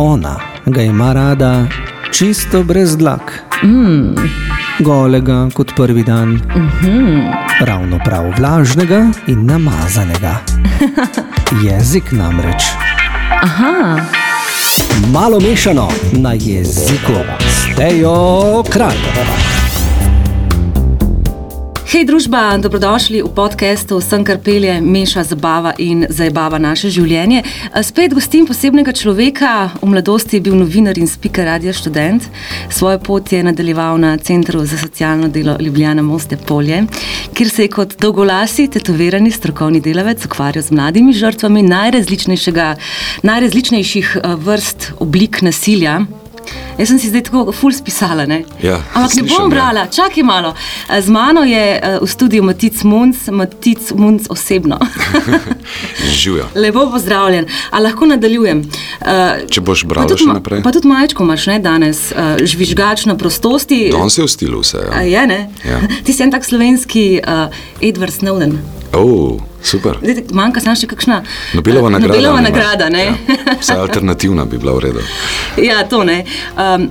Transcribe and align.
Ona 0.00 0.40
ga 0.66 0.82
ima 0.82 1.12
rada 1.12 1.66
čisto 2.12 2.62
brez 2.62 2.96
dlak. 2.96 3.42
Mm. 3.64 4.14
Golega 4.78 5.48
kot 5.54 5.72
prvi 5.76 6.02
dan, 6.02 6.28
mm 6.28 6.70
-hmm. 6.82 7.32
ravno 7.60 7.98
prav 8.04 8.24
vlažnega 8.38 9.06
in 9.26 9.46
namazanega. 9.46 10.36
Jezik 11.64 12.12
namreč. 12.12 12.62
Aha. 13.42 14.00
Malo 15.12 15.40
mešano 15.40 15.88
na 16.12 16.32
jeziku, 16.32 17.14
stejo 17.48 18.62
kraj. 18.70 18.96
Hej, 21.90 22.06
družba, 22.06 22.54
dobrodošli 22.62 23.18
v 23.18 23.26
podkastu 23.34 23.98
Sem 23.98 24.22
kar 24.22 24.38
pelje, 24.38 24.78
meša 24.78 25.26
zabava 25.26 25.74
in 25.74 26.06
zajbava 26.06 26.54
naše 26.62 26.86
življenje. 26.86 27.42
Spet 27.82 28.14
gostim 28.14 28.46
posebnega 28.46 28.94
človeka, 28.94 29.74
v 29.82 29.90
mladosti 29.90 30.38
je 30.38 30.44
bil 30.46 30.54
novinar 30.54 30.94
in 31.02 31.10
speaker 31.10 31.50
radio 31.50 31.74
študent. 31.74 32.22
Svojo 32.70 33.02
pot 33.02 33.26
je 33.34 33.42
nadaljeval 33.42 33.98
na 33.98 34.14
Centru 34.22 34.62
za 34.62 34.78
socialno 34.78 35.26
delo 35.34 35.58
Ljubljana 35.58 36.06
Moste 36.06 36.38
Polje, 36.38 36.86
kjer 37.34 37.50
se 37.50 37.66
je 37.66 37.74
kot 37.74 37.98
dolgolasi, 37.98 38.70
tetovirani 38.70 39.34
strokovni 39.34 39.82
delavec 39.82 40.22
ukvarjal 40.30 40.62
z 40.62 40.70
mladimi 40.70 41.10
žrtvami 41.10 41.66
najrazličnejših 41.66 44.22
vrst 44.46 45.02
oblik 45.02 45.42
nasilja. 45.42 46.06
Jaz 46.78 46.88
sem 46.88 46.98
si 46.98 47.08
zdaj 47.08 47.22
tako 47.22 47.52
ful 47.52 47.72
spisala. 47.72 48.24
Ja, 48.62 48.78
Ampak 48.94 49.14
ne 49.16 49.22
bom 49.22 49.42
ja. 49.42 49.48
brala, 49.48 49.86
čakaj 49.86 50.22
malo. 50.22 50.54
Z 50.88 51.08
mano 51.08 51.42
je 51.44 51.76
eh, 51.76 51.98
v 52.00 52.06
studiu 52.08 52.42
Matic 52.42 52.82
Munc, 52.82 53.28
Matic 53.28 53.90
Munc 53.92 54.24
osebno. 54.28 54.78
Živijo. 56.20 56.46
Lepo 56.54 56.90
pozdravljen. 56.90 57.46
A 57.70 57.78
lahko 57.78 58.06
nadaljujem. 58.06 58.62
Eh, 59.00 59.44
Če 59.50 59.60
boš 59.60 59.84
brala 59.84 60.16
še 60.16 60.24
naprej. 60.26 60.62
Pa 60.62 60.72
tudi 60.72 60.88
majčko 60.88 61.24
imaš 61.24 61.46
ne, 61.46 61.58
danes, 61.60 62.12
eh, 62.12 62.40
žvižgač 62.44 63.04
na 63.06 63.16
prostosti. 63.16 63.90
Danes 63.92 64.18
je 64.18 64.24
v 64.24 64.30
stilu 64.30 64.60
vse. 64.60 64.78
A 64.92 65.02
Ja. 65.04 65.20
je, 65.20 65.26
ne? 65.26 65.40
Ja. 65.64 65.80
Ti 66.04 66.12
si 66.12 66.22
en 66.22 66.32
tak 66.32 66.44
slovenski 66.44 67.20
uh, 67.20 67.52
Edward 67.80 68.14
Snowden. 68.14 68.79
Oh, 68.92 69.40
super. 69.62 69.98
Zdaj, 70.02 70.24
manjka 70.32 70.60
samo 70.60 70.74
še 70.76 70.88
kakšna 70.90 71.20
Nobelova 71.54 71.88
eh, 71.88 71.94
nagrada. 71.94 72.16
Nobelova 72.16 72.40
nagrada, 72.40 72.88
ne? 72.90 73.04
Ja. 73.04 73.14
Vse 73.60 73.76
alternativna 73.78 74.44
bi 74.44 74.58
bila 74.58 74.74
v 74.78 74.88
redu. 74.88 75.04
Ja, 75.68 75.84
to 75.88 76.02
ne. 76.04 76.24
Um, 76.58 76.88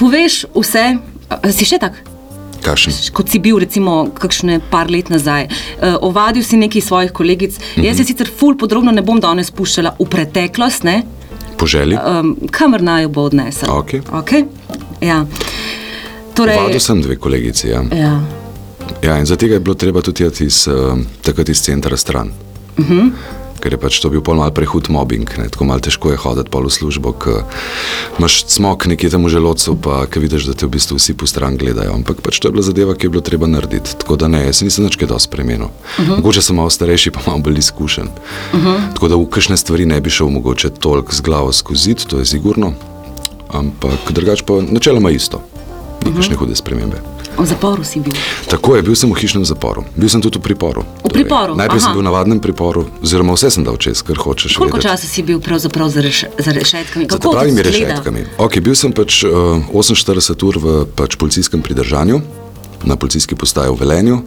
poveš 0.00 0.44
vse, 0.54 0.86
a, 1.28 1.40
si 1.52 1.68
še 1.68 1.80
tak, 1.82 2.00
Kašen? 2.64 2.96
kot 3.16 3.32
si 3.32 3.40
bil, 3.42 3.58
recimo, 3.60 4.06
kakšne 4.16 4.60
par 4.72 4.90
let 4.92 5.12
nazaj. 5.12 5.48
Uh, 5.76 5.98
ovadil 6.08 6.44
si 6.46 6.60
nekaj 6.60 6.88
svojih 6.88 7.12
kolegic. 7.12 7.58
Mm 7.58 7.62
-hmm. 7.62 7.86
Jaz 7.86 7.96
se 7.96 8.04
sicer 8.04 8.30
ful 8.38 8.56
podrobno 8.56 8.92
ne 8.92 9.02
bom 9.02 9.20
danes 9.20 9.46
spuščala 9.46 9.96
v 9.98 10.08
preteklost, 10.08 10.84
ne? 10.84 11.02
Po 11.58 11.66
želji? 11.66 11.96
Um, 11.96 12.36
kamor 12.50 12.82
naj 12.82 13.02
jo 13.02 13.08
bo 13.08 13.22
odnesel. 13.22 13.68
Okej. 13.70 14.00
Okay? 14.00 14.44
Ja. 15.00 15.26
Torej, 16.34 16.56
Vadil 16.56 16.80
sem 16.80 17.02
dve 17.02 17.16
kolegici. 17.16 17.68
Ja. 17.68 17.82
ja. 17.92 18.39
Ja, 19.02 19.18
in 19.18 19.26
zato 19.26 19.46
je 19.46 19.60
bilo 19.60 19.74
treba 19.74 20.00
tudi 20.00 20.26
iti 20.26 20.44
iz, 20.44 20.68
uh, 20.68 20.98
takrat 21.22 21.48
iz 21.48 21.62
centra 21.62 21.96
stran. 21.96 22.28
Uh 22.28 22.50
Mhm. 22.80 22.98
-huh. 22.98 23.10
Ker 23.60 23.72
je 23.72 23.78
pač 23.78 24.00
to 24.00 24.08
bil 24.08 24.22
pol 24.24 24.36
mal 24.40 24.50
prehud 24.50 24.88
mobbing, 24.88 25.28
ne? 25.38 25.48
tako 25.52 25.64
malo 25.64 25.80
težko 25.80 26.10
je 26.10 26.16
hoditi 26.16 26.48
pol 26.50 26.64
v 26.64 26.70
službo, 26.72 27.12
ker 27.12 27.44
imaš 28.18 28.44
smok 28.48 28.86
nekje 28.86 29.10
tam 29.10 29.24
v 29.24 29.28
želodcu, 29.28 29.76
pa 29.76 30.06
ki 30.06 30.20
vidiš, 30.20 30.44
da 30.48 30.54
te 30.54 30.66
v 30.66 30.70
bistvu 30.70 30.96
vsi 30.96 31.12
po 31.14 31.26
stran 31.26 31.56
gledajo. 31.60 31.92
Ampak 31.92 32.24
pač 32.24 32.40
to 32.40 32.48
je 32.48 32.52
bila 32.52 32.62
zadeva, 32.62 32.94
ki 32.94 33.06
je 33.06 33.10
bilo 33.10 33.20
treba 33.20 33.46
narediti. 33.46 33.96
Tako 34.00 34.16
da 34.16 34.28
ne, 34.28 34.46
jaz 34.46 34.56
se 34.56 34.64
nisem 34.64 34.84
nič 34.84 34.96
kaj 34.96 35.08
dosti 35.08 35.28
spremenil. 35.28 35.68
Uh 35.68 36.04
-huh. 36.04 36.16
Mogoče 36.16 36.42
sem 36.42 36.56
malo 36.56 36.70
starejši, 36.70 37.10
pa 37.10 37.20
malo 37.26 37.38
bolj 37.38 37.58
izkušen. 37.58 38.08
Uh 38.52 38.60
-huh. 38.60 38.94
Tako 38.94 39.08
da 39.08 39.16
v 39.16 39.26
kakšne 39.30 39.56
stvari 39.56 39.86
ne 39.86 40.00
bi 40.00 40.10
šel 40.10 40.28
mogoče 40.28 40.70
toliko 40.70 41.12
z 41.12 41.20
glavo 41.20 41.52
skozi, 41.52 41.94
to 41.94 42.18
je 42.18 42.24
sigurno. 42.26 42.72
Ampak 43.48 44.12
drugače 44.12 44.44
pa 44.46 44.54
načeloma 44.70 45.10
isto. 45.10 45.42
Ni 46.06 46.14
kakšne 46.14 46.36
hude 46.36 46.54
spremembe. 46.56 46.96
V 47.38 47.46
zaporu 47.46 47.84
si 47.84 48.00
bil. 48.00 48.12
Tako 48.50 48.76
je, 48.76 48.82
bil 48.82 48.96
sem 48.98 49.10
v 49.10 49.16
hišnem 49.16 49.44
zaporu, 49.46 49.84
bil 49.96 50.10
sem 50.10 50.20
tudi 50.20 50.36
v 50.38 50.44
priporu. 50.44 50.82
V 51.06 51.12
priporu, 51.14 51.54
najprej 51.56 51.78
aha. 51.78 51.86
sem 51.86 51.92
bil 51.94 52.02
v 52.02 52.08
navadnem 52.10 52.40
priporu, 52.42 52.84
oziroma 53.00 53.32
vse 53.38 53.50
sem 53.54 53.64
dal 53.64 53.78
čez, 53.80 54.02
kar 54.04 54.18
hočeš. 54.18 54.58
Koliko 54.58 54.76
vedeti. 54.76 54.90
časa 54.90 55.06
si 55.06 55.22
bil 55.22 55.40
pravzaprav 55.40 55.88
za, 55.88 56.02
reš 56.04 56.26
za 56.36 56.50
rešetkami? 56.52 57.06
Za 57.06 57.16
Kako 57.16 57.22
to 57.22 57.30
pravimi 57.38 57.62
rešetkami. 57.62 58.20
Okay, 58.36 58.60
bil 58.60 58.74
sem 58.76 58.92
pač 58.92 59.22
uh, 59.24 59.62
48 59.72 60.44
ur 60.44 60.54
v 60.58 60.66
pač, 60.90 61.16
policijskem 61.16 61.62
pridržanju, 61.62 62.20
na 62.84 62.96
policijski 62.96 63.38
postaji 63.38 63.72
v 63.72 63.78
Velenju. 63.78 64.18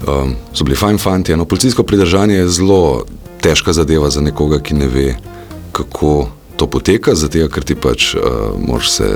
Um, 0.00 0.34
so 0.56 0.64
bili 0.64 0.80
fajn 0.80 0.98
fanti. 0.98 1.36
No, 1.36 1.44
policijsko 1.44 1.84
pridržanje 1.84 2.40
je 2.40 2.48
zelo 2.48 3.04
težka 3.40 3.72
zadeva 3.76 4.10
za 4.10 4.24
nekoga, 4.24 4.58
ki 4.58 4.74
ne 4.74 4.88
ve, 4.88 5.08
kako 5.72 6.30
to 6.56 6.66
poteka, 6.66 7.14
zato 7.14 7.48
ker 7.48 7.64
ti 7.64 7.76
pač 7.76 8.14
uh, 8.14 8.56
moraš 8.56 8.90
se 8.90 9.06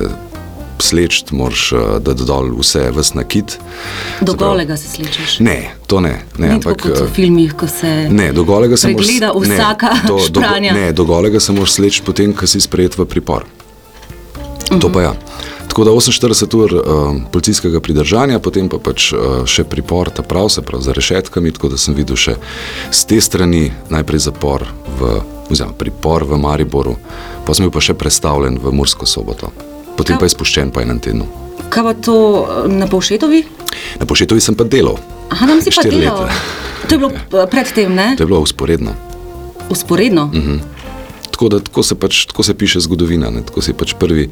sleči, 0.78 1.24
moraš 1.30 1.72
uh, 1.72 1.78
dati 1.98 2.24
dol 2.24 2.50
vse, 2.58 2.90
vse 2.90 3.14
nakit. 3.14 3.58
Do 4.20 4.32
Se 4.32 4.38
pravi- 4.38 4.50
golega 4.50 4.76
se 4.76 4.88
slišiš. 4.88 5.40
Ne, 5.40 5.74
to 5.86 6.00
ne. 6.00 6.24
ne 6.38 6.48
Ni 6.48 6.60
tako 6.60 6.74
kot 6.82 6.98
eh, 6.98 7.04
v 7.04 7.10
filmih, 7.10 7.54
ko 7.54 7.66
se 7.66 8.08
Ne, 8.10 8.32
do 8.32 8.44
golega 8.44 8.76
se 8.76 8.88
moraš- 8.88 9.06
pregleda 9.06 9.32
ne, 9.40 9.56
vsaka 9.56 9.90
do- 10.06 10.28
do-. 10.30 10.60
Ne, 10.60 10.92
do 10.92 11.04
golega 11.04 11.40
se 11.40 11.52
moraš 11.52 11.72
sleči 11.72 12.02
potem, 12.02 12.32
ko 12.32 12.46
si 12.46 12.60
sprejet 12.60 12.98
v 12.98 13.04
pripor. 13.04 13.44
Mhm. 14.70 14.80
To 14.80 14.88
pa 14.88 15.02
ja. 15.02 15.12
Tako 15.68 15.84
da 15.84 15.90
48 15.90 16.54
ur 16.54 16.74
uh, 16.74 16.82
policijskega 17.32 17.80
pridržanja, 17.80 18.38
potem 18.38 18.68
pa 18.68 18.78
pač 18.78 19.12
uh, 19.12 19.42
še 19.44 19.64
pripor, 19.64 20.10
ta 20.10 20.22
prav 20.22 20.48
se 20.48 20.62
pravi 20.62 20.84
za 20.84 20.92
rešetkami, 20.92 21.50
tako 21.50 21.68
da 21.68 21.76
sem 21.76 21.94
videl 21.94 22.16
še 22.16 22.36
z 22.91 23.04
te 23.04 23.20
strani 23.20 23.72
najprej 23.91 24.18
zapor 24.18 24.62
v, 25.00 25.18
oziroma 25.50 25.74
pripor 25.74 26.22
v 26.24 26.38
Mariboru, 26.38 26.94
pa 27.44 27.54
sem 27.54 27.66
bil 27.66 27.74
pa 27.74 27.80
še 27.82 27.94
predstavljen 27.94 28.58
v 28.62 28.70
Mursko 28.70 29.02
soboto. 29.06 29.50
Potem 29.97 30.19
pa 30.19 30.27
je 30.27 30.34
spuščen 30.34 30.72
po 30.75 30.82
enem 30.82 31.00
tednu. 31.03 31.27
Kaj 31.71 31.82
pa 31.82 31.94
to 31.94 32.16
eh, 32.44 32.69
na 32.71 32.87
Povšetovi? 32.91 33.41
Na 34.00 34.06
Pošetovi 34.06 34.43
sem 34.43 34.55
pa 34.59 34.66
delal. 34.66 34.99
Aha, 35.31 35.47
tam 35.47 35.62
si 35.62 35.72
pa 35.75 35.87
delal. 35.87 36.27
leta. 36.27 36.34
To 36.88 36.94
je 36.94 36.99
bilo 36.99 37.10
eh, 37.15 37.47
predtem, 37.50 37.94
ne? 37.94 38.15
To 38.19 38.27
je 38.27 38.31
bilo 38.31 38.41
usporedno. 38.44 38.94
Usporedno. 39.71 40.31
Mhm. 40.34 40.56
Tako, 41.34 41.49
da, 41.50 41.59
tako, 41.59 41.83
se 41.83 41.94
pač, 41.99 42.27
tako 42.31 42.43
se 42.47 42.54
piše 42.54 42.81
zgodovina. 42.81 43.31
Ne? 43.31 43.43
Tako 43.43 43.62
si 43.62 43.75
pač 43.75 43.97
prvi 43.99 44.28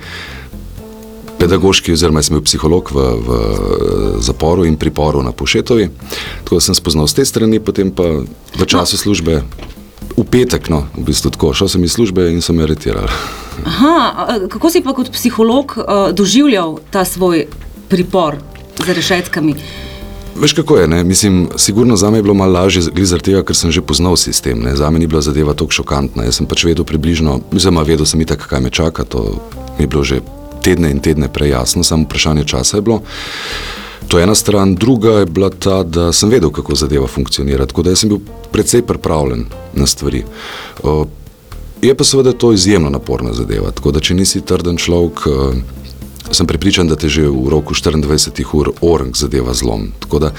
pedagoški, 1.43 1.97
oziroma 1.97 2.22
sem 2.22 2.37
bil 2.37 2.45
psiholog 2.47 2.93
v, 2.95 3.06
v 3.19 3.31
zaporu 4.22 4.62
in 4.69 4.78
priporu 4.78 5.22
na 5.27 5.33
Pošetovi. 5.34 5.89
Tako 6.45 6.61
da 6.61 6.62
sem 6.62 6.78
spoznal 6.78 7.11
z 7.11 7.19
te 7.19 7.25
strani, 7.27 7.59
potem 7.59 7.91
pa 7.91 8.22
v 8.55 8.62
času 8.62 9.01
službe. 9.01 9.43
V 10.17 10.25
petek, 10.29 10.69
no, 10.69 10.87
v 10.97 11.07
bistvu 11.09 11.33
tako, 11.35 11.53
šel 11.57 11.69
sem 11.69 11.85
iz 11.85 11.95
službe 11.97 12.29
in 12.33 12.43
so 12.45 12.53
me 12.53 12.67
aretirali. 12.67 13.09
Aha, 13.65 14.39
kako 14.51 14.71
si 14.71 14.83
pa 14.85 14.95
kot 14.97 15.11
psiholog 15.13 15.77
uh, 15.77 16.11
doživljal 16.13 16.79
ta 16.91 17.05
svoj 17.05 17.47
pripor 17.89 18.37
za 18.87 18.93
rešetkami? 18.93 19.55
Veš 20.37 20.53
kako 20.53 20.77
je, 20.77 20.89
ne? 20.89 21.05
mislim, 21.05 21.49
sigurno 21.57 21.97
za 21.97 22.11
me 22.11 22.19
je 22.19 22.23
bilo 22.23 22.35
malo 22.35 22.53
lažje, 22.53 22.83
zaradi 22.83 23.25
tega, 23.25 23.43
ker 23.45 23.57
sem 23.57 23.71
že 23.71 23.83
poznal 23.85 24.17
sistem. 24.17 24.63
Ne? 24.65 24.77
Za 24.77 24.91
me 24.91 24.99
ni 24.99 25.07
bila 25.07 25.21
zadeva 25.21 25.55
tako 25.55 25.73
šokantna. 25.73 26.25
Jaz 26.25 26.41
sem 26.41 26.47
pač 26.49 26.65
vedel 26.65 26.84
približno, 26.89 27.41
oziroma 27.53 27.84
vedel 27.84 28.09
sem 28.09 28.21
itak, 28.21 28.47
kaj 28.49 28.61
me 28.61 28.71
čaka, 28.71 29.05
to 29.05 29.37
mi 29.77 29.84
je 29.84 29.89
bilo 29.89 30.05
že 30.05 30.21
tedne 30.63 30.91
in 30.91 31.01
tedne 31.01 31.29
prej 31.29 31.53
jasno, 31.53 31.84
samo 31.84 32.09
vprašanje 32.09 32.45
časa 32.45 32.77
je 32.77 32.83
bilo. 32.83 33.03
To 34.12 34.19
je 34.19 34.27
ena 34.28 34.34
stran, 34.34 34.75
druga 34.75 35.11
je 35.23 35.27
bila 35.27 35.49
ta, 35.50 35.83
da 35.83 36.11
sem 36.12 36.28
vedel, 36.28 36.50
kako 36.53 36.75
zadeva 36.77 37.06
funkcionira, 37.09 37.65
tako 37.67 37.83
da 37.83 37.97
sem 37.97 38.12
bil 38.12 38.19
precej 38.53 38.83
pripravljen 38.84 39.47
na 39.73 39.87
stvari. 39.87 40.25
O, 40.83 41.06
Je 41.83 41.95
pa 41.95 42.05
seveda 42.05 42.33
to 42.33 42.53
izjemno 42.53 42.91
naporna 42.91 43.33
zadeva, 43.33 43.71
tako 43.71 43.91
da 43.91 44.01
če 44.01 44.15
nisi 44.15 44.41
trden 44.41 44.77
človek, 44.78 45.22
eh, 45.27 45.56
sem 46.31 46.47
prepričan, 46.47 46.89
da 46.89 46.97
te 46.97 47.09
že 47.09 47.27
v 47.27 47.49
roku 47.51 47.75
24 47.75 48.55
ur 48.55 48.71
orang 48.81 49.17
zadeva 49.17 49.55
zlom. 49.55 49.89
Tako 49.99 50.19
da 50.19 50.31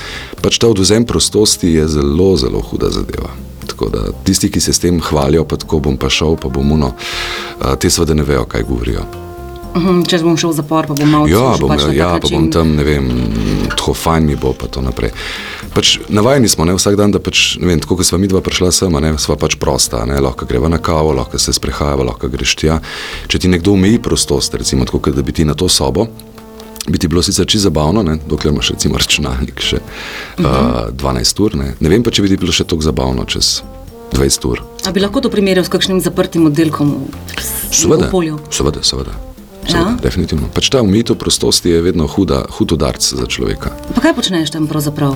pač 0.41 0.57
ta 0.57 0.67
odvzem 0.67 1.05
prostosti 1.05 1.73
je 1.73 1.87
zelo, 1.87 2.37
zelo 2.37 2.61
huda 2.61 2.89
zadeva. 2.89 3.33
Tako 3.67 3.89
da 3.89 4.05
tisti, 4.23 4.51
ki 4.51 4.59
se 4.59 4.73
s 4.73 4.79
tem 4.79 5.01
hvalijo, 5.01 5.43
pa 5.43 5.57
tako 5.57 5.79
bom 5.79 5.97
pa 5.97 6.09
šel, 6.09 6.37
pa 6.37 6.47
bom 6.47 6.71
uno, 6.71 6.93
te 7.79 7.89
seveda 7.89 8.13
ne 8.13 8.23
vejo, 8.23 8.45
kaj 8.45 8.63
govorijo. 8.63 9.22
Uhum, 9.73 10.03
če 10.05 10.19
bom 10.21 10.35
šel 10.37 10.51
v 10.51 10.57
zapor, 10.59 10.85
pa 10.85 10.95
bom 10.97 11.09
malo 11.09 11.29
Ja, 11.29 11.55
bom, 11.57 11.71
pač 11.73 11.87
ja 11.95 12.11
pa 12.21 12.29
bom 12.29 12.45
tam, 12.53 12.75
ne 12.77 12.85
vem, 12.85 13.07
tako 13.73 13.95
fajn 13.97 14.27
mi 14.29 14.35
bo, 14.37 14.53
pa 14.53 14.69
to 14.69 14.83
naprej. 14.85 15.13
Pač 15.73 15.95
navajeni 16.13 16.51
smo 16.51 16.67
ne, 16.69 16.75
vsak 16.77 16.97
dan, 16.99 17.13
da 17.15 17.21
pač, 17.23 17.55
ne 17.57 17.71
vem, 17.71 17.81
tako 17.81 17.97
kot 17.97 18.05
sva 18.05 18.19
mi 18.21 18.29
dva 18.29 18.43
prišla 18.45 18.69
sem, 18.75 18.93
a 18.93 19.01
ne, 19.01 19.15
sva 19.17 19.37
pač 19.39 19.57
prosta, 19.61 20.03
ne, 20.09 20.19
lahko 20.21 20.45
greva 20.49 20.69
na 20.69 20.77
kavo, 20.77 21.15
lahko 21.17 21.41
se 21.41 21.55
sprehajava, 21.57 22.05
lahko 22.11 22.29
greš 22.29 22.53
tja. 22.61 22.77
Če 23.31 23.41
ti 23.41 23.49
nekdo 23.49 23.73
omeji 23.73 23.97
prostost, 24.03 24.53
recimo 24.61 24.85
tako, 24.85 25.15
da 25.15 25.25
bi 25.25 25.33
ti 25.33 25.47
na 25.47 25.57
to 25.57 25.65
sobo, 25.65 26.05
bi 26.85 27.01
ti 27.01 27.09
bilo 27.09 27.25
sicer 27.25 27.49
čisto 27.49 27.71
zabavno, 27.71 28.05
ne, 28.05 28.19
dokler 28.29 28.53
imaš 28.53 28.75
recimo 28.75 29.01
računalnik 29.01 29.57
še 29.57 29.81
uh 29.81 30.45
-huh. 30.45 30.89
uh, 30.91 30.93
12 30.93 31.43
ur, 31.43 31.55
ne. 31.55 31.73
ne 31.79 31.89
vem 31.89 32.03
pa, 32.03 32.11
če 32.11 32.21
bi 32.21 32.29
ti 32.29 32.37
bilo 32.37 32.51
še 32.51 32.63
tako 32.63 32.81
zabavno 32.81 33.25
čez 33.25 33.63
20 34.13 34.47
ur. 34.47 34.61
A 34.85 34.91
bi 34.91 34.99
lahko 34.99 35.21
to 35.21 35.29
primerjal 35.29 35.65
s 35.65 35.69
kakšnim 35.69 36.01
zaprtim 36.01 36.45
oddelkom 36.45 36.89
v 36.91 37.75
Seveda, 37.75 38.07
okolju? 38.07 38.39
seveda, 38.49 38.83
seveda. 38.83 39.32
Ja? 39.67 39.71
seveda 39.71 40.03
definitivno. 40.03 40.49
Pač 40.53 40.69
ta 40.69 40.81
omejitev 40.81 41.15
prostosti 41.19 41.69
je 41.69 41.81
vedno 41.81 42.07
huda, 42.07 42.43
hud 42.57 42.75
udarc 42.75 43.01
za 43.01 43.25
človeka. 43.25 43.71
Pa 43.95 44.01
kaj 44.01 44.13
počneš 44.17 44.51
tam 44.53 44.67
pravzaprav? 44.67 45.15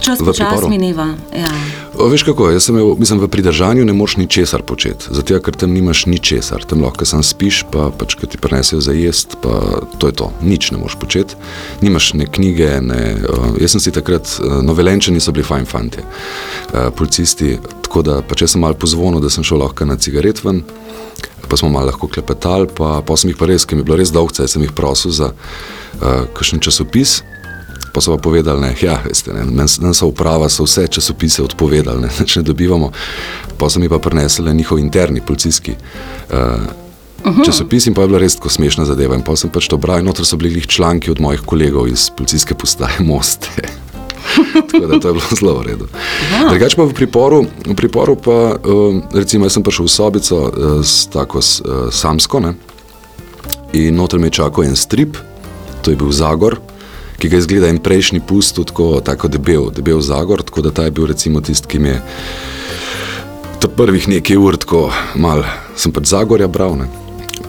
Čas 0.00 0.20
V 0.20 0.34
priporu. 0.34 0.68
mineva. 0.68 1.14
Ja. 1.30 1.48
O, 1.94 2.08
veš 2.10 2.26
kako, 2.26 2.50
jaz 2.50 2.66
sem 2.66 2.74
imel, 2.74 2.96
mislim, 2.98 3.20
v 3.22 3.28
pridržanju 3.30 3.84
ne 3.86 3.94
moreš 3.94 4.16
ničesar 4.16 4.62
početi, 4.66 5.06
zato 5.14 5.38
ker 5.38 5.54
tam 5.54 5.70
nimaš 5.70 6.06
ničesar, 6.10 6.64
tam 6.66 6.82
lahko 6.82 7.06
sam 7.06 7.22
spiš, 7.22 7.62
pa 7.70 7.92
pač, 7.94 8.18
ki 8.18 8.26
ti 8.26 8.40
prinesejo 8.42 8.82
za 8.82 8.92
jesti, 8.92 9.38
pa 9.38 9.86
to 10.02 10.10
je 10.10 10.16
to, 10.18 10.32
nič 10.42 10.74
ne 10.74 10.82
moreš 10.82 10.98
početi. 10.98 11.38
Nimaš 11.80 12.12
ne 12.18 12.26
knjige, 12.26 12.82
ne, 12.82 13.02
uh, 13.22 13.54
jaz 13.62 13.78
sem 13.78 13.86
si 13.86 13.94
takrat, 13.94 14.26
uh, 14.42 14.58
novelenčani 14.66 15.22
so 15.22 15.32
bili 15.32 15.46
fajn 15.46 15.70
fanti, 15.70 16.02
uh, 16.02 16.90
policisti, 16.90 17.60
tako 17.86 18.02
da 18.02 18.18
pač 18.26 18.42
jaz 18.42 18.58
sem 18.58 18.66
mal 18.66 18.74
pozvonil, 18.74 19.22
da 19.22 19.30
sem 19.30 19.46
šel 19.46 19.62
lahko 19.62 19.86
na 19.86 19.94
cigaret 19.96 20.42
ven, 20.42 20.64
pa 21.54 21.58
smo 21.58 21.68
malo 21.68 21.86
lahko 21.86 22.08
klepetali, 22.08 22.66
pa, 22.74 22.98
pa 23.06 23.14
sem 23.16 23.30
jih 23.30 23.36
pa 23.38 23.46
res, 23.46 23.62
ker 23.62 23.78
mi 23.78 23.84
je 23.84 23.86
bilo 23.86 23.98
res 24.00 24.10
dolgce, 24.10 24.42
sem 24.50 24.62
jih 24.64 24.72
prosil 24.74 25.12
za 25.14 25.28
uh, 25.30 26.24
kakšen 26.34 26.58
časopis, 26.58 27.20
pa 27.94 28.02
so 28.02 28.10
pa 28.10 28.18
povedali, 28.18 28.58
da 28.58 28.72
ja, 28.82 28.96
nam 29.54 29.94
so 29.94 30.08
uprava, 30.10 30.48
so 30.50 30.66
vse 30.66 30.88
časopise 30.98 31.44
odpovedali, 31.46 32.02
ne, 32.02 32.10
ne 32.36 32.42
dobivamo. 32.42 32.90
Pa 33.54 33.70
so 33.70 33.78
mi 33.78 33.86
pa 33.86 34.02
prinesli 34.02 34.54
njihov 34.54 34.82
interni 34.82 35.22
policijski 35.22 35.76
uh, 35.78 36.34
uh 36.34 37.36
-huh. 37.36 37.46
časopis 37.46 37.86
in 37.86 37.94
pa 37.94 38.02
je 38.02 38.08
bila 38.08 38.18
res 38.18 38.34
tako 38.34 38.48
smešna 38.48 38.84
zadeva. 38.84 39.14
In 39.14 39.22
pa 39.22 39.36
sem 39.36 39.50
pač 39.50 39.70
to 39.70 39.76
bral, 39.76 39.98
in 39.98 40.10
noter 40.10 40.26
so 40.26 40.36
bili 40.36 40.66
članki 40.66 41.10
od 41.10 41.20
mojih 41.20 41.40
kolegov 41.46 41.88
iz 41.88 42.10
policijske 42.16 42.54
postaje 42.54 42.98
Moste. 43.00 43.48
Tako 44.70 44.86
da 44.86 45.00
to 45.00 45.08
je 45.08 45.14
bilo 45.14 45.38
zelo 45.40 45.54
v 45.58 45.62
redu. 45.66 45.88
Drugače 46.50 46.76
pa 46.76 46.84
v 46.84 46.94
priporu, 46.94 47.44
v 47.66 47.76
priporu 47.78 48.16
pa, 48.16 48.38
uh, 48.54 49.00
recimo, 49.14 49.46
jaz 49.46 49.58
sem 49.58 49.64
prišel 49.66 49.86
v 49.86 49.92
sobico 49.92 50.38
uh, 50.44 50.52
s 50.84 51.06
tako 51.12 51.42
s, 51.42 51.60
uh, 51.60 51.88
samsko 51.92 52.40
ne? 52.40 52.54
in 53.74 53.96
noter 53.98 54.22
me 54.22 54.30
je 54.30 54.38
čakal 54.38 54.64
en 54.64 54.76
strip, 54.76 55.16
to 55.82 55.90
je 55.90 55.98
bil 55.98 56.12
Zagor, 56.14 56.60
ki 57.18 57.28
ga 57.28 57.38
izgleda 57.42 57.68
en 57.68 57.78
prejšnji 57.82 58.20
pust, 58.22 58.58
tako, 58.66 59.00
tako 59.04 59.28
debel, 59.28 59.70
debel 59.74 60.00
zagor, 60.00 60.42
tako 60.42 60.62
da 60.62 60.70
ta 60.70 60.84
je 60.86 60.90
bil 60.94 61.06
recimo 61.10 61.40
tisti, 61.40 61.68
ki 61.68 61.78
mi 61.78 61.88
je 61.88 62.02
prvih 63.76 64.08
nekaj 64.08 64.36
ur, 64.36 64.56
tako 64.60 64.90
mal, 65.18 65.42
sem 65.76 65.92
pač 65.92 66.10
zagorja 66.12 66.48
bral, 66.48 66.76
ne. 66.78 66.86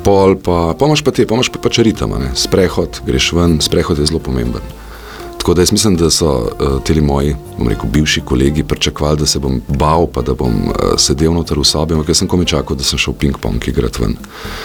Pol 0.05 0.37
pa, 0.41 0.73
pomaš 0.77 1.03
pa 1.05 1.13
te, 1.13 1.25
pa 1.25 1.37
pač 1.61 1.79
ritama, 1.85 2.17
ne. 2.21 2.31
Sprehod, 2.37 3.01
greš 3.05 3.31
ven, 3.37 3.59
sprehod 3.61 3.99
je 3.99 4.07
zelo 4.09 4.21
pomemben. 4.23 4.63
Tako 5.45 5.53
da 5.53 5.61
jaz 5.61 5.71
mislim, 5.71 5.95
da 5.95 6.09
so 6.09 6.27
uh, 6.27 6.83
ti 6.83 7.01
moji, 7.01 7.35
bom 7.57 7.67
rekel, 7.69 7.89
bivši 7.89 8.21
kolegi 8.21 8.63
pričakovali, 8.63 9.17
da 9.17 9.25
se 9.25 9.39
bom 9.39 9.61
bal, 9.67 10.07
pa 10.07 10.21
da 10.21 10.33
bom 10.33 10.53
uh, 10.53 10.73
sedel 10.97 11.33
noter 11.33 11.59
v 11.59 11.63
sobi, 11.63 11.93
ampak 11.93 12.09
jaz 12.09 12.17
sem 12.17 12.27
komi 12.27 12.45
čakal, 12.45 12.73
da 12.75 12.83
sem 12.83 12.97
šel 12.97 13.13
ping-pong 13.13 13.67
igrati 13.67 14.01
ven. 14.01 14.15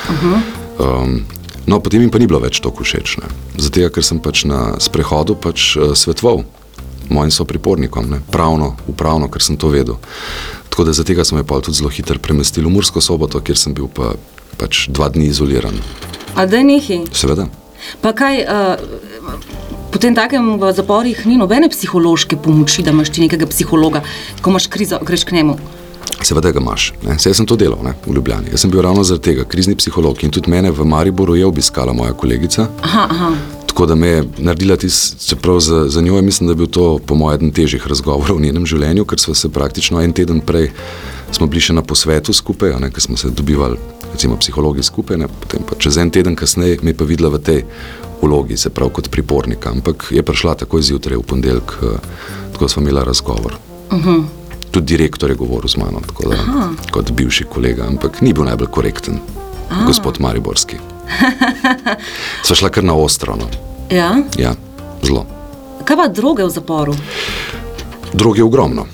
Uh 0.09 0.25
-huh. 0.25 1.03
um, 1.03 1.21
No, 1.67 1.81
potem 1.81 2.00
jim 2.00 2.11
pa 2.11 2.19
ni 2.19 2.27
bilo 2.27 2.41
več 2.41 2.61
tako 2.61 2.85
všeč. 2.85 3.19
Zato, 3.59 3.91
ker 3.91 4.05
sem 4.05 4.19
pač 4.19 4.44
na 4.44 4.81
sprehodu 4.81 5.35
pač, 5.35 5.77
uh, 5.77 5.93
svetoval 5.94 6.44
mojim 7.09 7.31
sopripornikom, 7.31 8.11
ne? 8.11 8.21
pravno, 8.31 8.76
upravno, 8.87 9.29
ker 9.29 9.43
sem 9.43 9.56
to 9.56 9.69
vedel. 9.69 9.97
Tako 10.69 10.85
da 10.85 10.93
zato 10.93 11.25
smo 11.25 11.38
me 11.38 11.44
pa 11.44 11.61
tudi 11.61 11.76
zelo 11.76 11.91
hitro 11.91 12.19
premestili 12.19 12.67
v 12.67 12.71
Mursko 12.71 13.00
soboto, 13.00 13.41
kjer 13.41 13.59
sem 13.59 13.75
bil 13.75 13.88
pa, 13.88 14.15
pač 14.56 14.88
dva 14.88 15.09
dni 15.09 15.26
izoliran. 15.26 15.76
A 16.35 16.47
da 16.47 16.62
nehi? 16.62 17.05
Seveda. 17.12 17.47
Pa 18.00 18.12
kaj, 18.12 18.44
uh, 18.49 19.80
potem 19.92 20.14
takem 20.14 20.56
v 20.60 20.72
zaporih 20.72 21.26
ni 21.26 21.37
nobene 21.37 21.69
psihološke 21.69 22.37
pomoči, 22.37 22.82
da 22.82 22.94
imaš 22.94 23.10
ti 23.10 23.26
nekega 23.26 23.46
psihologa, 23.50 24.02
ko 24.42 24.50
imaš 24.50 24.66
krizo, 24.66 24.98
greš 25.02 25.25
k 25.25 25.38
njemu. 25.40 25.58
Seveda 26.22 26.52
ga 26.52 26.60
imaš. 26.60 26.92
Jaz 27.06 27.37
sem 27.37 27.46
to 27.46 27.56
delal 27.56 27.81
ne, 27.84 27.94
v 28.06 28.14
Ljubljani. 28.14 28.52
Jaz 28.52 28.64
sem 28.64 28.70
bil 28.70 28.82
ravno 28.84 29.04
zaradi 29.04 29.31
tega 29.31 29.44
krizni 29.44 29.76
psiholog 29.76 30.25
in 30.25 30.31
tudi 30.31 30.50
mene 30.50 30.70
v 30.70 30.84
Mariboru 30.84 31.37
je 31.37 31.46
obiskala 31.46 31.92
moja 31.92 32.12
kolegica. 32.12 32.69
Aha, 32.82 33.06
aha. 33.10 33.32
Tako 33.70 33.87
da 33.87 33.94
me 33.94 34.08
je 34.08 34.25
naredila 34.38 34.76
tisto, 34.76 35.16
čeprav 35.25 35.60
za, 35.60 35.84
za 35.88 36.00
njo 36.00 36.16
je 36.16 36.22
mislim, 36.22 36.46
da 36.46 36.52
je 36.52 36.56
bil 36.56 36.66
to 36.66 36.98
po 37.06 37.14
mojem 37.14 37.38
eden 37.38 37.52
težjih 37.52 37.87
razgovorov 37.87 38.37
v 38.37 38.42
njenem 38.48 38.66
življenju, 38.66 39.04
ker 39.04 39.20
smo 39.20 39.34
se 39.34 39.48
praktično 39.48 40.02
en 40.02 40.12
teden 40.12 40.40
prej 40.40 40.70
smo 41.32 41.46
bili 41.46 41.62
še 41.62 41.76
na 41.76 41.82
posvetu 41.87 42.34
skupaj, 42.34 42.75
ne, 42.82 42.90
ker 42.90 43.02
smo 43.02 43.16
se 43.16 43.31
dobivali, 43.31 43.78
recimo, 44.12 44.37
psihologi 44.40 44.82
skupaj, 44.82 45.20
ne, 45.22 45.28
potem 45.42 45.62
pa 45.66 45.78
čez 45.78 46.00
en 46.02 46.10
teden 46.10 46.37
kasneje 46.37 46.81
me 46.82 46.90
je 46.90 46.98
pa 46.98 47.06
videla 47.06 47.31
v 47.31 47.42
tej 47.46 47.62
vlogi, 48.22 48.56
se 48.56 48.70
pravi 48.70 48.93
kot 48.93 49.11
pripornika, 49.11 49.70
ampak 49.70 50.08
je 50.11 50.22
prišla 50.22 50.55
takoj 50.55 50.82
zjutraj 50.82 51.17
v 51.17 51.22
ponedeljek, 51.22 51.72
tako 52.52 52.69
smo 52.69 52.82
imeli 52.82 53.05
razgovor. 53.05 53.56
Uh 53.90 54.05
-huh 54.05 54.40
tudi 54.70 54.87
direktor 54.87 55.31
je 55.31 55.37
govoril 55.37 55.69
z 55.69 55.76
mano, 55.76 56.00
da, 56.31 56.69
kot 56.90 57.11
bivši 57.11 57.44
kolega, 57.44 57.87
ampak 57.87 58.20
ni 58.20 58.32
bil 58.32 58.44
najbolj 58.44 58.70
korekten, 58.70 59.19
Aha. 59.70 59.84
gospod 59.87 60.20
Mariborski. 60.20 60.76
Sva 62.46 62.56
šla 62.56 62.70
kar 62.70 62.84
na 62.84 62.94
ostro. 62.94 63.37
No. 63.37 63.49
Ja? 63.90 64.14
ja, 64.38 64.55
zelo. 65.02 65.26
Kaj 65.84 65.96
pa 65.96 66.08
droge 66.08 66.46
v 66.46 66.50
zaporu? 66.50 66.94
Droge 68.12 68.40
je 68.40 68.44
ogromno. 68.44 68.87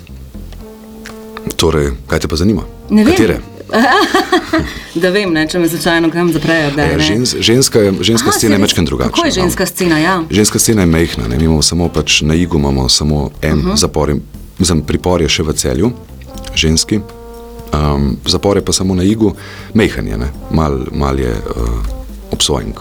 Torej, 1.56 1.92
kaj 2.08 2.24
te 2.24 2.28
pa 2.28 2.36
zanima? 2.36 2.64
Ne 2.90 3.04
vem. 3.04 3.12
Katere? 3.12 3.40
da 5.02 5.10
vem, 5.10 5.32
ne, 5.32 5.46
če 5.48 5.58
me 5.58 5.68
začajno 5.68 6.10
kam 6.10 6.32
zaprejo. 6.32 6.70
Da, 6.76 6.84
ja, 6.92 6.98
žens, 6.98 7.34
ženska 7.40 7.80
ženska 8.00 8.28
Aha, 8.30 8.38
scena 8.38 8.54
je 8.54 8.62
večkrat 8.62 8.86
drugačna. 8.86 9.12
Kako 9.12 9.26
je 9.26 9.32
no. 9.34 9.42
ženska 9.42 9.64
no? 9.64 9.66
scena? 9.66 9.98
Ja. 9.98 10.22
Ženska 10.30 10.58
scena 10.58 10.82
je 10.82 10.86
mehna, 10.86 11.28
ne? 11.28 11.36
mi 11.36 11.44
imamo 11.44 11.62
samo 11.62 11.88
pač 11.88 12.20
na 12.22 12.34
igu, 12.34 12.58
imamo 12.58 12.88
samo 12.88 13.30
en 13.42 13.58
uh 13.58 13.64
-huh. 13.64 13.76
zapor 13.76 14.14
mislim, 14.58 14.82
pripor 14.86 15.22
je 15.22 15.28
še 15.28 15.44
v 15.46 15.54
celju, 15.56 15.92
ženski, 16.56 17.00
um, 17.72 18.16
zapor 18.26 18.56
je 18.56 18.64
pa 18.64 18.72
samo 18.72 18.94
na 18.94 19.04
igu, 19.04 19.34
mehanje, 19.74 20.18
mal, 20.50 20.86
mal 20.92 21.20
je 21.20 21.32
uh, 21.32 21.78
obsojenk. 22.32 22.80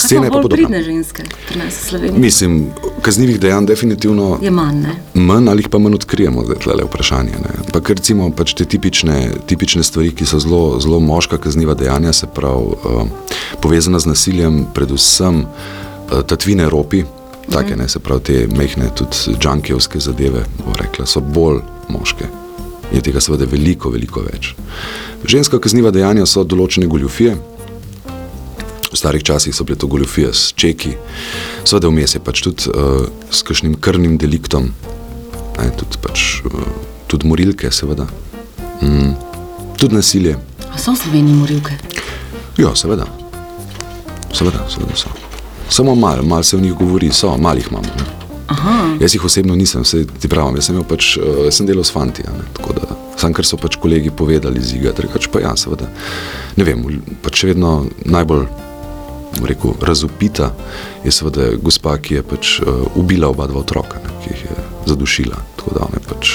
Scene 0.00 0.30
pa 0.30 0.40
podobne. 0.40 0.82
ženske, 0.82 1.24
pri 1.48 1.58
nas 1.58 1.76
v 1.76 1.88
Sloveniji. 1.88 2.20
Mislim, 2.20 2.56
kaznivih 3.02 3.40
dejanj 3.40 3.66
definitivno 3.66 4.38
je 4.42 4.50
manj, 4.50 4.80
ne? 4.82 4.96
Manj 5.14 5.48
ali 5.48 5.68
pa 5.70 5.78
manj 5.78 5.94
odkrijemo, 5.94 6.42
da 6.42 6.56
je 6.56 6.58
tle 6.58 6.84
vprašanje. 6.84 7.32
Pa 7.72 7.80
ker 7.80 7.96
recimo 7.96 8.30
pač 8.36 8.54
te 8.54 8.64
tipične, 8.64 9.30
tipične 9.46 9.82
stvari, 9.82 10.14
ki 10.16 10.26
so 10.26 10.40
zelo, 10.40 10.80
zelo 10.80 11.00
moška 11.00 11.38
kazniva 11.38 11.74
dejanja, 11.74 12.12
se 12.12 12.26
pravi 12.26 12.74
uh, 12.74 13.06
povezana 13.60 13.98
z 13.98 14.06
nasiljem, 14.06 14.64
predvsem 14.74 15.44
uh, 15.44 16.22
tatvine 16.26 16.68
ropi, 16.70 17.04
Take, 17.50 17.76
ne, 17.76 17.88
se 17.88 17.98
pravi, 17.98 18.20
te 18.22 18.46
mehne, 18.56 18.90
tudi 18.94 19.34
džankijevske 19.38 19.98
zadeve, 20.00 20.44
rekla, 20.78 21.06
so 21.06 21.20
bolj 21.20 21.58
moške. 21.88 22.28
Je 22.94 23.02
tega 23.02 23.20
seveda 23.20 23.46
veliko, 23.50 23.90
veliko 23.90 24.22
več. 24.22 24.52
Ženska 25.26 25.58
kazniva 25.62 25.90
dejanja 25.94 26.26
so 26.30 26.44
določene 26.46 26.86
goljufije. 26.90 27.34
V 28.90 28.98
starih 28.98 29.22
časih 29.22 29.54
so 29.54 29.64
bile 29.64 29.78
to 29.78 29.86
goljufije 29.86 30.32
s 30.34 30.52
čeki, 30.58 30.96
seveda 31.64 31.88
vmes 31.88 32.14
je 32.14 32.20
pač 32.20 32.42
tudi 32.42 32.66
uh, 32.74 33.06
s 33.30 33.42
kakšnim 33.46 33.76
krvnim 33.78 34.16
deliktom, 34.18 34.72
ne, 35.58 35.66
tudi, 35.78 36.00
pač, 36.02 36.42
uh, 36.42 36.64
tudi 37.06 37.28
morilke, 37.30 37.70
seveda. 37.70 38.08
Mm, 38.82 39.12
tudi 39.78 39.94
nasilje. 39.94 40.34
A 40.74 40.78
so 40.78 40.90
v 40.96 40.98
Sloveniji 41.04 41.38
morilke? 41.38 41.76
Ja, 42.58 42.72
seveda. 42.74 43.06
Seveda, 44.34 44.64
seveda 44.66 44.96
so. 44.98 45.12
Samo 45.70 45.94
malo, 45.94 46.24
malo 46.26 46.42
se 46.42 46.56
o 46.56 46.60
njih 46.60 46.74
govori, 46.74 47.12
so, 47.14 47.36
malih 47.38 47.68
imamo. 47.70 48.18
Jaz 49.00 49.14
jih 49.14 49.24
osebno 49.24 49.54
nisem, 49.54 49.84
se 49.84 50.02
ti 50.06 50.28
pravim, 50.28 50.58
jaz 50.58 50.66
sem, 50.66 50.80
pač, 50.82 51.12
uh, 51.16 51.44
jaz 51.46 51.60
sem 51.60 51.68
delal 51.70 51.86
s 51.86 51.94
fanti. 51.94 52.26
Sam, 53.20 53.36
kar 53.36 53.46
so 53.46 53.54
pač 53.60 53.78
kolegi 53.78 54.10
povedali 54.10 54.58
z 54.64 54.80
iga, 54.80 54.96
drugač 54.96 55.28
pa 55.30 55.44
ja, 55.44 55.54
seveda. 55.54 55.86
Ne 56.58 56.66
vem, 56.66 56.82
pač 57.22 57.44
še 57.44 57.52
vedno 57.52 57.84
najbolj 58.02 58.48
rekel, 59.44 59.74
razupita 59.82 60.52
je 61.04 61.12
seveda 61.12 61.50
gospa, 61.62 61.96
ki 61.98 62.14
je 62.14 62.22
pač 62.22 62.60
uh, 62.60 62.66
ubila 62.94 63.28
oba 63.28 63.46
dva 63.46 63.60
otroka, 63.60 63.98
ne, 64.04 64.14
ki 64.24 64.34
jih 64.34 64.44
je 64.44 64.56
zadušila. 64.86 65.36
Tako 65.56 65.74
da 65.74 65.86
ona 65.86 66.00
je 66.00 66.08
pač 66.08 66.34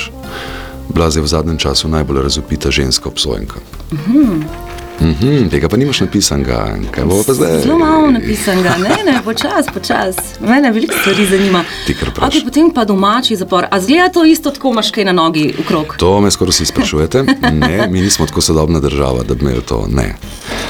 bila 0.93 1.09
zdaj 1.11 1.23
v 1.23 1.27
zadnjem 1.27 1.57
času 1.57 1.87
najbolj 1.87 2.21
razupita 2.21 2.71
ženska 2.71 3.09
obsojenka. 3.09 3.55
Uh 3.91 3.99
-huh. 3.99 4.43
Mm 5.01 5.15
-hmm, 5.21 5.49
tega 5.49 5.69
pa 5.69 5.77
nimaš 5.77 5.99
napisanega, 5.99 6.77
kaj 6.91 7.05
bo 7.05 7.23
pa 7.27 7.33
zdaj? 7.33 7.61
Zelo 7.61 7.77
malo 7.77 8.11
napisanega, 8.11 8.77
ne, 8.77 9.11
ne, 9.11 9.19
počasi, 9.23 9.69
počasi. 9.73 10.19
Mene 10.39 10.71
veliko 10.71 10.93
stvari 11.01 11.25
zanima. 11.25 11.63
Okay, 11.87 12.43
potem 12.43 12.71
pa 12.73 12.85
domači 12.85 13.35
zapor. 13.35 13.65
A 13.71 13.81
zgleda 13.81 14.09
to 14.09 14.25
isto, 14.25 14.51
tako 14.51 14.69
imaš 14.69 14.91
kaj 14.91 15.05
na 15.05 15.11
nogi 15.11 15.53
v 15.59 15.67
krog? 15.67 15.95
To 15.97 16.21
me 16.21 16.31
skoraj 16.31 16.49
vsi 16.49 16.65
sprašujete. 16.65 17.23
Ne, 17.51 17.87
mi 17.91 18.01
nismo 18.01 18.25
tako 18.25 18.41
sodobna 18.41 18.79
država, 18.79 19.23
da 19.23 19.33
bi 19.33 19.45
imeli 19.45 19.61
to. 19.61 19.87
Ne. 19.91 20.15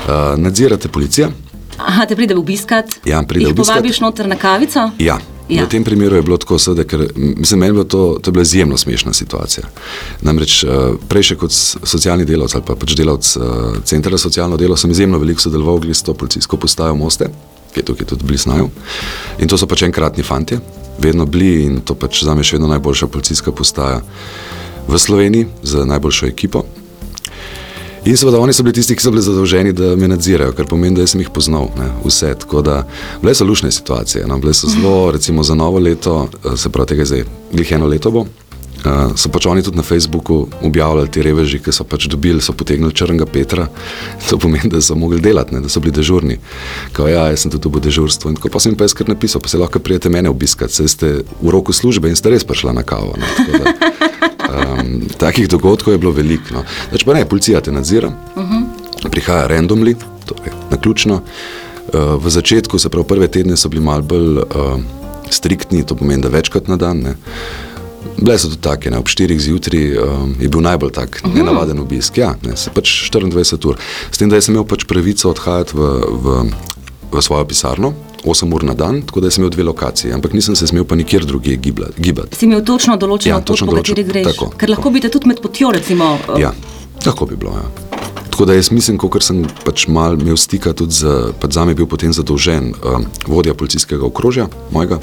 Uh, 0.07 0.39
nadzirate 0.39 0.87
policija. 0.87 1.29
Aha, 1.77 2.05
te 2.05 2.15
pride 2.15 2.35
obiskat? 2.35 2.99
Ja, 3.05 3.23
pride 3.23 3.51
obiskat. 3.51 3.75
Povabiš 3.75 3.99
noter 3.99 4.27
na 4.27 4.35
kavico? 4.35 4.89
Ja. 4.99 5.19
Ja. 5.49 5.61
V 5.65 5.69
tem 5.69 5.83
primeru 5.83 6.15
je 6.15 6.21
bilo 6.25 6.37
tako, 6.41 6.57
seveda, 6.57 6.87
ker 6.89 7.03
mislim, 7.15 7.59
meni 7.59 7.69
je 7.69 7.73
bilo 7.73 7.83
to, 7.85 8.17
to 8.21 8.29
je 8.29 8.33
bila 8.33 8.41
izjemno 8.41 8.77
smešna 8.77 9.13
situacija. 9.13 9.67
Namreč 10.25 10.63
eh, 10.63 10.69
prej 11.09 11.29
še 11.29 11.35
kot 11.37 11.53
socialni 11.53 12.25
delavec 12.25 12.55
ali 12.57 12.65
pa 12.65 12.75
pač 12.75 12.95
delavec 12.97 13.29
uh, 13.37 13.43
centra 13.85 14.17
za 14.17 14.25
socialno 14.25 14.57
delo 14.57 14.77
sem 14.77 14.91
izjemno 14.91 15.19
veliko 15.21 15.41
sodeloval 15.41 15.85
s 15.93 16.01
to 16.03 16.13
policijsko 16.13 16.57
postajo 16.57 16.95
Moste, 16.95 17.29
ki 17.73 17.79
je 17.79 17.85
tukaj 17.85 18.07
tudi 18.07 18.25
bliznajo. 18.25 18.71
In 19.37 19.47
to 19.47 19.57
so 19.57 19.67
pač 19.69 19.83
enkratni 19.85 20.23
fanti, 20.23 20.57
vedno 20.97 21.25
bili 21.25 21.65
in 21.65 21.81
to 21.85 21.93
pač 21.93 22.23
za 22.23 22.33
me 22.35 22.43
še 22.43 22.57
vedno 22.57 22.71
najboljša 22.73 23.07
policijska 23.07 23.51
postaja 23.51 24.01
v 24.87 24.97
Sloveniji 24.97 25.45
z 25.61 25.85
najboljšo 25.85 26.25
ekipo. 26.25 26.65
In 28.05 28.17
seveda 28.17 28.37
oni 28.39 28.53
so 28.53 28.63
bili 28.63 28.73
tisti, 28.77 28.93
ki 28.95 29.01
so 29.01 29.09
bili 29.11 29.21
zadolženi, 29.25 29.71
da 29.73 29.95
me 29.97 30.07
nadzirajo, 30.07 30.53
kar 30.53 30.67
pomeni, 30.69 30.93
da 30.95 31.07
sem 31.09 31.23
jih 31.23 31.31
poznal, 31.33 31.71
ne, 31.79 31.87
vse. 32.03 32.35
Tako 32.43 32.61
da 32.61 32.83
bile 33.21 33.33
so 33.33 33.45
lušne 33.45 33.71
situacije, 33.71 34.27
no, 34.29 34.37
bile 34.37 34.53
so 34.53 34.69
zelo, 34.69 35.11
recimo 35.11 35.43
za 35.43 35.55
novo 35.55 35.79
leto, 35.79 36.27
eh, 36.45 36.57
se 36.57 36.69
pravi, 36.69 36.87
tega 36.93 37.05
zdaj, 37.05 37.23
glih 37.53 37.71
eno 37.71 37.87
leto 37.89 38.11
bo, 38.11 38.25
Uh, 38.85 39.15
so 39.17 39.31
pač 39.33 39.47
oni 39.49 39.63
tudi 39.65 39.77
na 39.77 39.83
Facebooku 39.83 40.45
objavljali 40.61 41.09
te 41.09 41.23
reveži, 41.25 41.57
ki 41.57 41.71
so 41.73 41.81
pač 41.89 42.05
dobili, 42.05 42.41
so 42.41 42.53
potegnili 42.53 42.93
črnega 42.93 43.25
Petra. 43.25 43.65
To 44.29 44.37
pomeni, 44.37 44.69
da 44.69 44.81
so 44.81 44.95
mogli 44.95 45.17
delati, 45.21 45.55
ne, 45.55 45.61
da 45.65 45.69
so 45.69 45.81
bili 45.81 45.93
dežurni. 45.95 46.37
Kao, 46.93 47.07
ja, 47.09 47.25
jaz 47.31 47.45
sem 47.45 47.53
tudi 47.53 47.69
v 47.69 47.81
dežurstvu. 47.81 48.29
In 48.29 48.37
tako 48.37 48.51
pa 48.53 48.61
sem 48.61 48.73
jim 48.73 48.77
pa 48.77 48.85
jaz 48.85 48.93
kar 48.93 49.09
napisal, 49.09 49.41
pa 49.41 49.49
se 49.49 49.57
lahko 49.57 49.81
prijete 49.81 50.09
mene 50.13 50.29
obiskati, 50.29 50.73
saj 50.73 50.91
ste 50.93 51.09
v 51.41 51.53
roku 51.53 51.73
službe 51.73 52.09
in 52.09 52.17
ste 52.17 52.29
res 52.29 52.45
prišla 52.45 52.75
na 52.77 52.83
kavo. 52.85 53.15
Ne, 53.17 53.29
tako 53.37 53.63
da, 53.63 53.73
um, 54.49 54.91
takih 55.17 55.49
dogodkov 55.49 55.93
je 55.93 56.01
bilo 56.01 56.13
veliko. 56.13 56.53
No. 56.53 56.65
Znači, 56.89 57.05
pa 57.05 57.17
ne, 57.17 57.25
policija 57.25 57.61
te 57.61 57.71
nadzira, 57.71 58.13
uh 58.35 58.43
-huh. 58.43 59.09
prihaja 59.09 59.47
randomly, 59.49 59.95
torej 60.25 60.53
na 60.69 60.77
ključno. 60.77 61.21
Uh, 61.93 62.21
v 62.21 62.29
začetku, 62.29 62.79
se 62.79 62.89
pravi, 62.89 63.07
prve 63.07 63.27
tedne 63.27 63.57
so 63.57 63.69
bili 63.69 63.81
malo 63.81 64.01
bolj 64.01 64.37
uh, 64.37 64.45
striktni, 65.29 65.85
to 65.85 65.95
pomeni, 65.95 66.21
da 66.21 66.29
večkrat 66.29 66.67
na 66.67 66.77
dan. 66.77 66.97
Ne. 66.97 67.15
Bile 68.17 68.37
so 68.39 68.49
tudi 68.49 68.61
take, 68.61 68.91
ne, 68.91 68.97
ob 68.97 69.07
4 69.07 69.39
zjutraj 69.39 69.97
um, 69.97 70.35
je 70.39 70.49
bil 70.49 70.61
najbolj 70.61 70.91
tak 70.91 71.21
uh 71.23 71.29
-huh. 71.29 71.35
nenavaden 71.35 71.79
obisk. 71.79 72.17
Ja, 72.17 72.35
ne, 72.45 72.57
se 72.57 72.69
pač 72.69 73.11
24 73.11 73.67
ur. 73.67 73.77
S 74.11 74.17
tem, 74.17 74.29
da 74.29 74.41
sem 74.41 74.55
imel 74.55 74.65
pač 74.65 74.85
pravico 74.85 75.29
odhajati 75.29 75.77
v, 75.77 75.79
v, 76.23 76.43
v 77.11 77.21
svojo 77.21 77.45
pisarno. 77.45 77.93
8 78.25 78.53
ur 78.53 78.63
na 78.63 78.73
dan, 78.73 79.01
tako 79.01 79.21
da 79.21 79.31
sem 79.31 79.41
imel 79.41 79.51
dve 79.51 79.63
lokaciji, 79.63 80.13
ampak 80.13 80.33
nisem 80.33 80.55
se 80.55 80.67
smel 80.67 80.83
pa 80.83 80.95
nikjer 80.95 81.25
drugje 81.25 81.57
gibati. 81.97 82.35
Si 82.35 82.45
imel 82.45 82.63
točno 82.65 82.97
določeno 82.97 83.35
ja, 83.35 83.41
pot, 83.41 83.59
po 83.59 83.75
kateri 83.75 84.03
greš? 84.03 84.25
Tako, 84.33 84.49
Ker 84.57 84.69
lahko 84.69 84.89
bi 84.89 85.01
te 85.01 85.09
tudi 85.09 85.27
med 85.27 85.41
potjo, 85.41 85.71
recimo. 85.71 86.17
Uh... 86.27 86.39
Ja, 86.41 86.53
lahko 87.05 87.25
bi 87.25 87.35
bilo. 87.35 87.51
Ja. 87.51 87.69
Tako 88.35 88.45
da 88.45 88.53
jaz 88.53 88.71
mislim, 88.71 88.97
ker 88.99 89.23
sem 89.23 89.45
pač 89.63 89.85
mal 89.87 90.17
imel 90.19 90.35
stika 90.35 90.73
tudi 90.73 90.97
z, 90.97 91.31
pač 91.39 91.53
za 91.55 91.65
me 91.65 91.75
bil 91.77 91.87
potem 91.87 92.11
zadolžen 92.13 92.73
um, 92.73 93.05
vodja 93.27 93.53
policijskega 93.53 94.03
okrožja, 94.09 94.49
mojega, 94.75 94.97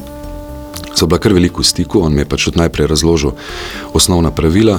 so 1.03 1.07
bila 1.07 1.19
kar 1.19 1.33
veliko 1.35 1.63
v 1.63 1.67
stiku, 1.67 2.01
on 2.07 2.15
mi 2.15 2.21
je 2.23 2.29
pač 2.31 2.45
tudi 2.47 2.61
najprej 2.61 2.87
razložil 2.87 3.33
osnovna 3.93 4.31
pravila 4.31 4.79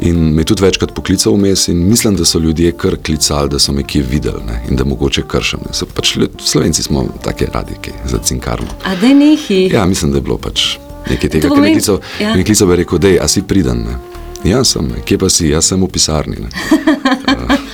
in 0.00 0.16
me 0.32 0.44
tudi 0.44 0.64
večkrat 0.64 0.94
poklical 0.96 1.34
vmes 1.36 1.66
in 1.68 1.82
mislim, 1.88 2.16
da 2.16 2.24
so 2.24 2.38
ljudje 2.38 2.72
kar 2.72 2.96
klicali, 2.96 3.50
da 3.52 3.58
so 3.58 3.72
me 3.72 3.82
kje 3.82 4.02
videli 4.02 4.40
ne, 4.46 4.62
in 4.70 4.76
da 4.76 4.84
mogoče 4.84 5.26
kršem. 5.28 5.66
Ne. 5.66 5.88
Pač 5.94 6.16
Slovenci 6.40 6.82
smo 6.82 7.04
take 7.24 7.50
radike 7.52 7.92
za 8.04 8.18
cinkarno. 8.18 8.68
A 8.84 8.96
da 8.96 9.12
nehi? 9.12 9.68
Ja, 9.72 9.84
mislim, 9.86 10.12
da 10.12 10.18
je 10.18 10.22
bilo 10.22 10.38
pač 10.38 10.78
nekaj 11.10 11.30
tega, 11.30 11.48
kar 11.48 11.64
je 11.64 11.74
ja. 11.74 12.32
klical, 12.44 12.68
bi 12.68 12.76
rekel, 12.76 12.98
dej, 12.98 13.18
a 13.20 13.28
si 13.28 13.42
pridan. 13.42 13.84
Ne. 13.84 13.98
Ja, 14.48 14.64
sem, 14.64 14.88
kje 15.04 15.18
pa 15.18 15.28
si, 15.28 15.50
jaz 15.52 15.68
sem 15.68 15.82
v 15.84 15.90
pisarni. 15.92 16.48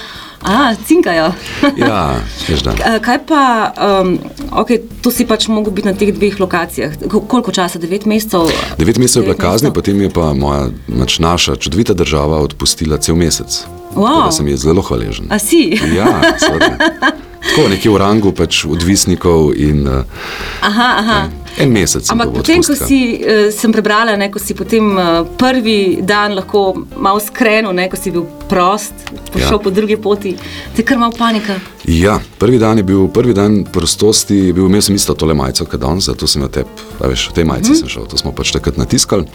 A, 0.55 0.75
cinkajo. 0.87 1.33
ja, 1.77 2.15
veš, 2.49 2.63
Kaj 3.03 3.19
pa, 3.27 3.73
um, 3.75 4.19
okay, 4.55 4.79
to 5.03 5.11
si 5.11 5.27
pač 5.27 5.49
mogel 5.51 5.75
biti 5.75 5.91
na 5.91 5.95
teh 5.99 6.15
dveh 6.15 6.39
lokacijah. 6.41 6.95
Koliko 7.11 7.51
časa? 7.51 7.83
Devet 7.83 8.07
mesecev? 8.07 8.47
Devet 8.79 8.99
mesecev 9.03 9.25
je 9.25 9.27
bila 9.33 9.39
kazni, 9.39 9.73
potem 9.75 9.99
je 10.01 10.11
pa 10.15 10.31
moja, 10.33 10.69
mač 10.87 11.19
naša 11.19 11.57
čudovita 11.59 11.99
država 11.99 12.39
odpustila 12.47 13.01
cel 13.03 13.19
mesec. 13.19 13.65
Wow. 13.95 14.27
Da 14.27 14.33
sem 14.33 14.47
jih 14.49 14.59
zelo 14.59 14.83
hvaležen. 14.83 15.27
A 15.31 15.39
si? 15.39 15.75
Ja, 15.95 16.23
seveda. 16.39 16.79
Tako 17.45 17.69
nekje 17.69 17.91
v 17.91 17.99
rangu 18.01 18.31
pač 18.33 18.65
odvisnikov 18.65 19.53
in. 19.59 19.85
Aha, 19.87 20.89
aha. 20.99 21.19
Ne, 21.29 21.44
En 21.59 21.71
mesec. 21.71 22.09
Ampak 22.11 22.33
potem, 22.35 22.63
ko 22.67 22.75
si, 22.75 23.01
uh, 23.23 23.47
sem 23.55 23.73
prebrala, 23.75 24.17
ne, 24.19 24.31
ko 24.33 24.43
si 24.43 24.57
potem 24.59 24.89
uh, 24.97 25.23
prvi 25.39 26.03
dan 26.03 26.35
lahko 26.39 26.73
malo 26.97 27.23
skrenil, 27.23 27.75
ne, 27.77 27.87
ko 27.91 27.99
si 28.01 28.11
bil 28.15 28.27
prost, 28.51 28.93
prišel 29.31 29.59
ja. 29.59 29.63
po 29.63 29.71
drugi 29.75 29.99
poti, 30.01 30.35
te 30.75 30.83
kar 30.87 30.99
malo 30.99 31.15
panika. 31.19 31.59
Ja, 31.91 32.19
prvi 32.39 32.59
dan 32.59 32.81
je 32.81 32.87
bil, 32.89 33.07
prvi 33.13 33.37
dan 33.37 33.63
prostosti, 33.71 34.53
bil, 34.57 34.67
imel 34.67 34.83
sem 34.83 34.99
isto 34.99 35.15
tole 35.19 35.37
majico, 35.37 35.69
kot 35.71 35.85
danes, 35.85 36.11
zato 36.11 36.27
sem 36.31 36.43
na 36.43 36.51
te, 36.51 36.67
veš, 36.99 37.29
v 37.31 37.39
tej 37.39 37.49
majici 37.49 37.73
mm. 37.75 37.81
sem 37.83 37.95
šel, 37.97 38.11
to 38.11 38.19
smo 38.21 38.35
pač 38.35 38.55
takrat 38.57 38.81
natiskali. 38.81 39.29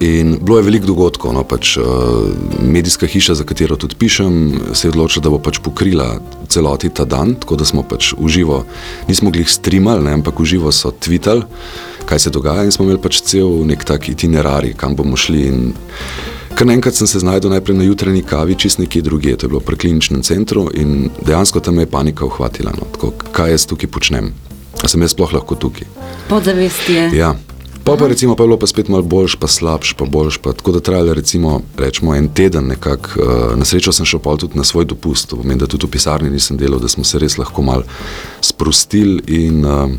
In 0.00 0.38
bilo 0.40 0.58
je 0.58 0.64
veliko 0.66 0.86
dogodkov. 0.86 1.32
No, 1.34 1.44
pač, 1.46 1.76
uh, 1.78 1.84
medijska 2.60 3.06
hiša, 3.06 3.34
za 3.34 3.44
katero 3.44 3.76
tudi 3.76 3.94
pišem, 3.98 4.60
se 4.74 4.88
je 4.88 4.90
odločila, 4.90 5.22
da 5.22 5.30
bo 5.30 5.38
pač 5.38 5.60
pokrila 5.62 6.18
celoti 6.48 6.90
ta 6.90 7.04
dan, 7.04 7.34
tako 7.40 7.56
da 7.56 7.64
smo 7.64 7.82
pač 7.86 8.12
uživo, 8.18 8.64
nismo 9.08 9.30
mogli 9.30 9.44
streamati, 9.44 10.08
ampak 10.08 10.40
uživo 10.40 10.72
so 10.72 10.90
tvitali, 10.90 11.46
kaj 12.06 12.18
se 12.18 12.30
dogaja. 12.30 12.64
In 12.64 12.72
smo 12.74 12.84
imeli 12.84 13.00
pač 13.02 13.22
cel 13.22 13.62
nek 13.66 13.84
tak 13.84 14.08
itinerarij, 14.08 14.74
kam 14.76 14.96
bomo 14.96 15.16
šli. 15.16 15.46
In 15.46 15.72
kar 16.54 16.66
naenkrat 16.66 16.98
sem 16.98 17.06
se 17.06 17.22
znašel 17.22 17.54
najprej 17.54 17.78
na 17.78 17.86
jutranji 17.86 18.22
kavi, 18.22 18.58
čist 18.58 18.82
nekje 18.82 19.02
drugje, 19.02 19.36
to 19.36 19.46
je 19.46 19.54
bilo 19.54 19.60
pri 19.60 19.76
kliničnem 19.76 20.22
centru 20.22 20.68
in 20.74 21.10
dejansko 21.22 21.60
tam 21.60 21.78
je 21.78 21.86
panika 21.86 22.26
uhvatila. 22.26 22.74
No, 22.74 22.90
tako, 22.92 23.14
kaj 23.32 23.54
jaz 23.54 23.66
tukaj 23.70 23.90
počnem? 23.90 24.34
A 24.82 24.88
sem 24.90 25.02
jaz 25.02 25.14
sploh 25.14 25.32
lahko 25.32 25.54
tukaj? 25.54 25.86
Podzavest 26.28 26.88
je. 26.90 27.10
Ja. 27.14 27.34
Pa, 27.84 27.96
pa, 27.96 28.06
recimo, 28.08 28.36
pa 28.36 28.42
je 28.42 28.46
bilo 28.46 28.58
pa 28.58 28.66
spet 28.66 28.88
malo 28.88 29.02
boljš, 29.02 29.36
pa 29.36 29.48
slabš, 29.48 29.92
pa 29.92 30.04
boljš. 30.04 30.38
Pa, 30.38 30.52
tako 30.52 30.72
da 30.72 30.80
trajalo 30.80 31.14
recimo, 31.14 31.60
rečemo, 31.76 32.14
en 32.14 32.28
teden. 32.28 32.66
Nekak, 32.66 33.16
uh, 33.20 33.58
na 33.58 33.64
srečo 33.64 33.92
sem 33.92 34.06
šel 34.06 34.20
tudi 34.38 34.58
na 34.58 34.64
svoj 34.64 34.84
dopust, 34.84 35.28
to 35.28 35.36
pomeni, 35.36 35.60
da 35.60 35.66
tudi 35.66 35.86
v 35.86 35.90
pisarni 35.90 36.30
nisem 36.30 36.56
delal, 36.56 36.80
da 36.80 36.88
smo 36.88 37.04
se 37.04 37.18
res 37.18 37.36
lahko 37.38 37.62
malo 37.62 37.84
sprostili. 38.40 39.20
In, 39.26 39.64
uh, 39.64 39.90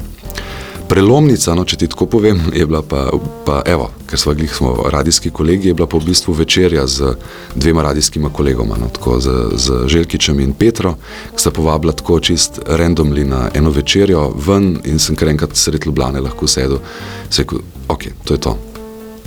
Prelomnica, 0.85 1.55
no, 1.57 1.63
če 1.65 1.79
ti 1.81 1.87
tako 1.89 2.05
povem, 2.05 2.39
je 2.53 2.65
bila 2.67 2.83
pa, 2.85 3.07
pa 3.45 3.61
evo, 3.65 3.87
ker 4.05 4.19
smo 4.21 4.33
bili 4.37 4.49
radijski 4.93 5.31
kolegi, 5.33 5.71
je 5.71 5.73
bila 5.73 5.87
pa 5.89 5.97
v 5.97 6.05
bistvu 6.05 6.33
večerja 6.37 6.85
z 6.87 7.15
dvema 7.55 7.83
radijskima 7.83 8.29
kolegoma, 8.29 8.77
no, 8.77 8.89
tako 8.93 9.19
z, 9.19 9.33
z 9.55 9.79
Željkičem 9.87 10.39
in 10.39 10.53
Petro, 10.53 10.93
ki 11.33 11.41
sta 11.41 11.51
povabila 11.51 11.93
tako 11.93 12.19
čist 12.19 12.61
randomly 12.65 13.25
na 13.25 13.49
eno 13.53 13.73
večerjo 13.73 14.29
ven 14.47 14.77
in 14.85 14.99
sem 14.99 15.17
kar 15.17 15.33
enkrat 15.33 15.57
sred 15.57 15.85
Ljubljane 15.85 16.21
lahko 16.21 16.47
sedel. 16.47 16.77
Se 17.29 17.41
rekel, 17.41 17.65
ok, 17.87 18.07
to 18.23 18.37
je 18.37 18.45
to. 18.45 18.57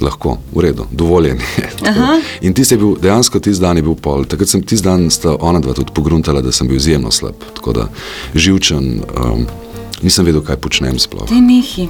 Lahko, 0.01 0.37
v 0.55 0.63
redu, 0.63 0.87
dovoljen 0.95 1.41
je. 1.59 1.71
In 2.47 2.55
ti 2.55 2.65
si 2.65 2.77
bil, 2.79 2.95
dejansko 3.03 3.41
tisti 3.43 3.65
dan 3.65 3.77
je 3.77 3.83
bil 3.83 3.97
pol. 3.99 4.29
Takrat 4.31 4.49
sem 4.49 4.63
tisti 4.63 4.87
dan 4.87 5.09
sta 5.11 5.35
ona 5.35 5.59
dva 5.59 5.75
tudi 5.75 5.91
pogruntala, 5.95 6.39
da 6.39 6.53
sem 6.55 6.69
bil 6.71 6.79
izjemno 6.79 7.11
slab. 7.11 7.35
Tako 7.57 7.73
da 7.73 7.89
živčen. 8.35 9.03
Um, 9.19 9.49
nisem 10.03 10.27
vedel, 10.29 10.43
kaj 10.45 10.61
počnem 10.63 10.99
sploh. 10.99 11.29
Te 11.31 11.41
nehi. 11.41 11.89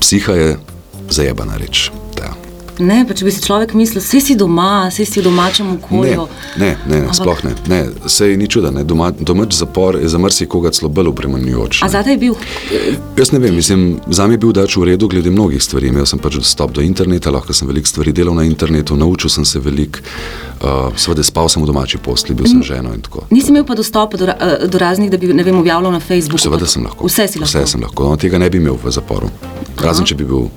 Psiha 0.00 0.34
je 0.38 0.50
zajebana 1.10 1.58
reč. 1.58 1.88
Da. 2.16 2.34
Ne, 2.78 3.02
pa 3.06 3.14
če 3.16 3.26
bi 3.26 3.32
si 3.34 3.42
človek 3.42 3.74
mislil, 3.74 4.02
vse 4.02 4.20
si 4.22 4.34
doma, 4.38 4.86
vse 4.86 5.02
si 5.08 5.18
v 5.18 5.24
domačem 5.26 5.70
okolju. 5.74 6.28
Ne, 6.62 6.76
ne, 6.86 7.00
ne 7.02 7.14
sploh 7.14 7.40
ne. 7.42 7.54
ne. 7.66 7.80
Sej 8.06 8.36
ni 8.38 8.46
čuda, 8.50 8.70
ne. 8.74 8.84
Doma, 8.86 9.10
domač 9.10 9.56
zapor 9.58 9.98
je 9.98 10.08
za 10.08 10.20
marsikoga 10.22 10.70
celo 10.74 10.90
bolj 10.92 11.10
obremenjujoč. 11.10 11.82
A 11.82 11.90
zate 11.90 12.14
je 12.14 12.20
bil? 12.22 12.36
Jaz 13.18 13.32
ne 13.34 13.42
vem, 13.42 13.54
mislim, 13.54 13.98
za 14.06 14.28
me 14.30 14.38
je 14.38 14.42
bil 14.44 14.54
dač 14.54 14.76
v 14.78 14.92
redu 14.92 15.08
glede 15.10 15.32
mnogih 15.34 15.62
stvari. 15.62 15.90
Imel 15.90 16.06
sem 16.06 16.22
pač 16.22 16.38
dostop 16.38 16.76
do 16.76 16.84
interneta, 16.84 17.32
lahko 17.34 17.56
sem 17.56 17.68
veliko 17.68 17.90
stvari 17.90 18.14
delal 18.14 18.38
na 18.38 18.46
internetu, 18.46 18.96
naučil 18.96 19.32
sem 19.32 19.44
se 19.48 19.58
veliko. 19.62 20.04
Uh, 20.58 20.90
Sveda 20.98 21.22
spal 21.22 21.46
sem 21.50 21.62
v 21.62 21.70
domači 21.70 21.98
posli, 22.02 22.34
bil 22.34 22.46
sem 22.50 22.62
ženo 22.66 22.94
in 22.94 23.02
tako. 23.02 23.26
Nisi 23.30 23.52
imel 23.54 23.62
pa 23.66 23.76
dostopa 23.78 24.18
do, 24.18 24.26
uh, 24.26 24.66
do 24.66 24.78
raznih, 24.78 25.10
da 25.10 25.18
bi 25.18 25.30
ne 25.30 25.46
vem, 25.46 25.58
objavljal 25.58 25.94
na 25.94 26.00
Facebooku? 26.02 26.42
Seveda 26.42 26.66
sem 26.66 26.82
lahko. 26.82 27.06
Vse 27.06 27.28
si 27.30 27.42
lahko. 27.42 27.50
Vse 27.50 27.66
sem 27.74 27.82
lahko. 27.82 28.10
No, 28.10 28.18
tega 28.18 28.42
ne 28.42 28.50
bi 28.50 28.58
imel 28.58 28.78
v 28.78 28.90
zaporu. 28.90 29.30
Razen, 29.78 30.06
če 30.06 30.18
bi 30.18 30.26
bil 30.26 30.48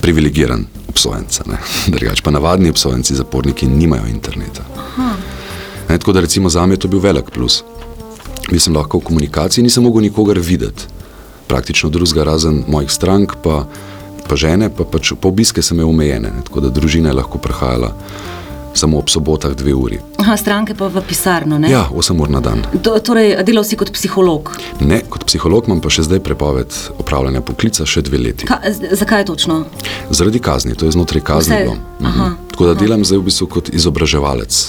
privilegiran 0.00 0.64
obsojenca. 0.88 1.44
Drugač 1.94 2.20
pa 2.20 2.30
navadni 2.30 2.70
obsojenci, 2.70 3.14
zaporniki 3.14 3.66
nimajo 3.66 4.06
interneta. 4.06 4.64
Ne, 5.88 5.98
tako 5.98 6.12
da 6.12 6.20
recimo 6.20 6.48
za 6.48 6.66
me 6.66 6.74
je 6.74 6.84
to 6.84 6.88
bil 6.88 7.00
velik 7.00 7.30
plus. 7.30 7.62
Bil 8.50 8.60
sem 8.60 8.74
lahko 8.74 8.98
v 8.98 9.06
komunikaciji, 9.10 9.62
nisem 9.62 9.84
mogel 9.84 10.02
nikogar 10.02 10.38
videti, 10.38 10.86
praktično 11.48 11.90
drugega 11.90 12.24
razen 12.24 12.64
mojih 12.68 12.90
strank, 12.90 13.34
pa, 13.42 13.64
pa 14.28 14.36
žene, 14.36 14.70
pa 14.74 14.84
pač 14.84 15.12
po 15.20 15.28
obiske 15.28 15.62
sem 15.62 15.78
imel 15.78 15.90
omejene, 15.90 16.30
ne, 16.30 16.44
tako 16.46 16.60
da 16.64 16.70
družina 16.74 17.10
je 17.10 17.18
lahko 17.20 17.38
prihajala 17.38 17.94
samo 18.74 18.98
ob 18.98 19.08
sobotah 19.08 19.54
dve 19.54 19.74
uri. 19.74 19.98
Aha, 20.18 20.36
stranke 20.36 20.74
pa 20.74 20.88
v 20.88 21.02
pisarno, 21.08 21.58
ne? 21.58 21.70
Ja, 21.70 21.86
osem 21.94 22.20
ur 22.20 22.30
na 22.30 22.40
dan. 22.40 22.62
Do, 22.72 22.98
torej, 22.98 23.36
delal 23.46 23.64
si 23.64 23.76
kot 23.76 23.92
psiholog? 23.92 24.52
Ne, 24.80 25.02
kot 25.10 25.24
psiholog 25.28 25.68
imam 25.68 25.80
pa 25.80 25.90
še 25.92 26.06
zdaj 26.08 26.22
prepoved 26.24 26.76
opravljanja 27.00 27.42
poklica, 27.46 27.86
še 27.86 28.04
dve 28.06 28.20
leti. 28.20 28.48
Ka, 28.48 28.60
zakaj 28.70 29.26
točno? 29.30 29.64
Zaradi 30.10 30.42
kazni, 30.42 30.76
to 30.78 30.88
je 30.88 30.94
znotraj 30.96 31.24
kazni. 31.24 31.64
Vse, 31.64 31.80
mhm. 32.00 32.38
Tako 32.52 32.70
da 32.70 32.76
aha. 32.76 32.80
delam 32.80 33.04
zdaj 33.04 33.22
v 33.22 33.28
bistvu 33.30 33.50
kot 33.58 33.72
izobraževalec, 33.74 34.62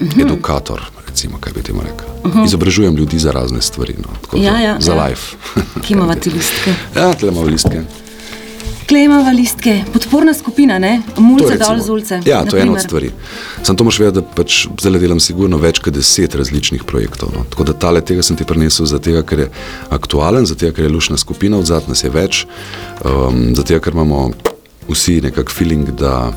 mhm. 0.00 0.20
edukator. 0.26 0.82
Recimo, 1.12 1.36
kaj 1.36 1.52
bi 1.52 1.62
temu 1.62 1.82
rekel? 1.84 2.08
Uh 2.24 2.32
-huh. 2.32 2.44
Izobražujem 2.46 2.96
ljudi 2.96 3.18
za 3.18 3.32
razne 3.32 3.60
stvari, 3.60 3.94
no, 4.00 4.38
ja, 4.40 4.60
ja, 4.60 4.76
za 4.80 4.94
ja. 4.94 5.04
life. 5.04 5.36
Kje 5.84 5.94
imamo 5.94 6.14
ti 6.14 6.30
listke? 6.30 6.74
Ja, 6.96 7.12
tle 7.14 7.28
imamo 7.28 7.46
listke. 7.46 7.82
Klejmava 8.92 9.30
listke, 9.32 9.78
podporna 9.88 10.34
skupina, 10.36 10.74
ne? 10.76 10.98
mulce 11.16 11.54
dol 11.56 11.78
z 11.80 11.88
ulice. 11.88 12.16
Ja, 12.28 12.42
to 12.44 12.58
je 12.58 12.66
ena 12.66 12.74
od 12.76 12.82
stvari. 12.82 13.08
Sam 13.64 13.76
to 13.76 13.86
moš 13.88 13.96
vedeti, 14.02 14.20
da 14.20 14.34
pač 14.36 14.66
zdaj 14.68 15.00
delam 15.00 15.20
sigurno 15.22 15.56
več 15.56 15.80
kot 15.80 15.96
deset 15.96 16.36
različnih 16.36 16.84
projektov. 16.84 17.32
No. 17.32 17.46
Tako 17.48 17.64
da 17.70 17.72
tale 17.72 18.02
tega 18.04 18.20
sem 18.20 18.36
ti 18.36 18.44
prinesel, 18.44 18.84
zato 18.90 19.16
ker 19.24 19.46
je 19.46 19.48
aktualen, 19.96 20.44
zato 20.44 20.68
ker 20.76 20.84
je 20.84 20.92
lušna 20.92 21.16
skupina, 21.16 21.56
od 21.56 21.72
zadnje 21.72 21.94
nas 21.94 22.04
je 22.04 22.12
več, 22.12 22.44
um, 23.00 23.54
zato 23.56 23.80
ker 23.80 23.96
imamo 23.96 24.26
vsi 24.92 25.22
nekak 25.24 25.48
feeling, 25.48 25.88
da 25.96 26.28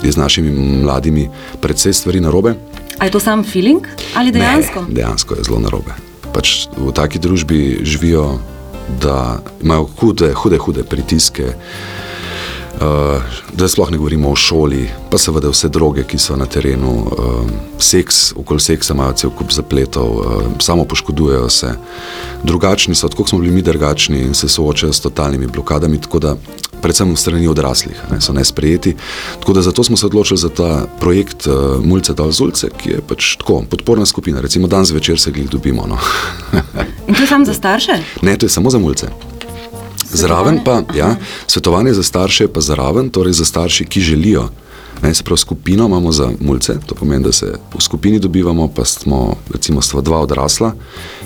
je 0.00 0.08
z 0.08 0.16
našimi 0.16 0.48
mladimi 0.88 1.28
predvsej 1.60 1.92
stvari 1.92 2.24
narobe. 2.24 2.56
A 2.98 3.04
je 3.04 3.12
to 3.12 3.20
sam 3.20 3.44
feeling 3.44 3.84
ali 4.16 4.32
dejansko? 4.32 4.88
Ne, 4.88 5.02
dejansko 5.02 5.36
je 5.36 5.50
zelo 5.50 5.60
narobe. 5.60 5.92
Pač 6.32 6.70
v 6.72 6.88
taki 6.96 7.20
družbi 7.20 7.82
živijo 7.84 8.38
da 9.02 9.38
imajo 9.62 9.88
hude, 10.00 10.32
hude, 10.32 10.58
hude 10.58 10.84
pritiske. 10.84 11.54
Uh, 12.78 13.22
da 13.52 13.68
sploh 13.68 13.90
ne 13.90 13.96
govorimo 13.98 14.30
o 14.30 14.36
šoli, 14.36 14.84
pa 15.10 15.18
seveda 15.18 15.50
vse 15.50 15.68
droge, 15.68 16.04
ki 16.06 16.18
so 16.18 16.36
na 16.38 16.46
terenu, 16.46 16.92
uh, 17.10 17.48
seks, 17.82 18.32
okoli 18.38 18.60
seksa 18.62 18.94
imajo 18.94 19.16
cel 19.18 19.30
kup 19.34 19.50
zapletov, 19.52 20.12
uh, 20.18 20.42
samo 20.62 20.84
poškodujejo 20.84 21.48
se. 21.48 21.72
Drugačni 22.42 22.94
so, 22.94 23.08
tako 23.08 23.26
smo 23.26 23.38
bili 23.38 23.52
mi 23.52 23.62
drugačni 23.62 24.20
in 24.20 24.34
se 24.34 24.48
soočajo 24.48 24.92
s 24.92 25.00
totalnimi 25.00 25.46
blokadami, 25.46 26.00
tako 26.00 26.18
da 26.18 26.36
predvsem 26.82 27.16
strani 27.16 27.48
odraslih 27.48 27.96
ne, 28.12 28.20
so 28.20 28.32
nesprejeti. 28.32 28.94
Tako 29.40 29.52
da 29.52 29.62
zato 29.62 29.84
smo 29.84 29.96
se 29.96 30.06
odločili 30.06 30.38
za 30.38 30.48
ta 30.48 30.86
projekt 31.00 31.46
uh, 31.46 31.84
Mulce 31.84 32.14
dal 32.14 32.30
Zulce, 32.32 32.70
ki 32.76 32.90
je 32.90 33.00
pač 33.08 33.36
tako 33.36 33.62
podporna 33.70 34.06
skupina. 34.06 34.40
Recimo 34.40 34.66
dan 34.66 34.84
zvečer 34.84 35.20
se 35.20 35.32
jih 35.36 35.50
dobimo. 35.50 35.86
No. 35.86 35.98
in 37.08 37.14
to 37.14 37.22
je 37.22 37.26
samo 37.26 37.44
za 37.44 37.54
starše? 37.54 37.92
Ne, 38.22 38.36
to 38.36 38.46
je 38.46 38.50
samo 38.50 38.70
za 38.70 38.78
mulce. 38.78 39.08
Zraven 40.10 40.60
pa, 40.64 40.82
ja, 40.96 41.16
svetovanje 41.46 41.92
za 41.92 42.02
starše 42.02 42.44
je 42.44 42.52
pa 42.52 42.60
zraven, 42.60 43.10
torej 43.10 43.32
za 43.32 43.44
starše, 43.44 43.84
ki 43.84 44.00
želijo. 44.00 44.48
Ne, 45.02 45.14
se 45.14 45.22
pravi, 45.22 45.38
skupino 45.38 45.86
imamo 45.86 46.12
za 46.12 46.30
mulce, 46.40 46.74
to 46.86 46.94
pomeni, 46.94 47.24
da 47.24 47.32
se 47.32 47.52
v 47.74 47.80
skupini 47.80 48.18
dobivamo, 48.18 48.68
pa 48.68 48.84
smo, 48.84 49.36
recimo, 49.52 49.82
stva 49.82 50.00
dva 50.00 50.20
odrasla 50.20 50.72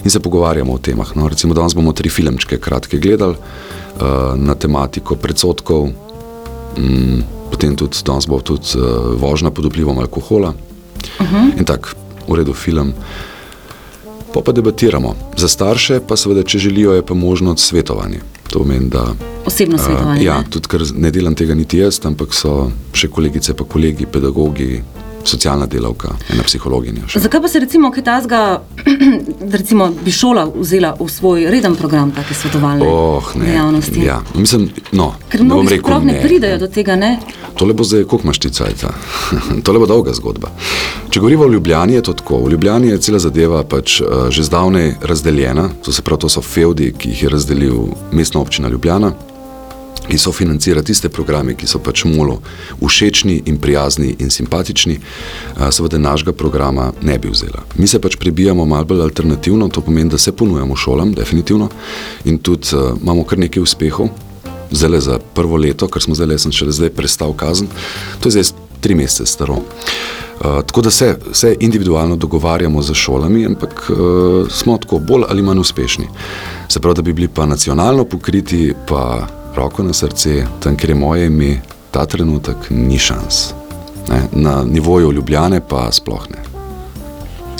in 0.04 0.10
se 0.10 0.20
pogovarjamo 0.20 0.72
o 0.72 0.78
temah. 0.78 1.16
No, 1.16 1.28
recimo, 1.28 1.54
danes 1.54 1.74
bomo 1.74 1.92
tri 1.92 2.08
filmčke 2.08 2.58
kratke 2.58 2.98
gledali 2.98 3.34
uh, 3.34 4.02
na 4.36 4.54
tematiko 4.54 5.16
predsotkov, 5.16 5.88
um, 5.88 7.22
potem 7.50 7.76
tudi 7.76 7.96
danes 8.04 8.28
bo 8.28 8.40
tudi 8.40 8.76
uh, 8.76 9.14
vožnja 9.20 9.50
pod 9.50 9.64
vplivom 9.64 9.98
alkohola 9.98 10.48
uh 10.48 11.26
-huh. 11.26 11.58
in 11.58 11.64
tako, 11.64 11.88
v 12.28 12.34
redu 12.34 12.52
film. 12.52 12.92
Pa 14.34 14.40
pa 14.40 14.52
debatiramo. 14.52 15.14
Za 15.36 15.48
starše 15.48 16.00
pa 16.08 16.16
seveda, 16.16 16.42
če 16.42 16.58
želijo, 16.58 16.92
je 16.92 17.06
pa 17.06 17.14
možno 17.14 17.56
svetovanje. 17.56 18.20
To 18.52 18.60
pomeni, 18.60 18.90
da. 18.92 19.06
Osebno 19.48 19.78
svetovanje. 19.78 20.20
Uh, 20.20 20.26
ja, 20.26 20.42
tudi 20.50 20.68
ker 20.68 20.82
ne 20.94 21.10
delam 21.10 21.34
tega 21.34 21.54
niti 21.56 21.78
jaz, 21.80 22.02
ampak 22.04 22.34
so 22.36 22.68
še 22.92 23.08
kolegice, 23.08 23.54
pa 23.56 23.64
kolegi, 23.64 24.04
pedagogi, 24.04 24.82
socialna 25.24 25.66
delavka, 25.66 26.14
ena 26.32 26.42
psihologinja. 26.46 27.06
Še. 27.08 27.22
Zakaj 27.24 27.42
pa 27.42 27.48
se 27.48 27.60
recimo 27.60 27.90
kaj 27.94 28.04
tazga, 28.04 28.40
recimo 29.58 29.88
bi 30.04 30.12
šola 30.12 30.46
vzela 30.54 30.94
v 31.00 31.08
svoj 31.10 31.46
reden 31.50 31.76
program 31.76 32.12
take 32.16 32.34
svetovalne 32.34 32.88
oh, 32.88 33.32
ne, 33.36 33.46
dejavnosti? 33.46 34.04
Ja, 34.04 34.20
mislim, 34.34 34.68
no, 34.92 35.12
ker 35.32 35.44
mnogi 35.44 35.78
sploh 35.78 36.04
ne, 36.04 36.18
ne 36.18 36.22
pridajo 36.22 36.60
do 36.64 36.70
tega, 36.72 36.96
ne? 36.96 37.16
Tole 37.58 37.74
bo 37.76 37.84
zdaj, 37.84 38.04
koliko 38.04 38.28
imaš 38.28 38.42
ti 38.42 38.52
cajta? 38.52 38.92
Tole 39.66 39.82
bo 39.82 39.88
dolga 39.90 40.14
zgodba. 40.16 40.52
Če 41.10 41.20
govorimo 41.20 41.44
o 41.44 41.52
Ljubljani, 41.52 41.98
je 41.98 42.06
to 42.08 42.16
tako. 42.16 42.40
V 42.46 42.54
Ljubljani 42.54 42.92
je 42.92 43.00
cela 43.04 43.18
zadeva 43.20 43.64
pač 43.64 44.00
uh, 44.00 44.30
že 44.32 44.46
zdavnej 44.46 44.94
razdeljena, 45.02 45.68
to 45.84 45.92
se 45.92 46.02
pravi, 46.02 46.24
to 46.24 46.32
so 46.32 46.42
feudi, 46.42 46.92
ki 46.96 47.12
jih 47.12 47.26
je 47.26 47.32
razdelil 47.32 47.84
mestna 48.12 48.40
občina 48.40 48.68
Ljubljana 48.72 49.12
ki 50.08 50.18
so 50.18 50.32
financirali 50.32 50.84
tiste 50.84 51.08
programe, 51.08 51.54
ki 51.54 51.66
so 51.66 51.78
pač 51.78 52.04
molo 52.04 52.40
všečni 52.80 53.42
in 53.46 53.58
prijazni 53.62 54.16
in 54.18 54.30
simpatični, 54.30 54.98
seveda 55.70 55.98
našega 55.98 56.32
programa 56.32 56.92
ne 57.02 57.18
bi 57.18 57.30
vzela. 57.30 57.62
Mi 57.76 57.86
se 57.86 58.00
pač 58.00 58.16
prebijamo 58.16 58.64
malo 58.66 58.84
bolj 58.84 59.02
alternativno, 59.02 59.68
to 59.68 59.80
pomeni, 59.80 60.10
da 60.10 60.18
se 60.18 60.32
ponujemo 60.32 60.76
šolam, 60.76 61.14
definitivno, 61.14 61.68
in 62.24 62.38
tudi 62.38 62.76
uh, 62.76 62.98
imamo 63.02 63.24
kar 63.24 63.38
nekaj 63.38 63.62
uspehov. 63.62 64.08
Zdaj 64.72 65.00
za 65.00 65.18
prvo 65.34 65.56
leto, 65.56 65.88
ker 65.88 66.02
smo 66.02 66.14
zdaj, 66.16 66.38
sem 66.38 66.52
še 66.52 66.70
zdaj 66.72 66.94
prestal 66.96 67.34
kazen, 67.36 67.68
to 68.20 68.28
je 68.28 68.40
zdaj 68.40 68.52
tri 68.82 68.96
mesece 68.98 69.28
staro. 69.28 69.60
Uh, 70.42 70.62
tako 70.66 70.82
da 70.82 70.90
se, 70.90 71.14
se 71.32 71.56
individualno 71.60 72.16
dogovarjamo 72.16 72.82
z 72.82 72.94
šolami, 72.94 73.44
ampak 73.46 73.84
uh, 73.90 74.48
smo 74.50 74.78
tako 74.78 74.98
bolj 74.98 75.28
ali 75.28 75.42
manj 75.42 75.60
uspešni. 75.60 76.08
Se 76.68 76.80
pravi, 76.80 76.96
da 76.96 77.02
bi 77.02 77.12
bili 77.12 77.28
pa 77.28 77.46
nacionalno 77.46 78.04
pokriti, 78.04 78.72
pa 78.88 79.28
roko 79.56 79.82
na 79.82 79.92
srce, 79.92 80.46
tam, 80.60 80.76
kjer 80.76 80.90
je 80.90 80.94
moje 80.94 81.26
ime, 81.26 81.60
ta 81.90 82.06
trenutek 82.06 82.56
ni 82.70 82.98
šans. 82.98 83.52
Ne? 84.08 84.22
Na 84.32 84.64
nivoju 84.64 85.12
Ljubljane 85.12 85.60
pa 85.68 85.92
sploh 85.92 86.26
ne. 86.30 86.42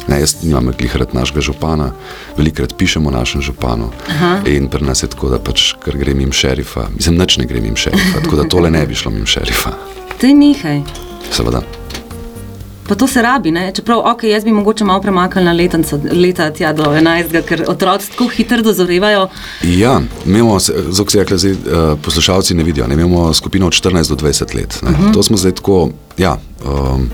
ne 0.09 0.21
jaz 0.21 0.37
nimam 0.43 0.67
velikrat 0.67 1.13
našega 1.15 1.41
župana, 1.41 1.93
velikrat 2.37 2.75
pišemo 2.79 3.11
našem 3.11 3.43
županu 3.43 3.91
Aha. 4.09 4.39
in 4.47 4.69
pri 4.69 4.85
nas 4.85 5.03
je 5.03 5.09
tako, 5.09 5.29
da 5.29 5.39
pač, 5.39 5.75
ker 5.85 5.97
grem 5.97 6.21
jim 6.21 6.33
šerifa, 6.33 6.89
mislim, 6.97 7.19
nič 7.19 7.39
ne 7.39 7.47
grem 7.47 7.65
jim 7.65 7.77
šerifa, 7.77 8.21
tako 8.25 8.37
da 8.37 8.49
tole 8.49 8.71
ne 8.71 8.87
bi 8.87 8.95
šlo 8.95 9.13
jim 9.13 9.27
šerifa. 9.27 9.71
To 10.21 10.27
je 10.27 10.35
nekaj. 10.35 10.83
Seveda. 11.31 11.63
Pa 12.89 12.95
to 12.95 13.07
se 13.07 13.23
rabi, 13.23 13.51
ne? 13.51 13.73
čeprav 13.75 13.99
okay, 13.99 14.27
jaz 14.27 14.45
bi 14.45 14.53
mogoče 14.53 14.85
malo 14.85 15.01
premaknil 15.01 15.45
na 15.45 15.53
letenco, 15.53 16.01
leta 16.13 16.51
tja 16.51 16.73
do 16.73 16.85
11, 16.85 17.43
ker 17.47 17.65
otroci 17.69 18.11
tako 18.11 18.27
hitro 18.29 18.63
dozorevajo. 18.63 19.29
Ja, 19.63 20.01
imamo, 20.27 20.59
zelo 20.59 21.09
se 21.09 21.19
rekli, 21.19 21.39
zdaj 21.39 21.53
uh, 21.53 21.99
poslušalci 22.05 22.55
ne 22.55 22.65
vidijo, 22.65 22.87
ne? 22.87 22.95
imamo 22.95 23.33
skupino 23.35 23.67
od 23.67 23.73
14 23.73 24.09
do 24.09 24.17
20 24.17 24.55
let. 24.55 24.79
Uh 24.83 24.91
mhm. 24.91 25.03
-huh. 25.03 25.15
To 25.15 25.23
smo 25.23 25.37
zdaj 25.37 25.53
tako, 25.53 25.91
ja. 26.19 26.39
Um, 26.65 27.11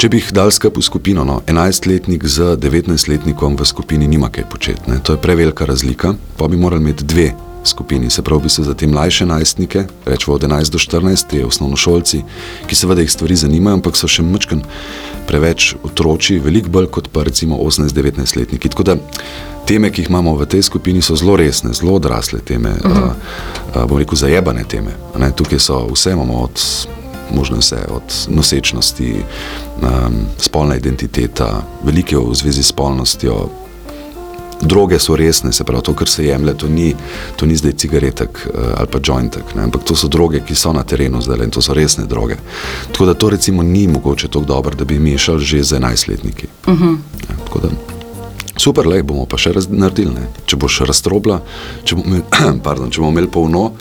Če 0.00 0.08
bi 0.08 0.16
jih 0.16 0.30
dal 0.32 0.48
skupaj 0.50 0.80
v 0.80 0.82
skupino, 0.82 1.24
no, 1.24 1.42
11-letnik 1.46 2.24
z 2.24 2.56
19-letnikom 2.56 3.56
v 3.60 3.66
skupini 3.68 4.08
nima 4.08 4.30
kaj 4.32 4.44
početi, 4.48 4.80
to 5.02 5.12
je 5.12 5.20
prevelika 5.20 5.64
razlika, 5.68 6.14
pa 6.36 6.48
bi 6.48 6.56
morali 6.56 6.80
imeti 6.82 7.04
dve 7.04 7.34
skupini, 7.64 8.10
se 8.10 8.22
pravi, 8.22 8.48
se 8.48 8.62
za 8.62 8.74
te 8.74 8.86
mlajše 8.86 9.26
najstnike, 9.26 9.84
rečemo 10.06 10.34
od 10.34 10.42
11 10.42 10.70
do 10.70 10.78
14, 10.78 11.26
te 11.30 11.44
osnovnošolci, 11.44 12.22
ki 12.66 12.76
seveda 12.76 13.00
jih 13.00 13.12
stvari 13.12 13.36
zanimajo, 13.36 13.80
ampak 13.80 13.96
so 13.96 14.08
še 14.08 14.22
mečken 14.22 14.62
preveč 15.28 15.74
otroci, 15.82 16.38
veliko 16.38 16.70
bolj 16.70 16.90
kot 16.90 17.10
pa 17.12 17.22
recimo 17.22 17.56
18-19 17.56 18.36
letniki. 18.38 18.68
Tako 18.68 18.82
da 18.82 18.96
teme, 19.66 19.90
ki 19.92 20.02
jih 20.02 20.10
imamo 20.10 20.34
v 20.36 20.46
tej 20.46 20.62
skupini, 20.66 21.02
so 21.02 21.16
zelo 21.16 21.36
resne, 21.36 21.72
zelo 21.76 21.94
odrasle 22.00 22.40
teme, 22.40 22.70
uh 22.70 22.90
-huh. 22.90 23.12
uh, 23.76 23.84
bom 23.84 23.98
rekel, 23.98 24.16
zajebane 24.16 24.64
teme. 24.64 24.90
Ne? 25.18 25.32
Tukaj 25.32 25.58
so 25.58 25.86
vse, 25.92 26.12
imamo 26.12 26.42
od 26.42 26.60
možno 27.34 27.56
vse, 27.58 27.78
od 27.88 28.26
nosečnosti, 28.28 29.14
um, 29.82 30.14
spolna 30.38 30.76
identiteta, 30.76 31.62
velike 31.84 32.16
v 32.16 32.34
zvezi 32.34 32.62
s 32.62 32.66
spolnostjo, 32.66 33.48
droge 34.62 34.98
so 34.98 35.16
resne, 35.16 35.52
se 35.52 35.64
pravi, 35.64 35.82
to, 35.82 35.94
kar 35.94 36.08
se 36.08 36.24
jemlje, 36.24 36.54
to 36.54 36.68
ni, 36.68 36.94
to 37.36 37.46
ni 37.46 37.56
zdaj 37.56 37.72
cigaretek 37.72 38.28
uh, 38.46 38.60
ali 38.76 38.88
pa 38.92 38.98
jointek, 39.06 39.54
ne? 39.56 39.62
ampak 39.62 39.84
to 39.84 39.96
so 39.96 40.08
droge, 40.08 40.42
ki 40.46 40.54
so 40.54 40.72
na 40.72 40.82
terenu 40.82 41.20
zdaj 41.22 41.44
in 41.44 41.50
to 41.50 41.62
so 41.62 41.74
resne 41.74 42.06
droge. 42.06 42.36
Tako 42.92 43.06
da 43.06 43.14
to 43.14 43.30
recimo 43.30 43.62
ni 43.62 43.86
mogoče 43.88 44.28
tako 44.28 44.44
dobro, 44.44 44.74
da 44.74 44.84
bi 44.84 44.98
mešali 44.98 45.44
že 45.44 45.62
z 45.62 45.76
enajstletniki. 45.76 46.46
Uh 46.66 46.80
-huh. 46.80 46.96
ja, 47.28 47.70
Super, 48.56 48.86
le 48.86 49.02
bomo 49.02 49.24
pa 49.26 49.38
še 49.38 49.54
naredili. 49.68 50.12
Ne? 50.14 50.26
Če 50.44 50.56
boš 50.56 50.80
raztrobla, 50.80 51.40
če 51.84 51.96
bomo 51.96 52.06
imeli, 52.06 52.24
pardon, 52.66 52.90
če 52.90 53.00
bomo 53.00 53.10
imeli 53.10 53.30
polno. 53.32 53.72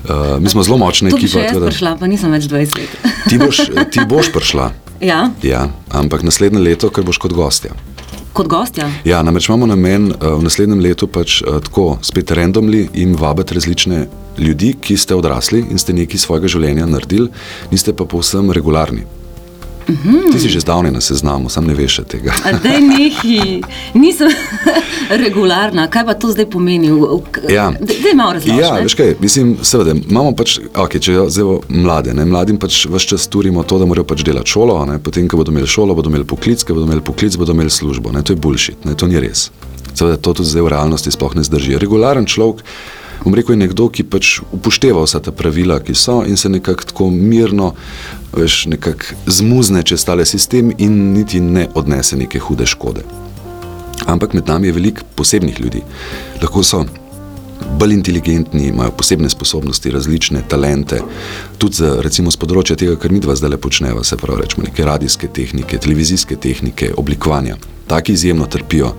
Uh, 0.00 0.40
mi 0.40 0.50
smo 0.50 0.62
zelo 0.62 0.78
močni 0.78 1.12
ekipa. 1.12 1.44
Če 1.46 1.54
boš 1.54 1.66
prišla, 1.68 1.96
pa 2.00 2.06
nisem 2.06 2.32
več 2.32 2.48
20 2.50 2.78
let. 2.78 2.90
ti, 3.28 3.38
boš, 3.38 3.60
ti 3.90 4.06
boš 4.06 4.32
prišla. 4.32 4.70
Ja? 5.00 5.30
ja, 5.40 5.62
ampak 5.96 6.20
naslednje 6.20 6.60
leto, 6.60 6.90
ker 6.92 7.00
boš 7.08 7.16
kot 7.16 7.32
gostja 7.32 7.72
kot 8.32 8.48
gostja. 8.50 8.88
Ja, 9.04 9.22
namreč 9.22 9.48
imamo 9.48 9.66
namen 9.66 10.10
uh, 10.12 10.34
v 10.38 10.46
naslednjem 10.46 10.80
letu 10.80 11.08
pač 11.10 11.40
uh, 11.42 11.60
tako 11.64 11.98
spet 12.02 12.30
randomli 12.36 12.88
in 12.94 13.14
vabiti 13.18 13.54
različne 13.54 14.06
ljudi, 14.38 14.74
ki 14.80 14.96
ste 14.96 15.14
odrasli 15.14 15.64
in 15.70 15.78
ste 15.78 15.92
nekaj 15.96 16.18
svojega 16.18 16.48
življenja 16.48 16.86
naredili, 16.86 17.30
niste 17.70 17.92
pa 17.92 18.06
povsem 18.08 18.52
regularni. 18.54 19.19
Mm 19.90 19.98
-hmm. 20.04 20.32
Ti 20.32 20.38
si 20.38 20.48
že 20.48 20.60
zdavnaj 20.60 20.92
na 20.92 21.00
seznamu, 21.00 21.48
sam 21.48 21.64
ne 21.64 21.74
veš 21.74 22.00
tega. 22.08 22.32
Da 22.62 22.68
je 22.68 22.80
nekaj, 22.80 23.60
nisem 23.94 24.28
regularna. 25.24 25.86
Kaj 25.90 26.04
pa 26.06 26.14
to 26.14 26.30
zdaj 26.30 26.50
pomeni? 26.50 26.88
Ja. 27.48 27.72
Da 27.80 28.08
je 28.08 28.14
malo 28.14 28.32
različno. 28.32 28.60
Ja, 28.60 28.74
veš 28.74 28.94
kaj, 28.94 29.14
mislim, 29.20 29.56
seveda, 29.62 29.94
imamo 30.10 30.32
pač, 30.32 30.58
okay, 30.74 30.98
če 30.98 31.12
zelo 31.28 31.60
mlade, 31.68 32.14
ne, 32.14 32.24
mladim 32.24 32.58
pač 32.58 32.86
vse 32.86 33.06
čas 33.06 33.28
turimo 33.28 33.62
to, 33.62 33.78
da 33.78 33.86
morajo 33.86 34.04
pač 34.04 34.22
delati 34.22 34.50
šolo, 34.50 34.84
ne, 34.86 34.98
potem, 34.98 35.28
ko 35.28 35.36
bodo 35.36 35.52
imeli 35.52 35.66
šolo, 35.66 35.94
bodo 35.94 36.08
imeli 36.08 36.24
poklic, 36.24 36.62
ko 36.62 36.74
bodo 36.74 36.86
imeli 36.86 37.00
poklic, 37.00 37.36
bodo 37.36 37.52
imeli 37.52 37.70
službo. 37.70 38.12
Ne, 38.12 38.22
to 38.22 38.32
je 38.32 38.36
bullshit, 38.36 38.84
ne, 38.84 38.94
to 38.94 39.06
ni 39.06 39.20
res. 39.20 39.50
Seveda, 39.94 40.16
to 40.16 40.32
tudi 40.32 40.48
zdaj 40.48 40.62
v 40.62 40.68
realnosti 40.68 41.10
sploh 41.10 41.34
ne 41.34 41.42
zdrži. 41.44 41.78
Regularen 41.78 42.26
človek 42.26 42.62
bom 43.24 43.34
rekel, 43.34 43.54
je 43.54 43.62
nekdo, 43.64 43.88
ki 43.88 44.04
pač 44.08 44.38
upošteva 44.52 45.02
vsa 45.04 45.20
ta 45.20 45.32
pravila, 45.32 45.80
ki 45.80 45.94
so 45.94 46.20
in 46.26 46.36
se 46.36 46.48
nekako 46.48 46.84
tako 46.92 47.10
mirno, 47.10 47.74
veš, 48.32 48.66
nekako 48.72 49.16
zmuzne 49.26 49.82
čez 49.82 50.04
tale 50.04 50.26
sistem 50.26 50.72
in 50.78 51.12
niti 51.12 51.40
ne 51.40 51.68
odnese 51.74 52.16
neke 52.16 52.38
hude 52.38 52.66
škode. 52.66 53.04
Ampak 54.06 54.32
med 54.32 54.48
nami 54.48 54.70
je 54.70 54.72
veliko 54.72 55.04
posebnih 55.14 55.60
ljudi. 55.60 55.82
Lahko 56.42 56.62
so 56.64 56.84
bolj 57.78 57.94
inteligentni, 57.94 58.68
imajo 58.68 58.90
posebne 58.90 59.30
sposobnosti, 59.30 59.90
različne 59.90 60.42
talente, 60.48 61.00
tudi 61.58 61.80
za, 61.80 61.96
recimo 62.02 62.30
z 62.30 62.40
področja 62.40 62.76
tega, 62.76 62.96
kar 63.00 63.12
mi 63.12 63.20
dva 63.20 63.36
zdaj 63.36 63.58
počneva, 63.62 64.04
se 64.04 64.16
pravi, 64.20 64.42
rečemo 64.42 64.66
neke 64.66 64.84
radijske 64.84 65.28
tehnike, 65.28 65.78
televizijske 65.78 66.36
tehnike, 66.36 66.92
oblikovanja. 66.96 67.56
Taki 67.90 68.14
izjemno 68.14 68.46
trpijo 68.46 68.92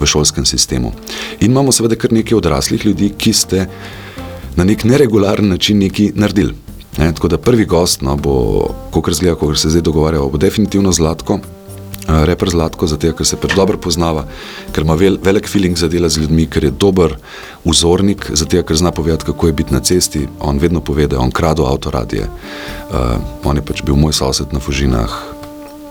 v 0.00 0.06
šolskem 0.06 0.46
sistemu. 0.46 0.92
In 1.40 1.50
imamo 1.50 1.72
seveda 1.74 1.98
kar 1.98 2.12
nekaj 2.14 2.38
odraslih 2.38 2.86
ljudi, 2.86 3.10
ki 3.18 3.32
ste 3.34 3.66
na 4.56 4.64
nek 4.64 4.84
neregularen 4.84 5.48
način 5.48 5.82
nekaj 5.82 6.12
naredili. 6.14 6.54
Ne, 6.98 7.10
tako 7.12 7.28
da 7.28 7.38
prvi 7.38 7.66
gost 7.68 8.00
no, 8.06 8.16
bo, 8.16 8.70
kot 8.90 9.08
razgleda, 9.08 9.36
kot 9.36 9.58
se 9.58 9.68
zdaj 9.68 9.82
dogovarjamo, 9.84 10.30
bo 10.32 10.38
definitivno 10.40 10.92
Zlatko. 10.92 11.40
Uh, 12.08 12.24
reper 12.24 12.50
Zlatko, 12.50 12.86
zato 12.86 13.12
ker 13.16 13.26
se 13.26 13.38
pač 13.40 13.54
dobro 13.56 13.78
poznava, 13.78 14.26
ker 14.72 14.86
ima 14.86 14.96
vel, 14.98 15.18
velik 15.22 15.48
feeling 15.48 15.78
za 15.78 15.88
delo 15.88 16.08
z 16.08 16.24
ljudmi, 16.24 16.46
ker 16.50 16.64
je 16.64 16.70
dober 16.70 17.16
vzornik, 17.64 18.30
zato 18.34 18.62
ker 18.62 18.76
zna 18.76 18.92
povedati, 18.92 19.26
kako 19.30 19.46
je 19.46 19.52
biti 19.52 19.74
na 19.74 19.80
cesti. 19.80 20.26
On 20.40 20.58
vedno 20.58 20.80
pove, 20.80 21.06
da 21.06 21.16
je 21.16 21.22
on 21.22 21.30
kradel 21.30 21.66
avtoradije. 21.66 22.28
Uh, 22.90 23.16
on 23.44 23.56
je 23.56 23.64
pač 23.64 23.82
bil 23.82 23.96
moj 23.96 24.14
sosed 24.16 24.52
na 24.52 24.60
Fužinah. 24.60 25.36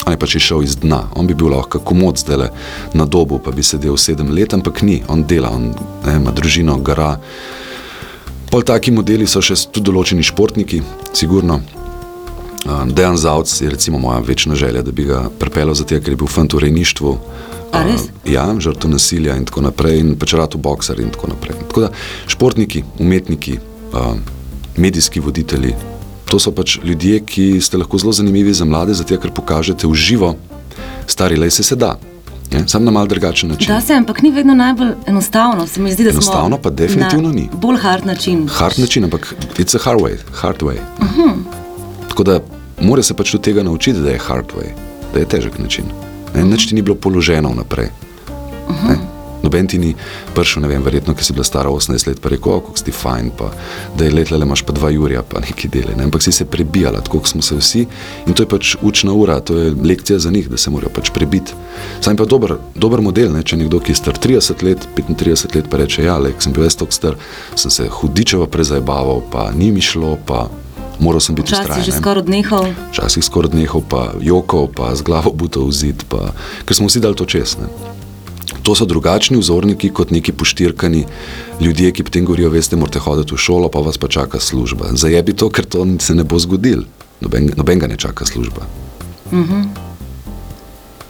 On 0.06 0.14
je 0.14 0.20
pač 0.22 0.36
išel 0.38 0.62
iz 0.64 0.76
dna, 0.78 1.08
on 1.18 1.28
bi 1.28 1.34
bil 1.34 1.50
lahko 1.50 1.80
komod 1.82 2.20
zdaj 2.22 2.52
na 2.94 3.06
dobu, 3.10 3.40
pa 3.42 3.52
bi 3.52 3.64
sedel 3.66 3.98
sedem 3.98 4.30
let, 4.30 4.54
ampak 4.54 4.84
ni, 4.86 5.02
on 5.10 5.24
dela, 5.26 5.50
on 5.50 5.72
ne, 6.06 6.20
ima 6.20 6.32
družino, 6.32 6.78
gara. 6.78 7.16
Pol 8.52 8.62
taki 8.62 8.94
modeli 8.94 9.26
so 9.28 9.42
še 9.42 9.58
tudi 9.74 9.90
določeni 9.90 10.24
športniki, 10.24 10.84
sigurno. 11.18 11.58
Uh, 12.66 12.88
Dejan 12.94 13.18
Zavc 13.18 13.62
je 13.62 13.70
recimo 13.70 14.00
moja 14.00 14.20
večna 14.20 14.56
želja, 14.56 14.82
da 14.82 14.92
bi 14.92 15.04
ga 15.04 15.30
pripeljal 15.40 15.74
zato, 15.74 16.00
ker 16.00 16.10
je 16.10 16.16
bil 16.16 16.28
fant 16.28 16.54
v 16.54 16.60
rejništvu. 16.60 17.10
Uh, 17.10 17.80
ja, 18.26 18.56
žrtev 18.60 18.90
nasilja 18.92 19.36
in 19.38 19.46
tako 19.46 19.62
naprej, 19.62 20.00
in 20.00 20.16
pač 20.20 20.34
rado 20.34 20.58
boksar 20.58 21.00
in 21.00 21.10
tako 21.10 21.28
naprej. 21.28 21.60
Tako 21.68 21.82
da 21.82 21.90
športniki, 22.28 22.84
umetniki, 23.00 23.60
uh, 23.94 24.16
medijski 24.78 25.20
voditelji, 25.20 25.76
to 26.26 26.40
so 26.40 26.52
pač 26.52 26.80
ljudje, 26.84 27.20
ki 27.26 27.62
ste 27.62 27.78
lahko 27.78 27.98
zelo 27.98 28.14
zanimivi 28.14 28.54
za 28.54 28.66
mlade, 28.66 28.94
zato 28.94 29.18
ker 29.18 29.32
pokažete 29.32 29.88
v 29.88 29.94
živo, 29.94 30.36
stari 31.08 31.38
le 31.38 31.52
se 31.52 31.64
se 31.64 31.76
da. 31.76 31.96
Je, 32.52 32.64
sam 32.68 32.84
na 32.86 32.92
mal 32.92 33.08
drugačen 33.08 33.50
način. 33.50 33.68
Da 33.68 33.82
se, 33.82 33.94
ampak 33.94 34.22
ni 34.22 34.32
vedno 34.32 34.54
najbolj 34.54 34.92
enostavno. 35.08 35.68
Se 35.68 35.82
mi 35.82 35.92
zdi, 35.94 36.04
da 36.04 36.10
Enostavno 36.10 36.58
pa 36.58 36.70
definitivno 36.70 37.30
na 37.30 37.36
ni. 37.36 37.50
Bolj 37.54 37.78
hard 37.78 38.06
način. 38.06 38.48
Hard 38.48 38.80
način, 38.80 39.04
ampak 39.04 39.34
it's 39.58 39.76
a 39.76 39.80
hard 39.84 40.00
way. 40.02 40.18
Hard 40.32 40.62
way. 40.62 40.78
Uh 41.00 41.06
Mhm. 41.06 41.22
-huh. 41.22 41.34
Tako 42.10 42.24
da 42.24 42.40
mora 42.82 43.04
se 43.04 43.14
pač 43.14 43.32
tudi 43.32 43.44
tega 43.44 43.64
naučiti, 43.64 44.00
da 44.00 44.10
je 44.10 44.20
hard 44.20 44.54
way, 44.58 44.72
da 45.14 45.20
je 45.20 45.26
težek 45.26 45.60
način. 45.60 45.86
Ne, 46.36 46.42
Mhm. 46.42 46.50
nič 46.52 46.68
ti 46.68 46.76
ni 46.76 46.82
bilo 46.82 46.96
položeno 46.96 47.50
vnaprej. 47.50 47.90
Uh 48.68 48.76
-huh. 48.76 48.98
Noben 49.46 49.68
ti 49.68 49.78
ni 49.78 49.94
prišel, 50.34 50.62
ne 50.62 50.68
vem, 50.68 50.82
verjetno, 50.84 51.14
ker 51.14 51.24
si 51.26 51.34
bila 51.34 51.44
stara 51.46 51.70
18 51.70 52.08
let, 52.08 52.22
pa 52.22 52.30
rekel, 52.30 52.60
kako 52.60 52.78
si 52.78 52.84
ti 52.84 52.92
fajn, 52.92 53.30
pa 53.38 53.52
da 53.98 54.06
je 54.06 54.12
let 54.12 54.32
le 54.32 54.40
imaš 54.42 54.62
pa 54.66 54.74
dva 54.74 54.90
jurja, 54.90 55.22
pa 55.22 55.40
neki 55.40 55.68
dele. 55.68 55.94
Ne? 55.98 56.04
Ampak 56.04 56.24
si 56.24 56.32
se 56.32 56.46
prebijala, 56.46 57.02
tako 57.02 57.22
smo 57.28 57.42
se 57.42 57.56
vsi. 57.56 57.86
In 58.28 58.34
to 58.34 58.44
je 58.44 58.50
pač 58.50 58.76
učna 58.82 59.14
ura, 59.14 59.40
to 59.40 59.58
je 59.58 59.74
lekcija 59.84 60.20
za 60.20 60.32
njih, 60.32 60.50
da 60.50 60.58
se 60.58 60.70
morajo 60.70 60.90
pač 60.90 61.10
prebiti. 61.14 61.54
Sam 62.02 62.18
pa 62.18 62.26
dober, 62.26 62.58
dober 62.76 63.02
model, 63.02 63.32
ne? 63.34 63.44
če 63.44 63.58
nekdo, 63.58 63.80
ki 63.80 63.92
je 63.92 63.96
star 63.96 64.18
30 64.18 64.64
let, 64.64 64.88
35 64.98 65.56
let, 65.56 65.70
pa 65.70 65.78
reče, 65.78 66.04
ja, 66.04 66.18
le, 66.18 66.34
sem 66.40 66.54
bil 66.54 66.64
jaz 66.64 66.76
tako 66.76 66.92
star, 66.92 67.16
sem 67.56 67.72
se 67.72 67.88
hudičevo 67.88 68.48
prezabaval, 68.48 69.22
pa 69.32 69.52
ni 69.52 69.72
mi 69.72 69.82
šlo, 69.82 70.18
pa 70.26 70.50
moral 71.00 71.20
sem 71.20 71.36
biti 71.36 71.48
Včasih 71.48 71.64
ustrajen. 71.64 71.86
že 71.86 71.92
ne. 71.92 71.98
skoraj 71.98 72.22
odnehal. 72.22 72.66
Včasih 72.92 73.24
skoraj 73.24 73.52
nehal, 73.54 73.82
pa 73.90 74.14
jokal, 74.22 74.68
pa 74.68 74.96
z 74.96 75.02
glavo 75.02 75.32
butov 75.32 75.68
v 75.68 75.74
zid, 75.74 76.04
pa, 76.10 76.34
ker 76.66 76.76
smo 76.76 76.88
vsi 76.88 77.00
dali 77.00 77.16
to 77.16 77.26
čez. 77.26 77.58
Ne. 77.60 77.68
To 78.66 78.76
so 78.76 78.86
drugačni 78.86 79.38
vzorniki 79.38 79.90
kot 79.90 80.10
neki 80.12 80.34
poštirkani 80.34 81.06
ljudje, 81.62 81.92
ki 81.92 82.04
potem 82.04 82.26
govorijo, 82.26 82.50
veste, 82.50 82.76
morate 82.76 83.00
hoditi 83.00 83.34
v 83.34 83.38
šolo, 83.38 83.70
pa 83.70 83.80
vas 83.80 83.98
pa 83.98 84.08
čaka 84.08 84.40
služba. 84.40 84.94
Zajebi 84.94 85.34
to, 85.34 85.50
ker 85.50 85.66
to 85.66 85.86
se 86.02 86.16
ne 86.16 86.24
bo 86.24 86.40
zgodil. 86.40 86.86
Noben, 87.22 87.52
noben 87.58 87.80
ga 87.80 87.88
ne 87.88 87.98
čaka 87.98 88.26
služba. 88.26 88.66
Mm 89.32 89.44
-hmm. 89.44 89.64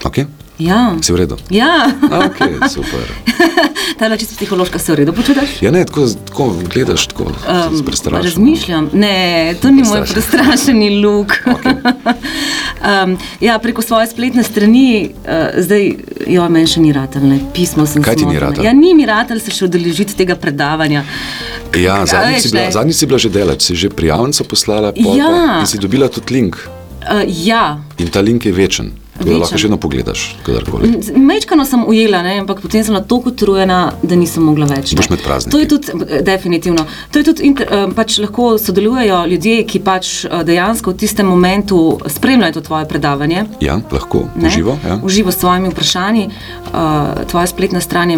Ok, 0.04 0.18
Ja. 0.58 0.96
si 1.02 1.12
v 1.12 1.16
redu. 1.18 1.36
Ja, 1.50 1.92
Ok, 2.02 2.40
super. 2.70 3.04
ta 4.00 4.18
čisto 4.18 4.36
psihološka, 4.36 4.80
se 4.80 4.92
v 4.92 4.96
redu 4.96 5.14
počutiš? 5.14 5.62
Ja, 5.62 5.72
ne, 5.72 5.86
tako, 5.86 6.08
tako 6.26 6.56
gledaš, 6.74 7.08
tako 7.08 7.24
um, 7.24 7.78
se 7.78 7.84
prestrašiš. 7.86 8.24
Razmišljam, 8.26 8.90
ne, 8.94 9.16
to 9.62 9.72
ni 9.72 9.84
moj 9.84 10.00
Prestrašen. 10.02 10.14
prestrašeni 10.14 11.02
luk. 11.02 11.34
um, 11.46 13.18
ja, 13.42 13.60
preko 13.60 13.82
svoje 13.82 14.08
spletne 14.08 14.44
strani, 14.44 15.12
uh, 15.18 15.32
zdaj, 15.58 15.92
jo, 16.28 16.50
meni 16.50 16.68
še 16.68 16.80
ni 16.80 16.94
ratelj, 16.94 17.40
pismo 17.54 17.86
sem 17.86 18.04
Kaj 18.04 18.16
ti 18.16 18.26
ni 18.26 18.40
ratelj? 18.40 18.64
Ja, 18.64 18.74
ni 18.74 18.94
mi 18.94 19.06
ratelj 19.06 19.40
se 19.40 19.52
še 19.52 19.66
udeležiti 19.66 20.16
tega 20.16 20.36
predavanja. 20.36 21.04
Ja, 21.76 22.02
A 22.02 22.06
zadnjič 22.06 22.42
si, 22.42 22.50
bila, 22.50 22.62
ne. 22.62 22.72
zadnjič 22.72 22.96
si 22.96 23.06
bila 23.06 23.20
že 23.20 23.30
delač, 23.30 23.62
si 23.62 23.76
že 23.76 23.90
prijavnico 23.90 24.44
poslala, 24.46 24.94
pol 24.94 25.18
Ja. 25.18 25.28
pa, 25.28 25.60
in 25.60 25.68
si 25.68 25.78
dobila 25.78 26.08
tudi 26.08 26.34
link. 26.34 26.56
Uh, 27.04 27.22
ja, 27.28 27.78
In 28.00 28.08
ta 28.08 28.20
link 28.20 28.46
je 28.46 28.52
večen, 28.52 28.92
Večen. 29.20 29.40
lahko 29.40 29.58
še 29.58 29.68
vedno 29.68 29.78
pogledaš, 29.78 30.24
kadarkoli. 30.44 30.90
Mečkano 31.16 31.66
sem 31.66 31.84
ujela, 31.88 32.22
ne, 32.22 32.40
ampak 32.40 32.60
potem 32.62 32.84
sem 32.84 32.94
bila 32.94 33.04
tako 33.04 33.32
utrujena, 33.32 33.94
da 34.04 34.16
nisem 34.16 34.44
mogla 34.44 34.66
več. 34.68 34.92
ne. 34.92 34.98
Boš 35.00 35.10
med 35.10 35.24
prazniki. 35.24 35.52
To 35.52 35.60
je 35.60 35.68
tudi, 35.68 35.88
eh, 36.10 36.22
definitivno. 36.22 36.86
To 37.12 37.20
je 37.20 37.24
tudi, 37.24 37.44
inter, 37.48 37.68
eh, 37.72 37.88
pač 37.96 38.18
lahko 38.20 38.58
sodelujejo 38.58 39.26
ljudje, 39.32 39.64
ki 39.68 39.80
pač 39.80 40.26
eh, 40.26 40.44
dejansko 40.44 40.92
v 40.92 40.98
tistem 40.98 41.26
momentu 41.28 42.00
spremljajo 42.08 42.54
to 42.54 42.62
tvoje 42.62 42.88
predavanje. 42.88 43.46
Ja, 43.62 43.80
lahko, 43.92 44.26
ne, 44.36 44.48
uživo. 44.48 44.78
Ja. 44.86 45.00
Uživo 45.04 45.32
s 45.32 45.40
svojimi 45.40 45.70
vprašanji. 45.70 46.30
Uh, 46.76 47.24
tvoja 47.32 47.48
spletna 47.48 47.80
stran 47.82 48.12
je 48.12 48.18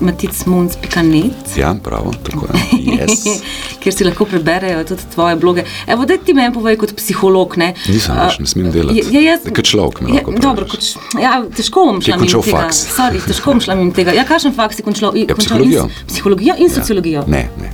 maticmuns.net. 0.00 1.56
ja, 1.56 1.74
prav, 1.82 2.14
tako 2.22 2.46
je. 2.46 2.52
Yes. 2.96 3.42
Kjer 3.86 3.94
si 3.94 4.04
lahko 4.04 4.24
preberejo 4.26 4.80
tudi 4.84 5.02
tvoje 5.14 5.36
bloge. 5.38 5.62
Evo, 5.86 6.02
da 6.04 6.16
ti 6.18 6.34
meni 6.34 6.50
povej 6.50 6.74
kot 6.76 6.94
psiholog. 6.96 7.54
Ne, 7.56 7.68
Nisem 7.86 8.16
več, 8.18 8.38
ne 8.40 8.46
smem 8.46 8.72
delati. 8.72 8.98
je- 8.98 9.22
jaz- 9.22 9.46
Kot 9.46 9.64
človek 9.64 10.00
mi 10.02 10.16
je- 10.16 10.24
Dobro, 10.42 10.66
kot, 10.66 10.82
ja, 11.14 11.38
težko 11.46 11.84
bom 11.86 12.00
šla 12.02 12.16
mimo 12.16 12.42
tega. 12.42 12.66
Sorry, 12.72 13.20
težko 13.22 13.52
bom 13.52 13.60
šla 13.60 13.76
mimo 13.76 13.92
tega. 13.92 14.10
Ja, 14.12 14.24
kakšen 14.24 14.54
faks 14.54 14.76
si 14.76 14.82
končal? 14.82 15.14
Ja, 15.14 15.34
psihologijo. 15.34 15.84
In, 15.84 16.06
psihologijo 16.08 16.54
in 16.58 16.70
sociologijo. 16.70 17.22
Ne, 17.28 17.46
ne. 17.56 17.70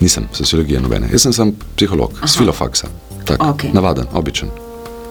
Nisem 0.00 0.28
sociologija 0.32 0.80
nobene. 0.80 1.08
Jaz 1.12 1.22
sem 1.22 1.32
sam 1.32 1.52
psiholog, 1.76 2.14
z 2.24 2.38
filofaksa. 2.38 2.86
Tak, 3.24 3.42
Okej. 3.44 3.70
Navaden, 3.72 4.06
običen. 4.12 4.48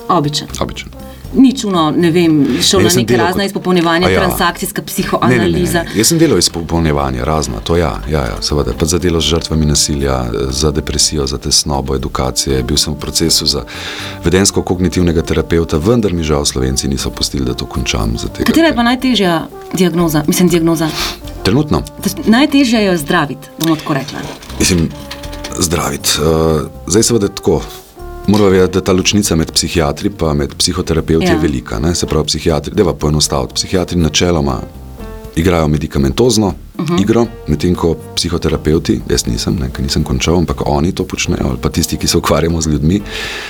Običen. 0.10 0.48
običen. 0.60 0.90
Ni 1.34 1.58
čuno, 1.58 1.92
ne 1.92 2.12
vem, 2.12 2.32
šel 2.62 2.80
Ne, 2.80 2.86
na 2.86 2.96
neke 2.96 3.18
kot- 3.18 3.46
izpopolnjevanja, 3.46 4.10
ja. 4.10 4.20
transakcijska 4.20 4.82
Ne, 4.82 4.86
ne, 4.86 4.86
ne, 4.86 4.94
psihoanaliza. 4.94 5.84
ne. 5.84 5.90
Jaz 5.96 6.08
sem 6.08 6.18
delal 6.18 6.38
izpopolnjevanje, 6.38 7.26
razna, 7.26 7.60
to 7.60 7.78
ja, 7.78 8.02
ja, 8.10 8.20
ja 8.22 8.38
seveda. 8.42 8.74
Pa 8.74 8.86
za 8.86 8.98
delo 8.98 9.22
z 9.22 9.26
žrtvami 9.26 9.66
nasilja, 9.66 10.26
za 10.50 10.72
depresijo, 10.72 11.28
za 11.28 11.38
tesnobo, 11.38 11.96
edukacije. 11.96 12.64
Bil 12.64 12.78
sem 12.78 12.94
v 12.94 12.98
procesu 12.98 13.46
za 13.46 13.64
vedensko-kognitivnega 14.24 15.22
terapeuta, 15.22 15.78
vendar 15.78 16.14
mi 16.14 16.24
žal 16.24 16.46
Slovenci 16.46 16.88
niso 16.88 17.10
pustili, 17.10 17.46
da 17.46 17.54
to 17.54 17.66
končam. 17.66 18.16
Katera 18.46 18.68
je 18.68 18.76
pa 18.76 18.84
najtežja 18.84 19.48
diagnoza? 19.74 20.24
Mislim, 20.28 20.50
diagnoza. 20.50 20.90
Trenutno. 21.44 21.84
Najtežje 22.26 22.86
jo 22.86 22.92
je 22.92 22.98
zdraviti, 22.98 23.48
bomo 23.60 23.76
tako 23.76 23.94
rekla. 23.94 24.20
Mislim, 24.60 24.90
zdraviti. 25.60 26.10
Uh, 26.18 26.62
zdaj 26.88 27.04
seveda 27.04 27.28
tako. 27.28 27.62
Moramo 28.30 28.50
vedeti, 28.50 28.74
da 28.74 28.82
ta 28.82 28.94
ločnica 28.94 29.36
med 29.36 29.52
psihiatri 29.52 30.10
in 30.10 30.38
med 30.38 30.54
psihoterapeuti 30.58 31.26
ja. 31.26 31.32
Je 31.32 31.38
velika. 31.38 31.80
Ne? 31.80 31.96
Se 31.96 32.06
pravi, 32.06 32.26
psihiatri, 32.26 32.76
da 32.76 32.84
pa 32.84 32.94
poenostaviti. 32.94 33.54
Psihiatri 33.54 33.98
načeloma 33.98 34.62
igrajo 35.36 35.68
medikamentozno 35.68 36.48
uh 36.48 36.86
-huh. 36.86 37.02
igro, 37.02 37.26
medtem 37.48 37.76
ko 37.76 37.96
psihoterapeuti, 38.16 39.02
jaz 39.10 39.26
nisem, 39.26 39.56
ne, 39.56 39.70
ker 39.70 39.84
nisem 39.84 40.04
končal, 40.04 40.38
ampak 40.38 40.62
oni 40.66 40.92
to 40.92 41.04
počnejo, 41.04 41.46
ali 41.50 41.58
pa 41.62 41.70
tisti, 41.70 41.98
ki 41.98 42.08
se 42.08 42.18
ukvarjamo 42.18 42.62
z 42.62 42.68
ljudmi, 42.68 43.02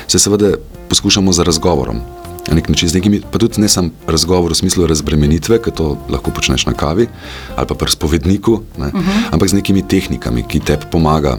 se 0.08 0.20
seveda 0.20 0.52
poskušamo 0.90 1.34
z 1.34 1.40
razgovorom. 1.40 2.00
Na 2.48 2.56
nek 2.56 2.70
način 2.70 2.90
z 2.90 2.94
nekimi, 2.94 3.22
pa 3.32 3.38
tudi 3.38 3.62
ne 3.62 3.68
samo 3.68 3.90
razgovor 4.08 4.52
v 4.52 4.56
smislu 4.56 4.88
razbremenitve, 4.88 5.62
ki 5.62 5.72
to 5.72 5.98
lahko 6.10 6.32
počneš 6.32 6.66
na 6.66 6.74
kavi 6.74 7.08
ali 7.56 7.68
pa 7.68 7.76
pri 7.76 7.92
spovedniku, 7.92 8.62
ne, 8.78 8.88
uh 8.88 8.94
-huh. 8.94 9.32
ampak 9.32 9.50
z 9.50 9.54
nekimi 9.54 9.88
tehnikami, 9.88 10.44
ki 10.48 10.60
te 10.60 10.78
pomaga 10.92 11.38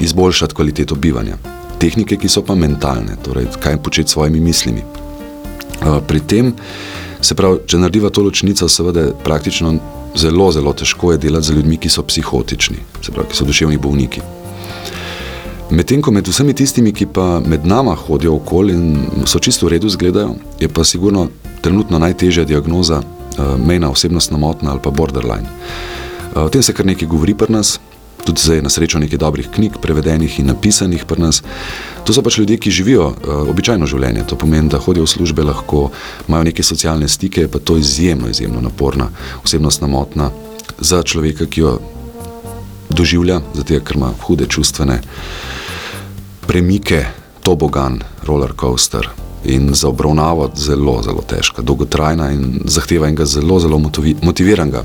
izboljšati 0.00 0.54
kvaliteto 0.54 0.94
bivanja. 0.94 1.36
Tehnike, 1.84 2.16
ki 2.16 2.28
so 2.32 2.40
pa 2.40 2.54
mentalne, 2.56 3.18
torej 3.20 3.50
kaj 3.60 3.76
početi 3.84 4.08
s 4.08 4.16
svojimi 4.16 4.40
mislimi. 4.40 4.80
Pri 6.08 6.20
tem, 6.24 6.54
se 7.20 7.36
pravi, 7.36 7.58
če 7.68 7.76
narediva 7.82 8.08
to 8.08 8.22
ločnico, 8.24 8.68
seveda 8.72 9.10
praktično 9.24 9.74
zelo, 10.16 10.46
zelo 10.56 10.72
težko 10.72 11.12
je 11.12 11.20
delati 11.26 11.50
z 11.50 11.58
ljudmi, 11.58 11.76
ki 11.76 11.92
so 11.92 12.06
psihotični, 12.08 12.80
se 13.04 13.12
pravi, 13.12 13.28
ki 13.28 13.36
so 13.36 13.44
duševni 13.44 13.76
bolniki. 13.76 14.24
Medtem 15.76 16.00
ko 16.00 16.12
med 16.14 16.28
vsemi 16.28 16.56
tistimi, 16.56 16.92
ki 16.96 17.10
pa 17.12 17.42
med 17.44 17.68
nama 17.68 17.92
hodijo 18.06 18.38
okoli 18.38 18.72
in 18.72 19.26
so 19.28 19.36
čisto 19.36 19.68
v 19.68 19.76
redu 19.76 19.92
zgledajo, 19.92 20.38
je 20.60 20.72
pa 20.72 20.88
sigurno 20.88 21.28
trenutno 21.60 22.00
najtežja 22.00 22.46
diagnoza 22.48 23.02
mejna 23.60 23.90
osebnostna 23.92 24.40
motnja 24.40 24.72
ali 24.72 24.80
pa 24.80 24.88
borderline. 24.90 25.52
O 26.32 26.48
tem 26.48 26.64
se 26.64 26.72
kar 26.72 26.86
nekaj 26.88 27.08
govori 27.12 27.36
pri 27.36 27.52
nas, 27.52 27.76
tudi 28.24 28.40
zdaj 28.40 28.62
na 28.62 28.70
srečo 28.70 28.98
nekaj 28.98 29.18
dobrih 29.18 29.48
knjig, 29.54 29.78
prevedenih 29.82 30.38
in 30.40 30.46
napisanih 30.46 31.04
pri 31.04 31.22
nas. 31.22 31.42
To 32.04 32.12
so 32.12 32.22
pač 32.22 32.38
ljudje, 32.38 32.58
ki 32.58 32.70
živijo 32.70 33.06
uh, 33.08 33.48
običajno 33.50 33.86
življenje, 33.86 34.26
to 34.28 34.36
pomeni, 34.36 34.68
da 34.68 34.80
hodijo 34.80 35.04
v 35.04 35.12
službe, 35.12 35.44
lahko 35.44 35.90
imajo 36.28 36.50
neke 36.50 36.62
socialne 36.62 37.08
stike, 37.08 37.48
pa 37.48 37.58
to 37.58 37.76
je 37.76 37.84
izjemno, 37.84 38.28
izjemno 38.28 38.60
naporna 38.60 39.10
osebnostna 39.44 39.88
motnja 39.88 40.30
za 40.78 41.02
človeka, 41.02 41.46
ki 41.46 41.60
jo 41.60 41.78
doživlja, 42.90 43.40
zato 43.54 43.80
ker 43.80 43.96
ima 43.96 44.12
hude 44.26 44.46
čustvene 44.46 45.00
premike, 46.46 47.04
tobogan, 47.42 48.00
roller 48.22 48.52
coaster. 48.60 49.08
In 49.44 49.74
za 49.74 49.88
obravnavo 49.88 50.50
zelo, 50.56 51.02
zelo 51.04 51.20
težka, 51.20 51.62
dolgotrajna 51.62 52.30
in 52.32 52.62
zahteva 52.64 53.10
enega 53.10 53.26
zelo, 53.28 53.58
zelo 53.60 53.78
motivi, 53.78 54.14
motiviranega 54.22 54.84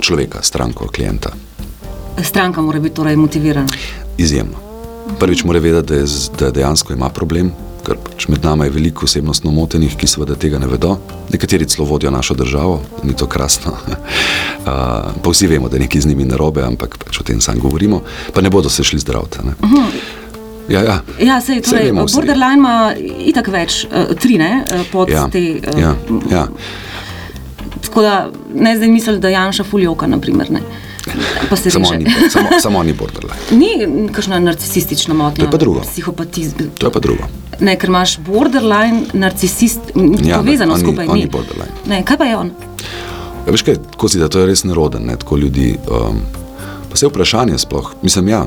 človeka, 0.00 0.42
stranko, 0.42 0.88
klienta. 0.90 1.30
Stranka 2.24 2.62
mora 2.62 2.80
biti 2.80 2.94
torej 2.94 3.16
motivirana. 3.16 3.68
Izjemno. 4.18 4.56
Prvič 5.18 5.44
mora 5.44 5.58
vedeti, 5.58 5.88
da, 5.88 5.94
je, 5.94 6.06
da 6.38 6.50
dejansko 6.50 6.92
ima 6.92 7.08
problem, 7.08 7.50
ker 7.86 7.98
pač 8.04 8.28
med 8.28 8.44
nami 8.44 8.66
je 8.68 8.74
veliko 8.76 9.04
osebnostno 9.08 9.50
motenih, 9.50 9.96
ki 9.96 10.06
seveda 10.06 10.36
tega 10.38 10.58
ne 10.58 10.68
vedo. 10.70 10.98
Nekateri 11.32 11.66
celo 11.68 11.88
vodijo 11.88 12.10
našo 12.10 12.34
državo, 12.34 12.80
ni 13.02 13.16
to 13.16 13.26
krasno. 13.26 13.76
Uh, 14.60 14.66
pa 15.24 15.30
vsi 15.32 15.46
vemo, 15.48 15.68
da 15.72 15.78
je 15.78 15.80
nekaj 15.80 16.02
z 16.04 16.06
njimi 16.06 16.26
narobe, 16.28 16.60
ampak 16.62 16.98
pač 17.00 17.20
o 17.20 17.24
tem 17.24 17.38
sam 17.40 17.56
govorimo, 17.58 18.02
pa 18.34 18.42
ne 18.44 18.50
bodo 18.52 18.68
se 18.68 18.84
šli 18.84 18.98
zdraviti. 19.00 19.38
Ja, 20.68 20.82
ja. 20.84 20.96
Ja, 21.18 21.38
sej, 21.40 21.62
torej, 21.64 21.86
vemo 21.88 22.04
vsi. 22.04 22.18
borderline 22.18 22.58
ima 22.60 22.74
itak 23.24 23.48
več, 23.48 23.86
uh, 23.88 24.12
tri 24.20 24.36
ne, 24.38 24.50
uh, 24.60 24.84
pod 24.92 25.08
Ja, 25.08 25.24
te. 25.32 25.40
Uh, 25.64 25.80
ja, 25.80 25.94
ja. 26.30 26.44
Tako 27.88 28.04
da 28.04 28.14
ne 28.54 28.76
zdaj 28.76 28.92
misli, 28.92 29.16
da 29.18 29.32
Janša 29.32 29.64
fuljoka, 29.64 30.06
naprimer. 30.06 30.52
Ne. 30.52 30.60
Pa 31.50 31.56
se 31.56 31.70
Samo, 31.70 31.90
ni, 31.92 32.06
samo, 32.30 32.48
samo 32.62 32.82
ni 32.82 32.92
borderline. 32.92 33.34
Ni 33.50 34.08
kakšna 34.12 34.38
narcisistična 34.38 35.14
motnja. 35.14 35.36
To 35.36 35.48
je 35.48 35.50
pa 35.50 35.56
drugo. 35.56 35.80
Psihopatizm. 35.80 36.56
To 36.78 36.86
je 36.86 36.92
pa 36.92 37.00
drugo. 37.00 37.24
Ne, 37.60 37.76
ker 37.78 37.88
imaš 37.88 38.18
borderline, 38.18 39.02
narcisist, 39.12 39.80
Ja, 40.24 40.38
povezano 40.38 40.74
ni- 40.76 40.80
skupaj. 40.80 41.06
on 41.06 41.14
ni. 41.14 41.24
ni 41.24 41.30
borderline. 41.30 41.72
Ne, 41.86 42.02
kaj 42.04 42.16
pa 42.18 42.24
je 42.24 42.36
on? 42.36 42.50
Ja, 43.46 43.52
veš 43.52 43.62
kaj, 43.62 43.76
ko 43.96 44.08
si 44.08 44.18
da 44.18 44.28
to 44.28 44.40
je 44.40 44.46
res 44.46 44.64
neroden, 44.64 45.06
ne, 45.06 45.16
tako 45.16 45.36
ljudi. 45.36 45.76
Um, 45.90 46.20
pa 46.90 46.96
se 46.96 47.06
vprašanje 47.06 47.58
sploh, 47.58 47.92
mislim, 48.02 48.28
ja. 48.28 48.46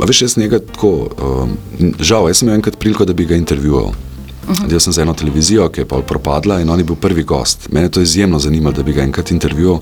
A 0.00 0.04
veš, 0.04 0.22
jaz 0.22 0.36
njega 0.36 0.58
tako, 0.58 1.08
um, 1.22 1.56
žal, 2.00 2.28
jaz 2.28 2.38
sem 2.38 2.48
imel 2.48 2.56
enkrat 2.58 2.78
priliko, 2.78 3.04
da 3.04 3.12
bi 3.12 3.24
ga 3.24 3.36
intervjuval. 3.36 3.84
Uh 3.84 4.50
-huh. 4.50 4.72
Jaz 4.72 4.82
sem 4.82 4.92
za 4.92 5.02
eno 5.02 5.14
televizijo, 5.14 5.68
ki 5.68 5.80
je 5.80 5.84
pa 5.88 5.96
propadla 6.00 6.60
in 6.60 6.70
on 6.70 6.78
je 6.78 6.84
bil 6.84 6.96
prvi 6.96 7.22
gost. 7.22 7.68
Mene 7.72 7.88
to 7.88 8.00
je 8.00 8.04
izjemno 8.04 8.38
zanimalo, 8.38 8.72
da 8.76 8.82
bi 8.82 8.92
ga 8.92 9.02
enkrat 9.02 9.30
intervjuval, 9.30 9.78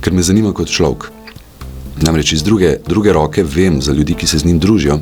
ker 0.00 0.12
me 0.12 0.22
zanima 0.22 0.52
kot 0.52 0.68
človek. 0.68 1.10
Namreč 2.00 2.32
iz 2.32 2.42
druge, 2.42 2.76
druge 2.86 3.12
roke 3.12 3.44
vem 3.44 3.82
za 3.82 3.92
ljudi, 3.92 4.14
ki 4.14 4.26
se 4.26 4.38
z 4.38 4.44
njim 4.44 4.58
družijo 4.58 4.98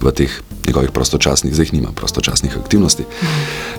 v 0.00 0.10
teh 0.10 0.40
njegovih 0.66 0.90
prostočasnih, 0.90 1.54
zdaj 1.54 1.64
jih 1.64 1.74
nima 1.74 1.92
prostočasnih 1.94 2.56
aktivnosti, 2.58 3.04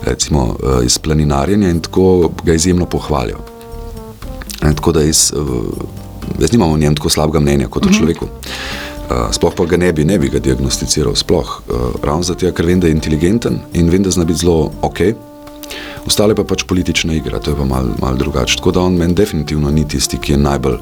recimo 0.05 0.55
eh, 0.55 0.85
iz 0.85 0.97
planinarjenja 0.97 1.69
in 1.69 1.79
tako 1.79 2.31
ga 2.43 2.53
izjemno 2.53 2.85
pohvalijo. 2.85 3.39
Ne, 4.61 4.75
tako 4.75 4.91
da 4.91 5.01
jaz, 5.01 5.33
eh, 5.33 6.39
jaz 6.39 6.51
nimam 6.51 6.71
o 6.71 6.77
njem 6.77 6.95
tako 6.95 7.09
slabega 7.09 7.39
mnenja 7.39 7.67
kot 7.67 7.85
o 7.85 7.93
človeku. 7.93 8.27
Sploh 9.31 9.53
pa 9.55 9.65
ga 9.65 9.77
ne 9.77 9.91
bi, 9.93 10.05
ne 10.05 10.15
bi 10.17 10.29
ga 10.31 10.39
diagnosticiral, 10.39 11.15
sploh 11.15 11.49
ravno 12.03 12.23
zato, 12.23 12.49
ker 12.55 12.65
vem, 12.65 12.79
da 12.79 12.87
je 12.87 12.95
inteligenten 12.95 13.59
in 13.73 13.89
vem, 13.89 14.03
da 14.03 14.09
zna 14.09 14.25
biti 14.25 14.39
zelo 14.39 14.71
ok. 14.81 14.99
Ostale 16.07 16.35
pa 16.35 16.43
pač 16.43 16.63
politična 16.67 17.13
igra, 17.13 17.39
to 17.39 17.51
je 17.51 17.57
pa 17.57 17.65
malo 17.65 17.95
mal 18.01 18.17
drugače. 18.17 18.57
Tako 18.57 18.71
da 18.71 18.81
on 18.81 18.97
meni 18.99 19.13
definitivno 19.13 19.71
ni 19.71 19.87
tisti, 19.87 20.17
ki 20.17 20.35
je 20.35 20.37
najbolj 20.37 20.77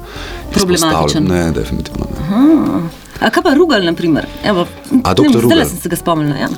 Problematičen. 0.52 1.28
Ne, 1.28 1.52
definitivno 1.52 2.06
ne. 2.10 2.80
A 3.20 3.30
kaj 3.30 3.42
pa 3.42 3.54
Rugal, 3.54 3.84
naprimer? 3.86 4.26
Evo, 4.44 4.66
A, 5.04 5.14
doktor 5.14 5.38
Zdaj 5.38 5.42
Rugal? 5.42 5.68
sem 5.68 5.78
se 5.78 5.88
ga 5.88 5.96
spomnila. 5.96 6.36
Ja. 6.36 6.48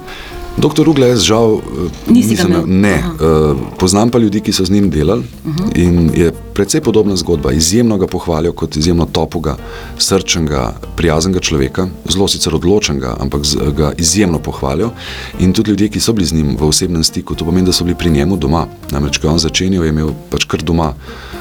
Doktor 0.57 0.87
Rugle, 0.87 1.11
jaz 1.13 1.27
žal 1.27 1.59
eh, 1.59 2.13
nisem? 2.15 2.55
Ne, 2.67 2.97
uh, 3.03 3.59
poznam 3.79 4.11
pa 4.11 4.19
ljudi, 4.23 4.41
ki 4.41 4.53
so 4.53 4.65
z 4.65 4.71
njim 4.71 4.91
delali 4.91 5.21
uh 5.21 5.55
-huh. 5.55 5.71
in 5.75 6.11
je 6.15 6.33
precej 6.55 6.81
podobna 6.81 7.17
zgodba. 7.17 7.53
Izjemno 7.53 7.99
ga 7.99 8.07
pohvalijo 8.07 8.53
kot 8.53 8.77
izjemno 8.77 9.07
topoga, 9.07 9.57
srčnega, 9.99 10.73
prijaznega 10.97 11.41
človeka, 11.41 11.89
zelo 12.09 12.29
sicer 12.29 12.55
odločenega, 12.55 13.17
ampak 13.21 13.43
ga 13.77 13.93
izjemno 13.99 14.39
pohvalijo. 14.39 14.91
In 15.39 15.53
tudi 15.53 15.71
ljudje, 15.71 15.89
ki 15.89 16.01
so 16.01 16.13
bili 16.13 16.27
z 16.27 16.35
njim 16.35 16.57
v 16.61 16.69
osebnem 16.69 17.05
stiku, 17.05 17.35
to 17.35 17.45
pomeni, 17.45 17.67
da 17.67 17.73
so 17.73 17.85
bili 17.85 17.99
pri 17.99 18.11
njemu 18.11 18.37
doma. 18.37 18.67
Namreč, 18.91 19.19
ko 19.19 19.27
je 19.27 19.33
on 19.33 19.39
začenjal, 19.39 19.85
je 19.85 19.95
imel 19.95 20.15
pač 20.31 20.45
kar 20.45 20.63
doma 20.63 20.95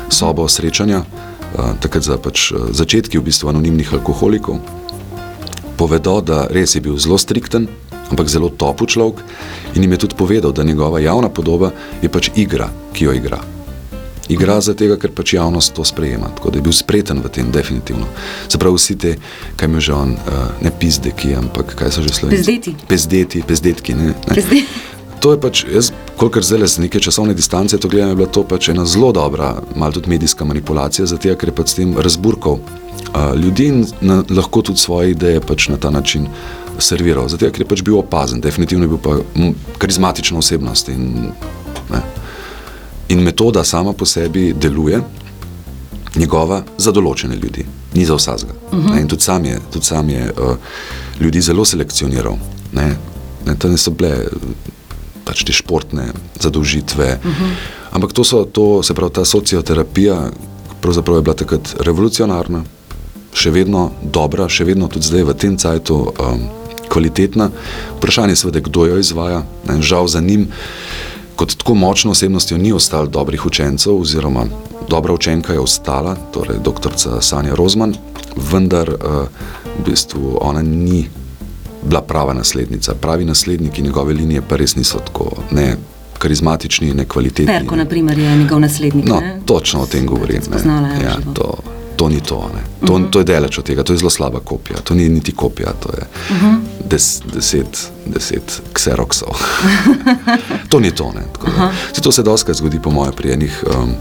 sobo 0.10 0.48
srečanja, 0.48 1.04
uh, 1.04 1.76
takrat 1.82 2.04
za 2.04 2.18
pač, 2.18 2.52
uh, 2.52 2.70
začetki 2.72 3.18
v 3.18 3.30
bistvu 3.30 3.50
anonimnih 3.54 3.94
alkoholikov 3.94 4.60
povedo, 5.78 6.22
da 6.22 6.48
res 6.48 6.76
je 6.76 6.82
bil 6.82 6.98
zelo 7.02 7.18
strikten, 7.18 7.68
ampak 8.08 8.30
zelo 8.30 8.50
topu 8.50 8.86
človek 8.86 9.20
in 9.76 9.84
jim 9.84 9.92
je 9.92 10.06
tudi 10.06 10.16
povedal, 10.16 10.54
da 10.54 10.64
njegova 10.64 11.00
javna 11.00 11.30
podoba 11.30 11.72
je 12.02 12.10
pač 12.10 12.32
igra, 12.36 12.70
ki 12.94 13.10
jo 13.10 13.14
igra. 13.14 13.42
Igra 14.32 14.62
zato, 14.64 14.88
ker 15.00 15.12
pač 15.12 15.34
javnost 15.34 15.74
to 15.76 15.84
sprejema, 15.84 16.30
tako 16.38 16.54
da 16.54 16.62
je 16.62 16.64
bil 16.64 16.74
spreten 16.74 17.20
v 17.20 17.32
tem, 17.34 17.52
definitivno. 17.52 18.08
Se 18.48 18.58
pravi, 18.58 18.80
vsi 18.80 18.96
te, 18.96 19.16
kaj 19.60 19.68
mi 19.68 19.84
že 19.84 19.94
on, 19.94 20.16
ne 20.64 20.72
pizdeki, 20.80 21.36
ampak 21.36 21.76
kaj 21.76 21.92
so 21.92 22.06
že 22.06 22.16
slovenci? 22.16 22.40
Pezdeti. 22.40 22.76
Pezdeti, 22.88 23.44
pezdetki, 23.48 23.96
ne. 24.00 24.14
ne. 24.16 24.36
Pezdeti. 24.36 24.92
To 25.24 25.32
je 25.32 25.40
pač, 25.40 25.64
jaz, 25.64 25.94
kolikor 26.20 26.44
zdaj 26.44 26.68
z 26.68 26.84
neke 26.84 27.00
časovne 27.00 27.32
distance 27.32 27.78
to 27.80 27.88
gledam, 27.88 28.12
je 28.12 28.20
bila 28.20 28.28
to 28.28 28.44
pač 28.44 28.68
ena 28.74 28.84
zelo 28.84 29.14
dobra, 29.16 29.54
malo 29.76 29.96
tudi 29.96 30.12
medijska 30.12 30.44
manipulacija, 30.44 31.08
zato 31.08 31.36
ker 31.40 31.52
je 31.52 31.56
pač 31.56 31.72
s 31.72 31.80
tem 31.80 31.94
razburkal 31.96 32.60
uh, 32.60 33.32
ljudi 33.36 33.70
in 33.72 33.86
na, 34.04 34.20
lahko 34.28 34.62
tudi 34.68 34.84
svoje 34.84 35.16
ideje 35.16 35.40
pač 35.40 35.70
na 35.72 35.80
ta 35.80 35.94
način 35.96 36.28
serviral. 36.80 37.32
Zato 37.32 37.48
ker 37.48 37.64
je 37.64 37.70
pač 37.72 37.84
bil 37.88 38.02
opazen, 38.02 38.44
definitivno 38.44 38.84
je 38.84 38.92
bil 38.92 39.00
pa 39.00 39.16
karizmatična 39.80 40.44
osebnost 40.44 40.92
in, 40.92 41.32
ne. 41.88 42.04
In 43.08 43.20
metoda 43.20 43.64
sama 43.64 43.94
po 43.94 44.06
sebi 44.06 44.54
deluje, 44.54 45.02
njegova 46.16 46.62
za 46.78 46.92
določene 46.92 47.36
ljudi, 47.36 47.66
ni 47.94 48.06
za 48.06 48.16
vsakega. 48.16 48.54
Uh 48.72 48.80
-huh. 48.80 49.00
In 49.02 49.08
tudi 49.08 49.24
sam 49.24 49.46
je, 49.46 49.60
tudi 49.74 49.86
sam 49.86 50.10
je 50.10 50.32
uh, 50.32 50.56
ljudi 51.20 51.42
zelo 51.42 51.66
selekcioniral. 51.66 52.38
Ne. 52.72 52.96
Ne, 53.46 53.56
to 53.56 53.68
niso 53.68 53.92
bile 53.92 54.10
eh, 54.10 54.28
pač 55.26 55.44
te 55.44 55.54
športne 55.54 56.14
zadolžitve. 56.40 57.20
Uh 57.24 57.32
-huh. 57.32 57.50
Ampak 57.92 58.14
to, 58.14 58.24
so, 58.24 58.46
to 58.46 58.84
se 58.84 58.94
pravi, 58.94 59.14
ta 59.14 59.26
socioterapija 59.26 60.32
je 60.84 61.22
bila 61.22 61.34
takrat 61.34 61.76
revolucionarna, 61.80 62.64
še 63.34 63.52
vedno 63.52 63.92
dobra, 64.02 64.50
še 64.50 64.64
vedno 64.64 64.88
tudi 64.88 65.06
zdaj 65.06 65.24
v 65.24 65.34
tem 65.34 65.58
cajtu 65.58 65.96
um, 65.96 66.42
kvalitetna. 66.90 67.50
Vprašanje 67.98 68.32
je 68.32 68.36
seveda, 68.36 68.60
kdo 68.60 68.86
jo 68.86 68.98
izvaja. 68.98 69.44
Ne, 69.68 69.82
žal 69.82 70.08
za 70.08 70.22
njim, 70.22 70.48
kot 71.44 71.56
tako 71.56 71.74
močno 71.76 72.12
osebnostjo, 72.12 72.58
ni 72.58 72.72
ostalo 72.72 73.08
dobrih 73.08 73.46
učencev, 73.46 73.98
oziroma 74.02 74.46
dobra 74.90 75.14
učenka 75.14 75.54
je 75.54 75.60
ostala, 75.60 76.16
torej 76.32 76.58
doktorica 76.64 77.22
Sanja 77.22 77.56
Rozman, 77.56 77.96
vendar 78.52 78.90
uh, 78.90 79.28
v 79.80 79.84
bistvu 79.86 80.38
ona 80.42 80.62
ni 80.62 81.10
bila 81.84 82.02
prava 82.02 82.34
naslednica. 82.34 82.96
Pravi 82.96 83.26
nasledniki 83.26 83.82
njegove 83.82 84.14
linije 84.14 84.42
pa 84.50 84.56
res 84.56 84.76
niso 84.76 85.00
tako 85.04 85.32
ne 85.52 85.76
karizmatični, 86.18 86.94
ne 86.94 87.06
kvalitetni. 87.06 87.52
Perko, 87.52 87.76
ne. 87.76 87.84
naprimer, 87.84 88.20
je 88.20 88.38
njegov 88.38 88.60
naslednik. 88.60 89.06
No, 89.06 89.20
ne? 89.20 89.42
točno 89.46 89.82
o 89.82 89.86
tem 89.86 90.08
govorim. 90.08 90.42
Spoznala 90.42 90.88
je 90.88 91.04
ja, 91.04 91.18
živo. 91.20 91.34
to, 91.34 91.58
to 91.96 92.10
ni 92.10 92.22
to. 92.22 92.50
ne. 92.56 92.88
To, 92.88 92.94
uh 92.94 93.00
-huh. 93.00 93.10
to 93.10 93.20
je 93.20 93.26
daleč 93.26 93.58
od 93.58 93.66
tega, 93.66 93.84
to 93.84 93.94
je 93.94 93.98
zelo 93.98 94.10
slaba 94.10 94.40
kopija. 94.40 94.80
To 94.84 94.96
ni 94.96 95.10
niti 95.10 95.32
kopija, 95.32 95.74
to 95.74 95.90
je 95.90 96.04
uh 96.30 96.44
-huh. 96.44 96.60
des, 96.90 97.22
deset, 97.34 97.92
deset 98.06 98.62
kseroksov. 98.74 99.30
to 100.70 100.80
ni 100.80 100.92
to. 100.92 101.12
ne, 101.12 101.24
tako 101.34 101.46
da. 101.46 101.72
Saj 101.94 102.04
To 102.04 102.12
se 102.12 102.24
doskrat 102.24 102.58
zgodi, 102.58 102.80
po 102.80 102.92
mojem, 102.92 103.14
pri 103.14 103.32
enih. 103.32 103.64
Um, 103.68 103.96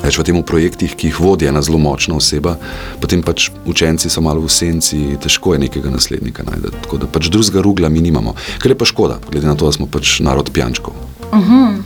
Več 0.00 0.16
v 0.18 0.24
tem 0.24 0.38
projektih, 0.42 0.94
ki 0.96 1.10
jih 1.10 1.20
vodi 1.20 1.46
ena 1.46 1.60
zelo 1.62 1.78
močna 1.78 2.16
oseba, 2.16 2.56
potem 3.00 3.20
pač 3.22 3.50
učenci 3.68 4.08
so 4.08 4.20
malo 4.24 4.40
v 4.40 4.48
senci, 4.48 4.96
težko 5.20 5.52
je 5.52 5.58
nekega 5.58 5.90
naslednika 5.92 6.42
najti. 6.42 6.72
Tako 6.82 7.02
da 7.04 7.06
pač 7.06 7.28
drugega 7.28 7.60
rugla 7.60 7.88
mi 7.92 8.00
nimamo. 8.00 8.34
Kar 8.58 8.72
je 8.72 8.78
pa 8.78 8.88
škoda, 8.88 9.18
glede 9.30 9.46
na 9.46 9.54
to, 9.54 9.68
da 9.68 9.72
smo 9.72 9.86
pač 9.86 10.20
narod 10.24 10.50
pijančkov. 10.52 10.94
Uh 11.32 11.38
-huh. 11.38 11.82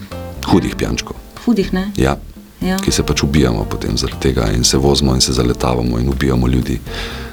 Hudih 0.47 0.77
pijančkov. 0.77 1.17
Hudih, 1.45 1.73
ne? 1.73 1.91
Ja. 1.97 2.17
Ja. 2.65 2.79
Ki 2.81 2.93
se 2.93 3.03
pač 3.03 3.23
ubijamo 3.23 3.65
potem 3.69 3.97
zaradi 3.99 4.21
tega 4.21 4.49
in 4.57 4.65
se 4.65 4.79
vozimo 4.79 5.15
in 5.15 5.21
se 5.21 5.33
zaletavamo 5.33 5.99
in 5.99 6.09
ubijamo 6.09 6.49
ljudi 6.49 6.79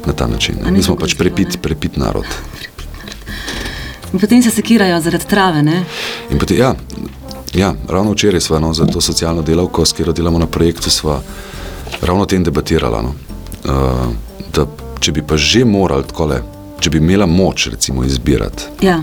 na 0.06 0.14
ta 0.14 0.28
način. 0.28 0.56
Ne. 0.66 0.72
Mi 0.72 0.84
smo 0.84 0.96
pač 0.96 1.16
prepit, 1.16 1.56
ne? 1.56 1.62
prepit 1.66 1.98
narod. 1.98 2.26
In 4.14 4.20
potem 4.20 4.44
se 4.44 4.52
sekirajo 4.52 5.00
zaradi 5.02 5.26
trave, 5.26 5.64
ne? 5.64 5.84
In 6.32 6.40
potem, 6.40 6.58
ja, 6.58 6.76
ja, 7.54 7.74
ravno 7.88 8.12
včeraj 8.12 8.42
smo 8.42 8.60
no, 8.60 8.74
za 8.74 8.86
to 8.86 9.02
socialno 9.02 9.42
delavko, 9.42 9.86
s 9.86 9.94
katero 9.94 10.12
delamo 10.14 10.40
na 10.40 10.48
projektu, 10.48 10.90
sva 10.90 11.22
ravno 12.02 12.24
o 12.24 12.26
tem 12.26 12.44
debatirala. 12.44 13.02
No. 13.02 13.14
Uh, 13.64 14.12
da, 14.54 14.66
če 15.00 15.12
bi 15.12 15.24
pa 15.24 15.38
že 15.38 15.64
morali 15.66 16.04
takole, 16.08 16.42
če 16.80 16.90
bi 16.90 16.98
imela 16.98 17.26
moč 17.26 17.68
recimo 17.72 18.04
izbirati, 18.04 18.64
Ja. 18.82 19.02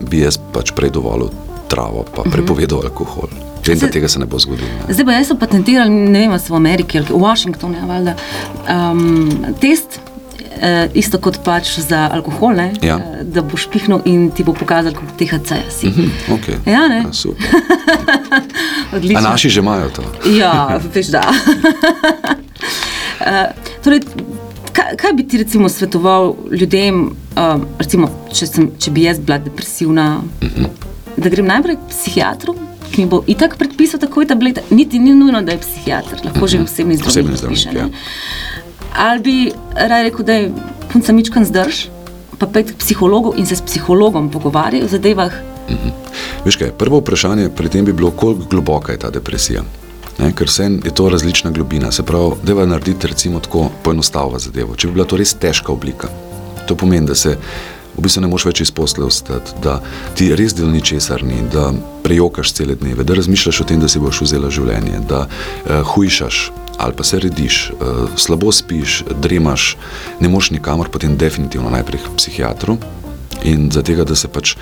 bi 0.00 0.20
jaz 0.20 0.38
pač 0.52 0.72
prej 0.76 0.90
dovolil 0.90 1.30
travo, 1.68 2.04
pa 2.14 2.22
prepovedal 2.22 2.84
alkohol. 2.84 3.43
Vem, 3.66 3.78
da 3.78 3.88
tega 3.88 4.08
se 4.08 4.18
ne 4.18 4.26
bo 4.26 4.38
zgodilo. 4.38 4.68
Ne. 4.88 4.94
Zdaj 4.94 5.06
pa 5.06 5.12
jaz 5.12 5.30
so 5.30 5.36
patentirali, 5.40 5.90
ne 5.90 6.26
vem, 6.28 6.38
so 6.38 6.54
v 6.54 6.56
Ameriki 6.56 6.98
ali 7.00 7.06
v 7.10 7.20
Washingtonu, 7.22 7.78
ja, 7.78 7.86
valjda, 7.88 8.16
um, 8.68 9.54
test. 9.60 10.00
Uh, 10.54 10.86
isto 10.94 11.18
kot 11.18 11.40
pač 11.44 11.72
za 11.82 12.04
alkohol, 12.14 12.54
ne? 12.54 12.68
Ja. 12.80 12.94
Eh, 13.02 13.24
da 13.26 13.42
boš 13.42 13.66
pihnil 13.72 14.04
in 14.06 14.28
ti 14.30 14.44
bo 14.46 14.54
pokazal, 14.54 14.94
koliko 14.94 15.16
THC-ja 15.18 15.66
si. 15.66 15.90
Hm, 15.90 16.12
okay. 16.36 16.60
Ja, 16.70 16.84
ne? 16.88 17.00
Ja, 17.02 17.10
super. 17.12 17.42
A 18.92 18.96
Odlično. 18.96 19.20
naši 19.20 19.50
že 19.50 19.60
imajo 19.60 19.90
to. 19.90 20.04
Ja, 20.30 20.78
veš 20.94 21.10
da. 21.16 21.24
uh, 23.18 23.50
torej, 23.84 24.06
kaj, 24.72 24.94
kaj 24.96 25.12
bi 25.18 25.26
ti 25.28 25.42
recimo 25.42 25.68
svetoval 25.68 26.36
ljudem, 26.50 27.02
um, 27.34 27.66
recimo, 27.78 28.08
če, 28.32 28.46
sem, 28.46 28.70
če 28.78 28.94
bi 28.94 29.08
jaz 29.08 29.18
bila 29.18 29.38
depresivna, 29.42 30.22
uh 30.22 30.48
-huh. 30.48 30.70
da 31.16 31.28
grem 31.28 31.50
najprej 31.50 31.76
k 31.76 31.90
psihiatru, 31.90 32.54
ki 32.92 33.02
mi 33.02 33.08
bo 33.10 33.22
itak 33.26 33.56
predpisal 33.58 34.00
takoj 34.00 34.26
tablete, 34.26 34.62
niti 34.70 34.98
ni 34.98 35.14
nujno, 35.14 35.42
da 35.42 35.52
je 35.52 35.58
psihiater, 35.58 36.20
lahko 36.24 36.38
uh 36.38 36.44
-huh. 36.44 36.50
že 36.50 36.62
osebni 36.62 36.96
zdravnik. 36.96 37.08
Osebni 37.08 37.36
zdravnik, 37.36 37.58
piše, 37.58 37.78
ja. 37.78 37.88
Ali 38.96 39.20
bi 39.20 39.52
raje 39.74 40.02
rekel, 40.02 40.24
da 40.24 40.32
je 40.32 40.52
punca 40.92 41.12
mičkan 41.12 41.44
zdrž, 41.44 41.86
pa 42.38 42.46
pet 42.46 42.70
k 42.70 42.76
psihologu 42.78 43.34
in 43.36 43.46
se 43.46 43.56
s 43.56 43.62
psihologom 43.62 44.30
pogovarjaj 44.30 44.82
o 44.82 44.88
zadevah, 44.88 45.32
Veš 46.44 46.56
kaj, 46.56 46.72
prvo 46.78 46.98
vprašanje 47.00 47.48
pri 47.56 47.68
tem 47.68 47.84
bi 47.84 47.92
bilo, 47.92 48.10
koliko 48.10 48.44
globoka 48.50 48.92
je 48.92 48.98
ta 48.98 49.10
depresija. 49.10 49.62
Ne, 50.18 50.32
ker 50.32 50.48
se 50.50 50.64
je 50.84 50.94
to 50.94 51.08
različna 51.08 51.50
globina, 51.50 51.92
se 51.92 52.02
pravi, 52.02 52.34
da 52.42 52.52
je 52.52 52.66
narediti 52.66 53.06
recimo 53.06 53.40
tako 53.40 53.70
poenostavljeno 53.82 54.38
zadevo. 54.38 54.76
Če 54.76 54.88
bi 54.88 54.92
bila 54.92 55.06
to 55.06 55.16
res 55.16 55.34
težka 55.34 55.72
oblika, 55.72 56.08
to 56.68 56.76
pomeni, 56.76 57.06
da 57.06 57.14
se 57.14 57.36
v 57.96 58.02
bistvu 58.02 58.24
ne 58.24 58.30
moš 58.30 58.46
več 58.48 58.64
izposle 58.64 59.04
ostati, 59.06 59.54
da 59.62 59.78
ti 60.18 60.30
res 60.34 60.54
del 60.56 60.72
ničesar 60.72 61.24
ni, 61.24 61.40
da 61.52 61.70
prejokaš 62.04 62.52
cele 62.58 62.76
dneve, 62.78 63.04
da 63.04 63.14
razmišljaš 63.14 63.60
o 63.60 63.68
tem, 63.68 63.80
da 63.80 63.88
si 63.88 64.02
boš 64.02 64.24
vzela 64.26 64.50
življenje, 64.50 65.04
da 65.08 65.26
uh, 65.26 65.80
hujšaš 65.94 66.50
ali 66.74 66.96
pa 66.98 67.04
se 67.06 67.20
rediš, 67.22 67.56
uh, 67.70 68.08
slabo 68.18 68.50
spiš, 68.52 69.04
dremaš, 69.22 69.76
ne 70.20 70.28
moš 70.28 70.50
nikamor, 70.50 70.90
potem 70.90 71.14
definitivno 71.16 71.70
najprej 71.70 72.02
k 72.02 72.16
psihiatru 72.18 72.76
in 73.46 73.70
za 73.70 73.82
tega, 73.86 74.02
da 74.04 74.18
se 74.18 74.28
pač 74.28 74.56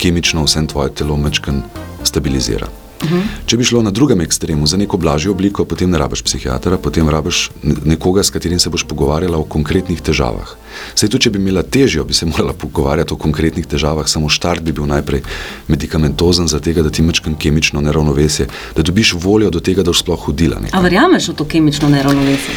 kemično 0.00 0.46
vse 0.46 0.64
tvoje 0.72 0.94
telo 0.96 1.16
mečken 1.20 1.62
stabilizira. 2.08 2.72
Uhum. 2.98 3.22
Če 3.46 3.56
bi 3.56 3.66
šlo 3.66 3.82
na 3.86 3.92
drugem 3.94 4.20
ekstremu 4.24 4.66
za 4.66 4.76
neko 4.76 4.98
blažjo 4.98 5.32
obliko, 5.32 5.64
potem 5.64 5.90
ne 5.90 5.98
rabiš 6.00 6.24
psihiatra, 6.26 6.78
potem 6.82 7.08
rabiš 7.08 7.48
nekoga, 7.62 8.24
s 8.26 8.34
katerim 8.34 8.58
se 8.58 8.70
boš 8.70 8.84
pogovarjala 8.90 9.38
o 9.38 9.46
konkretnih 9.46 10.00
težavah. 10.02 10.56
Sej 10.98 11.12
tudi, 11.12 11.28
če 11.28 11.32
bi 11.34 11.38
imela 11.42 11.62
težjo, 11.62 12.04
bi 12.04 12.14
se 12.14 12.26
morala 12.26 12.56
pogovarjati 12.58 13.14
o 13.14 13.20
konkretnih 13.20 13.66
težavah, 13.70 14.08
samo 14.10 14.30
štart 14.32 14.66
bi 14.66 14.74
bil 14.74 14.88
najprej 14.90 15.22
medikamentozen, 15.68 16.50
zato 16.50 16.74
da 16.82 16.90
ti 16.90 17.02
mečkam 17.02 17.38
kemično 17.38 17.80
neravnovesje, 17.80 18.48
da 18.76 18.82
dobiš 18.82 19.14
voljo 19.14 19.50
do 19.50 19.62
tega, 19.62 19.86
da 19.86 19.94
boš 19.94 20.02
sploh 20.02 20.26
hodila. 20.26 20.58
A 20.72 20.82
verjameš 20.82 21.30
v 21.30 21.38
to 21.38 21.46
kemično 21.46 21.88
neravnovesje? 21.94 22.54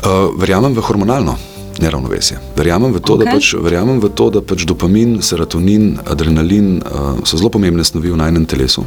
Uh, 0.00 0.28
verjamem 0.40 0.76
v 0.76 0.84
hormonalno. 0.84 1.38
Neravnovesje. 1.80 2.36
Verjamem 2.56 2.92
v, 2.92 3.00
to, 3.00 3.16
okay. 3.16 3.32
pač, 3.32 3.54
verjamem 3.56 4.02
v 4.02 4.10
to, 4.12 4.28
da 4.28 4.42
pač 4.44 4.66
dopamin, 4.68 5.22
serotonin, 5.24 5.94
adrenalin 6.04 6.82
uh, 6.82 7.22
so 7.24 7.40
zelo 7.40 7.48
pomembne 7.48 7.86
snovi 7.86 8.12
v 8.12 8.20
najnem 8.20 8.44
telesu 8.44 8.84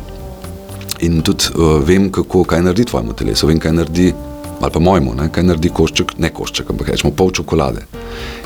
in 1.03 1.21
tudi 1.21 1.51
uh, 1.53 1.79
vem, 1.83 2.09
kako, 2.11 2.43
kaj 2.47 2.63
naredi 2.63 2.87
tvojemu 2.91 3.13
telesu, 3.17 3.49
vem, 3.49 3.59
kaj 3.59 3.75
naredi, 3.75 4.13
ali 4.61 4.71
pa 4.71 4.79
mojemu, 4.79 5.15
ne, 5.19 5.27
kaj 5.33 5.43
naredi 5.43 5.71
košček, 5.75 6.15
ne 6.23 6.31
košček, 6.33 6.71
ampak 6.71 6.93
rečemo 6.93 7.13
pol 7.17 7.33
čokolade, 7.35 7.85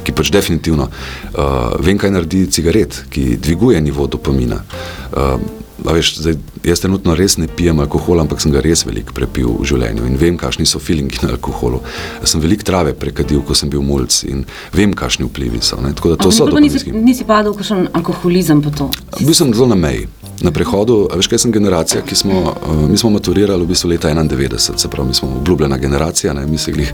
ki 0.04 0.16
pač 0.18 0.32
definitivno 0.34 0.90
uh, 0.90 1.78
vem, 1.84 2.00
kaj 2.02 2.14
naredi 2.16 2.48
cigaret, 2.52 3.04
ki 3.14 3.38
dviguje 3.38 3.82
nivo 3.82 4.08
dopamina. 4.08 4.64
Uh, 5.12 5.57
veš, 5.84 6.18
zdaj, 6.18 6.36
jaz 6.66 6.82
trenutno 6.84 7.16
res 7.16 7.38
ne 7.38 7.48
pijem 7.48 7.80
alkohola, 7.80 8.26
ampak 8.26 8.42
sem 8.42 8.52
ga 8.52 8.62
res 8.64 8.86
veliko 8.88 9.16
prepil 9.16 9.54
v 9.60 9.68
življenju 9.70 10.08
in 10.10 10.18
vem, 10.20 10.38
kakšni 10.40 10.66
so 10.70 10.82
feelingi 10.84 11.22
na 11.24 11.34
alkoholu. 11.36 11.82
Jaz 12.22 12.34
sem 12.34 12.44
veliko 12.44 12.68
trave 12.68 12.96
prekadil, 12.98 13.42
ko 13.46 13.58
sem 13.58 13.70
bil 13.70 13.86
mulj 13.86 14.24
in 14.30 14.46
vem, 14.76 14.94
kakšni 14.98 15.28
vplivi 15.30 15.62
so. 15.62 15.80
Ne, 15.84 15.94
tako 15.98 16.16
da 16.16 16.22
to 16.24 16.32
so. 16.34 16.48
Nisi, 16.58 16.92
nisi 16.92 17.28
padel 17.28 17.54
v 17.54 17.62
kakšen 17.62 17.90
alkoholizem 17.98 18.64
po 18.66 18.74
to? 18.74 18.90
Bil 19.20 19.36
sem 19.38 19.54
zelo 19.54 19.70
na 19.74 19.80
meji 19.80 20.08
na 20.42 20.52
prehodu, 20.54 21.08
veš, 21.16 21.28
kaj 21.32 21.40
sem 21.42 21.52
generacija, 21.52 22.04
ki 22.06 22.16
smo, 22.16 22.42
uh, 22.54 22.84
mi 22.90 22.98
smo 22.98 23.10
maturirali 23.10 23.66
v 23.66 23.72
bistvu 23.72 23.90
leta 23.90 24.12
91, 24.14 24.78
se 24.78 24.90
pravi, 24.90 25.08
mi 25.10 25.14
smo 25.18 25.30
obljubljena 25.40 25.78
generacija, 25.78 26.34
ne, 26.34 26.46
mi 26.46 26.58
se 26.58 26.72
glih, 26.72 26.94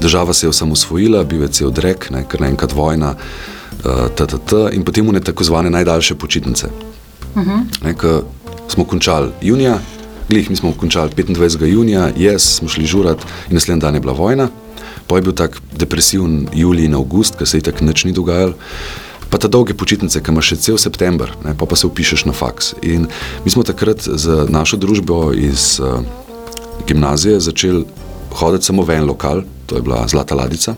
država 0.00 0.34
se 0.34 0.46
je 0.46 0.50
osamosvojila, 0.50 1.24
bil 1.24 1.42
je 1.42 1.48
cel 1.48 1.70
drek, 1.70 2.10
ne, 2.10 2.24
ker 2.30 2.40
naenkrat 2.40 2.72
vojna, 2.72 3.14
uh, 3.16 4.06
ttt, 4.14 4.54
in 4.72 4.84
potem 4.84 5.08
v 5.08 5.18
ne 5.18 5.20
tako 5.20 5.44
zvane 5.44 5.70
najdaljše 5.70 6.14
počitnice. 6.14 6.70
-huh. 7.36 7.60
ne, 7.84 7.94
smo 8.68 8.84
končali 8.84 9.30
junija, 9.42 9.78
glih, 10.28 10.50
mi 10.50 10.56
smo 10.56 10.72
končali 10.72 11.10
25. 11.16 11.64
junija, 11.64 12.10
jaz 12.16 12.42
smo 12.42 12.68
šli 12.68 12.86
žurat 12.86 13.18
in 13.48 13.54
naslednji 13.54 13.80
dan 13.80 13.94
je 13.94 14.00
bila 14.00 14.12
vojna, 14.12 14.48
pa 15.06 15.16
je 15.16 15.22
bil 15.22 15.32
tak 15.32 15.60
depresiven 15.78 16.48
julij 16.54 16.84
in 16.84 16.94
avgust, 16.94 17.36
ker 17.36 17.46
se 17.46 17.58
je 17.58 17.62
tako 17.62 17.84
nič 17.84 18.04
ni 18.04 18.12
dogajalo. 18.12 18.54
Pa 19.30 19.38
te 19.38 19.48
dolge 19.48 19.74
počitnice, 19.74 20.22
ki 20.22 20.30
imaš 20.30 20.48
še 20.48 20.56
cel 20.56 20.78
september, 20.78 21.32
ne, 21.44 21.54
pa, 21.58 21.66
pa 21.66 21.76
se 21.76 21.86
upišeš 21.86 22.24
na 22.24 22.32
faks. 22.32 22.74
In 22.82 23.08
mi 23.44 23.50
smo 23.50 23.62
takrat 23.62 24.02
z 24.02 24.46
našo 24.48 24.76
družbo 24.76 25.32
iz 25.34 25.80
uh, 25.82 25.98
gimnazije 26.86 27.40
začeli 27.40 27.84
hoditi 28.30 28.66
samo 28.66 28.82
v 28.82 28.90
en 28.90 29.06
lokal, 29.06 29.42
to 29.66 29.76
je 29.76 29.82
bila 29.82 30.06
Zlata 30.08 30.34
Ladica, 30.34 30.76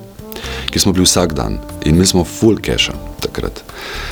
ki 0.70 0.80
smo 0.80 0.92
bili 0.92 1.04
vsak 1.04 1.32
dan 1.32 1.58
in 1.84 1.98
mi 1.98 2.06
smo 2.06 2.24
full 2.24 2.56
cache 2.56 3.07
takrat. 3.38 3.64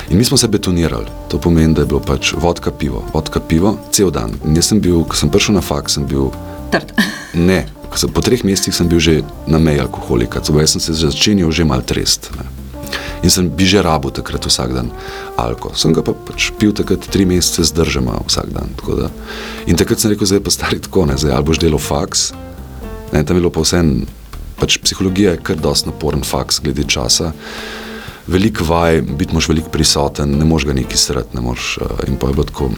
In 0.09 0.17
mi 0.17 0.23
smo 0.23 0.37
se 0.37 0.47
betonirali, 0.47 1.05
to 1.29 1.39
pomeni, 1.39 1.73
da 1.73 1.81
je 1.81 1.85
bilo 1.85 1.99
pač 1.99 2.33
vodka 2.33 2.71
pivo, 2.71 3.03
vodka 3.13 3.39
pivo, 3.39 3.77
cel 3.91 4.11
dan. 4.11 4.31
In 4.45 4.55
jaz 4.55 4.71
sem 4.71 4.79
bil, 4.79 5.03
ko 5.03 5.15
sem 5.15 5.29
prišel 5.29 5.55
na 5.55 5.61
faks, 5.61 5.97
sem 5.97 6.05
bil. 6.07 6.31
Trd. 6.71 6.93
ne, 7.49 7.65
po 8.13 8.21
treh 8.21 8.43
mesecih 8.43 8.75
sem 8.75 8.87
bil 8.87 8.99
že 8.99 9.23
na 9.47 9.59
meji 9.59 9.83
alkoholika, 9.83 10.39
jaz 10.39 10.77
sem 10.77 10.81
se 10.81 10.93
začenjal 10.93 11.51
že 11.51 11.67
mal 11.67 11.83
trest. 11.83 12.31
Ne. 12.37 12.47
In 13.23 13.33
sem 13.33 13.49
bi 13.49 13.65
že 13.67 13.81
rabo 13.81 14.13
takrat 14.13 14.45
vsak 14.45 14.71
dan 14.71 14.91
alko. 15.35 15.73
Sem 15.75 15.91
ga 15.91 16.05
pa 16.05 16.13
pač 16.13 16.53
pil 16.55 16.71
takrat 16.71 17.03
tri 17.11 17.25
mesece 17.25 17.65
zdržama 17.65 18.21
vsak 18.23 18.53
dan. 18.53 18.71
Da. 18.77 19.09
In 19.67 19.75
takrat 19.75 19.99
sem 19.99 20.13
rekel, 20.13 20.29
zdaj 20.29 20.43
pa 20.45 20.53
stari 20.53 20.79
tako, 20.79 21.09
ne, 21.09 21.17
zdaj 21.17 21.35
ali 21.35 21.43
boš 21.43 21.59
delal 21.59 21.81
faks. 21.81 22.31
Ne, 23.11 23.25
tam 23.25 23.35
je 23.35 23.41
bilo 23.41 23.51
pa 23.51 23.65
vse, 23.65 23.81
pač 24.59 24.77
psihologija 24.83 25.35
je 25.35 25.43
kar 25.43 25.59
dost 25.59 25.89
naporen 25.89 26.23
faks 26.23 26.61
glede 26.63 26.85
časa. 26.87 27.33
Veliko 28.27 28.63
vaj, 28.67 29.01
biti 29.01 29.33
moš 29.33 29.47
veliko 29.47 29.69
prisoten, 29.69 30.37
ne 30.39 30.45
moš 30.45 30.65
ga 30.67 30.73
neki 30.73 30.97
srati, 30.97 31.35
ne 31.35 31.41
moš. 31.41 31.77
Uh, 31.81 32.03
in 32.07 32.17
pa 32.19 32.27
je 32.27 32.33
bilo 32.33 32.43
tako, 32.43 32.69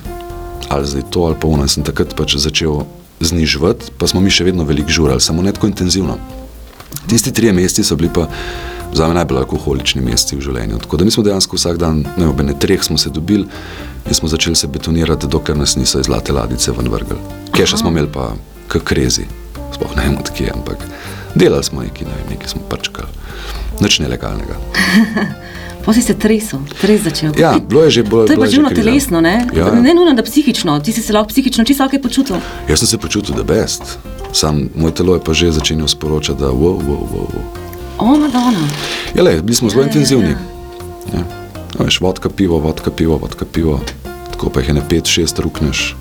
ali 0.70 0.88
zdaj 0.88 1.02
to 1.10 1.22
ali 1.22 1.36
pa 1.42 1.48
ono. 1.48 1.68
Sem 1.68 1.84
takrat 1.84 2.16
pač 2.16 2.36
začel 2.38 2.84
znižvati, 3.20 3.92
pa 3.98 4.08
smo 4.08 4.22
mi 4.22 4.30
še 4.30 4.46
vedno 4.46 4.64
veliko 4.64 4.94
žurali, 4.94 5.22
samo 5.22 5.42
ne 5.42 5.54
tako 5.54 5.68
intenzivno. 5.68 6.18
Tisti 7.10 7.34
tri 7.34 7.52
meseci 7.54 7.84
so 7.84 7.96
bili 7.96 8.12
pa 8.14 8.28
za 8.94 9.08
me 9.08 9.14
najbolj 9.14 9.38
alkoholični 9.44 10.02
meseci 10.02 10.38
v 10.38 10.46
življenju. 10.46 10.80
Tako 10.86 10.98
da 10.98 11.06
mi 11.06 11.12
smo 11.12 11.24
dejansko 11.24 11.58
vsak 11.58 11.78
dan, 11.82 12.04
ne 12.18 12.28
ob 12.30 12.40
ene 12.42 12.54
treh 12.60 12.84
smo 12.84 12.98
se 12.98 13.10
dobili 13.10 13.48
in 14.06 14.14
smo 14.14 14.30
začeli 14.30 14.56
se 14.56 14.68
betonirati, 14.68 15.28
dokler 15.28 15.58
nas 15.58 15.76
niso 15.76 16.00
iz 16.00 16.10
zlate 16.10 16.34
ladice 16.34 16.72
ven 16.72 16.90
vrgli. 16.90 17.18
Keša 17.54 17.82
smo 17.82 17.90
imeli 17.90 18.10
pa 18.14 18.34
krezi, 18.70 19.26
sploh 19.74 19.96
ne 19.98 20.06
vem 20.06 20.18
odkje, 20.22 20.52
ampak 20.54 20.86
delali 21.40 21.64
smo 21.64 21.82
nekaj, 21.82 22.08
ne 22.08 22.18
vem, 22.18 22.36
nekaj 22.36 22.54
smo 22.56 22.62
prčkali. 22.70 23.08
Nič 23.80 24.00
nelegalnega. 24.04 24.60
Pa 25.86 25.94
si 25.96 26.02
se 26.04 26.14
tresel, 26.14 26.60
res 26.84 27.02
začel. 27.02 27.32
Ja, 27.40 27.56
bilo 27.58 27.82
je 27.88 27.92
že 27.98 28.04
bolj. 28.04 28.28
To 28.28 28.36
je 28.36 28.42
pač 28.44 28.52
živno 28.52 28.70
telesno, 28.70 29.22
ne? 29.24 29.48
Ja. 29.56 29.72
Ne 29.72 29.96
nujno, 29.96 30.12
da 30.14 30.22
psihično. 30.22 30.76
Ti 30.84 30.94
si 30.94 31.02
se 31.02 31.16
lahko 31.16 31.32
psihično 31.32 31.64
čisto 31.66 31.88
kaj 31.90 32.02
počutil. 32.04 32.38
Jaz 32.68 32.84
sem 32.84 32.92
se 32.92 32.98
počutil, 33.00 33.34
da 33.34 33.48
best. 33.48 33.98
Sam 34.36 34.68
moj 34.76 34.92
telo 34.94 35.16
je 35.16 35.24
pa 35.24 35.34
že 35.34 35.50
začenjal 35.56 35.88
sporočati, 35.88 36.38
da 36.44 36.52
wow, 36.52 36.78
wow, 36.84 37.04
wow. 37.10 37.42
O, 37.98 38.06
Madonna. 38.06 38.68
Ja, 39.16 39.24
le, 39.24 39.42
bili 39.42 39.56
smo 39.56 39.72
zelo 39.72 39.82
ja, 39.82 39.88
intenzivni. 39.88 40.36
Ja, 40.36 40.38
ja. 41.16 41.24
Ja. 41.24 41.24
Veš, 41.80 42.02
vodka 42.02 42.30
pivo, 42.30 42.60
vodka 42.60 42.92
pivo, 42.92 43.18
vodka 43.18 43.46
pivo. 43.46 43.80
Tako 44.32 44.50
pa 44.50 44.60
jih 44.60 44.76
je 44.76 44.84
pet, 44.90 45.08
šest 45.08 45.40
rukneš. 45.40 45.96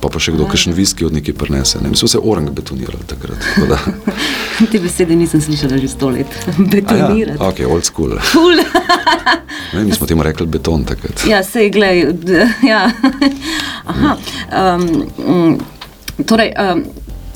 Pa 0.00 0.08
pa 0.08 0.20
še 0.22 0.32
kdo, 0.32 0.46
ki 0.48 0.56
še 0.56 0.72
viski 0.72 1.04
od 1.04 1.12
nekaj 1.12 1.34
prenese. 1.36 1.80
Ne? 1.84 1.90
Mi 1.92 1.98
smo 1.98 2.08
se 2.08 2.18
orang 2.18 2.48
betonirali 2.56 3.04
takrat. 3.08 3.44
Te 4.72 4.80
besede 4.80 5.16
nisem 5.16 5.42
slišala 5.44 5.80
že 5.80 5.90
sto 5.92 6.08
let. 6.12 6.30
Betonirati. 6.56 7.36
Ja, 7.36 7.48
ok, 7.48 7.60
old 7.68 7.84
school. 7.84 8.16
Cool. 8.32 8.62
ne, 9.74 9.84
mi 9.84 9.92
smo 9.92 10.08
temu 10.08 10.24
rekli 10.24 10.48
beton 10.48 10.86
takrat. 10.88 11.26
Ja, 11.28 11.44
sej, 11.44 11.68
glej. 11.74 12.08
Ja. 12.70 12.88
Aha. 13.90 14.16
Um, 14.54 15.58
torej, 16.24 16.54
um, 16.56 16.84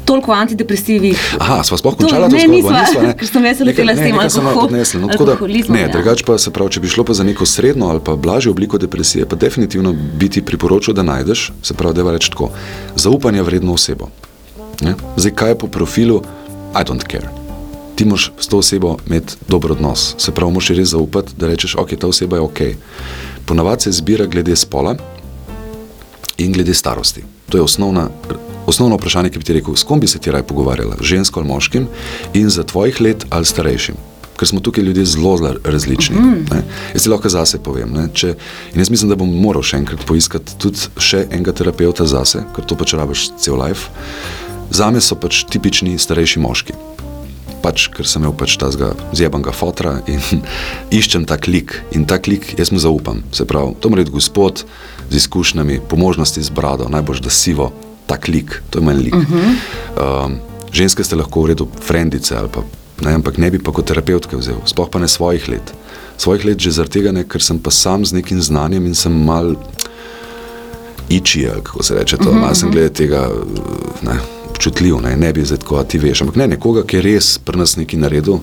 toliko 0.05 0.33
antidepresivih. 0.33 1.37
Aha, 1.40 1.62
smo 1.64 1.79
sploh 1.79 1.97
končali 1.97 2.31
to 2.31 2.38
zgodbo? 2.38 2.71
Ne, 2.71 2.81
nismo, 2.88 3.12
ker 3.19 3.29
sem 3.29 3.45
jaz 3.45 3.61
letela 3.61 3.97
s 3.97 4.05
tem 4.05 4.19
alkoholizmom. 4.19 5.11
No, 5.11 5.75
ne, 5.75 5.88
drugače 5.93 6.25
pa 6.27 6.38
se 6.38 6.53
pravi, 6.55 6.77
če 6.77 6.85
bi 6.85 6.93
šlo 6.93 7.05
pa 7.05 7.17
za 7.17 7.25
neko 7.25 7.47
srednjo 7.47 7.88
ali 7.93 8.01
pa 8.05 8.17
blažjo 8.17 8.53
obliko 8.53 8.79
depresije, 8.79 9.27
pa 9.29 9.37
definitivno 9.37 9.93
bi 9.93 10.29
ti 10.29 10.43
priporočil, 10.43 10.95
da 10.95 11.03
najdeš, 11.03 11.51
se 11.62 11.75
pravi, 11.75 11.95
da 11.95 12.07
je 12.07 12.17
reč 12.19 12.29
tako, 12.29 12.51
zaupanje 12.97 13.43
vredno 13.43 13.75
osebo. 13.75 14.11
Ne? 14.81 14.95
Zdaj, 15.17 15.35
kaj 15.35 15.55
je 15.55 15.59
po 15.59 15.67
profilu, 15.67 16.23
I 16.75 16.83
don't 16.85 17.07
care. 17.11 17.29
Ti 17.95 18.05
moraš 18.05 18.33
s 18.38 18.49
to 18.49 18.59
osebo 18.59 18.97
imeti 19.07 19.35
dober 19.49 19.73
odnos, 19.73 20.14
se 20.19 20.33
pravi, 20.33 20.53
moraš 20.53 20.69
res 20.69 20.88
zaupati, 20.88 21.33
da 21.37 21.47
rečeš, 21.47 21.77
ok, 21.79 21.95
ta 21.99 22.09
oseba 22.11 22.37
je 22.37 22.43
ok. 22.43 22.61
Ponavadi 23.47 23.83
se 23.83 23.93
zbira 23.93 24.27
glede 24.27 24.57
spola 24.57 24.97
in 26.38 26.53
glede 26.53 26.75
starosti. 26.75 27.23
To 27.49 27.59
je 27.59 27.62
osnovna 27.62 28.09
Osnovno 28.66 28.96
vprašanje, 28.96 29.31
ki 29.31 29.38
bi 29.38 29.44
ti 29.44 29.53
rekel, 29.53 29.77
s 29.77 29.85
kom 29.85 30.00
bi 30.00 30.07
se 30.07 30.18
ti 30.18 30.31
raje 30.31 30.46
pogovarjala, 30.46 30.96
žensko 31.00 31.40
ali 31.40 31.48
moškim, 31.48 31.87
in 32.35 32.50
za 32.50 32.62
tvojih 32.62 33.00
let 33.00 33.27
ali 33.31 33.44
starejšim. 33.44 33.94
Ker 34.37 34.48
smo 34.48 34.61
tukaj 34.61 34.85
ljudje 34.85 35.05
zelo, 35.05 35.37
zelo 35.37 35.55
različni. 35.64 36.16
Mm 36.16 36.44
-hmm. 36.44 36.62
Jaz 36.94 37.03
ti 37.03 37.09
lahko 37.09 37.29
zase 37.29 37.59
povem. 37.59 38.09
Če, 38.14 38.35
in 38.72 38.81
jaz 38.81 38.90
mislim, 38.90 39.09
da 39.09 39.16
bom 39.16 39.40
moral 39.40 39.62
še 39.62 39.77
enkrat 39.77 40.07
poiskati 40.07 40.59
tudi 40.59 40.79
še 40.99 41.26
enega 41.30 41.53
terapeuta 41.53 42.07
zase, 42.07 42.45
ker 42.57 42.64
to 42.64 42.74
pač 42.74 42.95
rabiš 42.95 43.30
cel 43.39 43.62
life. 43.62 43.91
Za 44.70 44.91
me 44.91 45.01
so 45.01 45.14
pač 45.14 45.45
tipični 45.45 45.99
starejši 45.99 46.41
moški. 46.41 46.72
Pač, 47.62 47.89
ker 47.89 48.07
sem 48.07 48.22
imel 48.22 48.34
pač 48.36 48.57
ta 48.57 48.70
zjebanga 49.12 49.53
fotra 49.53 50.01
in 50.07 50.20
iščem 50.99 51.24
ta 51.24 51.36
klik. 51.36 51.82
In 51.93 52.05
ta 52.05 52.18
klik 52.18 52.59
jaz 52.59 52.72
mu 52.72 52.78
zaupam. 52.78 53.22
Se 53.32 53.45
pravi, 53.45 53.74
to 53.80 53.89
mora 53.89 54.03
biti 54.03 54.12
gospod 54.12 54.64
z 55.11 55.16
izkušnjami, 55.16 55.80
po 55.89 55.97
možnosti 55.97 56.43
z 56.43 56.51
brado, 56.51 56.89
najbolj 56.89 57.20
da 57.20 57.30
sivo, 57.30 57.72
tak 58.07 58.28
lik, 58.28 58.62
to 58.70 58.78
je 58.78 58.84
meni 58.84 59.02
lik. 59.02 59.14
Uh 59.14 59.22
-huh. 59.30 60.26
um, 60.26 60.38
ženske 60.72 61.05
ste 61.05 61.16
lahko 61.16 61.42
v 61.42 61.46
redu, 61.46 61.68
frendice 61.80 62.36
ali 62.36 62.48
pa 62.48 62.62
ne, 63.02 63.14
ampak 63.14 63.38
ne 63.38 63.50
bi 63.50 63.59
pa 63.59 63.72
kot 63.72 63.86
terapeutke 63.86 64.36
vzel, 64.36 64.57
sploh 64.64 64.90
pa 64.90 64.98
ne 64.98 65.09
svojih 65.09 65.48
let. 65.48 65.74
Svojih 66.16 66.44
let 66.44 66.59
že 66.59 66.70
zaradi 66.70 66.92
tega, 66.92 67.12
ne, 67.12 67.24
ker 67.24 67.42
sem 67.42 67.59
pa 67.59 67.70
sam 67.70 68.05
z 68.05 68.12
nekim 68.12 68.42
znanjem 68.42 68.86
in 68.86 68.94
sem 68.94 69.24
mal. 69.24 69.57
iči, 71.09 71.48
kako 71.62 71.82
se 71.82 71.94
reče. 71.94 72.16
To. 72.16 72.30
Uh 72.30 72.36
-huh. 72.36 72.48
Jaz 72.48 72.59
sem 72.59 72.70
glede 72.70 72.88
tega 72.88 73.28
ne, 74.02 74.18
občutljiv, 74.50 75.00
ne, 75.00 75.16
ne 75.16 75.32
bi 75.32 75.44
zdaj 75.44 75.59
tako 75.59 75.82
ti 75.84 75.98
veš. 75.98 76.20
Ampak 76.20 76.36
ne, 76.36 76.46
nekoga, 76.48 76.82
ki 76.82 76.96
je 76.96 77.02
res 77.02 77.38
pri 77.38 77.59
nas 77.59 77.76
nekaj 77.76 78.00
naredil. 78.00 78.38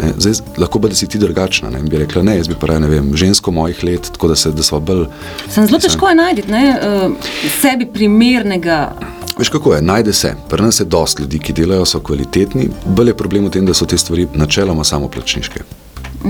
Ne, 0.00 0.12
zdaj, 0.18 0.32
lahko 0.58 0.80
pa 0.80 0.88
da 0.88 0.94
si 0.94 1.06
ti 1.06 1.18
drugačna. 1.18 1.70
Ne, 1.70 1.82
bi 1.82 1.98
rekla, 1.98 2.22
ne, 2.22 2.36
jaz 2.36 2.48
bi 2.48 2.54
pa 2.60 2.66
raje, 2.66 2.80
ne 2.80 2.88
vem, 2.88 3.10
žensko 3.16 3.50
mojih 3.50 3.84
let, 3.84 4.10
tako 4.12 4.28
da 4.28 4.36
se 4.36 4.50
da 4.50 4.62
smo 4.62 4.80
bolj. 4.80 5.06
Sem 5.48 5.66
zelo 5.66 5.78
težko 5.78 6.08
je 6.08 6.14
najti 6.14 6.42
uh, 6.42 7.12
sebi 7.60 7.86
primernega. 7.92 8.92
Veš 9.38 9.48
kako 9.48 9.74
je, 9.74 9.82
najde 9.82 10.12
se. 10.12 10.34
Pri 10.48 10.62
nas 10.62 10.80
je 10.80 10.84
dosti 10.84 11.22
ljudi, 11.22 11.38
ki 11.38 11.52
delajo, 11.52 11.84
so 11.84 12.00
kvalitetni, 12.00 12.68
bolj 12.86 13.12
je 13.12 13.16
problem 13.16 13.46
v 13.46 13.50
tem, 13.50 13.66
da 13.66 13.74
so 13.74 13.86
te 13.86 13.98
stvari 13.98 14.26
načeloma 14.34 14.84
samo 14.84 15.08
plačniške. 15.08 15.60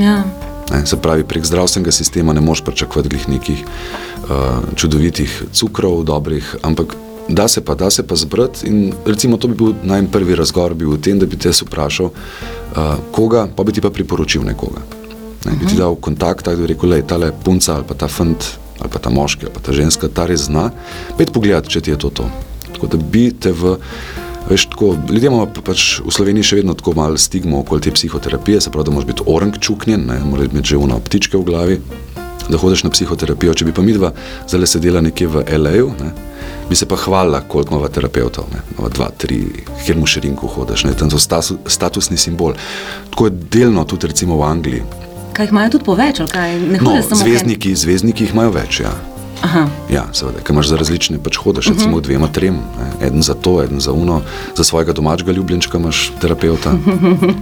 Ja. 0.00 0.22
Ne, 0.72 0.86
se 0.86 0.96
pravi, 0.96 1.24
prek 1.24 1.44
zdravstvenega 1.44 1.92
sistema 1.92 2.32
ne 2.32 2.40
moš 2.40 2.64
pričakovati 2.64 3.16
nekih 3.28 3.64
uh, 3.64 4.28
čudovitih 4.74 5.42
cukrov, 5.52 6.04
dobrih, 6.04 6.56
ampak 6.62 6.96
da 7.28 7.48
se 7.48 7.60
pa, 7.60 7.74
da 7.74 7.90
se 7.90 8.02
pa 8.06 8.16
zbrati. 8.16 8.66
In 8.66 8.92
recimo 9.06 9.36
to 9.36 9.48
bi 9.48 9.54
bil 9.54 9.74
najmen 9.82 10.10
prvi 10.10 10.34
razgovor, 10.34 10.74
bi 10.74 10.84
bil 10.84 10.96
v 10.96 11.00
tem, 11.00 11.18
da 11.18 11.26
bi 11.26 11.36
te 11.36 11.50
vprašal, 11.50 12.10
uh, 12.10 12.96
koga, 13.12 13.46
pa 13.56 13.64
bi 13.64 13.72
ti 13.72 13.80
pa 13.80 13.90
priporočil 13.90 14.44
nekoga. 14.44 14.82
Ne, 15.44 15.56
bi 15.60 15.66
ti 15.66 15.76
dal 15.76 15.94
kontakt, 15.94 16.46
da 16.46 16.56
bi 16.56 16.66
rekel, 16.66 16.90
da 16.90 16.96
je 16.96 17.06
ta 17.06 17.16
le 17.16 17.32
punca 17.44 17.76
ali 17.76 17.86
pa 17.88 17.94
ta 17.94 18.08
fant 18.08 18.58
ali 18.78 18.90
pa 18.90 18.98
ta 18.98 19.10
moški 19.10 19.46
ali 19.46 19.54
pa 19.54 19.60
ta 19.60 19.72
ženska, 19.72 20.08
ta 20.08 20.26
res 20.26 20.48
zna, 20.48 20.70
pet 21.18 21.32
pogled, 21.34 21.68
če 21.68 21.80
ti 21.80 21.90
je 21.90 21.98
to 21.98 22.10
to. 22.10 22.26
Tako 22.72 22.96
da 22.96 22.98
bi 22.98 23.30
te 23.32 23.52
v. 23.52 23.78
Veš, 24.42 24.64
tako, 24.72 24.96
ljudje 25.06 25.28
imamo 25.30 25.44
pač 25.62 26.00
v 26.02 26.10
Sloveniji 26.10 26.48
še 26.48 26.56
vedno 26.58 26.74
tako 26.74 26.96
malo 26.98 27.18
stigmo 27.18 27.60
okoli 27.62 27.84
te 27.84 27.92
psihoterapije, 27.94 28.60
se 28.60 28.72
pravi, 28.74 28.88
da 28.88 28.94
moraš 28.96 29.06
biti 29.06 29.26
orang 29.30 29.54
čuknjen, 29.54 30.02
ne 30.08 30.16
moraš 30.26 30.50
imeti 30.50 30.72
že 30.72 30.80
uno 30.82 30.98
ptičke 30.98 31.38
v 31.38 31.46
glavi, 31.46 31.76
da 32.48 32.58
hodiš 32.58 32.84
na 32.84 32.90
psihoterapijo. 32.90 33.54
Če 33.54 33.64
bi 33.68 33.74
pa 33.74 33.82
mi 33.82 33.94
dva 33.96 34.12
zdaj 34.48 34.66
sedela 34.76 35.00
nekje 35.00 35.28
v 35.28 35.44
L.A.U., 35.58 35.92
bi 36.68 36.76
se 36.76 36.86
pa 36.88 36.96
hvalila, 36.96 37.42
koliko 37.48 37.74
imamo 37.74 37.88
terapeutov, 37.88 38.44
ne, 38.52 38.62
imamo 38.74 38.88
dva, 38.88 39.10
tri, 39.18 39.42
kjer 39.84 39.98
mu 39.98 40.06
še 40.08 40.22
rinko 40.24 40.48
hodiš, 40.48 40.86
ne, 40.88 40.94
tam 40.98 41.10
so 41.12 41.20
status, 41.20 41.58
statusni 41.66 42.16
simbol. 42.16 42.54
Tako 43.10 43.28
je 43.28 43.38
delno 43.56 43.84
tudi 43.84 44.08
recimo 44.08 44.38
v 44.40 44.46
Angliji. 44.48 44.82
Kaj 45.32 45.46
jih 45.46 45.52
imajo 45.52 45.74
tudi 45.76 45.84
poveč, 45.84 46.20
ali 46.20 46.32
kaj? 46.32 46.58
Ne 46.60 46.78
No, 46.78 46.90
hodijo 46.90 47.08
samo 47.08 47.20
zvezdniki, 47.24 47.74
zvezdniki 47.76 48.24
jih 48.24 48.34
imajo 48.36 48.54
več, 48.56 48.80
ja. 48.84 48.92
Aha. 49.42 49.66
Ja, 49.90 50.04
seveda, 50.12 50.38
ker 50.38 50.52
imaš 50.52 50.66
za 50.66 50.76
različne, 50.76 51.18
pač 51.18 51.36
hodiš, 51.36 51.66
Mhm. 51.66 51.74
recimo, 51.74 52.00
dvema, 52.00 52.28
trem, 52.28 52.54
ne. 52.54 53.06
eden 53.06 53.22
za 53.22 53.34
to, 53.34 53.62
eden 53.62 53.80
za 53.80 53.92
uno, 53.92 54.20
za 54.54 54.64
svojega 54.64 54.92
domačega 54.92 55.32
ljubljenčka 55.32 55.78
imaš 55.78 56.12
terapeuta. 56.16 56.72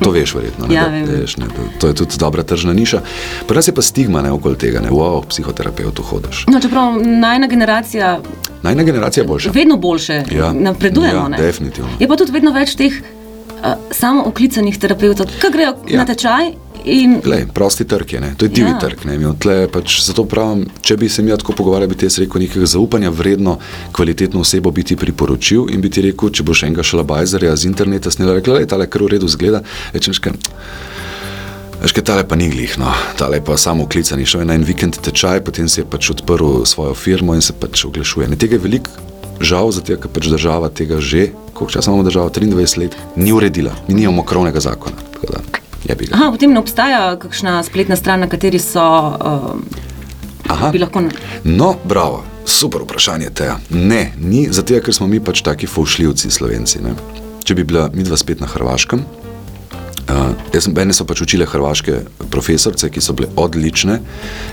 To 0.00 0.10
veš, 0.10 0.34
verjetno. 0.34 0.66
Ne, 0.66 0.74
Ja, 0.74 0.84
da, 0.86 1.12
veš, 1.12 1.36
ne, 1.36 1.46
to 1.78 1.86
je 1.86 1.94
tudi 1.94 2.16
dobra 2.18 2.42
tržna 2.42 2.72
niša. 2.72 3.00
Pri 3.46 3.56
nas 3.56 3.68
je 3.68 3.74
pa 3.74 3.82
stigma 3.82 4.22
ne, 4.22 4.30
okoli 4.30 4.56
tega, 4.56 4.80
ne, 4.80 4.88
wow, 4.90 5.20
psihoterapeutu 5.24 6.02
hodiš. 6.02 6.44
No, 6.48 6.60
čeprav 6.60 6.92
najna 6.98 7.46
generacija 7.46 8.20
Najna 8.62 8.82
generacija 8.82 9.22
je 9.22 9.28
boljša. 9.28 9.50
vedno 9.50 9.76
boljše 9.76 10.22
Ja. 10.30 10.52
napredujemo. 10.52 11.16
Ja, 11.16 11.28
ne. 11.28 11.36
definitivno. 11.38 11.90
Je 11.98 12.08
pa 12.08 12.16
tudi 12.16 12.32
vedno 12.32 12.52
več 12.52 12.74
teh 12.74 12.92
uh, 13.62 13.74
samo 13.90 14.24
oklicanih 14.26 14.78
terapeutov, 14.78 15.26
ki 15.40 15.52
grejo 15.52 15.76
ja. 15.88 16.00
Na 16.02 16.04
tečaj 16.04 16.52
in 16.84 17.20
Glej, 17.24 17.46
prosti 17.54 17.84
trg 17.84 18.12
je, 18.12 18.20
ne? 18.20 18.34
to 18.36 18.44
je 18.44 18.48
divji 18.48 18.72
Ja. 18.72 18.78
trg. 18.78 18.98
Pač, 19.72 20.00
zato 20.06 20.24
pravim, 20.24 20.66
če 20.80 20.96
bi 20.96 21.08
se 21.08 21.22
mi 21.22 21.30
tako 21.30 21.52
pogovarjal, 21.52 21.88
bi 21.88 21.94
ti 21.94 22.06
jaz 22.06 22.18
rekel 22.18 22.40
nekega 22.40 22.66
zaupanja 22.66 23.10
vredno, 23.10 23.58
kvalitetno 23.92 24.40
osebo 24.40 24.70
bi 24.70 24.82
ti 24.82 24.96
priporočil 24.96 25.68
in 25.70 25.80
bi 25.80 25.90
ti 25.90 26.00
rekel, 26.00 26.30
če 26.30 26.42
boš 26.42 26.62
enega 26.62 26.82
šalabajzerja 26.82 27.56
z 27.56 27.68
interneta 27.68 28.10
snela, 28.10 28.34
rekla, 28.38 28.54
da 28.54 28.60
je 28.60 28.66
tale 28.72 28.86
kar 28.86 29.02
v 29.02 29.12
redu 29.16 29.28
zgleda, 29.28 29.60
rečeš, 29.92 30.18
kaj. 30.18 30.32
Veš, 31.82 31.92
kaj 31.96 32.04
tale 32.04 32.24
pa 32.28 32.36
ni 32.36 32.50
glih, 32.52 32.78
no, 32.78 32.92
tale 33.16 33.40
pa 33.44 33.56
samo 33.56 33.86
klicani, 33.88 34.26
šel 34.28 34.42
je 34.42 34.48
na 34.50 34.54
en 34.54 34.64
vikend 34.68 34.98
tečaj, 35.00 35.40
potem 35.44 35.68
si 35.68 35.80
je 35.80 35.86
pač 35.88 36.10
odprl 36.12 36.64
svojo 36.68 36.94
firmo 36.94 37.34
in 37.34 37.40
se 37.40 37.52
pač 37.56 37.84
oglašuje. 37.88 38.28
Ne, 38.28 38.36
tega 38.36 38.56
je 38.56 38.64
veliko 38.64 38.90
žal, 39.40 39.72
zato 39.72 39.96
ker 39.96 40.10
pač 40.12 40.28
država 40.30 40.68
tega 40.68 41.00
že, 41.00 41.30
koliko 41.52 41.72
časa 41.72 41.90
imamo 41.90 42.06
državo, 42.06 42.30
23 42.30 42.78
let, 42.78 42.96
ni 43.16 43.32
uredila, 43.32 43.72
mi 43.88 43.94
nimamo 43.94 44.22
krovnega 44.22 44.60
zakona. 44.60 44.96
Aha, 46.12 46.30
potem 46.30 46.52
ne 46.52 46.60
obstaja 46.60 47.16
kakšna 47.18 47.62
spletna 47.66 47.96
stran, 47.96 48.20
na 48.20 48.28
kateri 48.28 48.58
so. 48.58 48.84
Uh, 48.84 49.56
Aha. 50.50 50.72
lahko. 50.80 51.02
No, 51.44 51.74
bravo, 51.84 52.24
super 52.44 52.82
vprašanje 52.82 53.30
teja. 53.34 53.58
Ne, 53.70 54.12
ni 54.18 54.48
zato, 54.50 54.80
ker 54.80 54.94
smo 54.94 55.06
mi 55.06 55.20
pač 55.20 55.42
taki 55.42 55.66
faušljivci, 55.66 56.30
slovenci. 56.30 56.82
Ne? 56.84 56.94
Če 57.44 57.54
bi 57.54 57.64
bila 57.64 57.88
midva 57.94 58.18
spet 58.20 58.40
na 58.40 58.48
Hrvaškem, 58.50 59.04
uh, 60.10 60.34
jaz 60.54 60.66
sem, 60.66 60.74
mene 60.76 60.94
so 60.96 61.06
pač 61.08 61.22
učile 61.24 61.46
hrvaške 61.48 62.00
profesorice, 62.30 62.90
ki 62.90 63.02
so 63.04 63.14
bile 63.16 63.30
odlične 63.36 64.00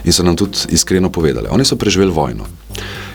in 0.03 0.13
so 0.13 0.23
nam 0.23 0.37
tudi 0.37 0.69
iskreno 0.75 1.09
povedale. 1.13 1.49
Oni 1.51 1.65
so 1.65 1.75
preživeli 1.75 2.11
vojno. 2.11 2.47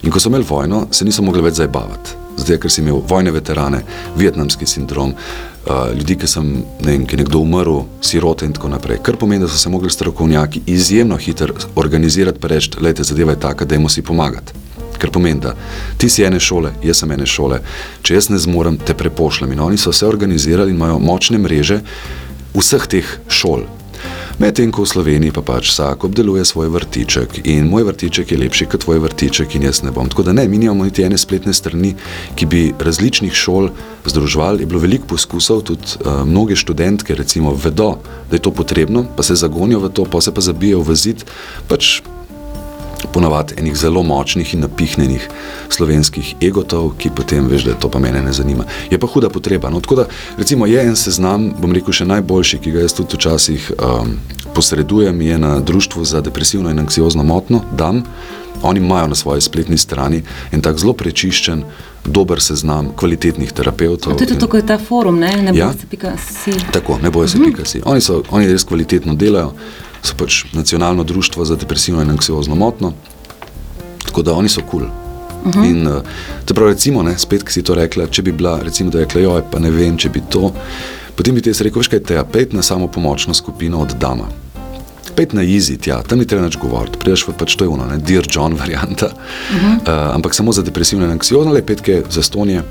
In 0.03 0.11
ko 0.11 0.20
so 0.20 0.28
imeli 0.28 0.47
vojno, 0.49 0.86
se 0.90 1.05
niso 1.05 1.22
mogli 1.22 1.43
več 1.43 1.61
zabavati. 1.61 2.18
Zato, 2.36 2.59
ker 2.59 2.72
si 2.72 2.80
imel 2.80 3.03
vojne 3.09 3.30
veterane, 3.30 3.82
vietnamski 4.16 4.66
sindrom, 4.66 5.12
uh, 5.12 5.93
ljudi, 5.95 6.16
ki, 6.18 6.30
sem, 6.30 6.49
ne 6.80 6.90
vem, 6.95 7.07
ki 7.07 7.16
je 7.16 7.22
nekdo 7.22 7.43
umrl, 7.45 7.82
sirote 8.05 8.49
in 8.49 8.57
tako 8.57 8.72
naprej. 8.72 9.03
Kar 9.05 9.18
pomeni, 9.20 9.45
da 9.45 9.51
so 9.51 9.61
se 9.61 9.70
mogli 9.70 9.90
strokovnjaki 9.90 10.64
izjemno 10.66 11.16
hitro 11.16 11.55
organizirati, 11.76 12.40
pa 12.40 12.49
reči, 12.49 12.70
je 12.82 13.05
zadeva 13.05 13.36
je 13.36 13.40
taka, 13.40 13.64
da 13.64 13.74
jim 13.74 13.88
si 13.88 14.03
pomagati. 14.03 14.59
Ker 14.99 15.11
pomeni, 15.11 15.40
da 15.40 15.55
ti 15.99 16.09
si 16.09 16.22
ene 16.22 16.40
šole, 16.40 16.72
jaz 16.82 17.03
sem 17.03 17.12
ene 17.12 17.26
šole, 17.26 17.61
če 18.03 18.14
jaz 18.14 18.28
ne 18.30 18.38
zmorem, 18.38 18.78
te 18.78 18.95
prepošljem. 18.95 19.53
In 19.53 19.61
oni 19.61 19.78
so 19.78 19.93
se 19.93 20.07
organizirali 20.07 20.70
in 20.70 20.76
imajo 20.76 20.99
močne 21.03 21.38
mreže 21.38 21.80
vseh 22.55 22.86
teh 22.88 23.07
šol. 23.28 23.68
Medtem 24.40 24.72
ko 24.72 24.82
v 24.82 24.90
Sloveniji 24.90 25.30
pa 25.30 25.42
pač 25.44 25.70
vsak 25.70 26.09
obdeluje 26.09 26.42
svoj 26.42 26.72
vrtiček 26.72 27.44
in 27.46 27.68
moj 27.70 27.84
vrtiček 27.86 28.32
je 28.32 28.38
lepši 28.40 28.66
kot 28.72 28.82
tvoj 28.82 28.98
vrtiček 29.05 29.55
in 29.55 29.68
jaz 29.68 29.82
ne 29.84 29.92
bom. 29.94 30.09
Tako 30.09 30.24
da 30.26 30.32
ne, 30.32 30.48
mi 30.48 30.59
nimamo 30.59 30.88
niti 30.88 31.05
ene 31.05 31.18
spletne 31.20 31.53
strani, 31.55 31.92
ki 32.34 32.48
bi 32.48 32.62
različnih 32.74 33.30
šol 33.30 33.70
združevali. 34.09 34.64
Je 34.64 34.70
bilo 34.70 34.80
veliko 34.82 35.07
poskusov, 35.12 35.62
tudi 35.68 36.00
uh, 36.00 36.24
mnoge 36.26 36.57
študentke 36.57 37.14
recimo 37.14 37.53
vedo, 37.55 38.00
da 38.30 38.40
je 38.40 38.42
to 38.42 38.50
potrebno, 38.50 39.05
pa 39.16 39.22
se 39.22 39.38
zagonijo 39.38 39.84
v 39.84 39.92
to, 39.92 40.09
pa 40.09 40.20
se 40.20 40.34
pa 40.34 40.40
zabijajo 40.40 40.82
v 40.82 40.96
zid. 40.96 41.24
Pač 41.68 42.00
ponavadi 43.12 43.54
enih 43.58 43.76
zelo 43.76 44.02
močnih 44.02 44.54
in 44.54 44.60
napihnjenih 44.60 45.28
slovenskih 45.68 46.34
egotov, 46.40 46.92
ki 46.98 47.10
potem 47.16 47.48
veš, 47.48 47.64
da 47.64 47.74
to 47.74 47.90
pa 47.90 47.98
mene 47.98 48.22
ne 48.22 48.32
zanima. 48.32 48.64
Je 48.90 48.98
pa 48.98 49.06
huda 49.06 49.30
potreba. 49.30 49.70
No, 49.70 49.80
tako 49.80 50.02
da, 50.02 50.06
recimo, 50.38 50.66
je 50.66 50.84
en 50.86 50.96
seznam, 50.96 51.50
bom 51.60 51.72
rekel, 51.72 51.92
še 51.92 52.08
najboljši, 52.08 52.58
ki 52.58 52.74
ga 52.74 52.84
jaz 52.86 52.96
tudi 52.98 53.16
včasih 53.16 53.72
um, 53.78 54.16
posredujem, 54.54 55.20
je 55.22 55.38
na 55.38 55.58
Društvu 55.60 56.04
za 56.04 56.20
depresivno 56.20 56.70
in 56.70 56.78
anksiozno 56.78 57.22
motno, 57.24 57.62
DAM. 57.72 58.02
Oni 58.62 58.80
imajo 58.80 59.06
na 59.06 59.14
svoji 59.14 59.40
spletni 59.40 59.78
strani 59.78 60.22
en 60.52 60.60
tak 60.62 60.78
zelo 60.78 60.92
prečiščen, 60.94 61.64
dober 62.04 62.40
seznam 62.42 62.92
kvalitetnih 62.96 63.52
terapeutov. 63.52 64.16
To 64.16 64.24
je 64.24 64.28
tudi 64.28 64.40
tako, 64.40 64.56
je 64.56 64.66
ta 64.66 64.78
forum, 64.78 65.18
ne, 65.18 65.32
ne 65.42 65.52
Ja. 65.54 65.66
boste 65.66 65.86
pika 65.90 66.12
si. 66.18 66.52
Tako, 66.72 66.98
ne 67.02 67.10
bojo 67.10 67.28
se 67.28 67.38
mm. 67.38 67.44
pikasi. 67.44 67.82
Oni, 67.84 68.00
so, 68.00 68.22
oni 68.30 68.46
res 68.46 68.64
kvalitetno 68.64 69.14
delajo, 69.14 69.52
so 70.03 70.14
pač 70.18 70.44
nacionalno 70.53 71.05
društvo 71.05 71.44
za 71.44 71.57
depresivno 71.57 72.03
in 72.03 72.11
anksiozno 72.11 72.55
motno, 72.55 72.92
tako 74.05 74.22
da 74.22 74.34
oni 74.34 74.48
so 74.48 74.61
kul. 74.61 74.80
Cool. 74.80 75.03
Uh 75.44 75.53
-huh. 75.55 75.70
In 75.70 75.88
te 76.44 76.55
pravi, 76.55 76.72
recimo, 76.72 77.03
ne, 77.03 77.18
spet, 77.18 77.42
ki 77.42 77.53
si 77.53 77.62
to 77.62 77.74
rekla, 77.74 78.07
če 78.07 78.22
bi 78.22 78.32
bila, 78.32 78.61
recimo, 78.62 78.90
da 78.90 78.98
je 78.98 79.05
rekla, 79.05 79.20
joj, 79.20 79.42
pa 79.50 79.59
ne 79.59 79.70
vem, 79.70 79.96
če 79.98 80.09
bi 80.09 80.22
to, 80.30 80.53
potem 81.14 81.34
bi 81.34 81.42
ti 81.42 81.50
jaz 81.50 81.61
rekel, 81.61 81.78
veš 81.78 81.88
kaj, 81.88 82.00
te 82.00 82.24
pet 82.32 82.53
na 82.53 82.62
samo 82.62 82.86
pomočno 82.88 83.34
skupino 83.34 83.80
od 83.80 83.94
Dama. 84.00 84.28
Pet 85.16 85.32
na 85.32 85.42
easy, 85.42 85.76
tja, 85.80 86.03
tam 86.03 86.18
ni 86.18 86.26
treba 86.26 86.44
nič 86.44 86.59
govoriti, 86.59 86.98
prideš 86.98 87.28
v 87.28 87.32
pač 87.32 87.57
to 87.57 87.64
je 87.64 87.68
ono, 87.68 87.86
ne, 87.86 87.98
Dear 87.98 88.24
John 88.30 88.55
varianta, 88.61 89.07
uh 89.07 89.57
-huh. 89.57 89.74
uh, 89.82 90.14
ampak 90.14 90.34
samo 90.34 90.53
za 90.53 90.62
depresivno 90.62 91.05
in 91.05 91.11
anksiozno, 91.11 91.53
le 91.53 91.62
petke 91.62 92.03
za 92.11 92.22
stonje, 92.22 92.62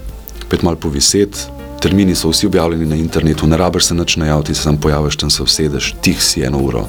pet 0.49 0.61
mal 0.61 0.75
poviset, 0.75 1.47
termini 1.81 2.15
so 2.15 2.29
vsi 2.29 2.47
objavljeni 2.47 2.85
na 2.85 2.95
internetu, 2.95 3.47
ne 3.47 3.57
rabiš 3.57 3.85
se 3.85 3.95
nič 3.95 4.15
najaviti, 4.17 4.55
se 4.55 4.61
sam 4.61 4.77
pojaviš, 4.77 5.15
tam 5.17 5.29
se 5.29 5.43
usedeš, 5.43 5.95
tih 6.01 6.23
si 6.23 6.43
eno 6.45 6.61
uro, 6.61 6.85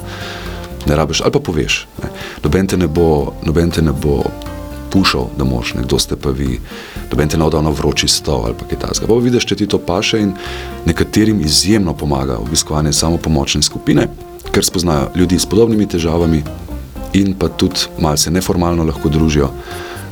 ne 0.85 0.95
rabiš, 0.95 1.21
ali 1.21 1.31
pa 1.31 1.39
poveš. 1.39 1.87
Ne. 2.03 2.09
Noben 2.43 2.67
te 2.67 2.77
ne 2.77 2.87
bo, 2.87 3.33
noben 3.43 3.71
te 3.71 3.81
ne 3.81 3.91
bo 3.91 4.21
pušal, 4.93 5.27
da 5.37 5.43
moš, 5.43 5.73
nekdo 5.73 5.99
ste 5.99 6.15
pa 6.15 6.29
vi, 6.29 6.59
noben 7.11 7.29
te 7.29 7.37
ne 7.37 7.43
bo 7.43 7.49
dal 7.49 7.65
na 7.65 7.73
vroči 7.73 8.07
stol 8.07 8.45
ali 8.45 8.57
pa 8.59 8.67
kaj 8.69 8.79
takega. 8.85 9.09
Pa 9.09 9.17
vidiš, 9.17 9.47
če 9.49 9.55
ti 9.55 9.67
to 9.67 9.81
paše 9.81 10.21
in 10.21 10.35
nekaterim 10.85 11.41
izjemno 11.41 11.95
pomaga 11.97 12.37
obiskovanje 12.37 12.93
samo 12.93 13.17
pomočne 13.17 13.63
skupine, 13.65 14.07
ker 14.51 14.65
spoznajo 14.65 15.09
ljudi 15.15 15.39
s 15.39 15.49
podobnimi 15.49 15.89
težavami 15.89 16.43
in 17.17 17.33
pa 17.33 17.49
tudi 17.49 17.89
malce 17.97 18.31
neformalno 18.31 18.85
lahko 18.85 19.09
družijo. 19.09 19.49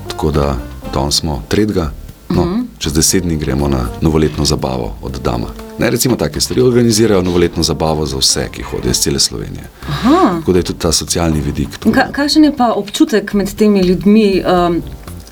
Tako 0.10 0.32
da 0.32 0.56
danes 0.94 1.22
smo 1.22 1.44
tretjega, 1.50 1.92
no, 2.30 2.42
uh 2.42 2.48
-huh. 2.48 2.71
Čez 2.82 2.94
deset 2.94 3.24
dni 3.24 3.38
gremo 3.38 3.68
na 3.68 3.86
novoletno 4.02 4.46
zabavo 4.46 4.96
od 5.02 5.20
Dama. 5.24 5.48
Ne, 5.80 5.90
recimo 5.90 6.16
take 6.16 6.42
stvari 6.42 6.62
organizirajo 6.62 7.22
novoletno 7.22 7.64
zabavo 7.64 8.06
za 8.06 8.18
vse, 8.18 8.48
ki 8.52 8.64
hodijo 8.64 8.92
iz 8.92 9.00
cele 9.00 9.20
Slovenije. 9.20 9.70
Aha. 9.90 10.40
Tako 10.40 10.52
da 10.52 10.60
je 10.60 10.64
tudi 10.64 10.80
ta 10.80 10.92
socialni 10.92 11.42
vidik. 11.42 11.70
Ka, 11.94 12.08
kakšen 12.12 12.44
je 12.44 12.56
pa 12.58 12.72
občutek 12.74 13.34
med 13.34 13.54
temi 13.56 13.82
ljudmi? 13.82 14.44
Um, 14.68 14.82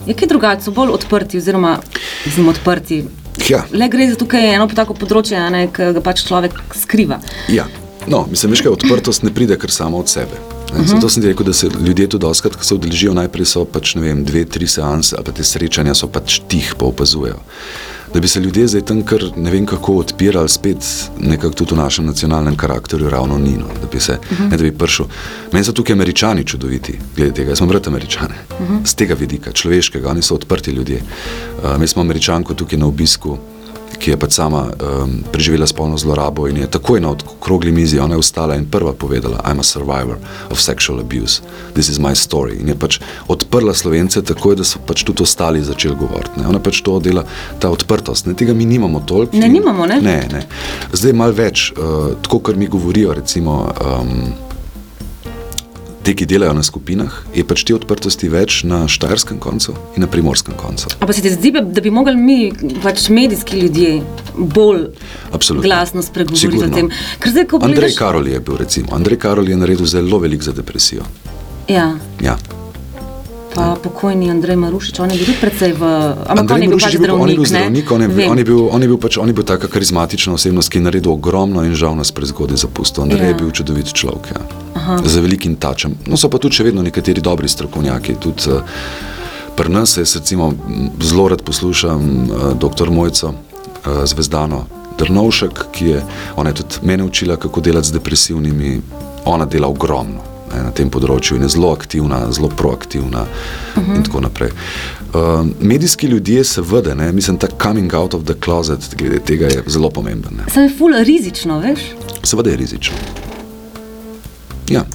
je 0.06 0.14
kaj 0.14 0.28
drugače, 0.28 0.64
so 0.64 0.72
bolj 0.72 0.94
odprti, 0.94 1.38
oziroma 1.38 1.80
zim 2.36 2.48
odprti. 2.48 3.04
Ja, 3.50 3.64
Le 3.74 3.90
gre 3.90 4.10
za 4.10 4.16
tukaj 4.20 4.54
eno 4.56 4.68
tako 4.76 4.94
področje, 4.94 5.40
ki 5.74 5.94
ga 5.96 6.02
pač 6.02 6.26
človek 6.28 6.62
skriva. 6.76 7.20
ja. 7.50 7.66
No, 8.08 8.26
mislim, 8.30 8.52
veš, 8.52 8.62
kaj 8.66 8.72
odprtost 8.72 9.24
ne 9.24 9.34
pride 9.34 9.58
kar 9.60 9.72
samo 9.72 10.00
od 10.00 10.10
sebe. 10.10 10.40
Uh 10.72 10.78
-huh. 10.78 10.86
Zato 10.86 11.10
sem 11.10 11.24
rekel, 11.24 11.46
da 11.46 11.54
se 11.54 11.70
ljudje 11.86 12.08
tudi 12.08 12.22
doskrat, 12.22 12.56
ko 12.56 12.64
se 12.64 12.76
udeležijo, 12.76 13.14
najprej 13.14 13.46
so 13.46 13.66
pač 13.66 13.96
ne 13.96 14.02
vem, 14.02 14.24
dve, 14.24 14.46
tri 14.46 14.68
seanse 14.68 15.16
ali 15.16 15.26
pa 15.26 15.32
te 15.32 15.44
srečanja 15.44 15.94
so 15.94 16.08
pač 16.08 16.42
tih, 16.48 16.76
pa 16.78 16.86
opazujejo. 16.86 17.40
Da 18.14 18.20
bi 18.20 18.28
se 18.28 18.40
ljudje 18.40 18.68
zdaj 18.68 18.82
tam 18.82 19.02
kar 19.06 19.24
ne 19.36 19.52
vem 19.52 19.66
kako 19.66 19.94
odpirali, 19.94 20.50
spet 20.50 20.78
nekako 21.20 21.54
tudi 21.54 21.74
v 21.74 21.78
našem 21.78 22.06
nacionalnem 22.06 22.56
karakterju, 22.56 23.10
ravno 23.10 23.38
nino, 23.38 23.66
da 23.82 23.88
bi 23.92 24.00
se, 24.00 24.14
uh 24.14 24.40
-huh. 24.40 24.50
ne 24.52 24.58
da 24.58 24.64
bi 24.64 24.72
prišel. 24.72 25.06
Meni 25.52 25.66
so 25.66 25.72
tukaj 25.72 25.94
američani 25.94 26.44
čudoviti, 26.44 27.00
glede 27.16 27.34
tega, 27.34 27.50
jaz 27.50 27.58
sem 27.58 27.68
brat 27.68 27.88
američane, 27.88 28.36
uh 28.50 28.70
-huh. 28.70 28.88
z 28.88 28.96
tega 28.96 29.14
vidika, 29.14 29.52
človeškega, 29.52 30.10
oni 30.10 30.22
so 30.22 30.36
odprti 30.36 30.72
ljudje. 30.72 31.02
Uh, 31.64 31.80
mi 31.80 31.88
smo 31.88 32.02
američanko 32.02 32.54
tukaj 32.54 32.80
na 32.80 32.86
obisku 32.86 33.38
ki 33.98 34.12
je 34.12 34.18
pač 34.18 34.36
sama 34.38 34.68
um, 34.70 35.24
preživela 35.32 35.68
spolno 35.68 35.98
zlorabo 35.98 36.48
in 36.48 36.58
je 36.58 36.68
takoj 36.72 37.02
na 37.02 37.12
okrogli 37.12 37.72
mizi, 37.72 38.00
ona 38.00 38.16
je 38.16 38.22
vstala 38.22 38.56
in 38.56 38.66
prva 38.70 38.94
povedala: 38.94 39.42
I'm 39.46 39.60
a 39.60 39.64
survivor 39.64 40.18
of 40.50 40.62
sexual 40.62 41.00
abuse, 41.00 41.42
this 41.74 41.90
is 41.90 42.00
my 42.00 42.16
story. 42.16 42.60
In 42.62 42.68
je 42.68 42.76
pač 42.76 43.00
odprla 43.28 43.74
slovence 43.74 44.22
takoj, 44.22 44.56
da 44.56 44.64
so 44.64 44.80
pač 44.86 45.04
tudi 45.04 45.24
ostali 45.24 45.64
začeli 45.64 45.96
govoriti. 45.96 46.40
Ne. 46.40 46.48
Ona 46.48 46.60
pač 46.60 46.82
to 46.86 47.00
dela, 47.00 47.26
ta 47.60 47.70
odprtost. 47.70 48.28
Ne. 48.28 48.36
Tega 48.38 48.54
mi 48.54 48.66
nimamo 48.66 49.02
toliko. 49.06 49.38
Ne, 49.38 49.50
nimamo, 49.50 49.86
ne? 49.86 50.02
Ne, 50.02 50.20
ne. 50.32 50.46
Zdaj 50.94 51.14
malo 51.14 51.34
več, 51.34 51.72
uh, 51.74 52.14
tako 52.22 52.40
kar 52.40 52.56
mi 52.56 52.68
govorijo, 52.68 53.14
recimo. 53.14 53.66
Um, 53.80 54.49
Te, 56.10 56.16
ki 56.18 56.26
delajo 56.26 56.56
na 56.58 56.64
skupinah, 56.66 57.14
je 57.38 57.44
pač 57.46 57.62
te 57.70 57.76
odprtosti 57.78 58.32
več 58.34 58.64
na 58.66 58.80
štajerskem 58.90 59.38
koncu 59.38 59.76
in 59.94 60.02
na 60.02 60.08
primorskem 60.10 60.56
koncu. 60.58 60.90
Ampak 60.98 61.14
se 61.14 61.22
ti 61.22 61.30
zdi, 61.30 61.52
da 61.62 61.84
bi 61.86 61.92
mogli 61.94 62.16
mi, 62.18 62.38
pač 62.82 63.12
medijski 63.14 63.60
ljudje, 63.62 63.92
bolj 64.34 64.88
Absolutno. 65.30 65.68
glasno 65.68 66.02
spregovoriti 66.02 66.66
o 66.66 66.74
tem? 66.74 66.90
Zdaj, 67.22 67.46
Andrej 67.62 67.76
gledaš... 67.78 68.00
Karol 68.02 68.26
je 68.26 68.40
bil, 68.42 68.58
recimo, 68.58 68.90
Andrej 68.98 69.22
Karol 69.22 69.54
je 69.54 69.62
naredil 69.62 69.86
zelo 69.86 70.18
veliko 70.18 70.50
za 70.50 70.58
depresijo. 70.58 71.06
Ja. 71.70 71.92
ja 72.26 72.40
pa 73.60 73.62
ja. 73.62 73.76
pokojni 73.84 74.30
Andrej 74.32 74.56
Marušič, 74.56 75.00
on 75.00 75.12
je 75.12 75.18
bil 75.18 75.26
tudi 75.30 75.38
precej 75.42 75.74
v. 75.74 75.84
Ampak 76.26 76.56
on 76.56 76.62
je 76.64 76.70
bil 76.70 76.80
pač 76.80 76.96
zdravnik. 76.96 77.22
On 77.22 77.30
je 77.30 77.36
bil 77.36 77.46
zdravnik, 77.46 77.92
on 77.92 78.02
je, 78.02 78.08
on 78.30 78.38
je 78.38 78.46
bil, 78.46 78.62
on 78.72 78.82
je 78.82 78.90
bil 78.90 79.00
pač, 79.02 79.18
on 79.18 79.28
je 79.30 79.36
bil 79.36 79.46
taka 79.46 79.68
karizmatična 79.68 80.34
osebnost, 80.34 80.70
ki 80.70 80.82
je 80.82 80.88
naredil 80.90 81.14
ogromno 81.14 81.66
in 81.66 81.74
žal 81.78 81.98
nas 81.98 82.14
prezgodaj 82.14 82.62
zapustil. 82.62 83.06
Andrej 83.06 83.30
ja. 83.30 83.34
je 83.34 83.40
bil 83.42 83.54
čudovit 83.54 83.94
človek, 83.94 84.34
ja. 84.34 84.69
Z 85.06 85.18
velikim 85.18 85.56
tačem. 85.56 85.96
No, 86.08 86.18
so 86.18 86.30
pa 86.30 86.38
tudi 86.38 86.56
še 86.56 86.64
vedno 86.64 86.84
nekateri 86.84 87.22
dobri 87.22 87.50
strokovnjaki. 87.50 88.16
Tudi, 88.20 88.52
uh, 88.52 88.62
Pri 89.60 89.70
nas 89.70 89.98
je 89.98 90.06
recimo, 90.16 90.54
zelo 91.04 91.28
rad 91.28 91.42
poslušam 91.44 92.00
uh, 92.00 92.54
dr. 92.56 92.90
Mojco 92.90 93.28
uh, 93.28 94.06
Zvezdano 94.06 94.66
Drnovšek, 94.98 95.66
ki 95.72 95.86
je, 95.86 96.04
je 96.46 96.54
tudi 96.54 96.76
mene 96.82 97.04
učila, 97.04 97.36
kako 97.36 97.62
delati 97.62 97.88
z 97.88 97.92
depresivnimi. 97.92 98.82
Ona 99.26 99.46
dela 99.46 99.68
ogromno 99.68 100.24
ne, 100.54 100.64
na 100.64 100.72
tem 100.72 100.90
področju 100.90 101.38
in 101.38 101.46
je 101.46 101.54
zelo 101.56 101.72
aktivna, 101.76 102.22
zelo 102.32 102.50
proaktivna 102.50 103.22
uh 103.22 103.28
-huh. 103.76 103.84
in 103.84 103.94
mhm. 103.94 104.04
tako 104.04 104.22
naprej. 104.22 104.52
Uh, 105.14 105.48
medijski 105.60 106.08
ljudje, 106.08 106.44
seveda, 106.44 106.96
ne, 106.96 107.12
mislim, 107.12 107.38
ta 107.38 107.48
coming 107.64 107.94
out 107.94 108.14
of 108.14 108.24
the 108.24 108.36
closet 108.44 108.96
glede 108.96 109.20
tega 109.20 109.48
je 109.48 109.64
zelo 109.68 109.90
pomemben. 109.90 110.42
Se 110.54 110.62
je 110.62 110.70
ful 110.78 110.94
rizično, 111.04 111.60
veš? 111.60 111.80
Seveda 112.24 112.50
je 112.50 112.58
rizično. 112.58 112.96
Ja. 114.70 114.86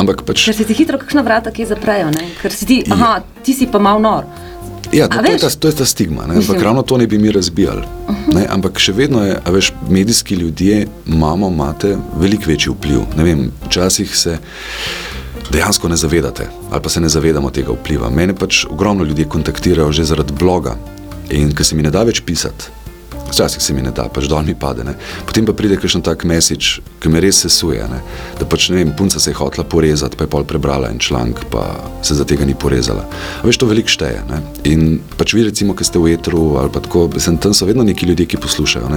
Ampak 0.00 0.22
pač. 0.26 0.44
Ker 0.48 0.56
si 0.56 0.64
ti 0.64 0.76
hitro 0.76 0.98
kakšna 1.00 1.22
vrata, 1.26 1.52
ki 1.54 1.66
zaprejo, 1.68 2.10
ne? 2.14 2.30
ker 2.40 2.54
si 2.54 2.66
ti, 2.68 2.78
aha, 2.90 3.20
ja. 3.20 3.42
ti 3.44 3.54
si 3.56 3.68
pa 3.70 3.80
mal 3.82 4.00
nor. 4.02 4.28
Ja, 4.90 5.06
to, 5.06 5.22
to, 5.22 5.30
je 5.30 5.38
ta, 5.38 5.50
to 5.50 5.70
je 5.70 5.74
ta 5.78 5.86
stigma, 5.86 6.24
ampak 6.26 6.58
ravno 6.62 6.82
to 6.82 6.96
ne 6.98 7.06
bi 7.06 7.18
mi 7.18 7.30
razbijali. 7.30 7.82
Uh 8.08 8.14
-huh. 8.14 8.34
ne, 8.34 8.46
ampak 8.50 8.78
še 8.78 8.92
vedno 8.92 9.22
je, 9.22 9.38
veš, 9.46 9.72
medijski 9.90 10.34
ljudje 10.34 10.86
imamo, 11.06 11.48
imate 11.48 11.96
veliko 12.18 12.50
večji 12.50 12.72
vpliv. 12.72 13.00
Vem, 13.16 13.52
včasih 13.66 14.16
se 14.16 14.38
dejansko 15.50 15.88
ne 15.88 15.96
zavedate 15.96 16.48
ali 16.70 16.82
pa 16.82 16.88
se 16.88 17.00
ne 17.00 17.08
zavedamo 17.08 17.50
tega 17.50 17.72
vpliva. 17.72 18.10
Mene 18.10 18.34
pač 18.34 18.64
ogromno 18.70 19.04
ljudi 19.04 19.24
kontaktirajo 19.24 19.92
že 19.92 20.04
zaradi 20.04 20.32
bloga 20.32 20.76
in 21.30 21.54
ker 21.54 21.66
se 21.66 21.76
mi 21.76 21.82
ne 21.82 21.90
da 21.90 22.02
več 22.02 22.22
pisati. 22.26 22.79
Včasih 23.30 23.62
se 23.62 23.74
mi 23.74 23.82
ne 23.82 23.90
da, 23.94 24.08
pač 24.12 24.26
dol 24.30 24.42
mi 24.42 24.54
pade. 24.54 24.84
Ne. 24.84 24.96
Potem 25.26 25.46
pa 25.46 25.54
pride 25.56 25.78
kakšen 25.80 26.02
tak 26.02 26.24
mesič, 26.28 26.80
ki 27.00 27.12
me 27.12 27.22
res 27.22 27.42
sesuje. 27.44 27.84
Ne. 27.90 28.00
Da 28.40 28.48
pač 28.48 28.68
ne 28.70 28.80
vem, 28.80 28.92
punca 28.96 29.20
se 29.20 29.30
je 29.30 29.38
hotela 29.38 29.64
porezati, 29.64 30.18
pa 30.18 30.26
je 30.26 30.32
pol 30.32 30.44
prebrala 30.44 30.90
en 30.90 30.98
članek, 30.98 31.44
pa 31.50 31.64
se 32.02 32.14
za 32.18 32.26
tega 32.26 32.44
ni 32.44 32.54
porezala. 32.54 33.06
A 33.40 33.46
veš, 33.46 33.60
to 33.62 33.70
veliko 33.70 33.92
šteje. 33.92 34.24
Ne. 34.30 34.42
In 34.70 35.00
pač 35.16 35.34
vi, 35.36 35.46
recimo, 35.46 35.76
ki 35.78 35.86
ste 35.86 36.02
v 36.02 36.14
etru 36.16 36.58
ali 36.60 36.74
pa 36.74 36.82
tako, 36.82 37.08
sem 37.22 37.38
tam 37.38 37.54
so 37.54 37.68
vedno 37.68 37.86
neki 37.86 38.10
ljudje, 38.10 38.26
ki 38.34 38.42
poslušajo. 38.42 38.90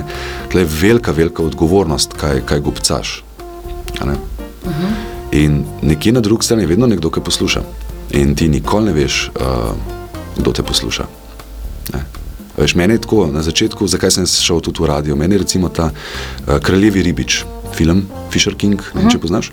To 0.51 0.59
je 0.59 0.65
velika, 0.65 1.13
velika 1.13 1.43
odgovornost, 1.43 2.17
kaj, 2.17 2.43
kaj 2.49 2.65
gobcaš. 2.65 3.23
Uh 4.01 4.09
-huh. 4.09 4.93
In 5.31 5.65
nekje 5.81 6.11
na 6.11 6.21
drugi 6.21 6.45
strani 6.45 6.63
je 6.63 6.67
vedno 6.67 6.87
nekdo, 6.87 7.09
ki 7.09 7.21
posluša. 7.21 7.61
In 8.11 8.35
ti 8.35 8.49
nikoli 8.49 8.85
ne 8.85 8.93
veš, 8.93 9.31
uh, 9.35 9.73
kdo 10.37 10.51
te 10.51 10.63
posluša. 10.63 11.22
Ne. 12.57 12.63
Veš, 12.63 12.75
meni 12.75 12.93
je 12.93 13.01
tako 13.01 13.27
na 13.33 13.41
začetku, 13.41 13.87
zakaj 13.87 14.11
sem 14.11 14.27
šel 14.27 14.61
tudi 14.61 14.83
v 14.83 14.89
radio. 14.89 15.15
Meni 15.15 15.35
je 15.35 15.39
recimo 15.41 15.69
ta 15.69 15.89
uh, 15.89 16.59
Kraljevi 16.59 17.01
ribič, 17.01 17.43
film 17.73 18.05
Fisher 18.29 18.55
King, 18.55 18.79
uh 18.79 19.01
-huh. 19.01 19.11
če 19.11 19.17
poznaš. 19.17 19.51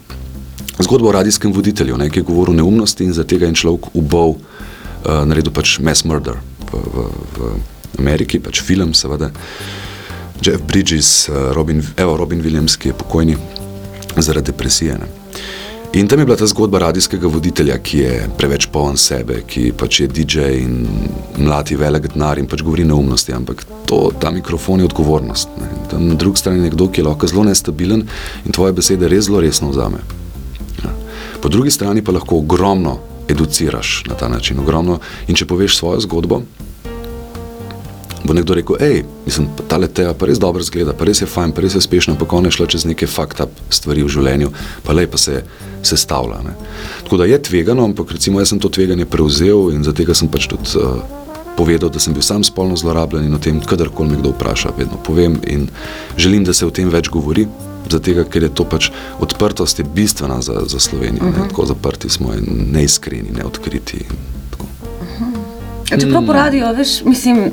Zgodba 0.81 1.09
o 1.09 1.13
radijskem 1.13 1.53
voditelju, 1.53 1.97
ne, 1.97 2.11
ki 2.11 2.19
je 2.19 2.23
govoril 2.23 2.55
neumnosti 2.55 3.05
in 3.05 3.13
zato 3.13 3.35
je 3.35 3.55
človek 3.55 3.95
ubol, 3.95 4.31
uh, 4.31 5.25
naredil 5.25 5.53
pač 5.53 5.79
mass 5.79 6.05
murder 6.05 6.35
v, 6.73 6.77
v, 6.77 7.07
v 7.37 7.55
Ameriki, 7.99 8.39
pač 8.39 8.63
film, 8.63 8.95
seveda. 8.95 9.31
Jeff 10.43 10.63
Bridges, 10.63 11.29
uh, 11.29 11.53
Robin, 11.53 11.83
evo, 11.97 12.17
Robin 12.17 12.41
Williams, 12.43 12.77
ki 12.77 12.89
je 12.89 12.95
pokojni 12.95 13.37
zaradi 14.17 14.47
depresije. 14.47 14.99
Ne. 14.99 15.20
In 15.93 16.09
tam 16.09 16.19
je 16.19 16.25
bila 16.25 16.37
ta 16.37 16.47
zgodba 16.47 16.79
radijskega 16.79 17.27
voditelja, 17.27 17.75
ki 17.83 17.99
je 17.99 18.27
preveč 18.39 18.69
poln 18.71 18.95
sebe, 18.97 19.41
ki 19.47 19.73
pač 19.75 20.01
je 20.01 20.07
DJ 20.07 20.45
in 20.63 20.87
mlati 21.39 21.75
velik 21.77 22.07
denar 22.13 22.39
in 22.39 22.47
pač 22.47 22.63
govori 22.63 22.85
neumnosti, 22.87 23.35
ampak 23.35 23.65
to, 23.91 23.99
ta 24.23 24.31
mikrofon 24.31 24.81
je 24.81 24.87
odgovornost. 24.87 25.49
Na 25.99 26.15
drugi 26.15 26.39
strani 26.39 26.63
je 26.63 26.69
nekdo, 26.69 26.87
ki 26.87 27.01
je 27.01 27.07
lahko 27.09 27.27
zelo 27.27 27.43
nestabilen 27.45 28.07
in 28.47 28.55
tvoje 28.55 28.77
besede 28.79 29.11
res 29.11 29.27
zelo 29.27 29.43
resno 29.43 29.73
vzame. 29.75 29.99
Ja. 30.85 30.95
Po 31.43 31.51
drugi 31.51 31.75
strani 31.75 32.07
pa 32.07 32.15
lahko 32.15 32.39
ogromno 32.39 33.01
educiraš 33.29 34.05
na 34.07 34.15
ta 34.15 34.29
način, 34.29 34.63
ogromno. 34.63 35.01
In 35.27 35.35
če 35.35 35.51
poveš 35.51 35.75
svojo 35.77 36.07
zgodbo, 36.07 36.43
bo 38.25 38.35
nekdo 38.35 38.55
rekel, 38.55 38.77
hej, 38.81 39.05
mislim, 39.27 39.49
ta 39.69 39.79
leteja 39.81 40.15
pa 40.15 40.27
res 40.29 40.39
dobro 40.39 40.63
zgleda, 40.63 40.93
pa 40.93 41.05
res 41.09 41.23
je 41.23 41.29
fajn, 41.29 41.55
pa 41.57 41.65
res 41.65 41.75
je 41.75 41.83
uspešna, 41.83 42.19
pa 42.21 42.29
konec 42.29 42.53
šla 42.57 42.67
čez 42.71 42.85
neke 42.85 43.09
fakta 43.09 43.49
stvari 43.73 44.05
v 44.05 44.13
življenju, 44.13 44.51
pa 44.85 44.97
lepo 44.97 45.19
se 45.19 45.41
je 45.41 45.97
stavila. 45.97 46.43
Tako 47.05 47.17
da 47.17 47.25
je 47.25 47.41
tvegano, 47.43 47.85
ampak 47.85 48.13
recimo 48.13 48.41
jaz 48.41 48.53
sem 48.53 48.61
to 48.61 48.69
tveganje 48.69 49.09
prevzel 49.09 49.71
in 49.73 49.85
zato 49.85 50.15
sem 50.15 50.29
pač 50.29 50.47
tudi 50.51 50.77
uh, 50.77 51.01
povedal, 51.57 51.91
da 51.91 52.01
sem 52.01 52.15
bil 52.15 52.25
sam 52.25 52.45
spolno 52.45 52.77
zlorabljen 52.77 53.27
in 53.27 53.35
o 53.35 53.41
tem, 53.43 53.61
kadarkoli 53.61 54.15
me 54.15 54.21
kdo 54.21 54.35
vpraša, 54.35 54.75
vedno 54.79 55.01
povem 55.05 55.41
in 55.47 55.69
želim, 56.17 56.45
da 56.45 56.53
se 56.53 56.67
o 56.67 56.71
tem 56.71 56.89
več 56.89 57.09
govori. 57.09 57.49
Zato, 57.91 58.13
ker 58.31 58.45
je 58.45 58.51
to 58.55 58.65
pač 58.69 58.91
odprtost, 59.25 59.81
je 59.81 59.85
bistvena 59.85 60.39
za, 60.45 60.61
za 60.69 60.79
Slovenijo. 60.79 61.27
Uh 61.27 61.35
-huh. 61.35 61.49
Tako 61.49 61.67
zaprti 61.67 62.09
smo 62.09 62.35
in 62.35 62.69
neiskreni, 62.73 63.33
neodkriti. 63.35 64.05
Uh 64.61 64.67
-huh. 65.19 66.01
Čeprav 66.01 66.27
po 66.27 66.33
radiju, 66.33 66.67
veš, 66.77 67.05
mislim. 67.05 67.51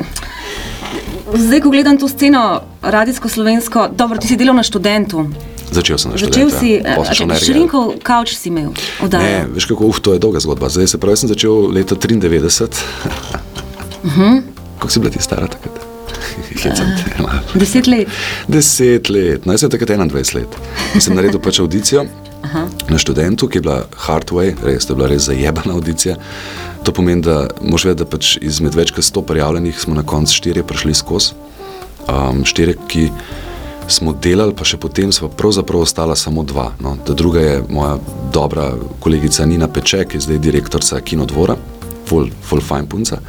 Zdaj, 1.33 1.61
ko 1.61 1.69
gledam 1.69 1.97
to 1.97 2.07
sceno, 2.07 2.61
radijsko-slovensko, 2.81 3.89
dobro, 3.95 4.17
ti 4.17 4.27
si 4.27 4.37
delal 4.37 4.55
na 4.55 4.63
študentu. 4.63 5.27
Začel 5.71 5.97
sem 5.97 6.11
na 6.11 6.17
študentu. 6.17 6.49
Začel 6.49 6.59
si, 6.59 6.69
ja. 6.79 7.39
širinkov 7.39 7.97
kauč 8.03 8.35
si 8.37 8.49
imel. 8.49 8.71
Ne, 9.11 9.47
veš 9.51 9.67
kako, 9.67 9.91
uf, 9.91 9.99
to 9.99 10.15
je 10.15 10.23
dolga 10.23 10.39
zgodba. 10.39 10.69
Zdaj 10.71 10.95
se 10.95 11.01
pravi, 11.01 11.19
sem 11.19 11.29
začel 11.29 11.67
leta 11.75 11.95
93. 11.95 12.63
uh 14.03 14.17
-huh. 14.17 14.41
Kako 14.79 14.91
si 14.91 14.99
bila 14.99 15.11
ti 15.11 15.21
stara 15.21 15.47
takrat? 15.47 15.75
Uh, 17.17 17.59
deset 17.59 17.87
let. 17.87 18.07
Deset 18.47 19.09
let, 19.09 19.45
no, 19.45 19.53
jaz 19.53 19.59
sem 19.59 19.69
takrat 19.69 19.89
21 19.89 20.35
let. 20.35 20.47
Sem 20.99 21.15
naredil 21.15 21.39
pač 21.39 21.59
audicijo 21.59 22.05
Aha. 22.47 22.67
na 22.89 22.97
študentu, 22.97 23.47
ki 23.51 23.57
je 23.57 23.61
bila 23.61 23.81
Hardway, 24.07 24.55
res, 24.63 24.85
to 24.87 24.93
je 24.93 24.97
bila 24.97 25.09
res 25.11 25.27
zajebana 25.27 25.73
audicija. 25.75 26.15
To 26.87 26.93
pomeni, 26.95 27.21
da 27.21 27.49
moš 27.61 27.89
vedeti, 27.89 28.05
da 28.05 28.09
pač 28.09 28.37
izmed 28.39 28.75
več 28.75 28.93
kot 28.95 29.03
sto 29.03 29.21
prijavljenih 29.21 29.75
smo 29.79 29.97
na 29.97 30.05
koncu 30.07 30.37
štirje 30.39 30.63
prišli 30.63 30.95
skozi. 30.95 31.35
Um, 32.07 32.45
štirje, 32.47 32.77
ki 32.87 33.09
smo 33.91 34.13
delali, 34.13 34.55
pa 34.55 34.63
še 34.67 34.79
potem 34.79 35.11
smo 35.11 35.27
pravzaprav 35.27 35.83
ostala 35.83 36.15
samo 36.15 36.45
dva. 36.47 36.69
No. 36.83 36.95
Druga 37.07 37.43
je 37.43 37.57
moja 37.67 37.97
dobra 38.33 38.69
kolegica 39.03 39.45
Nina 39.45 39.67
Peček, 39.67 40.13
ki 40.13 40.21
je 40.21 40.27
zdaj 40.27 40.39
direktorica 40.43 41.01
Kinodvora, 41.03 41.57
full, 42.07 42.31
full 42.47 42.63
fine 42.63 42.87
punca. 42.87 43.19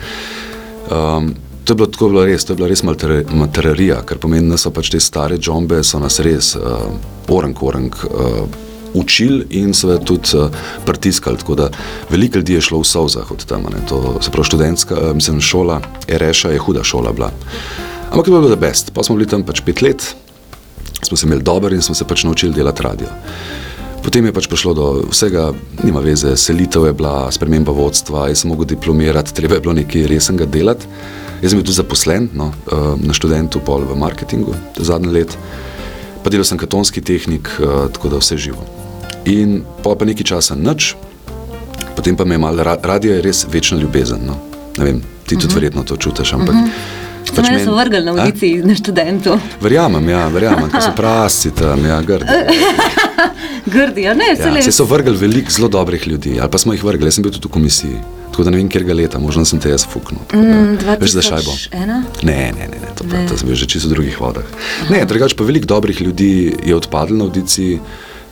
Um, 0.94 1.34
to 1.64 1.74
je 1.74 1.80
bilo 1.82 1.90
tako 1.90 2.12
bilo 2.14 2.24
res, 2.26 2.46
to 2.46 2.54
je 2.54 2.62
bila 2.62 2.70
res 2.70 2.86
materija, 2.86 4.00
ker 4.06 4.22
pomeni, 4.22 4.50
da 4.50 4.58
so 4.60 4.70
pač 4.74 4.94
te 4.94 5.02
stare 5.02 5.42
džombe, 5.42 5.82
so 5.82 5.98
nas 5.98 6.22
res 6.22 6.54
uh, 6.56 6.86
orang, 7.34 7.58
orang. 7.66 7.90
Uh, 8.06 8.67
učili 8.94 9.46
in 9.50 9.74
seveda 9.74 10.04
tudi 10.04 10.36
uh, 10.36 10.48
pritiskali. 10.86 11.38
Tako 11.38 11.54
da 11.54 11.70
veliko 12.10 12.38
ljudi 12.38 12.54
je 12.54 12.60
šlo 12.60 12.80
v 12.80 12.84
sozah 12.84 13.30
od 13.30 13.44
tam. 13.44 13.62
Ne. 13.62 13.86
To 13.88 14.18
se 14.20 14.30
pravi, 14.30 14.44
študentska, 14.44 14.94
uh, 14.94 15.14
mislim, 15.14 15.40
šola, 15.40 15.80
Ereša 16.08 16.50
je 16.50 16.58
huda 16.58 16.84
šola 16.84 17.12
bila. 17.12 17.30
Ampak 18.10 18.26
je 18.26 18.32
bilo 18.32 18.48
da 18.48 18.56
best. 18.56 18.92
Pa 18.94 19.02
smo 19.02 19.16
bili 19.16 19.28
tam 19.28 19.42
pač 19.42 19.60
pet 19.60 19.82
let, 19.82 20.14
smo 21.02 21.16
se 21.16 21.26
imeli 21.26 21.42
dobro 21.42 21.74
in 21.74 21.82
smo 21.82 21.94
se 21.94 22.04
pač 22.04 22.24
naučili 22.24 22.54
delati 22.54 22.82
radio. 22.82 23.08
Potem 24.02 24.24
je 24.24 24.32
pač 24.32 24.46
prišlo 24.48 24.72
do 24.74 24.86
vsega, 25.10 25.50
nima 25.84 26.00
veze, 26.00 26.36
selitev 26.36 26.86
je 26.86 26.94
bila, 26.96 27.28
sprememba 27.34 27.74
vodstva, 27.74 28.28
jaz 28.30 28.40
sem 28.40 28.48
mogel 28.48 28.70
diplomirati, 28.70 29.34
treba 29.34 29.58
je 29.58 29.64
bilo 29.66 29.74
nekaj 29.76 30.06
resnega 30.08 30.46
delati. 30.46 30.88
Jaz 31.42 31.52
sem 31.52 31.60
bil 31.60 31.66
tudi 31.66 31.76
zaposlen 31.76 32.30
no, 32.32 32.48
eh, 32.50 32.88
na 33.04 33.14
študentu, 33.14 33.60
pol 33.60 33.84
v 33.86 33.98
marketingu, 33.98 34.56
zadnji 34.80 35.12
let, 35.12 35.36
pa 36.24 36.32
delal 36.32 36.46
sem 36.48 36.58
katonski 36.58 37.04
tehnik, 37.04 37.50
eh, 37.58 37.86
tako 37.92 38.14
da 38.14 38.22
vse 38.22 38.38
živo. 38.38 38.77
In 39.28 39.60
pa 39.84 39.92
pa 39.92 40.08
nekaj 40.08 40.24
časa 40.24 40.56
nič, 40.56 40.94
potem 41.92 42.16
pa 42.16 42.24
me 42.24 42.34
je 42.34 42.40
malo, 42.40 42.64
radio 42.64 43.12
je 43.12 43.22
res 43.22 43.44
večna 43.44 43.76
ljubezen. 43.76 44.24
No. 44.24 44.40
Ne 44.80 44.84
vem, 44.84 45.02
ti 45.26 45.36
tudi 45.36 45.36
uh 45.36 45.42
mhm. 45.42 45.50
-huh. 45.50 45.54
verjetno 45.54 45.82
to 45.82 45.96
čutiš, 45.96 46.32
ampak. 46.32 46.54
Uh 46.54 46.60
-huh. 46.60 47.06
Pač 47.36 47.50
meni 47.50 47.64
so 47.64 47.74
vrgli 47.76 48.00
na 48.04 48.12
ulici 48.12 48.62
na 48.64 48.74
študentu. 48.74 49.38
Verjamem, 49.60 50.08
ja, 50.08 50.28
verjamem, 50.28 50.70
da 50.72 50.80
so 50.80 50.92
prasti 51.00 51.50
tam, 51.50 51.84
ja, 51.84 52.00
grdi. 52.02 52.32
grdi, 53.74 54.02
ja, 54.02 54.14
ne, 54.14 54.24
ja, 54.38 54.62
se 54.62 54.72
so 54.72 54.84
vrgli 54.84 55.16
veliko 55.16 55.50
zelo 55.50 55.68
dobrih 55.68 56.08
ljudi, 56.08 56.38
ali 56.40 56.50
pa 56.50 56.58
smo 56.58 56.72
jih 56.72 56.84
vrgli, 56.84 57.06
jaz 57.06 57.14
sem 57.14 57.22
bil 57.22 57.32
tudi 57.32 57.48
v 57.48 57.50
komisiji. 57.50 57.98
Tako 58.30 58.44
da 58.44 58.50
ne 58.50 58.56
vem, 58.56 58.68
kjer 58.68 58.84
ga 58.84 58.94
leta, 58.94 59.18
možno 59.18 59.44
sem 59.44 59.60
te 59.60 59.70
jaz 59.70 59.86
fuknil. 59.92 60.20
Mm, 60.34 60.78
Veš, 61.00 61.12
da 61.12 61.22
šajbo. 61.22 61.54
Ena? 61.72 62.02
Ne, 62.22 62.52
ne, 62.58 62.68
ne, 62.70 62.80
ne 62.80 62.92
to, 62.94 63.04
ne. 63.04 63.26
to 63.28 63.38
sem 63.38 63.48
bil 63.48 63.56
že 63.58 63.66
čisto 63.66 63.88
v 63.88 63.96
drugih 63.96 64.20
vodah. 64.20 64.44
Aha. 64.44 64.94
Ne, 64.94 65.04
drugač 65.04 65.34
pa 65.34 65.44
veliko 65.44 65.66
dobrih 65.66 66.00
ljudi 66.00 66.54
je 66.64 66.76
odpadlo 66.76 67.18
na 67.18 67.24
audiciji, 67.24 67.80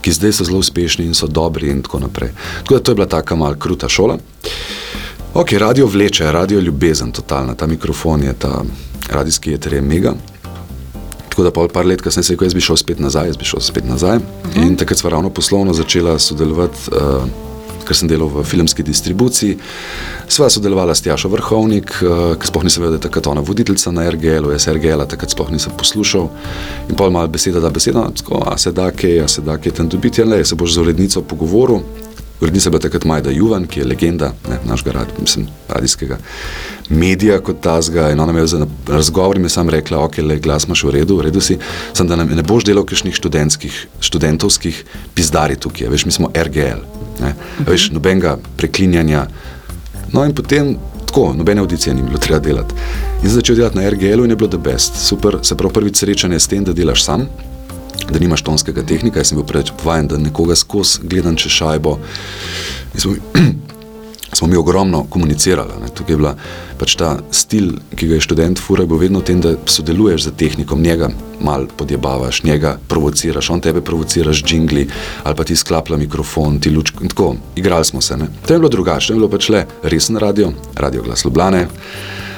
ki 0.07 0.13
zdaj 0.13 0.33
so 0.33 0.45
zelo 0.47 0.59
uspešni 0.63 1.05
in 1.05 1.15
so 1.19 1.27
dobri 1.27 1.67
in 1.71 1.81
tako 1.83 1.99
naprej. 1.99 2.31
Tako 2.63 2.75
da 2.75 2.81
to 2.81 2.91
je 2.91 2.95
bila 2.95 3.07
taka 3.07 3.35
malce 3.35 3.59
kruta 3.61 3.89
šola. 3.89 4.19
Ok, 5.35 5.53
radio 5.59 5.87
vleče, 5.87 6.33
radio 6.33 6.61
ljubezen, 6.61 7.11
totalna, 7.13 7.55
ta 7.55 7.67
mikrofon 7.67 8.23
je, 8.23 8.33
ta 8.39 8.63
radijski 9.11 9.51
je 9.51 9.59
terem 9.59 9.85
mega. 9.85 10.13
Tako 11.29 11.43
da 11.43 11.51
pol 11.51 11.69
par 11.69 11.87
let, 11.87 12.03
ko 12.03 12.11
sem 12.11 12.23
se 12.23 12.37
rekel, 12.37 12.47
jaz 12.47 12.55
bi 12.55 12.63
šel 12.63 12.79
spet 12.79 13.03
nazaj, 13.03 13.27
jaz 13.33 13.37
bi 13.37 13.45
šel 13.51 13.61
spet 13.61 13.89
nazaj. 13.89 14.17
Uh 14.17 14.23
mhm. 14.23 14.61
-huh. 14.61 14.67
In 14.67 14.77
takrat 14.77 14.99
smo 14.99 15.11
ravno 15.11 15.31
poslovno 15.31 15.73
začela 15.73 16.19
sodelovati, 16.19 16.79
uh, 16.93 17.27
ker 17.87 17.97
sem 17.97 18.11
delal 18.11 18.31
v 18.33 18.45
filmski 18.45 18.83
distribuciji. 18.87 19.59
Sva 20.29 20.51
sodelovala 20.51 20.95
s 20.95 21.05
Tjašo 21.07 21.31
Vrhovnik, 21.33 21.93
uh, 22.03 22.35
ki 22.41 22.51
sploh 22.51 22.67
nisem 22.67 22.85
vedel, 22.85 22.97
da 22.97 23.01
je 23.01 23.07
takrat 23.09 23.31
ona 23.31 23.45
voditeljica 23.47 23.95
na 23.95 24.09
RGL-u, 24.11 24.51
jaz 24.55 24.69
RGL-a 24.75 25.07
takrat 25.07 25.35
sploh 25.35 25.53
nisem 25.55 25.75
poslušal. 25.79 26.29
In 26.91 26.99
pol 26.99 27.15
malo 27.15 27.31
beseda 27.31 27.63
da 27.63 27.71
beseda, 27.71 28.09
tako, 28.17 28.43
a 28.47 28.59
se 28.59 28.75
da 28.75 28.91
kaj, 28.91 29.21
a 29.25 29.29
se 29.31 29.47
da 29.47 29.59
kaj 29.59 29.79
tam 29.79 29.89
dobiti, 29.93 30.21
ja, 30.21 30.27
le, 30.27 30.45
se 30.45 30.59
boš 30.59 30.75
z 30.75 30.85
urednico 30.85 31.23
pogovoril. 31.23 31.85
Urednica 32.41 32.69
je 32.69 32.71
bila 32.71 32.81
takrat 32.81 33.05
Majda 33.05 33.31
Juvan, 33.31 33.65
ki 33.67 33.81
je 33.81 33.87
legenda 33.87 34.33
ne, 34.49 34.59
našega 34.69 34.93
rad, 34.93 35.13
mislim, 35.21 35.47
radijskega 35.69 36.19
medija 36.89 37.41
kot 37.41 37.61
tazga. 37.61 38.11
In 38.11 38.21
ona 38.21 38.33
mi 38.33 38.41
je 38.41 38.47
za 38.47 38.67
razgovor 38.87 39.39
mi 39.39 39.49
sam 39.49 39.71
rekla, 39.71 39.99
ok, 40.05 40.19
le 40.19 40.39
glas 40.39 40.67
imaš 40.67 40.85
v 40.85 40.91
redu, 40.91 41.17
v 41.17 41.23
redu 41.23 41.41
si, 41.41 41.59
sem 41.93 42.09
da 42.09 42.17
ne 42.17 42.43
boš 42.43 42.65
delal 42.65 42.85
kakšnih 42.85 43.15
študentskih, 43.15 43.87
študentovskih 44.01 44.85
pizdari 45.15 45.57
tukaj, 45.57 45.89
veš, 45.89 46.05
mi 46.07 46.13
smo 46.13 46.31
RGL, 46.35 46.85
ne, 47.21 47.35
veš, 47.67 47.91
nobenega 47.91 48.37
preklinjanja. 48.57 49.27
No 50.13 50.25
in 50.25 50.35
potem 50.35 50.77
tako, 51.07 51.33
nobene 51.37 51.61
audicije 51.61 51.95
ni 51.95 52.03
bilo 52.03 52.19
treba 52.19 52.41
delati. 52.41 52.75
In 53.25 53.31
začel 53.31 53.57
delati 53.57 53.77
na 53.77 53.91
RGL-u 53.91 54.25
in 54.25 54.31
je 54.31 54.37
bilo 54.37 54.49
the 54.49 54.59
best, 54.59 54.97
super, 55.09 55.39
se 55.43 55.57
pravi 55.57 55.75
prvič 55.75 55.97
srečanje 55.97 56.41
s 56.41 56.49
tem, 56.49 56.65
da 56.65 56.73
delaš 56.73 57.05
sam 57.05 57.29
da 58.11 58.19
nimaš 58.19 58.43
tonskega 58.43 58.83
tehnika. 58.83 59.21
Jaz 59.21 59.29
sem 59.29 59.39
bil 59.39 59.47
preveč 59.47 59.73
vajen, 59.85 60.09
da 60.09 60.19
nekoga 60.19 60.57
skozi 60.57 61.01
gledam 61.03 61.37
čez 61.37 61.53
šajbo. 61.53 61.99
Smo, 62.95 63.15
smo 64.33 64.49
mi 64.49 64.57
ogromno 64.57 65.05
komunicirali. 65.11 65.73
Ne. 65.81 65.89
Tukaj 65.89 66.13
je 66.13 66.17
bila 66.17 66.35
pač 66.79 66.97
ta 66.97 67.17
stil, 67.31 67.73
ki 67.97 68.09
ga 68.09 68.19
je 68.19 68.25
študent 68.27 68.61
fura, 68.61 68.83
je 68.83 68.91
bil 68.91 69.01
vedno 69.01 69.23
v 69.23 69.29
tem, 69.29 69.41
da 69.41 69.55
sodeluješ 69.67 70.29
z 70.29 70.35
tehnikom, 70.37 70.83
njega 70.83 71.09
mal 71.41 71.67
podjebavaš, 71.77 72.43
njega 72.43 72.77
provociraš, 72.89 73.51
on 73.51 73.61
tebe 73.61 73.81
provociraš 73.81 74.43
džingli 74.45 74.89
ali 75.25 75.37
pa 75.37 75.45
ti 75.45 75.57
sklapla 75.57 75.97
mikrofon, 75.97 76.61
ti 76.61 76.71
luč. 76.71 76.93
Tako, 77.09 77.37
igrali 77.57 77.85
smo 77.85 78.01
se. 78.01 78.17
Ne. 78.17 78.29
To 78.47 78.55
je 78.55 78.59
bilo 78.59 78.69
drugače, 78.69 79.07
to 79.07 79.13
je 79.13 79.19
bilo 79.19 79.31
pač 79.31 79.49
le 79.49 79.67
resen 79.83 80.17
radio, 80.17 80.53
radio 80.75 81.03
glas 81.03 81.25
Ljubljane. 81.25 81.69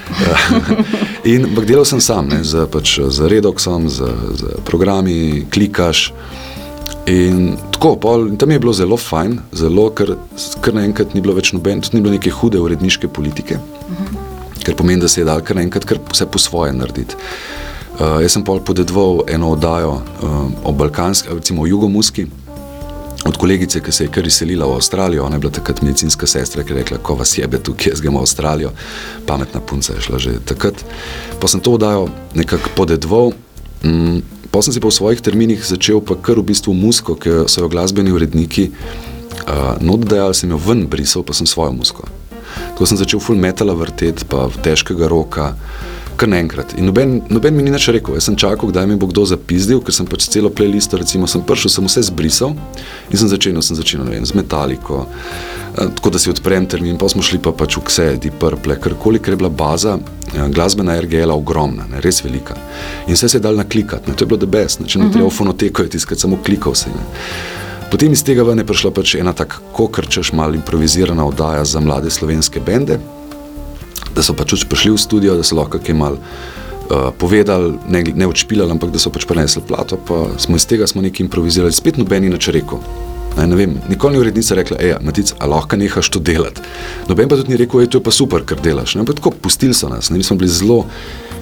in 1.24 1.46
delal 1.66 1.84
sem 1.84 2.00
sam, 2.00 2.28
ne, 2.28 2.40
z, 2.44 2.66
pač, 2.72 2.98
z 3.00 3.28
Redoxom, 3.28 3.88
z, 3.88 4.08
z 4.34 4.42
programi, 4.64 5.44
klikaš. 5.52 6.12
In 7.08 7.56
tako, 7.72 7.94
pol, 7.96 8.26
in 8.28 8.36
tam 8.36 8.50
je 8.52 8.58
bilo 8.60 8.72
zelo 8.76 8.96
fajn, 9.00 9.38
zelo, 9.56 9.86
ker, 9.96 10.12
ker 10.60 10.74
naenkrat 10.76 11.14
ni 11.16 11.22
bilo 11.24 11.32
več 11.38 11.54
noben, 11.56 11.80
tudi 11.80 11.96
ni 11.96 12.04
bilo 12.04 12.12
neke 12.12 12.32
hude 12.34 12.60
uredniške 12.60 13.08
politike, 13.08 13.56
uh 13.56 14.00
-huh. 14.00 14.18
ker 14.64 14.76
pomeni, 14.76 15.00
da 15.00 15.08
se 15.08 15.20
je 15.20 15.24
dal 15.24 15.40
kar 15.40 15.56
naenkrat 15.56 15.88
vse 16.12 16.26
po 16.26 16.38
svoje 16.38 16.72
narediti. 16.72 17.16
Uh, 17.98 18.20
jaz 18.22 18.32
sem 18.32 18.44
pol 18.44 18.60
podedoval 18.60 19.24
eno 19.26 19.50
oddajo 19.50 19.90
uh, 19.90 20.50
o 20.64 20.72
balkanski, 20.72 21.28
recimo 21.34 21.62
o 21.62 21.66
jugomuski, 21.66 22.26
od 23.24 23.36
kolegice, 23.36 23.80
ki 23.80 23.92
se 23.92 24.04
je 24.04 24.10
kar 24.10 24.26
izselila 24.26 24.66
v 24.66 24.74
Avstralijo, 24.74 25.24
ona 25.24 25.36
je 25.36 25.40
bila 25.40 25.52
takrat 25.52 25.82
medicinska 25.82 26.26
sestra, 26.26 26.62
ki 26.62 26.72
je 26.72 26.76
rekla, 26.76 26.98
ko 26.98 27.14
vas 27.14 27.38
jebe 27.38 27.58
tukaj, 27.58 27.90
jaz 27.90 28.00
grem 28.00 28.14
v 28.14 28.20
Avstralijo, 28.20 28.70
pametna 29.26 29.60
punca 29.60 29.92
je 29.92 30.00
šla 30.00 30.18
že 30.18 30.38
takrat. 30.44 30.84
Pa 31.40 31.48
sem 31.48 31.60
to 31.60 31.72
oddajo 31.72 32.08
nekako 32.34 32.70
podedval, 32.76 33.32
mm, 33.82 34.37
pa 34.50 34.62
sem 34.64 34.72
si 34.72 34.80
pa 34.80 34.88
v 34.88 34.96
svojih 34.96 35.20
terminih 35.20 35.60
začel 35.60 36.00
pa 36.00 36.16
kar 36.16 36.40
v 36.40 36.48
bistvu 36.52 36.74
musko, 36.74 37.18
ki 37.18 37.48
so 37.50 37.64
jo 37.64 37.68
glasbeni 37.68 38.14
uredniki 38.14 38.70
uh, 38.72 39.76
notdajali, 39.80 40.34
sem 40.34 40.50
jo 40.50 40.58
ven 40.60 40.86
brisal, 40.88 41.26
pa 41.26 41.36
sem 41.36 41.46
svojo 41.48 41.74
musko. 41.76 42.08
Tako 42.74 42.88
sem 42.88 43.00
začel 43.00 43.20
full 43.20 43.38
metala 43.38 43.76
vrteti, 43.76 44.24
pa 44.24 44.48
težkega 44.48 45.10
roka, 45.10 45.52
kar 46.18 46.28
naenkrat. 46.28 46.74
In 46.78 46.88
noben, 46.88 47.20
noben 47.30 47.54
mi 47.54 47.62
ni 47.62 47.70
nič 47.70 47.86
rekel, 47.94 48.16
jaz 48.18 48.26
sem 48.26 48.36
čakal, 48.38 48.72
kdaj 48.72 48.88
mi 48.90 48.96
bo 48.98 49.06
kdo 49.10 49.22
zapizdil, 49.30 49.80
ker 49.84 49.94
sem 49.94 50.06
pač 50.08 50.26
celo 50.32 50.50
playlisto, 50.50 50.98
recimo, 50.98 51.28
sem 51.30 51.44
prišel, 51.46 51.72
sem 51.76 51.86
vse 51.86 52.02
zbrisal 52.10 52.56
in 53.08 53.20
sem 53.20 53.30
začel, 53.30 53.60
sem 53.62 53.78
začel, 53.78 54.02
ne 54.02 54.16
vem, 54.16 54.26
z 54.26 54.34
metaliko, 54.34 55.04
eh, 55.06 55.86
tako 55.98 56.10
da 56.14 56.22
si 56.22 56.32
odprem 56.32 56.66
termin, 56.66 56.98
pa 56.98 57.08
smo 57.12 57.22
šli 57.22 57.38
pa 57.44 57.54
pač 57.54 57.78
v 57.78 57.84
kse, 57.86 58.08
di 58.24 58.32
prple, 58.34 58.80
ker 58.82 58.96
koliko 58.98 59.30
je 59.30 59.38
bila 59.38 59.50
baza, 59.50 59.98
eh, 59.98 60.48
glasbena 60.50 60.98
RGL 61.00 61.34
ogromna, 61.34 61.86
ne, 61.90 62.02
res 62.02 62.18
velika. 62.24 62.58
In 63.06 63.14
vse 63.14 63.28
se 63.28 63.38
je 63.38 63.44
dal 63.44 63.54
naklikati, 63.54 64.10
ne, 64.10 64.16
to 64.16 64.26
je 64.26 64.32
bilo 64.32 64.42
ne, 64.42 64.66
če 64.86 64.98
ne 64.98 65.04
uh 65.04 65.10
-huh. 65.10 65.12
treba 65.12 65.30
fonoteko 65.30 65.82
je 65.82 65.94
tiskati, 65.94 66.20
samo 66.20 66.38
klikal 66.42 66.74
se. 66.74 66.90
Ne. 66.90 67.04
Potem 67.90 68.12
iz 68.12 68.24
tega 68.24 68.42
ven 68.42 68.58
je 68.58 68.66
prišla 68.66 68.90
pač 68.90 69.14
ena 69.14 69.32
tako, 69.32 69.86
kot 69.88 70.08
češ, 70.08 70.32
malo 70.32 70.54
improvizirana 70.54 71.24
oddaja 71.24 71.64
za 71.64 71.80
mlade 71.80 72.10
slovenske 72.10 72.60
bende 72.60 72.98
da 74.18 74.26
so 74.26 74.34
pač 74.34 74.66
prišli 74.66 74.96
v 74.96 74.98
studio, 74.98 75.36
da 75.38 75.46
so 75.46 75.54
lahko 75.54 75.78
kaj 75.78 75.94
mal 75.94 76.18
uh, 76.18 77.10
povedali, 77.14 77.76
ne, 77.86 78.02
ne 78.02 78.26
odšpilali, 78.26 78.74
ampak 78.74 78.90
da 78.90 78.98
so 78.98 79.14
pač 79.14 79.28
prenesli 79.30 79.62
plato. 79.62 79.94
Pa 79.94 80.34
smo 80.42 80.58
iz 80.58 80.66
tega 80.66 80.90
smo 80.90 81.04
nekaj 81.04 81.22
improvizirali, 81.28 81.74
spet 81.74 82.00
nobeni 82.02 82.32
nič 82.32 82.50
rekel. 82.50 82.82
Ne, 83.38 83.46
ne 83.46 83.54
vem, 83.54 83.76
nikoli 83.86 84.16
ni 84.16 84.22
urednica 84.24 84.58
rekla, 84.58 84.80
hej, 84.82 84.96
Matic, 85.06 85.30
a 85.38 85.46
lahko 85.46 85.78
nehaš 85.78 86.10
to 86.10 86.18
delati. 86.18 86.64
Noben 87.06 87.30
pa 87.30 87.38
tudi 87.38 87.54
ni 87.54 87.60
rekel, 87.60 87.84
hej, 87.84 87.92
to 87.94 88.02
je 88.02 88.06
pa 88.08 88.14
super, 88.14 88.42
kar 88.42 88.58
delaš. 88.58 88.96
Ne, 88.98 89.06
tako 89.06 89.30
pustili 89.30 89.76
so 89.78 89.90
nas, 89.92 90.10
ne, 90.10 90.18
mi 90.18 90.26
smo 90.26 90.34
bili 90.40 90.50
zelo, 90.50 90.82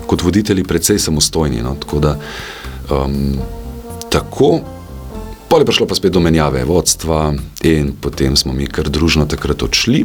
kot 0.06 0.20
voditelji, 0.22 0.66
precej 0.68 1.00
samostojni. 1.00 1.64
No, 1.64 1.72
tako 1.80 2.02
da, 2.04 2.18
um, 2.92 3.38
tako, 4.12 4.58
pol 5.48 5.64
je 5.64 5.72
prišlo 5.72 5.88
pa 5.88 5.96
spet 5.96 6.12
do 6.12 6.20
menjave 6.20 6.66
vodstva 6.68 7.32
in 7.64 7.94
potem 7.96 8.36
smo 8.36 8.52
mi 8.52 8.68
kar 8.68 8.92
družno 8.92 9.24
takrat 9.30 9.64
odšli 9.64 10.04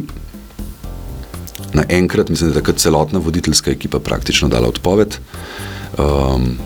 naenkrat, 1.74 2.28
mislim, 2.28 2.50
da 2.50 2.56
je 2.56 2.60
takrat 2.60 2.78
celotna 2.78 3.18
voditeljska 3.18 3.70
ekipa 3.70 4.00
praktično 4.00 4.48
dala 4.48 4.68
odpoved. 4.68 5.16
Um, 5.98 6.58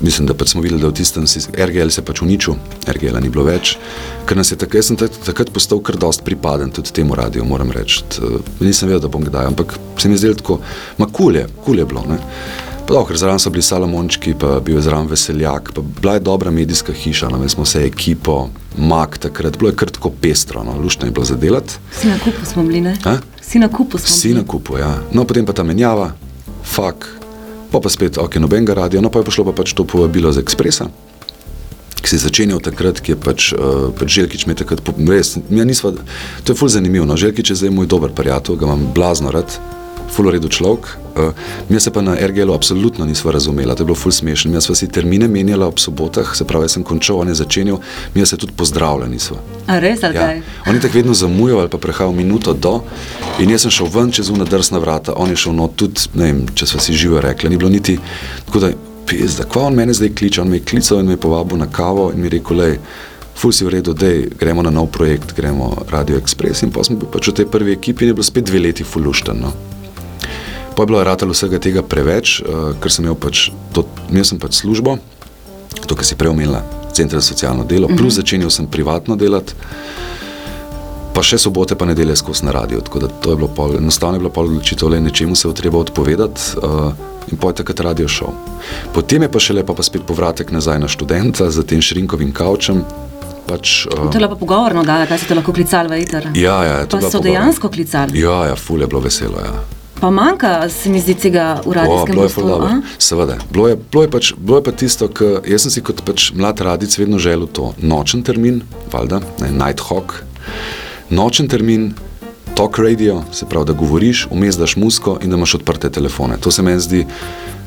mislim, 0.00 0.26
da 0.26 0.34
pač 0.34 0.48
smo 0.48 0.62
videli, 0.62 0.80
da 0.80 0.88
v 0.88 0.96
tistem 0.96 1.26
RGL 1.56 1.92
se 1.92 2.04
pač 2.04 2.22
uničil, 2.22 2.56
RGL 2.88 3.20
ni 3.20 3.32
bilo 3.32 3.44
več. 3.44 3.76
Ker 4.28 4.36
nas 4.40 4.52
je 4.52 4.58
tako, 4.60 4.80
jaz 4.80 4.90
sem 4.90 4.98
takrat 5.00 5.52
postal 5.52 5.82
kar 5.84 5.98
dost 6.00 6.24
pripaden 6.24 6.72
tudi 6.72 6.92
temu 6.96 7.14
radiju, 7.14 7.44
moram 7.44 7.72
reči. 7.74 8.04
Nisem 8.60 8.88
vedel, 8.88 9.04
da 9.06 9.12
bom 9.12 9.24
kdaj, 9.24 9.52
ampak 9.52 9.76
se 9.98 10.08
mi 10.08 10.16
je 10.16 10.24
zdelo 10.24 10.40
tako, 10.40 10.60
ma 10.98 11.08
kul 11.12 11.36
je, 11.36 11.46
kul 11.64 11.78
je 11.78 11.88
bilo. 11.88 12.04
Ne? 12.08 12.20
Pa 12.90 12.94
dobro, 12.96 13.16
zraven 13.16 13.38
so 13.38 13.52
bili 13.54 13.62
Salomončki, 13.62 14.34
pa 14.34 14.56
bil 14.60 14.80
je 14.80 14.82
zraven 14.82 15.06
Veseljak, 15.06 15.70
pa 15.74 15.82
bila 16.00 16.16
je 16.16 16.24
dobra 16.26 16.50
medijska 16.50 16.92
hiša, 16.92 17.28
no, 17.28 17.48
smo 17.48 17.64
se 17.64 17.84
ekipo, 17.86 18.48
mak 18.78 19.18
takrat, 19.18 19.58
bilo 19.58 19.70
je 19.70 19.76
kar 19.76 19.90
tako 19.90 20.10
pestro, 20.10 20.64
no, 20.64 20.74
luštno 20.78 21.06
je 21.06 21.12
bilo 21.14 21.24
zadelati. 21.24 21.78
Vsi 21.92 22.08
na 22.08 22.18
kupu 22.24 22.46
smo 22.46 22.64
bili, 22.64 22.80
ne? 22.80 22.96
A? 23.04 23.16
Vsi 23.50 23.58
na 23.58 23.68
kupu 23.68 23.98
smo 23.98 24.16
bili. 24.22 24.34
na 24.34 24.44
kupu, 24.46 24.78
ja. 24.78 25.02
No, 25.12 25.24
potem 25.24 25.42
pa 25.46 25.50
ta 25.52 25.64
menjava, 25.66 26.12
fak, 26.62 27.06
pa 27.72 27.80
pa 27.82 27.90
spet, 27.90 28.14
ok, 28.14 28.38
nobenega 28.38 28.76
radia, 28.78 29.00
no 29.02 29.10
pa 29.10 29.18
je 29.18 29.26
prišlo 29.26 29.44
pa 29.50 29.52
pač 29.52 29.74
to 29.74 29.82
povabilo 29.82 30.30
z 30.30 30.38
Ekspresa, 30.38 30.86
ki 31.98 32.06
se 32.06 32.14
je 32.14 32.22
začenjal 32.30 32.62
takrat, 32.62 33.02
ki 33.02 33.12
je 33.12 33.18
pač, 33.18 33.50
uh, 33.50 33.90
pač 33.90 34.06
Željkič 34.06 34.46
me 34.46 34.54
takrat, 34.54 34.86
res, 35.02 35.34
ja 35.50 35.66
nisva, 35.66 35.90
to 36.46 36.54
je 36.54 36.60
ful 36.62 36.70
zanimivo, 36.70 37.02
no, 37.02 37.18
Željkič 37.18 37.50
je 37.50 37.56
zdaj 37.58 37.74
moj 37.74 37.90
dober 37.90 38.14
prijatelj, 38.14 38.54
ga 38.54 38.70
imam 38.70 38.86
blazno 38.94 39.34
rad, 39.34 39.58
fuloredu 40.12 40.48
človek. 40.48 40.86
Uh, 41.16 41.32
mi 41.68 41.80
se 41.80 41.90
pa 41.90 42.02
na 42.02 42.14
RGL-u 42.14 42.54
absolutno 42.54 43.06
nismo 43.06 43.30
razumeli, 43.30 43.74
to 43.74 43.82
je 43.82 43.86
bilo 43.86 43.96
ful 43.96 44.12
smešno. 44.12 44.50
Mi 44.50 44.60
smo 44.60 44.74
si 44.74 44.88
termine 44.88 45.28
menjali 45.28 45.64
ob 45.64 45.78
sobotah, 45.78 46.36
se 46.36 46.44
pravi, 46.44 46.64
jaz 46.64 46.72
sem 46.72 46.82
končal, 46.82 47.20
on 47.20 47.28
je 47.28 47.34
začenjal, 47.34 47.78
mi 48.14 48.26
se 48.26 48.36
tudi 48.36 48.52
pozdravljali. 48.56 49.18
A 49.66 49.78
res, 49.78 50.02
ali 50.02 50.14
ja. 50.14 50.26
kaj? 50.26 50.42
Oni 50.66 50.80
tako 50.80 50.98
vedno 50.98 51.14
zamujajo 51.14 51.58
ali 51.58 51.68
pa 51.68 51.78
prehajal 51.78 52.12
minuto 52.12 52.52
do. 52.52 52.80
In 53.38 53.50
jaz 53.50 53.62
sem 53.62 53.70
šel 53.70 53.88
ven 53.94 54.12
čez 54.12 54.30
una 54.30 54.44
drsna 54.44 54.78
vrata, 54.78 55.12
on 55.16 55.30
je 55.30 55.36
šel 55.36 55.54
not 55.54 55.76
tudi, 55.76 56.00
ne 56.14 56.32
vem, 56.32 56.44
če 56.54 56.66
smo 56.66 56.80
si 56.80 56.94
živo 56.94 57.20
rekli, 57.20 57.50
ni 57.50 57.56
bilo 57.56 57.70
niti. 57.70 57.98
Tako 58.46 58.60
da, 58.60 58.72
pizda, 59.06 59.44
kva 59.44 59.66
on 59.68 59.74
mene 59.74 59.94
zdaj 59.94 60.14
kliče, 60.14 60.42
on 60.42 60.48
me 60.48 60.60
je 60.60 60.64
klical 60.64 61.00
in 61.00 61.06
me 61.06 61.18
je 61.18 61.20
povabil 61.20 61.58
na 61.58 61.66
kavo 61.66 62.10
in 62.14 62.22
mi 62.22 62.28
rekel, 62.28 62.56
lej, 62.56 62.78
ful 63.40 63.52
si 63.52 63.64
v 63.64 63.72
redu, 63.72 63.94
da 63.96 64.10
gremo 64.38 64.62
na 64.62 64.70
nov 64.70 64.90
projekt, 64.92 65.34
gremo 65.36 65.72
Radio 65.88 66.20
Express 66.20 66.62
in 66.62 66.72
pa 66.72 66.84
smo 66.84 67.00
bili 67.00 67.08
pač 67.12 67.32
v 67.32 67.36
tej 67.40 67.46
prvi 67.48 67.72
ekipi 67.72 68.04
in 68.04 68.12
je 68.12 68.18
bilo 68.20 68.26
spet 68.26 68.44
dve 68.44 68.60
leti 68.60 68.84
fulušten. 68.84 69.79
Pa 70.76 70.82
je 70.82 70.86
bilo 70.86 71.04
ratalo 71.04 71.34
vsega 71.36 71.58
tega 71.58 71.82
preveč, 71.82 72.40
uh, 72.40 72.72
ker 72.80 72.92
sem 72.92 73.04
imel 73.04 73.18
pač, 73.18 73.50
to, 73.74 73.84
imel 74.08 74.24
sem 74.24 74.38
pač 74.38 74.62
službo, 74.62 74.98
to, 75.86 75.94
kar 75.94 76.06
si 76.06 76.16
prej 76.16 76.32
omenila, 76.32 76.62
center 76.92 77.20
za 77.20 77.26
socialno 77.32 77.64
delo, 77.64 77.88
mm 77.88 77.94
-hmm. 77.94 77.98
plus 77.98 78.14
začenjal 78.14 78.50
sem 78.50 78.66
privatno 78.66 79.16
delati 79.16 79.54
pa 81.20 81.24
še 81.26 81.36
sobote, 81.36 81.76
pa 81.76 81.84
nedelje 81.84 82.16
skozi 82.16 82.46
na 82.48 82.54
radio. 82.56 82.80
Tako 82.80 83.02
da 83.04 83.08
to 83.08 83.34
je 83.34 83.36
bilo 83.36 83.50
pol, 83.52 83.76
enostavno 83.76 84.16
je 84.16 84.22
bilo 84.24 84.32
pol 84.32 84.48
odločitev, 84.48 84.88
le 84.88 85.00
nečemu 85.04 85.36
se 85.36 85.48
je 85.48 85.54
treba 85.58 85.78
odpovedati 85.78 86.56
uh, 86.62 86.92
in 87.28 87.36
pojte 87.36 87.60
takrat 87.62 87.84
radio 87.90 88.08
šel. 88.08 88.32
Potem 88.94 89.26
je 89.26 89.30
pa 89.32 89.42
še 89.42 89.58
lepa 89.58 89.76
pa 89.76 89.84
spet 89.86 90.06
povratek 90.08 90.52
nazaj 90.54 90.80
na 90.80 90.88
študenta 90.88 91.50
z 91.52 91.66
tem 91.68 91.82
šrinkovim 91.84 92.32
kavčem. 92.32 92.84
Pač, 93.50 93.84
uh, 93.90 94.06
to 94.08 94.16
je 94.16 94.22
lepo 94.22 94.38
pogovorno, 94.40 94.84
da 94.86 95.02
kaj 95.10 95.26
ste 95.26 95.36
lahko 95.36 95.52
klicali 95.52 95.92
v 95.92 96.00
eter. 96.00 96.30
Ja, 96.38 96.56
ja, 96.64 96.80
pa 96.86 97.02
so 97.04 97.20
dejansko 97.20 97.68
klicali. 97.68 98.16
Ja, 98.16 98.46
ja, 98.52 98.56
ful 98.56 98.80
je 98.80 98.88
bilo 98.88 99.02
veselo. 99.04 99.42
Ja. 99.44 99.79
Pa 100.00 100.10
manjka, 100.10 100.68
se 100.72 100.90
mi 100.90 101.00
zdi, 101.00 101.14
tega 101.14 101.60
uradnega 101.68 102.12
prostora. 102.12 102.80
Seveda, 102.98 103.36
bilo 103.52 103.68
je, 103.68 103.76
bilo, 103.92 104.04
je 104.06 104.10
pač, 104.10 104.32
bilo 104.38 104.58
je 104.60 104.64
pa 104.64 104.72
tisto, 104.72 105.08
kar 105.12 105.44
jaz 105.48 105.66
sem 105.66 105.76
si 105.76 105.84
kot 105.84 106.00
pač 106.06 106.30
mlad 106.32 106.60
radic 106.64 106.96
vedno 106.98 107.20
želel 107.20 107.50
to. 107.52 107.74
Nočen 107.82 108.24
termin, 108.24 108.62
valjda, 108.92 109.20
ne, 109.44 109.52
night 109.52 109.84
hawk 109.90 110.22
nočen 111.10 111.48
termin, 111.48 111.92
talk 112.54 112.78
radio, 112.78 113.22
se 113.32 113.46
pravi, 113.46 113.66
da 113.66 113.72
govoriš, 113.72 114.26
vmes 114.30 114.56
daš 114.58 114.76
musko 114.76 115.18
in 115.22 115.30
da 115.30 115.36
imaš 115.36 115.54
odprte 115.54 115.90
telefone. 115.90 116.36
To 116.40 116.50
se 116.50 116.62
meni 116.62 116.80
zdi 116.80 117.06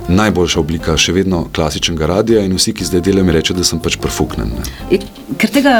najboljša 0.07 0.59
oblika 0.59 0.97
še 0.97 1.13
vedno 1.15 1.45
klasičnega 1.55 2.07
radia 2.07 2.43
in 2.43 2.55
vsi, 2.55 2.73
ki 2.73 2.87
zdaj 2.87 3.01
delajo, 3.07 3.27
mi 3.27 3.35
rečejo, 3.35 3.57
da 3.57 3.67
sem 3.67 3.79
pač 3.79 3.97
profuknen. 3.99 4.55
Ker 5.37 5.51
tega 5.51 5.75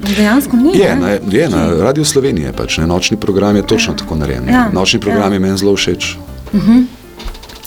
dejansko 0.00 0.56
ni. 0.56 0.78
Je, 0.78 0.96
na, 0.96 1.08
je 1.30 1.48
na 1.48 1.66
Radio 1.80 2.04
Slovenije 2.04 2.52
pač, 2.52 2.78
ne, 2.78 2.86
nočni 2.86 3.16
program 3.16 3.56
je 3.56 3.66
točno 3.66 3.94
tako 3.94 4.16
narejen. 4.16 4.48
Ja. 4.48 4.68
Nočni 4.72 5.00
program 5.00 5.30
ja. 5.30 5.34
je 5.34 5.38
meni 5.40 5.58
zelo 5.58 5.76
všeč. 5.76 6.16
Uh 6.52 6.60
mhm. 6.60 6.72
-huh. 6.72 6.84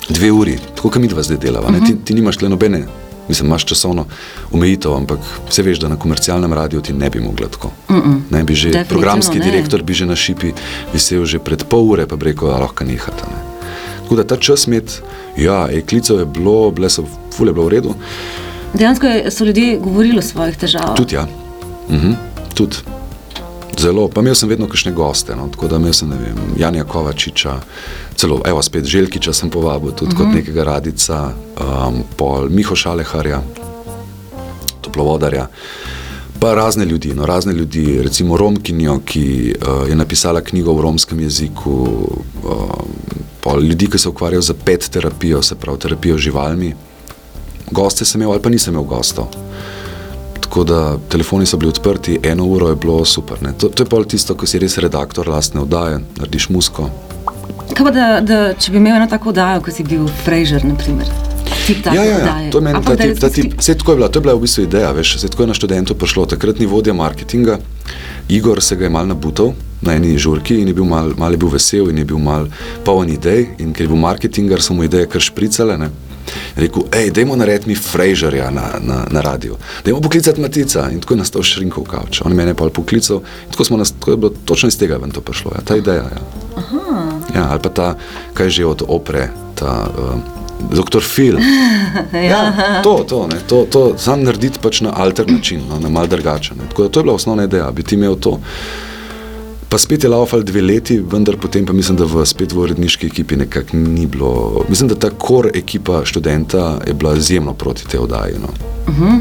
Dve 0.08 0.32
uri, 0.32 0.58
tako 0.76 0.90
kot 0.90 1.02
mi 1.02 1.08
dva 1.08 1.22
zdaj 1.22 1.38
delava. 1.38 1.68
Uh 1.68 1.74
-huh. 1.74 1.86
ti, 1.86 1.96
ti 2.04 2.14
nimaš 2.14 2.40
le 2.40 2.48
nobene 2.48 2.86
Mislim, 3.30 3.46
imaš 3.46 3.64
časovno 3.64 4.04
omejitev, 4.52 4.94
ampak 4.94 5.18
vse 5.48 5.62
veš, 5.62 5.78
da 5.78 5.88
na 5.88 5.96
komercialnem 5.96 6.52
radiju 6.52 6.80
ti 6.80 6.92
ne 6.92 7.10
bi 7.10 7.20
mogla 7.20 7.48
tako. 7.48 7.70
Mm 7.88 7.94
-mm. 7.94 8.20
Ne 8.30 8.44
bi 8.44 8.54
že 8.54 8.84
programski 8.88 9.38
ne. 9.38 9.44
direktor 9.44 9.82
bi 9.82 9.94
že 9.94 10.06
na 10.06 10.16
šipi 10.16 10.52
visel 10.92 11.24
že 11.24 11.38
pred 11.38 11.64
pol 11.64 11.90
ure, 11.90 12.06
pa 12.06 12.16
bi 12.16 12.24
rekel, 12.24 12.48
da 12.48 12.58
lahko 12.58 12.84
nehata. 12.84 13.26
Ne. 13.26 13.42
Tako 14.02 14.16
da 14.16 14.24
ta 14.24 14.36
čas 14.36 14.66
med, 14.66 14.90
ja, 15.36 15.68
klicev 15.88 16.18
je 16.18 16.24
bilo, 16.26 16.70
bile 16.70 16.90
so, 16.90 17.04
ful 17.36 17.46
je 17.46 17.52
bilo 17.52 17.66
v 17.66 17.68
redu. 17.68 17.94
Dejansko 18.74 19.06
so 19.30 19.44
ljudje 19.44 19.78
govorili 19.78 20.18
o 20.18 20.22
svojih 20.22 20.56
težavah. 20.56 20.96
Tudi 20.96 21.14
ja. 21.14 21.26
Mhm, 21.90 22.12
tudi. 22.54 22.76
Zelo, 23.78 24.08
pa 24.08 24.20
imel 24.20 24.34
sem 24.34 24.48
vedno 24.48 24.66
kakšne 24.68 24.92
goste, 24.92 25.36
no, 25.36 25.48
tako 25.48 25.68
da 25.68 25.78
imel 25.80 25.92
sem, 25.96 26.08
ne 26.10 26.16
vem, 26.18 26.38
Janja 26.58 26.84
Kovačiča, 26.84 27.54
celo, 28.16 28.40
evo, 28.46 28.62
spet 28.62 28.84
Željkiča 28.84 29.32
sem 29.32 29.50
povabil, 29.50 29.92
tudi 29.92 30.12
uh 30.12 30.12
-huh. 30.12 30.16
kot 30.16 30.26
mhm. 30.26 30.36
nekega 30.36 30.64
radica, 30.64 31.32
um, 31.60 32.02
pol 32.16 32.48
Miho 32.48 32.76
Šaleharja, 32.76 33.42
toplovodarja, 34.80 35.46
pa 36.40 36.54
razne 36.54 36.84
ljudi, 36.84 37.14
no, 37.14 37.26
razne 37.26 37.52
ljudi, 37.52 38.02
recimo 38.02 38.36
Romkinjo, 38.36 39.00
ki 39.04 39.54
uh, 39.54 39.88
je 39.88 39.96
napisala 39.96 40.40
knjigo 40.40 40.72
v 40.72 40.80
romskem 40.80 41.20
jeziku, 41.20 41.88
pol 43.40 43.62
ljudi, 43.62 43.86
ki 43.86 43.98
se 43.98 44.08
ukvarjajo 44.08 44.42
z 44.42 44.54
pet 44.64 44.88
terapijo, 44.90 45.42
se 45.42 45.54
pravi 45.54 45.78
terapijo 45.78 46.18
živalmi, 46.18 46.74
goste 47.70 48.04
sem 48.04 48.20
imel 48.20 48.32
ali 48.32 48.42
pa 48.42 48.48
nisem 48.48 48.74
imel 48.74 48.84
gostov. 48.84 49.26
Tako 50.50 50.64
da 50.64 50.98
telefoni 51.08 51.46
so 51.46 51.56
bili 51.56 51.68
odprti, 51.68 52.18
eno 52.22 52.44
uro 52.44 52.68
je 52.68 52.76
bilo 52.76 53.04
super. 53.04 53.38
To, 53.58 53.68
to 53.68 53.82
je 53.82 53.86
pa 53.86 54.02
tisto, 54.04 54.34
ko 54.34 54.46
si 54.50 54.58
res 54.58 54.78
redaktor 54.82 55.28
lastne 55.30 55.60
oddaje, 55.62 56.00
narediš 56.18 56.48
musko. 56.50 56.88
Kaj 57.70 57.84
pa, 57.86 57.92
da, 57.94 58.06
da 58.18 58.38
če 58.58 58.72
bi 58.74 58.80
imel 58.82 58.96
eno 58.96 59.06
tako 59.06 59.30
oddajo, 59.30 59.60
kot 59.62 59.78
si 59.78 59.86
bil 59.86 60.08
Fraser, 60.24 60.66
naprimer? 60.66 61.06
Ja, 61.84 62.02
ja, 62.02 62.18
ja. 62.18 62.34
To, 62.50 62.58
meni, 62.66 62.82
ta 62.82 62.96
tip, 62.98 63.14
ta 63.22 63.30
tip, 63.30 63.54
je 63.62 63.76
bila, 63.94 64.08
to 64.10 64.18
je 64.18 64.26
bila 64.26 64.34
v 64.34 64.42
bistvu 64.42 64.66
ideja, 64.66 64.90
veš, 64.92 65.20
se 65.22 65.30
tako 65.30 65.46
je 65.46 65.52
na 65.52 65.54
študentu 65.54 65.94
prišlo. 65.94 66.26
Takratni 66.34 66.66
vodja 66.66 66.98
marketinga, 66.98 67.60
Igor, 68.28 68.58
se 68.62 68.76
ga 68.76 68.88
je 68.88 68.90
mal 68.90 69.06
nabutal 69.06 69.54
na 69.86 69.94
eni 69.94 70.18
žurki 70.18 70.58
in 70.60 70.68
je 70.68 70.74
bil 70.74 70.84
mal, 70.84 71.14
mal 71.18 71.30
je 71.30 71.38
bil 71.38 71.54
vesel 71.54 71.94
in 71.94 72.02
je 72.02 72.10
bil 72.10 72.18
mal 72.18 72.50
poln 72.84 73.14
idej. 73.14 73.52
In 73.62 73.70
ker 73.70 73.86
je 73.86 73.94
bil 73.94 74.02
marketingar, 74.02 74.62
so 74.62 74.74
mu 74.74 74.90
ideje 74.90 75.06
kar 75.06 75.22
špricale. 75.22 75.78
Ne? 75.78 75.94
Rekel, 76.56 76.82
hej, 76.94 77.10
dajmo 77.10 77.36
narediti 77.36 77.68
mi 77.68 77.74
Fraserja 77.74 78.50
na, 78.50 78.70
na, 78.80 79.04
na 79.10 79.20
radio, 79.20 79.56
dajmo 79.84 80.00
poklicati 80.00 80.40
Matica 80.40 80.88
in 80.92 81.00
tako 81.00 81.14
je 81.14 81.18
nastal 81.18 81.42
šrinkov 81.42 81.84
kavč. 81.84 82.22
On 82.24 82.32
je 82.32 82.36
mene 82.36 82.54
pa 82.54 82.68
poklical 82.68 83.22
in 83.46 83.52
tako, 83.52 83.76
nas, 83.76 83.92
tako 83.92 84.10
je 84.10 84.16
bilo 84.16 84.32
točno 84.44 84.68
iz 84.68 84.78
tega 84.78 84.96
ven 84.96 85.10
to 85.10 85.20
prišlo, 85.20 85.52
ja, 85.54 85.64
ta 85.64 85.76
ideja. 85.76 86.04
Ja. 86.10 86.22
Ja, 87.34 87.46
ali 87.50 87.60
pa 87.62 87.68
ta, 87.68 87.94
kaj 88.34 88.50
že 88.50 88.66
od 88.66 88.82
opre, 88.88 89.30
ta 89.54 89.86
uh, 89.88 90.20
doktor 90.72 91.02
Phil. 91.02 91.38
ja. 92.12 92.20
ja, 92.20 92.82
to, 92.82 93.04
to, 93.08 93.26
ne, 93.26 93.40
to, 93.48 93.64
to 93.70 93.82
sam 93.98 94.24
narediti 94.24 94.58
pač 94.62 94.80
na 94.80 94.92
alter 94.96 95.30
način, 95.30 95.62
no, 95.68 95.78
na 95.78 95.88
mal 95.88 96.06
drugačen. 96.06 96.58
Tako 96.68 96.82
da 96.82 96.88
to 96.88 97.00
je 97.00 97.04
bila 97.04 97.14
osnovna 97.14 97.44
ideja, 97.44 97.70
bi 97.70 97.82
ti 97.82 97.94
imel 97.94 98.16
to. 98.16 98.40
Pa 99.70 99.78
spet 99.78 100.02
je 100.02 100.08
laufal 100.10 100.42
dve 100.42 100.62
leti, 100.62 100.96
vendar 100.98 101.36
potem 101.38 101.66
pa 101.66 101.72
mislim, 101.72 101.94
da 101.96 102.04
v 102.04 102.24
spet 102.26 102.50
v 102.52 102.64
uredniški 102.64 103.06
ekipi 103.06 103.36
nekako 103.38 103.78
ni 103.78 104.06
bilo. 104.06 104.64
Mislim, 104.68 104.88
da 104.90 104.96
ta 104.98 105.10
kor 105.10 105.46
ekipa 105.54 106.00
študenta 106.04 106.80
je 106.86 106.94
bila 106.94 107.14
izjemno 107.14 107.54
proti 107.54 107.86
tej 107.86 108.00
oddaji. 108.00 108.40
No. 108.42 108.48
Uh 108.88 108.94
mhm. 108.94 109.04
-huh. 109.04 109.20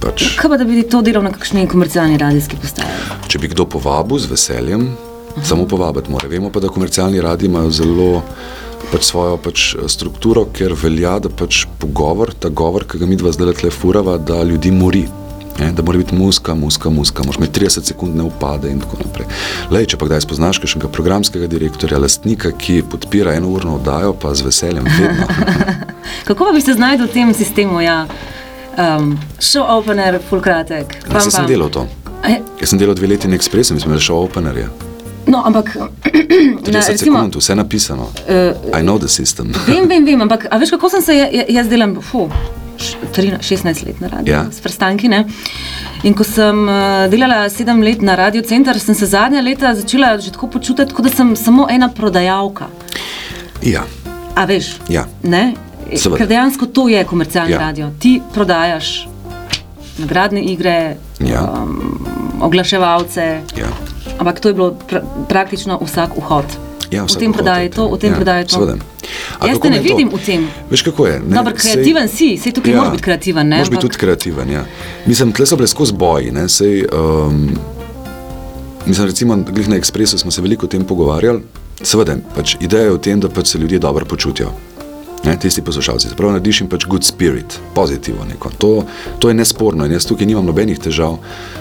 pač, 0.00 0.36
Kaj 0.36 0.50
pa 0.50 0.56
da 0.56 0.64
bi 0.64 0.82
to 0.82 1.02
delal 1.02 1.22
na 1.22 1.32
kakšni 1.32 1.66
komercialni 1.68 2.18
radijski 2.18 2.56
postaji? 2.56 2.88
Če 3.28 3.38
bi 3.38 3.48
kdo 3.48 3.64
povabil 3.64 4.18
z 4.18 4.30
veseljem, 4.30 4.80
uh 4.80 4.86
mhm. 4.86 5.40
-huh. 5.40 5.48
samo 5.48 5.66
povabiti 5.66 6.10
mora. 6.10 6.28
Vemo 6.28 6.50
pa, 6.50 6.60
da 6.60 6.68
komercialni 6.68 7.20
radiji 7.20 7.48
imajo 7.48 7.70
zelo 7.70 8.22
pač 8.92 9.04
svojo 9.04 9.36
pač 9.36 9.76
strukturo, 9.86 10.44
ker 10.52 10.72
velja, 10.82 11.18
da 11.18 11.28
pač 11.28 11.66
pogovor, 11.78 12.34
ta 12.34 12.48
govor, 12.48 12.84
ki 12.84 12.98
ga 12.98 13.06
mi 13.06 13.16
dva 13.16 13.32
zdaj 13.32 13.64
le 13.64 13.70
furava, 13.70 14.18
da 14.18 14.42
ljudi 14.42 14.70
mori. 14.70 15.08
Ne, 15.60 15.72
da 15.72 15.82
mora 15.82 15.98
biti 15.98 16.14
muska, 16.14 16.54
muska, 16.54 16.90
muska, 16.90 17.22
moraš 17.22 17.36
imeti 17.36 17.60
30 17.60 17.82
sekund 17.82 18.16
ne 18.16 18.22
upade 18.22 18.70
in 18.70 18.80
tako 18.80 18.96
naprej. 19.04 19.26
Lej, 19.70 19.86
če 19.92 19.98
pa 20.00 20.06
kdaj 20.08 20.22
spoznaš 20.24 20.58
kakšnega 20.58 20.88
programskega 20.88 21.46
direktorja, 21.46 21.98
lastnika, 22.00 22.52
ki 22.56 22.80
podpira 22.90 23.34
eno 23.36 23.48
urno 23.52 23.74
oddajo, 23.76 24.14
pa 24.16 24.34
z 24.34 24.46
veseljem 24.48 24.84
vedno. 24.84 25.26
Kako 26.28 26.44
pa 26.44 26.52
bi 26.52 26.60
se 26.60 26.72
znašel 26.72 27.06
v 27.06 27.12
tem 27.12 27.34
sistemu? 27.34 27.80
Ja? 27.84 28.06
Um, 28.78 29.18
show 29.38 29.66
opener, 29.68 30.18
full 30.30 30.40
kratek. 30.40 30.96
Bam, 31.06 31.20
Jaz 31.20 31.34
sem 31.34 31.46
delal 31.46 31.68
to. 31.68 31.84
Jaz 32.60 32.72
sem 32.72 32.80
delal 32.80 32.96
dve 32.96 33.12
leti 33.12 33.28
na 33.28 33.36
Expressu, 33.36 33.74
mislim, 33.74 33.92
da 33.92 34.00
je 34.00 34.06
show 34.06 34.24
opener. 34.24 34.56
Ja. 34.56 34.70
No, 35.26 35.42
ampak 35.44 35.76
30 35.76 36.72
na, 36.72 36.80
recimo, 36.88 37.18
sekund, 37.18 37.36
vse 37.36 37.54
napisano. 37.54 38.08
Uh, 38.24 38.80
I 38.80 38.82
know 38.82 38.98
the 38.98 39.08
system. 39.08 39.52
vem, 39.66 39.88
vem, 39.88 40.04
vem, 40.04 40.22
ampak 40.22 40.48
veš, 40.60 40.70
kako 40.70 40.88
sem 40.88 41.02
se 41.02 41.20
jaz 41.48 41.68
delal? 41.68 42.00
16 42.80 43.86
let 43.86 44.00
na 44.00 44.08
radiju, 44.08 44.34
ja. 44.34 44.44
s 44.52 44.60
prstanki. 44.60 45.08
Ne? 45.08 45.24
In 46.02 46.14
ko 46.14 46.24
sem 46.24 46.64
uh, 46.68 47.06
delala 47.12 47.48
sedem 47.50 47.82
let 47.82 48.02
na 48.02 48.14
Radio 48.14 48.42
Center, 48.42 48.78
sem 48.80 48.94
se 48.94 49.06
zadnja 49.06 49.40
leta 49.40 49.74
začela 49.74 50.16
že 50.18 50.32
tako 50.32 50.48
počutiti, 50.48 50.94
kot 50.94 51.04
da 51.04 51.12
sem 51.12 51.36
samo 51.36 51.66
ena 51.70 51.88
prodajalka. 51.88 52.68
Ja. 53.62 53.84
A 54.34 54.44
veš? 54.44 54.76
Ja. 54.88 55.06
Ker 55.90 56.26
dejansko 56.26 56.66
to 56.66 56.88
je 56.88 57.04
komercialni 57.04 57.52
ja. 57.52 57.58
radio. 57.58 57.90
Ti 57.98 58.20
prodajaš 58.34 59.08
nagradne 59.98 60.42
igre, 60.42 60.96
ja. 61.20 61.44
um, 61.44 62.06
oglaševalce. 62.40 63.40
Ja. 63.58 63.70
Ampak 64.18 64.40
to 64.40 64.48
je 64.48 64.54
bilo 64.54 64.72
pra 64.88 65.02
praktično 65.28 65.78
vsak 65.82 66.16
vhod. 66.16 66.69
Ja, 66.90 67.04
v 67.06 67.16
tem 67.18 67.32
prodaji 67.32 67.70
to, 67.70 67.86
v 67.94 67.98
tem 68.02 68.10
ja, 68.10 68.16
prodaji 68.18 68.44
to. 68.50 68.58
Seveda. 68.58 68.76
Jaz 69.46 69.58
te 69.62 69.70
ne 69.70 69.78
vidim 69.78 70.10
to? 70.10 70.18
v 70.18 70.26
tem. 70.26 70.46
Veš 70.70 70.82
kako 70.82 71.06
je? 71.06 71.20
Ne, 71.22 71.36
Dobar, 71.38 71.54
kreativen 71.54 72.08
sej, 72.10 72.16
si, 72.16 72.28
sej 72.42 72.54
tukaj 72.58 72.72
ja, 72.72 72.78
moraš 72.82 72.92
biti 72.98 73.06
kreativen. 73.06 73.46
Moraš 73.54 73.70
biti 73.70 73.86
tudi 73.86 74.00
kreativen, 74.00 74.50
ja. 74.50 74.64
Mislim, 75.06 75.30
tle 75.32 75.46
so 75.46 75.58
bile 75.60 75.70
skozi 75.70 75.94
boji, 75.94 76.34
ne, 76.34 76.48
sej, 76.50 76.82
um, 76.90 77.46
mislim, 78.86 79.06
recimo, 79.06 79.38
na 79.38 79.78
Expressu 79.78 80.18
smo 80.18 80.34
se 80.34 80.42
veliko 80.42 80.66
o 80.66 80.72
tem 80.72 80.82
pogovarjali. 80.82 81.46
Seveda, 81.80 82.18
pač 82.34 82.58
ideja 82.60 82.90
je 82.90 82.98
v 82.98 83.00
tem, 83.00 83.22
da 83.22 83.30
pač 83.30 83.54
se 83.54 83.58
ljudje 83.62 83.78
dobro 83.78 84.04
počutijo. 84.04 84.50
Ne, 85.24 85.38
tisti 85.38 85.62
poslušalci, 85.62 86.08
pravi, 86.16 86.32
narediš 86.32 86.60
jim 86.60 86.68
pač 86.68 86.86
good 86.88 87.04
spirit, 87.04 87.58
pozitivno 87.74 88.24
neko. 88.24 88.50
To, 88.58 88.84
to 89.18 89.28
je 89.28 89.34
nesporno 89.34 89.84
in 89.84 89.92
jaz 89.92 90.06
tukaj 90.08 90.26
nimam 90.26 90.46
nobenih 90.48 90.78
težav, 90.80 91.18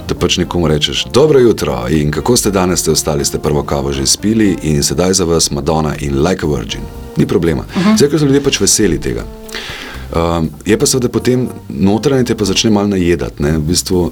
da 0.08 0.16
pač 0.16 0.38
nekomu 0.40 0.68
rečeš: 0.68 1.06
Dobro 1.14 1.40
jutro 1.40 1.82
in 1.92 2.12
kako 2.12 2.38
ste 2.38 2.52
danes, 2.52 2.80
ste 2.80 2.92
ostali, 2.92 3.26
ste 3.26 3.40
prvo 3.40 3.64
kavo 3.64 3.92
že 3.94 4.08
spili 4.08 4.56
in 4.64 4.84
sedaj 4.84 5.14
za 5.14 5.26
vas 5.26 5.52
Madonna 5.52 5.96
in 6.00 6.24
Like 6.24 6.46
a 6.46 6.50
Virgin. 6.50 6.82
Ni 7.18 7.28
problema. 7.28 7.62
Uh 7.76 7.86
-huh. 7.86 7.98
Zdaj, 7.98 8.10
ker 8.10 8.20
so 8.20 8.26
ljudje 8.26 8.44
pač 8.44 8.62
veseli 8.62 9.00
tega. 9.00 9.24
Um, 10.16 10.50
je 10.66 10.78
pa 10.78 10.86
seveda 10.86 11.10
potem 11.10 11.50
notranje 11.70 12.24
te 12.24 12.36
pa 12.36 12.46
začne 12.46 12.72
malo 12.72 12.88
najedati, 12.88 13.44
ne, 13.44 13.58
v 13.58 13.62
bistvu, 13.62 14.12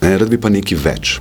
ne, 0.00 0.18
rad 0.18 0.28
bi 0.28 0.40
pa 0.40 0.48
nekaj 0.48 0.78
več 0.84 1.20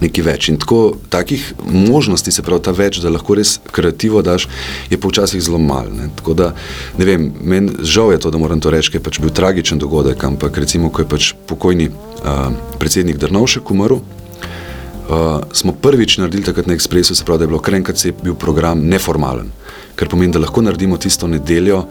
nekaj 0.00 0.24
več. 0.24 0.48
In 0.52 0.58
tako 0.60 0.96
takih 1.12 1.42
možnosti, 1.66 2.32
se 2.32 2.42
pravi, 2.42 2.62
ta 2.64 2.74
več, 2.76 3.00
da 3.02 3.12
lahko 3.12 3.36
res 3.38 3.58
kreativo 3.72 4.22
daš, 4.26 4.48
je 4.90 4.98
pa 5.00 5.10
včasih 5.10 5.42
zelo 5.42 5.58
malo. 5.62 6.08
Tako 6.20 6.36
da, 6.38 6.52
ne 6.98 7.08
vem, 7.08 7.30
meni 7.40 7.86
žal 7.86 8.14
je 8.14 8.20
to, 8.24 8.32
da 8.32 8.40
moram 8.40 8.60
to 8.60 8.72
reči, 8.72 8.92
ker 8.92 9.00
je 9.00 9.06
pač 9.08 9.20
bil 9.22 9.34
tragičen 9.34 9.80
dogodek, 9.80 10.24
ampak 10.24 10.58
recimo, 10.62 10.92
ko 10.92 11.04
je 11.04 11.10
pač 11.10 11.32
pokojni 11.50 11.90
uh, 11.90 12.48
predsednik 12.82 13.20
Drnovšek 13.20 13.70
umrl, 13.70 14.00
uh, 14.00 15.42
smo 15.52 15.72
prvič 15.72 16.18
naredili 16.22 16.46
takrat 16.46 16.70
na 16.70 16.76
Expressu, 16.78 17.14
se 17.14 17.24
pravi, 17.24 17.42
da 17.42 17.48
je 17.48 17.52
bilo 17.54 17.64
kar 17.64 17.76
enkrat 17.80 17.98
se 17.98 18.12
je 18.12 18.16
bil 18.22 18.38
program 18.38 18.86
neformalen, 18.86 19.52
kar 19.96 20.08
pomeni, 20.08 20.32
da 20.32 20.42
lahko 20.42 20.64
naredimo 20.64 21.00
tisto 21.00 21.28
nedeljo. 21.28 21.84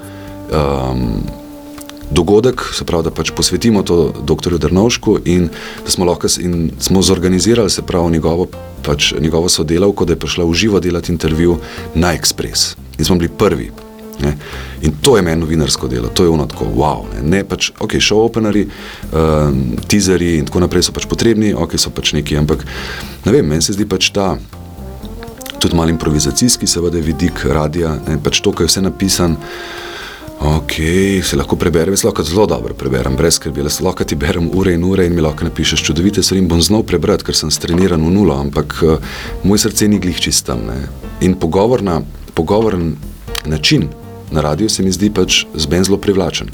Um, 0.50 1.22
Dogodek, 2.12 2.62
se 2.74 2.86
pravi, 2.86 3.04
da 3.04 3.12
pač 3.14 3.32
posvetimo 3.36 3.84
to 3.84 4.14
dr. 4.26 4.58
Drnovšku 4.58 5.20
in 5.26 5.50
da 5.86 5.92
smo 5.92 6.06
lahko 6.06 6.28
in 6.40 6.72
smo 6.80 7.02
zorganizirali 7.02 7.70
se 7.70 7.82
pravi 7.82 8.12
njegovo, 8.12 8.48
pač, 8.86 9.14
njegovo 9.20 9.50
sodelavko, 9.50 10.06
da 10.06 10.14
je 10.14 10.20
prišla 10.20 10.46
v 10.46 10.54
živo 10.54 10.80
delati 10.80 11.12
intervju 11.12 11.60
na 11.96 12.16
Express. 12.18 12.76
In 12.98 13.06
smo 13.06 13.16
bili 13.16 13.30
prvi. 13.38 13.72
Ne? 14.22 14.38
In 14.82 14.92
to 15.02 15.16
je 15.16 15.22
meni 15.22 15.42
novinarsko 15.42 15.88
delo, 15.88 16.08
to 16.08 16.24
je 16.24 16.30
ono 16.30 16.46
tako, 16.46 16.66
wow. 16.76 17.06
Ne, 17.14 17.22
ne 17.30 17.44
pač, 17.44 17.72
ok, 17.80 17.96
show 18.04 18.26
openeri, 18.26 18.66
um, 19.12 19.62
teaserji 19.88 20.40
in 20.40 20.50
tako 20.50 20.66
naprej 20.66 20.90
so 20.90 20.96
pač 20.96 21.08
potrebni, 21.08 21.54
ok, 21.56 21.78
so 21.80 21.92
pač 21.96 22.12
neki, 22.18 22.36
ampak 22.42 22.66
ne 23.26 23.32
vem, 23.32 23.48
meni 23.48 23.64
se 23.64 23.78
zdi 23.78 23.88
pač 23.88 24.12
ta 24.16 24.34
tudi 25.60 25.76
mal 25.76 25.90
improvizacijski, 25.92 26.68
seveda, 26.68 27.00
vidik 27.04 27.46
radia, 27.48 27.96
ne, 28.08 28.18
pač 28.24 28.42
to, 28.44 28.52
kar 28.52 28.68
je 28.68 28.74
vse 28.74 28.84
napisano. 28.84 29.40
Ok, 30.40 30.74
se 31.24 31.36
lahko 31.36 31.56
preberem, 31.60 31.94
jaz 31.94 32.06
lahko 32.08 32.24
zelo 32.24 32.46
dobro 32.48 32.74
preberem, 32.74 33.16
brez 33.20 33.36
skrbi. 33.36 33.60
Jaz 33.60 33.82
lahko 33.84 34.06
ti 34.08 34.16
berem 34.16 34.48
ure 34.56 34.74
in 34.74 34.84
ure 34.88 35.06
in 35.06 35.16
mi 35.16 35.22
lahko 35.22 35.44
napišeš 35.44 35.84
čudovite 35.84 36.24
stvari 36.24 36.40
in 36.40 36.48
bom 36.48 36.62
znal 36.64 36.86
prebrati, 36.88 37.26
ker 37.28 37.36
sem 37.36 37.52
streniran 37.52 38.06
v 38.08 38.14
nulo, 38.16 38.38
ampak 38.40 38.78
uh, 38.88 39.04
moj 39.44 39.60
srce 39.60 39.90
ni 39.92 40.00
glih 40.00 40.16
čistam. 40.16 40.64
Ne. 40.70 40.78
In 41.28 41.36
pogovorna, 41.36 42.00
pogovoren 42.34 42.96
način 43.46 43.90
na 44.32 44.42
radiju 44.42 44.70
se 44.70 44.84
mi 44.84 44.92
zdi 44.96 45.12
pač 45.12 45.44
zben 45.56 45.84
zelo 45.84 46.00
privlačen. 46.00 46.48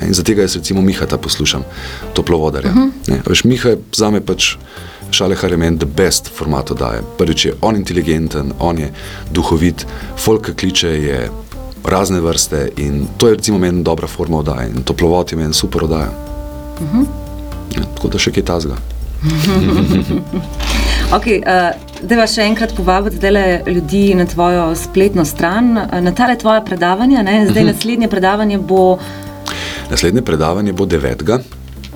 Ne. 0.00 0.10
In 0.10 0.14
zato 0.18 0.32
jaz 0.34 0.56
recimo 0.56 0.82
Mihata 0.82 1.18
poslušam, 1.18 1.62
toplovodarja. 2.14 2.70
Uh 2.70 2.76
-huh. 2.76 3.20
Veš, 3.28 3.44
Miha 3.44 3.68
je 3.68 3.78
za 3.94 4.10
me 4.10 4.20
pač 4.20 4.56
šale 5.10 5.34
Haremen 5.34 5.78
the 5.78 5.86
best 5.86 6.30
format 6.34 6.70
oddaje. 6.70 7.02
Prvič 7.18 7.44
je 7.44 7.54
on 7.60 7.76
inteligenten, 7.76 8.52
on 8.58 8.78
je 8.78 8.92
duhovit, 9.30 9.86
folk 10.16 10.56
kliče 10.56 10.88
je 10.88 11.30
razne 11.84 12.20
vrste 12.20 12.68
in 12.76 13.06
to 13.16 13.28
je 13.28 13.34
recimo 13.34 13.58
meni 13.58 13.82
dobra 13.82 14.06
forma 14.06 14.38
oddaje 14.38 14.70
in 14.70 14.82
toplovod 14.82 15.32
je 15.32 15.38
meni 15.38 15.54
super 15.54 15.84
oddaja. 15.84 16.10
Uh 16.80 16.94
-huh. 16.94 17.04
ja, 17.76 17.82
tako 17.94 18.08
da 18.08 18.18
še 18.18 18.32
kaj 18.32 18.42
tazga. 18.42 18.76
okay, 21.16 21.42
uh, 21.42 21.74
Deva 22.02 22.26
še 22.26 22.42
enkrat 22.42 22.76
povabiti 22.76 23.16
ljudi 23.66 24.14
na 24.14 24.26
tvojo 24.26 24.74
spletno 24.74 25.24
stran, 25.24 25.72
na 26.00 26.12
tale 26.14 26.38
tvoje 26.38 26.64
predavanje. 26.64 27.22
Ne? 27.22 27.46
Zdaj, 27.50 27.62
uh 27.62 27.68
-huh. 27.68 27.72
naslednje 27.72 28.08
predavanje 28.08 28.58
bo. 28.58 28.98
Naslednje 29.90 30.22
predavanje 30.22 30.72
bo 30.72 30.84
9. 30.84 31.40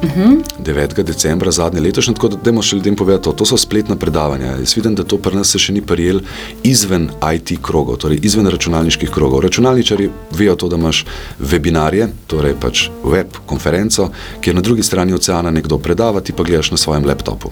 Uh 0.03 0.09
-huh. 0.17 0.43
9. 0.59 1.03
decembra 1.03 1.51
zadnje 1.51 1.81
letošnje, 1.81 2.15
tako 2.15 2.29
da 2.29 2.37
dajmo 2.37 2.63
še 2.63 2.77
ljudem 2.77 2.97
povedati, 2.97 3.25
to, 3.25 3.33
to 3.33 3.45
so 3.47 3.57
spletna 3.57 3.97
predavanja. 3.97 4.47
Jaz 4.47 4.77
vidim, 4.77 4.95
da 4.95 5.05
to 5.05 5.19
pri 5.19 5.37
nas 5.37 5.51
se 5.51 5.59
še 5.59 5.73
ni 5.73 5.83
prijel 5.83 6.21
izven 6.63 7.09
IT 7.35 7.63
krogov, 7.63 7.97
torej 7.97 8.19
izven 8.23 8.47
računalniških 8.47 9.11
krogov. 9.11 9.41
Računalničari 9.41 10.11
vejo 10.31 10.57
to, 10.57 10.69
da 10.69 10.77
imaš 10.77 11.05
webinarje, 11.41 12.09
torej 12.27 12.55
pač 12.61 12.89
web 13.05 13.27
konferenco, 13.47 14.11
kjer 14.41 14.55
na 14.55 14.61
drugi 14.61 14.83
strani 14.83 15.15
oceana 15.15 15.51
nekdo 15.51 15.79
predava, 15.79 16.21
ti 16.21 16.33
pa 16.33 16.43
gledaš 16.43 16.71
na 16.71 16.77
svojem 16.77 17.05
laptopu. 17.05 17.51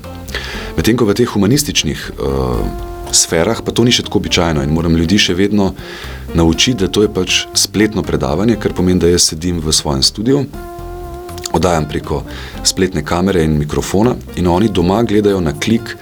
Medtem 0.77 0.97
ko 0.97 1.05
v 1.05 1.15
teh 1.15 1.29
humanističnih 1.29 2.11
uh, 2.19 2.91
sferah 3.13 3.63
pa 3.63 3.73
to 3.73 3.85
ni 3.85 3.93
še 3.93 4.03
tako 4.03 4.19
običajno 4.19 4.63
in 4.63 4.71
moram 4.71 4.97
ljudi 4.97 5.19
še 5.19 5.35
vedno 5.35 5.75
naučiti, 6.35 6.81
da 6.81 6.89
to 6.89 7.03
je 7.03 7.15
pač 7.15 7.47
spletno 7.55 8.03
predavanje, 8.03 8.57
kar 8.57 8.73
pomeni, 8.73 9.01
da 9.01 9.09
jaz 9.09 9.23
sedim 9.23 9.61
v 9.61 9.73
svojem 9.73 10.03
studiu 10.03 10.47
oddajam 11.53 11.89
preko 11.89 12.23
spletne 12.65 13.05
kamere 13.05 13.45
in 13.45 13.59
mikrofona, 13.59 14.15
in 14.37 14.47
oni 14.47 14.69
doma 14.69 15.03
gledajo 15.03 15.41
na 15.41 15.53
klik 15.53 15.97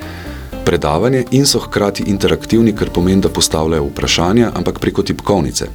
predavanje 0.65 1.25
in 1.31 1.47
so 1.47 1.61
hkrati 1.65 2.05
interaktivni, 2.07 2.75
kar 2.77 2.91
pomeni, 2.95 3.23
da 3.23 3.29
postavljajo 3.29 3.87
vprašanja, 3.89 4.51
ampak 4.55 4.79
preko 4.79 5.03
tipkovnice. 5.03 5.69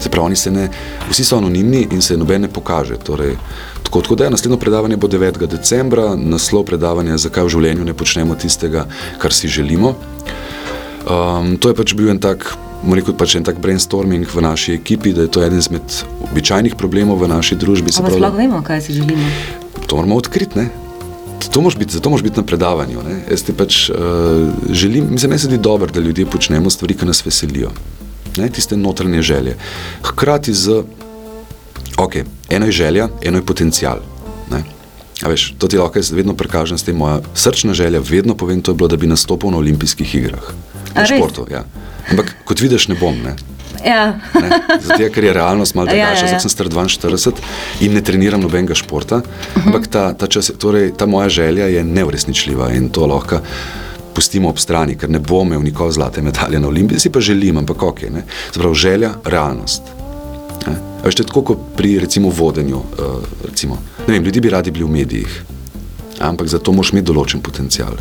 Se 0.00 0.10
pravi, 0.10 0.36
se 0.36 0.50
ne, 0.50 0.68
vsi 1.10 1.24
so 1.24 1.36
anonimni 1.36 1.86
in 1.90 2.02
se 2.02 2.16
noben 2.16 2.42
ne 2.42 2.48
pokaže. 2.48 2.96
Torej, 3.06 3.36
tako, 3.82 4.00
tako 4.02 4.14
da 4.14 4.24
je 4.24 4.30
naslednjo 4.30 4.58
predavanje 4.58 4.96
bo 4.96 5.08
9. 5.08 5.46
decembra, 5.46 6.16
naslov 6.16 6.64
predavanja, 6.64 7.20
zakaj 7.22 7.46
v 7.46 7.54
življenju 7.54 7.86
ne 7.86 7.94
počnemo 7.94 8.34
tistega, 8.34 8.88
kar 9.22 9.32
si 9.32 9.48
želimo. 9.48 9.94
Um, 11.02 11.56
to 11.58 11.70
je 11.70 11.78
pač 11.78 11.94
bil 11.94 12.10
en 12.10 12.18
tak 12.18 12.50
rekel, 12.90 13.14
pač 13.14 13.36
en 13.38 13.46
tak 13.46 13.60
brainstorming 13.62 14.26
v 14.26 14.42
naši 14.42 14.74
ekipi, 14.74 15.12
da 15.14 15.26
je 15.26 15.30
to 15.30 15.42
eden 15.44 15.58
izmed 15.58 15.82
običajnih 16.30 16.74
problemov 16.74 17.22
v 17.22 17.30
naši 17.30 17.58
družbi. 17.58 17.94
Ampak 17.94 18.18
sploh 18.18 18.34
vemo, 18.36 18.62
kaj 18.66 18.82
si 18.88 18.98
želimo. 18.98 19.26
To 19.86 19.96
moramo 20.00 20.18
odkriti. 20.18 20.68
To 21.52 21.60
biti, 21.78 21.92
zato 21.92 22.10
moraš 22.10 22.22
biti 22.24 22.40
na 22.40 22.46
predavanju. 22.46 23.02
Ne? 23.04 23.16
Jaz 23.30 23.42
ti 23.44 23.52
pač 23.52 23.90
uh, 23.90 23.96
želim, 24.70 25.10
mislim, 25.10 25.34
da 25.34 25.38
se 25.38 25.50
zdi 25.50 25.58
dobro, 25.58 25.90
da 25.92 26.00
ljudje 26.00 26.26
počnemo 26.26 26.70
stvari, 26.70 26.94
ki 26.96 27.06
nas 27.06 27.20
veselijo. 27.26 27.70
Ne? 28.36 28.48
Tiste 28.48 28.76
notranje 28.76 29.22
želje. 29.22 29.56
Hkrati 30.02 30.54
z, 30.54 30.82
ok, 31.98 32.14
eno 32.48 32.66
je 32.66 32.72
želja, 32.72 33.08
eno 33.22 33.38
je 33.38 33.46
potencial. 33.46 34.00
Veš, 35.28 35.54
to 35.58 35.68
ti 35.68 35.78
lahko 35.78 35.98
jaz 35.98 36.10
vedno 36.10 36.34
prikažem 36.34 36.78
s 36.78 36.82
tem, 36.82 36.96
moja 36.96 37.20
srčna 37.34 37.74
želja, 37.74 38.00
vedno 38.02 38.34
povem, 38.34 38.62
to 38.62 38.72
je 38.72 38.76
bilo, 38.76 38.88
da 38.88 38.96
bi 38.96 39.06
nastopil 39.06 39.50
na 39.50 39.56
olimpijskih 39.56 40.14
igrah. 40.14 40.50
Na 40.94 41.06
športu, 41.06 41.46
ja. 41.50 41.62
Ampak 42.10 42.34
kot 42.44 42.60
vidiš, 42.60 42.88
ne 42.88 42.96
bom. 43.00 43.16
Ne? 43.22 43.36
Ja. 43.84 44.18
Zato, 44.82 45.08
ker 45.14 45.24
je 45.24 45.32
realnost 45.32 45.74
malo 45.74 45.90
drugačna. 45.90 46.12
Ja, 46.12 46.18
ja, 46.18 46.26
ja. 46.26 46.32
Jaz 46.32 46.42
sem 46.42 46.50
star 46.50 46.68
42 46.68 47.32
in 47.80 47.94
ne 47.94 48.02
treniram 48.02 48.40
nobenega 48.40 48.74
športa. 48.74 49.16
Uh 49.16 49.22
-huh. 49.22 49.66
Ampak 49.66 49.86
ta, 49.86 50.12
ta, 50.12 50.26
čas, 50.26 50.52
torej, 50.58 50.92
ta 50.96 51.06
moja 51.06 51.28
želja 51.28 51.66
je 51.66 51.84
neuresničljiva 51.84 52.72
in 52.72 52.88
to 52.88 53.06
lahko 53.06 53.40
pustimo 54.14 54.48
ob 54.48 54.58
strani, 54.58 54.94
ker 54.98 55.10
ne 55.10 55.18
bom 55.18 55.46
imel 55.46 55.62
nikoli 55.62 55.92
zlate 55.92 56.22
medalje 56.22 56.60
na 56.60 56.68
olimpiji. 56.68 57.00
Si 57.00 57.10
pa 57.10 57.20
želim, 57.20 57.56
ampak 57.56 57.82
ok. 57.82 58.00
Zaprav 58.54 58.74
želja, 58.74 59.10
realnost. 59.24 59.82
Veš, 61.04 61.14
to 61.14 61.22
je 61.22 61.26
tako 61.26 61.42
kot 61.42 61.58
pri 61.76 61.98
recimo, 61.98 62.30
vodenju. 62.30 62.76
Uh, 62.76 63.24
recimo. 63.44 63.78
Vem, 64.06 64.22
ljudje 64.24 64.40
bi 64.40 64.50
radi 64.50 64.70
bili 64.70 64.84
v 64.84 64.88
medijih, 64.88 65.42
ampak 66.20 66.48
za 66.48 66.58
to 66.58 66.72
moraš 66.72 66.92
imeti 66.92 67.10
določen 67.10 67.42
potencial. 67.42 67.96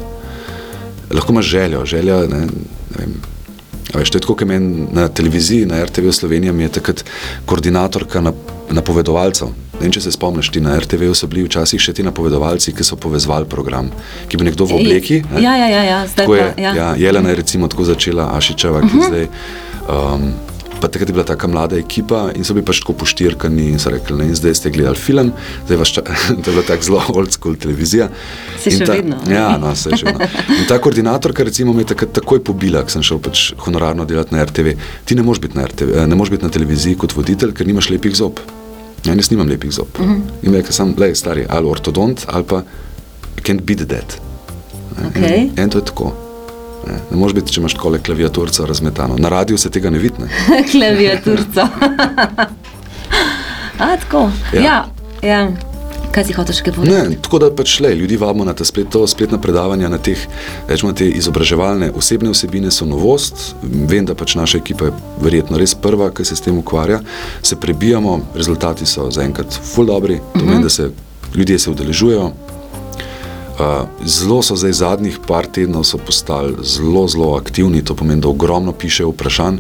Lahko 1.12 1.34
imaš 1.34 1.46
željo, 1.46 1.86
želja. 1.86 2.20
Ne, 2.30 2.46
ne 2.46 3.00
vem, 3.00 3.16
Veš, 3.94 4.10
to 4.10 4.18
je 4.18 4.22
tako, 4.22 4.36
kot 4.40 4.48
meni 4.48 4.88
na 4.92 5.08
televiziji, 5.08 5.66
na 5.66 5.84
RTV 5.86 6.12
Slovenija, 6.12 6.54
je 6.54 6.70
takrat 6.70 7.04
koordinatorka 7.46 8.24
napovedovalcev. 8.70 9.48
Ne 9.82 9.88
vem, 9.88 9.92
če 9.92 10.04
se 10.06 10.12
spomniš, 10.14 10.52
ti 10.54 10.62
na 10.62 10.76
RTV 10.80 11.10
so 11.18 11.28
bili 11.28 11.48
včasih 11.48 11.82
še 11.82 11.96
ti 11.98 12.06
napovedovalci, 12.06 12.74
ki 12.78 12.86
so 12.86 12.96
povezovali 13.02 13.50
program, 13.50 13.90
ki 14.30 14.38
bi 14.38 14.48
nekdo 14.48 14.68
v 14.70 14.78
obleki. 14.78 15.24
Ne? 15.32 15.42
Ja, 15.42 15.56
ja, 15.58 15.68
ja, 15.74 15.82
ja, 15.88 16.00
zdaj 16.08 16.30
pa, 16.30 16.38
ja. 16.62 16.76
ja. 16.78 16.94
Jelena 17.00 17.34
je 17.34 17.42
recimo 17.42 17.68
tako 17.72 17.90
začela, 17.90 18.30
Ašičeva, 18.38 18.86
ki 18.86 18.88
uh 18.88 18.94
mhm. 18.94 19.02
-huh. 19.02 19.08
zdaj. 19.10 19.28
Um, 19.90 20.32
Pa 20.82 20.88
takrat 20.88 21.10
je 21.10 21.14
bila 21.14 21.26
tako 21.28 21.48
mlada 21.48 21.78
ekipa 21.78 22.32
in 22.36 22.46
so 22.48 22.56
bili 22.58 22.66
pač 22.66 22.80
tako 22.82 22.96
poštirkani 23.04 23.68
in 23.70 23.80
so 23.80 23.92
rekli, 23.94 24.18
ne, 24.18 24.36
zdaj 24.36 24.56
ste 24.58 24.72
gledali 24.74 24.98
film, 24.98 25.32
zdaj 25.66 25.78
vaš 25.78 25.94
čas, 25.98 26.24
to 26.42 26.50
je 26.50 26.56
bila 26.56 26.64
tako 26.68 26.88
zelo 26.88 27.02
old 27.14 27.36
school 27.36 27.56
televizija. 27.56 28.10
Se 28.64 28.74
še 28.74 28.88
ta, 28.90 28.96
vedno. 28.98 29.20
Ja, 29.30 29.58
no, 29.62 29.76
se 29.78 29.94
še 29.94 30.10
vedno. 30.10 30.30
In 30.58 30.66
ta 30.70 30.80
koordinatorka 30.82 31.46
recimo 31.46 31.76
me 31.78 31.86
je 31.86 31.92
takrat 31.94 32.16
takoj 32.18 32.42
pobila, 32.48 32.82
ker 32.86 32.98
sem 32.98 33.06
šel 33.06 33.22
pač 33.22 33.52
honorarno 33.66 34.08
delati 34.10 34.34
na 34.36 34.48
RTV. 34.48 34.74
Ti 35.06 35.20
ne 35.20 35.28
moreš 35.28 35.44
biti 35.46 35.60
na, 35.60 35.68
RTV, 35.70 35.94
eh, 36.02 36.10
ne 36.10 36.18
moreš 36.18 36.34
biti 36.38 36.48
na 36.50 36.54
televiziji 36.58 36.98
kot 37.04 37.14
voditelj, 37.18 37.54
ker 37.58 37.70
nimaš 37.70 37.92
lepih 37.94 38.18
zob. 38.18 38.42
Ja, 39.06 39.14
jaz 39.14 39.32
nimam 39.34 39.50
lepih 39.50 39.72
zob. 39.74 40.02
Uh 40.02 40.10
-huh. 40.10 40.20
In 40.42 40.58
rekel 40.58 40.74
sem, 40.74 40.96
le, 40.98 41.14
stari, 41.16 41.46
ali 41.50 41.68
ortodont, 41.68 42.26
ali 42.28 42.44
pa 42.44 42.64
can't 43.44 43.62
beat 43.66 43.88
that. 43.90 44.22
Okay. 45.10 45.38
In, 45.38 45.64
in 45.64 45.70
to 45.70 45.78
je 45.78 45.86
tako. 45.86 46.31
Ne, 46.88 46.94
ne 47.12 47.18
moreš 47.18 47.36
biti, 47.36 47.54
če 47.54 47.62
imaš 47.62 47.74
tako 47.74 47.98
klaviaturco 48.06 48.66
razmetano. 48.66 49.16
Na 49.18 49.30
radiju 49.30 49.58
se 49.58 49.70
tega 49.70 49.90
ne 49.90 50.00
vidi. 50.00 50.16
klaviaturco. 50.72 51.68
A, 53.82 53.98
tako. 53.98 54.30
Ja. 54.54 54.62
Ja, 54.62 54.86
ja. 55.22 55.52
Kaj 56.12 56.26
si 56.28 56.34
hočeš 56.34 56.60
kaj 56.62 56.74
povedati? 56.74 57.16
Tako 57.24 57.40
da 57.40 57.48
pač 57.56 57.78
le, 57.80 57.94
ljudi 57.96 58.18
vabimo 58.20 58.46
na 58.46 58.54
ta 58.54 58.66
splet, 58.68 58.90
to 58.92 59.06
spletna 59.08 59.38
predavanja, 59.40 59.90
na 59.90 59.98
teh, 59.98 60.20
rečemo, 60.68 60.92
te 60.94 61.08
izobraževalne 61.08 61.92
osebne 61.96 62.34
vsebine 62.34 62.72
so 62.72 62.86
novost. 62.86 63.56
Vem, 63.64 64.06
da 64.06 64.16
pač 64.16 64.36
naša 64.36 64.60
ekipa 64.60 64.90
je 64.90 64.96
verjetno 65.24 65.58
res 65.58 65.76
prva, 65.76 66.10
ki 66.12 66.26
se 66.28 66.36
s 66.36 66.44
tem 66.44 66.58
ukvarja. 66.60 67.00
Se 67.42 67.56
prebijamo, 67.56 68.20
rezultati 68.36 68.86
so 68.86 69.08
zaenkrat 69.12 69.56
ful 69.74 69.88
dobri, 69.88 70.18
to 70.18 70.24
uh 70.24 70.36
-huh. 70.36 70.46
pomeni, 70.46 70.64
da 70.64 70.70
se 70.70 70.92
ljudje 71.36 71.60
se 71.60 71.72
udeležujejo, 71.72 72.32
Zelo 74.06 74.42
so 74.42 74.56
zdaj 74.56 74.74
zadnjih 74.74 75.20
par 75.28 75.46
tednov 75.46 75.86
postali 76.06 76.56
zelo, 76.64 77.08
zelo 77.08 77.36
aktivni, 77.36 77.84
to 77.86 77.96
pomeni, 77.96 78.22
da 78.22 78.28
ogromno 78.28 78.72
pišejo 78.72 79.10
vprašanj. 79.10 79.58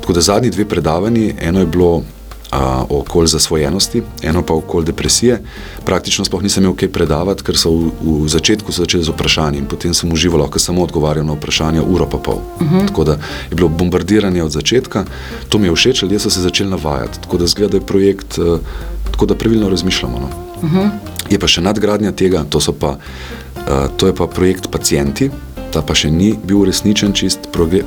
Tako 0.00 0.12
da 0.12 0.20
zadnji 0.20 0.50
dve 0.50 0.64
predavanji, 0.68 1.34
eno 1.40 1.60
je 1.60 1.66
bilo 1.66 2.02
a, 2.50 2.84
o 2.88 2.98
okolju 2.98 3.26
zasvojenosti, 3.26 4.02
eno 4.22 4.42
pa 4.42 4.54
o 4.54 4.56
okolju 4.56 4.84
depresije. 4.84 5.42
Praktično 5.84 6.24
sploh 6.24 6.42
nisem 6.42 6.62
imel 6.62 6.76
kaj 6.76 6.88
predavati, 6.92 7.42
ker 7.42 7.58
so 7.58 7.70
v, 7.70 7.90
v 8.02 8.28
začetku 8.28 8.72
začeli 8.72 9.04
z 9.04 9.10
vprašanji 9.10 9.58
in 9.58 9.66
potem 9.66 9.94
sem 9.94 10.12
užival, 10.12 10.46
ker 10.50 10.62
sem 10.62 10.78
odgovarjal 10.78 11.26
na 11.26 11.34
vprašanja 11.34 11.82
uro 11.82 12.06
pa 12.06 12.18
pol. 12.18 12.38
Uh 12.60 12.62
mhm. 12.62 12.76
-huh. 12.76 12.86
Tako 12.88 13.04
da 13.04 13.12
je 13.50 13.56
bilo 13.56 13.68
bombardiranje 13.68 14.42
od 14.42 14.52
začetka, 14.52 15.04
to 15.48 15.58
mi 15.58 15.66
je 15.66 15.74
všeč, 15.74 16.02
ljudje 16.02 16.18
so 16.18 16.30
se 16.30 16.40
začeli 16.40 16.70
navajati. 16.70 17.20
Tako 17.20 17.38
da 17.38 17.46
zgleda 17.46 17.76
je 17.76 17.86
projekt, 17.86 18.38
tako 19.10 19.26
da 19.26 19.34
pravilno 19.34 19.68
razmišljamo. 19.68 20.18
No. 20.18 20.53
Uh 20.64 20.72
-huh. 20.72 20.90
Je 21.30 21.38
pa 21.38 21.46
še 21.46 21.60
nadgradnja 21.60 22.12
tega, 22.12 22.44
to, 22.48 22.58
pa, 22.72 22.96
uh, 22.96 23.88
to 23.96 24.06
je 24.06 24.14
pa 24.14 24.26
projekt 24.26 24.70
Pacijenti, 24.70 25.30
ta 25.70 25.82
pa 25.82 25.94
še 25.94 26.10
ni 26.10 26.34
bil 26.44 26.56
uresničen 26.56 27.12
čist. 27.12 27.38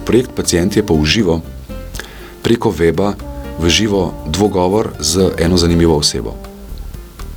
Projekt 0.05 0.31
Pacijenti 0.35 0.79
je 0.79 0.85
pa 0.85 0.93
uživo 0.93 1.41
preko 2.41 2.69
weba 2.71 3.13
v 3.59 3.69
živo 3.69 4.13
dvogovor 4.25 4.89
z 4.99 5.31
eno 5.37 5.57
zanimivo 5.57 5.97
osebo. 5.97 6.35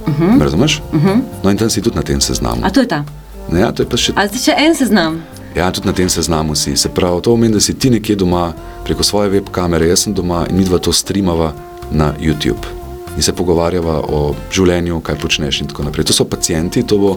Uh 0.06 0.20
-huh. 0.20 0.40
Razumeš? 0.40 0.82
Uh 0.92 1.04
-huh. 1.04 1.20
No, 1.42 1.50
in 1.50 1.56
tam 1.56 1.70
si 1.70 1.82
tudi 1.82 1.96
na 1.96 2.02
tem 2.02 2.20
seznamu. 2.20 2.60
A 2.62 2.70
to 2.70 2.80
je 2.80 2.86
ta? 2.86 3.04
Ne, 3.52 3.60
ja, 3.60 3.72
to 3.72 3.82
je 3.82 3.88
pa 3.88 3.96
še. 3.96 4.12
Ali 4.16 4.38
še 4.38 4.54
en 4.58 4.74
seznam? 4.74 5.22
Ja, 5.56 5.70
tudi 5.70 5.86
na 5.86 5.92
tem 5.92 6.08
seznamu 6.08 6.54
si. 6.54 6.76
Se 6.76 6.88
pravi, 6.88 7.22
to 7.22 7.30
pomeni, 7.30 7.54
da 7.54 7.60
si 7.60 7.74
ti 7.74 7.90
nekje 7.90 8.16
doma 8.16 8.52
preko 8.84 9.02
svoje 9.02 9.30
web 9.30 9.50
kamere, 9.50 9.88
jaz 9.88 9.98
sem 9.98 10.14
doma 10.14 10.46
in 10.50 10.56
mi 10.56 10.64
dva 10.64 10.78
to 10.78 10.92
streamava 10.92 11.52
na 11.90 12.14
YouTube. 12.20 12.79
In 13.16 13.22
se 13.22 13.32
pogovarjava 13.32 14.00
o 14.08 14.34
življenju, 14.52 15.00
kaj 15.00 15.18
počneš 15.20 15.60
in 15.60 15.68
tako 15.72 15.88
naprej. 15.88 16.06
To 16.10 16.16
so 16.16 16.24
pacijenti, 16.24 16.82
to 16.86 16.98
bo 16.98 17.16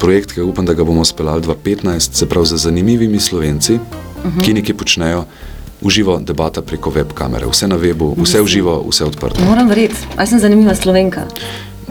projekt, 0.00 0.32
ki 0.32 0.42
upam, 0.42 0.66
da 0.66 0.74
ga 0.74 0.84
bomo 0.84 1.04
speljali 1.04 1.42
2015, 1.44 2.16
se 2.16 2.28
pravi 2.28 2.46
za 2.46 2.56
zanimivimi 2.56 3.20
slovenci, 3.20 3.74
uh 3.74 3.80
-huh. 4.24 4.44
ki 4.44 4.54
nekaj 4.54 4.76
počnejo. 4.76 5.24
Uživo 5.80 6.18
debata 6.20 6.62
preko 6.62 6.90
web 6.90 7.12
kamere, 7.14 7.46
vse 7.46 7.68
na 7.68 7.76
webu, 7.76 8.14
vse 8.22 8.40
uživo, 8.40 8.84
vse 8.88 9.04
odprto. 9.04 9.40
Moram 9.44 9.68
verjeti, 9.68 9.96
ali 10.16 10.26
sem 10.26 10.40
zanimiva 10.40 10.74
slovenka. 10.74 11.24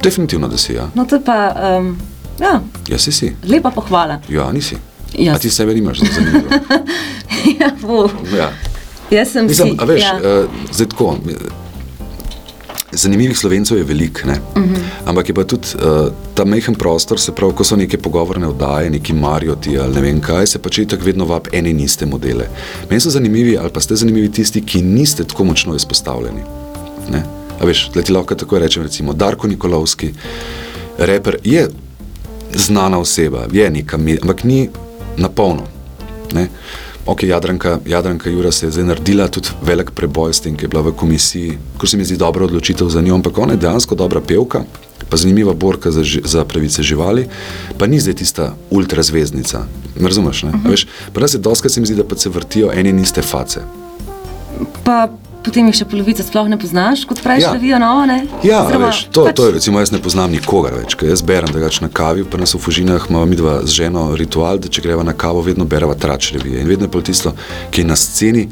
Definitivno, 0.04 0.48
da 0.48 0.58
si. 0.58 0.74
Ja. 0.74 0.90
No, 0.96 1.06
to 1.06 1.22
pa. 1.26 1.56
Um, 1.80 1.98
ja. 2.40 2.62
ja, 2.88 2.98
si 2.98 3.12
si. 3.12 3.36
Lepa 3.48 3.72
pohvala. 3.72 4.20
Ja, 4.30 4.52
nisi. 4.52 4.76
Ja. 5.18 5.34
A 5.34 5.40
ti 5.40 5.50
sebe 5.50 5.74
nimaš 5.74 6.00
za 6.00 6.06
zanimivo? 6.16 6.50
ja, 7.60 7.72
bo. 7.82 8.10
Ja. 8.38 8.52
Jaz 9.12 9.32
sem 9.32 9.46
Mislim, 9.48 9.78
si. 9.80 9.86
Veš, 9.86 10.04
ja. 10.04 10.20
uh, 10.44 10.50
zdaj 10.72 10.88
tako. 10.88 11.18
Zanimivih 12.92 13.38
slovencev 13.38 13.78
je 13.78 13.84
veliko, 13.84 14.22
uh 14.26 14.34
-huh. 14.56 14.78
ampak 15.06 15.30
je 15.30 15.36
pa 15.36 15.44
tudi 15.44 15.68
uh, 15.76 16.12
ta 16.34 16.46
mehen 16.46 16.76
prostor, 16.76 17.20
se 17.20 17.32
pravi, 17.32 17.54
ko 17.54 17.64
so 17.64 17.76
neke 17.76 17.98
pogovorne 17.98 18.48
oddaje, 18.48 18.90
neki 18.90 19.14
Marioti 19.14 19.78
ali 19.78 19.94
ne 19.94 20.02
vem 20.02 20.22
kaj, 20.22 20.48
se 20.48 20.60
pač 20.60 20.80
tako 20.90 21.06
vedno 21.06 21.26
vab 21.26 21.48
ene 21.52 21.70
in 21.70 21.80
iste 21.80 22.06
modele. 22.06 22.48
Meni 22.90 23.02
so 23.02 23.10
zanimivi, 23.10 23.58
ali 23.58 23.70
pa 23.70 23.80
ste 23.80 23.96
zanimivi 23.96 24.32
tisti, 24.32 24.62
ki 24.62 24.82
niste 24.82 25.24
tako 25.24 25.44
močno 25.44 25.76
izpostavljeni. 25.76 26.42
Ne? 27.12 27.24
A 27.62 27.66
veš, 27.66 27.92
da 27.94 28.02
ti 28.02 28.12
lahko 28.12 28.36
tako 28.36 28.60
rečem, 28.60 28.84
recimo 28.84 29.14
Darko 29.14 29.48
Nikolovski, 29.48 30.14
reper, 30.98 31.38
je 31.44 31.68
znana 32.54 33.00
oseba, 33.00 33.46
je 33.52 33.70
nekam, 33.70 34.08
ampak 34.22 34.44
ni 34.44 34.70
na 35.18 35.30
polno. 35.30 35.64
Ok, 37.10 37.24
Jadranka, 37.24 37.80
Jadranka 37.86 38.30
Jura 38.30 38.52
se 38.52 38.66
je 38.66 38.72
zdaj 38.72 38.84
naredila 38.86 39.28
tudi 39.28 39.50
velik 39.66 39.92
preboj 39.92 40.34
s 40.34 40.44
tem, 40.46 40.54
ki 40.54 40.68
je 40.68 40.70
bila 40.70 40.84
v 40.86 40.92
komisiji, 40.94 41.56
ko 41.78 41.88
se 41.90 41.98
mi 41.98 42.06
zdi 42.06 42.20
dobra 42.22 42.46
odločitev 42.46 42.90
za 42.90 43.02
njo, 43.02 43.16
ampak 43.18 43.38
ona 43.38 43.56
je 43.56 43.64
dejansko 43.64 43.96
dobra 43.96 44.22
pevka, 44.22 44.62
pa 45.10 45.18
zanimiva 45.18 45.54
borka 45.54 45.92
za, 45.92 46.04
za 46.06 46.46
pravice 46.46 46.84
živali, 46.86 47.26
pa 47.78 47.88
ni 47.88 48.00
zdaj 48.00 48.14
tista 48.22 48.54
ultrazvezdnica. 48.70 49.64
Razumeš? 49.98 50.44
Uh 50.44 50.50
-huh. 50.50 50.86
Pri 51.14 51.22
nas 51.22 51.34
je 51.34 51.38
dosti, 51.38 51.70
se 51.70 51.80
mi 51.80 51.86
zdi, 51.86 51.96
da 51.96 52.04
pa 52.04 52.16
se 52.16 52.30
vrtijo 52.30 52.72
ene 52.74 52.90
in 52.90 53.00
iste 53.00 53.22
face. 53.22 53.60
Pa 54.84 55.10
potem 55.44 55.68
jih 55.70 55.76
še 55.76 55.86
polovica 55.86 56.24
sploh 56.24 56.50
ne 56.50 56.58
poznaš, 56.60 57.06
kot 57.10 57.22
praviš, 57.24 57.44
Ja. 57.44 57.52
da 57.54 57.58
vijo 57.58 57.80
novo. 57.80 58.06
Ne? 58.06 58.18
Ja, 58.44 58.64
Oziroma, 58.66 58.88
veš, 58.88 59.04
to, 59.12 59.26
pač- 59.26 59.36
to 59.36 59.46
je 59.46 59.52
recimo, 59.58 59.80
jaz 59.80 59.92
ne 59.92 60.00
poznam 60.00 60.32
nikogar 60.32 60.74
več, 60.74 60.96
ker 60.96 61.10
jaz 61.10 61.22
berem 61.22 61.52
drugače 61.52 61.82
na 61.82 61.90
kavi, 61.90 62.26
pa 62.26 62.38
nas 62.38 62.54
v 62.54 62.60
Fužinah 62.60 63.06
imamo 63.10 63.26
mi 63.26 63.36
dva 63.36 63.62
z 63.64 63.72
ženo 63.82 64.16
ritual, 64.16 64.60
da 64.60 64.68
če 64.68 64.82
greva 64.82 65.04
na 65.04 65.14
kavo, 65.14 65.42
vedno 65.42 65.66
bereva 65.66 65.96
trač 65.96 66.34
revije 66.34 66.62
in 66.62 66.68
vedno 66.68 66.86
je 66.86 66.92
pa 66.92 67.02
tisto, 67.02 67.36
ki 67.72 67.82
je 67.82 67.88
na 67.88 67.96
sceni. 67.96 68.50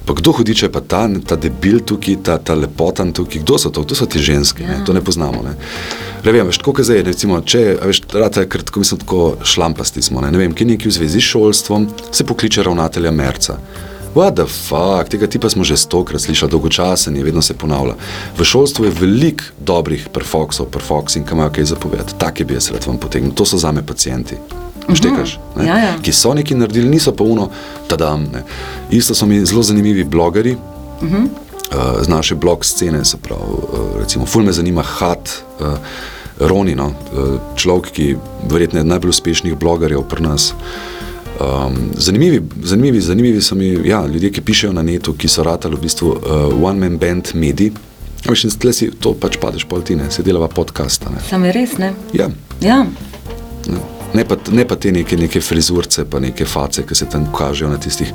Pa 0.00 0.14
kdo 0.16 0.32
hudiče 0.32 0.66
je 0.66 0.72
pa 0.72 0.80
ta, 0.80 1.04
ta 1.22 1.36
debil 1.36 1.80
tukaj, 1.80 2.16
ta, 2.24 2.38
ta 2.38 2.54
lepotan 2.56 3.12
tukaj, 3.12 3.42
kdo 3.44 3.58
so 3.60 3.68
to? 3.70 3.84
To 3.84 3.94
so 3.94 4.06
ti 4.08 4.18
ženski, 4.18 4.64
ja. 4.64 4.80
to 4.82 4.92
ne 4.92 5.00
poznamo. 5.00 5.42
Ne? 5.44 5.52
Revem, 6.24 6.48
veš, 6.48 6.58
tako 6.58 6.72
kot 6.72 6.88
zdaj, 6.88 7.02
recimo, 7.04 7.36
če, 7.44 7.76
veš, 7.84 8.00
rata 8.16 8.40
je 8.40 8.48
kratko, 8.48 8.80
mislim, 8.80 8.98
tako 9.04 9.36
šlampasti 9.44 10.02
smo, 10.02 10.24
ne, 10.24 10.32
ne 10.32 10.38
vem, 10.38 10.56
ki 10.56 10.64
je 10.64 10.70
neki 10.72 10.88
v 10.88 10.96
zvezi 10.96 11.20
s 11.20 11.28
šolstvom, 11.28 11.86
se 12.10 12.24
pokliče 12.24 12.64
ravnatelja 12.64 13.12
Merca. 13.12 13.58
What 14.14 14.34
the 14.34 14.46
fuck, 14.46 15.08
tega 15.08 15.26
tipa 15.26 15.50
smo 15.50 15.64
že 15.64 15.76
stokrat 15.76 16.20
slišali, 16.20 16.50
dolgočasen 16.50 17.16
je, 17.16 17.24
vedno 17.24 17.42
se 17.42 17.54
ponavlja. 17.54 17.94
V 18.38 18.44
šolstvu 18.44 18.84
je 18.84 18.90
veliko 19.00 19.44
dobrih 19.58 20.08
perfoksov, 20.14 20.66
perfoksing, 20.66 21.28
ki 21.28 21.34
imajo 21.34 21.50
kaj 21.54 21.64
zapovedati. 21.64 22.18
Take 22.18 22.44
bi 22.44 22.54
jaz 22.54 22.70
rad 22.70 22.86
vam 22.86 22.98
potegnil, 22.98 23.32
to 23.32 23.46
so 23.46 23.58
zame 23.58 23.86
pacijenti. 23.86 24.36
Štekaš, 24.94 25.38
ne? 25.56 25.66
Ja, 25.66 25.78
ja. 25.78 25.92
ki 26.02 26.12
so 26.12 26.34
nekaj 26.34 26.58
naredili, 26.58 26.88
niso 26.90 27.12
pa 27.14 27.24
uno, 27.24 27.50
tadam. 27.88 28.26
Ne. 28.32 28.42
Isto 28.90 29.14
so 29.14 29.26
mi 29.26 29.44
zelo 29.46 29.62
zanimivi 29.62 30.04
blogeri. 30.04 30.56
Uh 31.02 31.08
-huh. 31.08 31.22
uh, 31.22 32.02
z 32.02 32.08
naše 32.08 32.34
blog 32.34 32.64
scene, 32.64 33.04
se 33.04 33.16
pravi, 33.16 33.42
uh, 33.42 34.00
recimo, 34.00 34.26
ful 34.26 34.42
me 34.42 34.52
zanima 34.52 34.82
Hat, 34.82 35.30
uh, 35.60 35.66
Roni, 36.40 36.74
no, 36.74 36.86
uh, 36.86 37.40
človek, 37.56 37.90
ki 37.90 38.16
verjetno 38.50 38.78
je 38.78 38.84
najbolj 38.84 39.08
uspešnih 39.08 39.54
blogerjev 39.54 40.02
pri 40.02 40.22
nas. 40.22 40.54
Um, 41.40 41.90
zanimivi, 41.96 42.42
zanimivi, 42.62 43.00
zanimivi 43.00 43.42
so 43.42 43.54
mi 43.54 43.68
ja, 43.88 44.06
ljudje, 44.06 44.30
ki 44.30 44.40
pišejo 44.40 44.72
na 44.72 44.82
netu, 44.82 45.14
ki 45.16 45.28
so 45.28 45.42
ratali 45.42 45.76
v 45.76 45.80
bistvu 45.80 46.08
uh, 46.08 46.62
one-man 46.62 46.98
band 46.98 47.30
mediji. 47.34 47.72
Veš, 48.28 48.44
in 48.44 48.50
tle 48.60 48.72
si 48.76 48.90
to 49.00 49.14
pač 49.16 49.38
padeš 49.40 49.64
poltine, 49.64 50.10
se 50.12 50.22
delava 50.22 50.48
podcasta. 50.48 51.08
Ne. 51.10 51.22
Sam 51.30 51.44
je 51.48 51.52
res, 51.56 51.78
ne? 51.80 51.94
Ja, 52.12 52.28
Ja. 52.60 52.82
ne. 53.66 53.80
Ne, 54.14 54.24
pa, 54.26 54.36
ne 54.50 54.64
pa 54.66 54.74
te 54.76 54.90
neke, 54.92 55.16
neke 55.16 55.40
frizurce, 55.40 56.04
pa 56.04 56.18
neke 56.20 56.44
face, 56.44 56.82
ki 56.82 56.94
se 56.98 57.06
tam 57.06 57.28
kažejo 57.32 57.68
na 57.70 57.78
tistih 57.78 58.10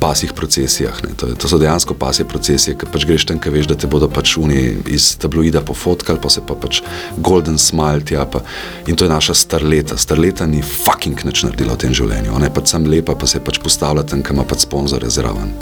pasih 0.00 0.32
procesijah. 0.32 0.96
ne. 1.04 1.10
To, 1.16 1.26
je, 1.28 1.34
to 1.34 1.48
so 1.48 1.58
dejansko 1.58 1.94
pasje 1.94 2.24
procesije, 2.24 2.76
ki 2.78 2.86
pač 2.92 3.04
greš 3.04 3.24
tam, 3.28 3.38
ki 3.38 3.50
veš, 3.52 3.66
da 3.68 3.74
te 3.76 3.86
bodo 3.86 4.08
pač 4.08 4.36
uni 4.40 4.76
iz 4.88 5.16
tabloida 5.20 5.60
pofotkali, 5.60 6.18
pa 6.22 6.30
se 6.32 6.40
pa 6.40 6.54
pač 6.54 6.80
golden 7.16 7.58
smile 7.58 8.00
tja. 8.00 8.24
Pa. 8.24 8.40
In 8.88 8.96
to 8.96 9.04
je 9.04 9.10
naša 9.10 9.34
starleta. 9.34 9.96
Starleta 9.96 10.46
ni 10.46 10.62
fucking 10.62 11.20
nič 11.24 11.44
naredila 11.44 11.74
v 11.76 11.84
tem 11.84 11.92
življenju. 11.94 12.32
Ona 12.32 12.48
je 12.48 12.54
pač 12.54 12.66
sam 12.68 12.86
lepa, 12.86 13.14
pa 13.14 13.26
se 13.26 13.40
pač 13.40 13.60
postavlja 13.60 14.02
tam, 14.02 14.22
kam 14.22 14.36
ima 14.36 14.44
pač 14.44 14.64
sponzorje 14.64 15.10
zraven. 15.10 15.52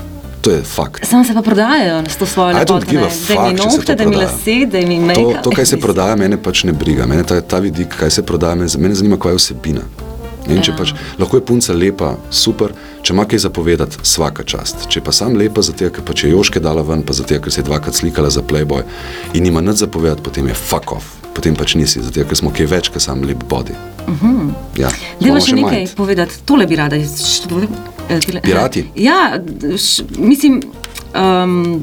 To 0.40 0.50
je 0.50 0.62
fakt. 0.62 1.02
Sam 1.02 1.24
se 1.24 1.34
pa 1.34 1.42
prodajajo 1.42 2.06
s 2.06 2.16
to 2.16 2.26
svojo 2.26 2.54
I 2.54 2.62
don't 2.62 2.86
lepoto. 2.86 2.86
give 2.86 3.02
a 3.02 3.10
ne. 3.10 3.34
Da 3.34 3.42
mi 3.42 3.54
nohte, 3.54 3.86
to 3.86 3.94
da 3.94 4.04
mi 4.06 4.16
lase, 4.16 4.66
da 4.70 4.78
mi 4.78 4.96
To, 4.96 5.02
make-up. 5.04 5.42
to, 5.42 5.50
kaj 5.50 5.66
se 5.66 5.76
prodaja, 5.76 6.16
mene 6.16 6.38
pač 6.38 6.62
ne 6.64 6.72
briga. 6.72 7.06
Mene 7.06 7.22
ta, 7.22 7.40
ta 7.40 7.58
vidik, 7.58 7.90
kaj 7.90 8.10
se 8.10 8.22
prodaja, 8.22 8.54
me, 8.54 8.66
mene 8.78 8.94
zanima, 8.94 9.18
kaj 9.18 9.32
je 9.32 9.36
vsebina. 9.36 9.82
In 10.48 10.62
če 10.62 10.70
Ja. 10.70 10.76
pač, 10.76 10.92
lahko 11.18 11.36
je 11.36 11.44
punca 11.44 11.72
lepa, 11.72 12.16
super, 12.30 12.72
če 13.02 13.12
ima 13.12 13.24
kaj 13.24 13.38
zapovedati, 13.38 13.96
vsaka 14.02 14.42
čast. 14.42 14.88
Če 14.88 15.00
pa 15.00 15.12
sam 15.12 15.36
lepa, 15.36 15.62
zato 15.62 15.90
ker 15.90 16.02
pač 16.02 16.24
je 16.24 16.30
Joške 16.30 16.60
dala 16.60 16.82
ven, 16.82 17.02
pa 17.02 17.12
zato 17.12 17.38
ker 17.38 17.52
se 17.52 17.60
je 17.60 17.64
dvakrat 17.64 17.94
slikala 17.94 18.30
za 18.30 18.40
Playboy 18.42 18.82
in 19.34 19.42
nima 19.42 19.60
nič 19.60 19.76
zapovedati, 19.76 20.22
potem 20.22 20.48
je 20.48 20.54
fuck 20.54 20.92
off. 20.92 21.04
Potem 21.34 21.54
pač 21.54 21.74
nisi, 21.74 22.00
zato 22.02 22.24
ker 22.24 22.36
smo 22.36 22.50
kaj 22.50 22.66
več, 22.66 22.88
kot 22.88 23.02
sam 23.02 23.22
lep 23.22 23.44
body. 23.44 23.76
Uh 24.08 24.14
-huh. 24.14 24.50
ja. 24.76 24.90
Moramo 25.20 25.40
še 25.40 25.54
nekaj 25.54 25.78
mind. 25.78 25.94
povedati. 25.94 26.34
Tole 26.44 26.66
bi 26.66 26.76
rada. 26.76 26.96
iz- 26.96 27.42
eh, 28.08 28.20
tile- 28.20 28.40
Pirati? 28.42 28.86
Ja, 28.96 29.38
š, 29.76 30.02
mislim. 30.18 30.62
Um, 31.14 31.80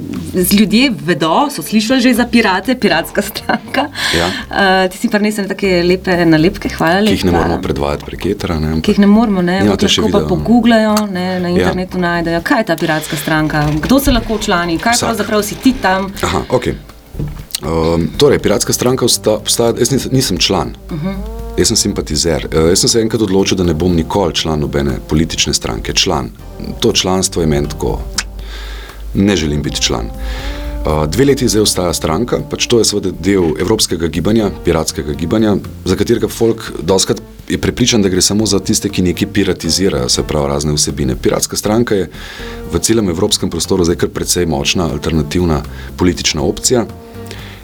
ljudje 0.60 0.92
vedo, 1.06 1.48
so 1.52 1.64
slišali 1.64 2.02
že 2.02 2.14
za 2.14 2.26
pirate, 2.32 2.76
piratska 2.80 3.22
stranka. 3.22 3.88
Ja. 4.18 4.28
Uh, 4.28 4.92
ti 4.92 4.98
si 4.98 5.10
prinesel 5.10 5.48
take 5.48 5.84
lepe 5.84 6.26
nalepke, 6.26 6.70
hvala 6.70 7.00
lepa. 7.02 7.10
Ki 7.10 7.18
jih 7.18 7.26
ne 7.26 7.32
moramo 7.32 7.58
predvajati 7.62 8.06
prek 8.06 8.26
etera. 8.26 8.60
Ne, 8.60 8.82
Ki 8.82 8.92
jih 8.94 9.00
ne 9.00 9.08
moramo, 9.08 9.42
ne, 9.42 9.60
še 9.66 10.02
lahko 10.02 10.12
pa 10.12 10.22
no. 10.22 10.28
pogooglajo, 10.30 10.96
ne, 11.12 11.40
na 11.40 11.50
internetu 11.50 11.98
ja. 11.98 12.02
najdejo, 12.02 12.42
kaj 12.46 12.62
je 12.62 12.66
ta 12.66 12.76
piratska 12.76 13.18
stranka, 13.18 13.66
kdo 13.82 14.00
se 14.00 14.12
lahko 14.12 14.38
člani, 14.38 14.78
kaj 14.78 14.94
Vsak. 14.94 15.08
pravzaprav 15.10 15.44
si 15.44 15.56
ti 15.56 15.74
tam. 15.82 16.12
Aha, 16.22 16.44
ok. 16.50 16.68
Um, 17.66 18.10
torej, 18.18 18.40
piratska 18.40 18.74
stranka 18.74 19.06
obsta- 19.06 19.40
obstaja, 19.42 19.74
jaz 19.80 19.90
nis- 19.90 20.12
nisem 20.12 20.38
član. 20.38 20.76
Uh 20.92 21.04
-huh. 21.04 21.16
Jaz 21.58 21.68
sem 21.68 21.78
simpatizer. 21.78 22.48
Uh, 22.54 22.70
jaz 22.70 22.80
sem 22.80 22.90
se 22.90 23.02
enkrat 23.02 23.22
odločil, 23.22 23.58
da 23.58 23.64
ne 23.64 23.74
bom 23.74 23.96
nikoli 23.96 24.36
član 24.36 24.60
nobene 24.60 24.92
politične 25.10 25.54
stranke. 25.54 25.94
Član. 25.94 26.30
To 26.80 26.92
članstvo 26.92 27.42
je 27.42 27.48
meni 27.48 27.70
tako. 27.70 28.02
Ne 29.16 29.36
želim 29.36 29.62
biti 29.62 29.82
član. 29.82 30.10
Dve 31.08 31.26
leti 31.26 31.48
zdaj 31.50 31.62
ostaja 31.62 31.94
stranka, 31.94 32.40
pač 32.50 32.68
to 32.70 32.78
je 32.78 32.86
seveda 32.86 33.10
del 33.10 33.56
evropskega 33.60 34.08
gibanja, 34.08 34.52
piratskega 34.66 35.16
gibanja, 35.18 35.56
za 35.86 35.96
katerega 35.98 36.28
folk 36.30 36.68
doskrat 36.82 37.22
je 37.50 37.58
prepričan, 37.58 38.02
da 38.02 38.10
gre 38.10 38.22
samo 38.22 38.46
za 38.46 38.60
tiste, 38.60 38.90
ki 38.90 39.02
nekaj 39.02 39.32
piratizirajo, 39.34 40.10
se 40.10 40.24
pravi 40.24 40.48
razne 40.48 40.74
vsebine. 40.74 41.16
Piratska 41.16 41.58
stranka 41.58 41.96
je 41.96 42.10
v 42.74 42.80
celem 42.80 43.10
evropskem 43.10 43.50
prostoru 43.50 43.84
zdaj 43.84 43.98
kar 44.04 44.10
precej 44.14 44.46
močna 44.46 44.86
alternativna 44.94 45.64
politična 45.98 46.42
opcija, 46.46 46.86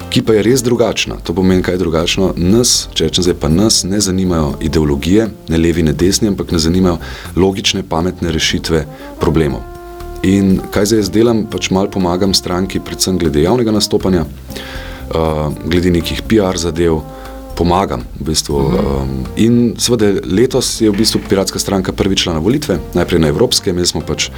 ki 0.09 0.21
pa 0.25 0.33
je 0.33 0.43
res 0.43 0.63
drugačna. 0.65 1.21
To 1.23 1.33
pomeni, 1.33 1.63
kaj 1.63 1.77
je 1.77 1.83
drugačno. 1.83 2.33
Nas, 2.37 2.89
če 2.93 3.09
rečem 3.09 3.23
zdaj, 3.29 3.37
pa 3.39 3.49
nas 3.53 3.83
ne 3.83 4.01
zanimajo 4.01 4.55
ideologije, 4.61 5.29
ne 5.49 5.57
levi, 5.61 5.85
ne 5.85 5.93
desni, 5.93 6.27
ampak 6.33 6.51
nas 6.51 6.65
zanimajo 6.65 6.97
logične, 7.35 7.83
pametne 7.83 8.33
rešitve 8.33 8.85
problemov. 9.21 9.70
In 10.23 10.59
kaj 10.71 10.91
zdaj 10.91 10.99
jaz 10.99 11.09
delam, 11.09 11.45
pač 11.49 11.71
malo 11.73 11.89
pomagam 11.89 12.33
stranki, 12.37 12.79
predvsem 12.79 13.17
glede 13.17 13.41
javnega 13.41 13.73
nastopanja, 13.73 14.25
uh, 14.25 15.49
glede 15.65 15.91
nekih 15.91 16.21
PR 16.29 16.59
zadev, 16.61 17.01
pomagam. 17.57 18.03
V 18.19 18.29
bistvu, 18.29 18.57
um, 18.57 19.11
in 19.35 19.73
seveda 19.81 20.21
letos 20.25 20.79
je 20.81 20.89
v 20.89 20.97
bistvu 20.97 21.21
Piratska 21.29 21.59
stranka 21.59 21.93
prvič 21.93 22.25
šla 22.25 22.37
na 22.37 22.41
volitve, 22.41 22.79
najprej 22.93 23.21
na 23.21 23.29
evropske, 23.33 23.73
imeli 23.73 23.89
smo 23.89 24.01
pač 24.05 24.29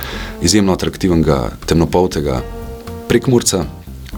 izjemno 0.44 0.76
atraktivnega, 0.76 1.54
temnopoltega 1.68 2.42
prekmurca, 3.08 3.66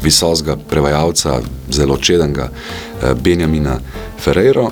visokega 0.02 0.58
prevajalca, 0.70 1.42
zelo 1.72 1.98
čedenga 1.98 2.50
eh, 2.50 3.14
Benjamina 3.14 3.80
Ferreira, 4.22 4.70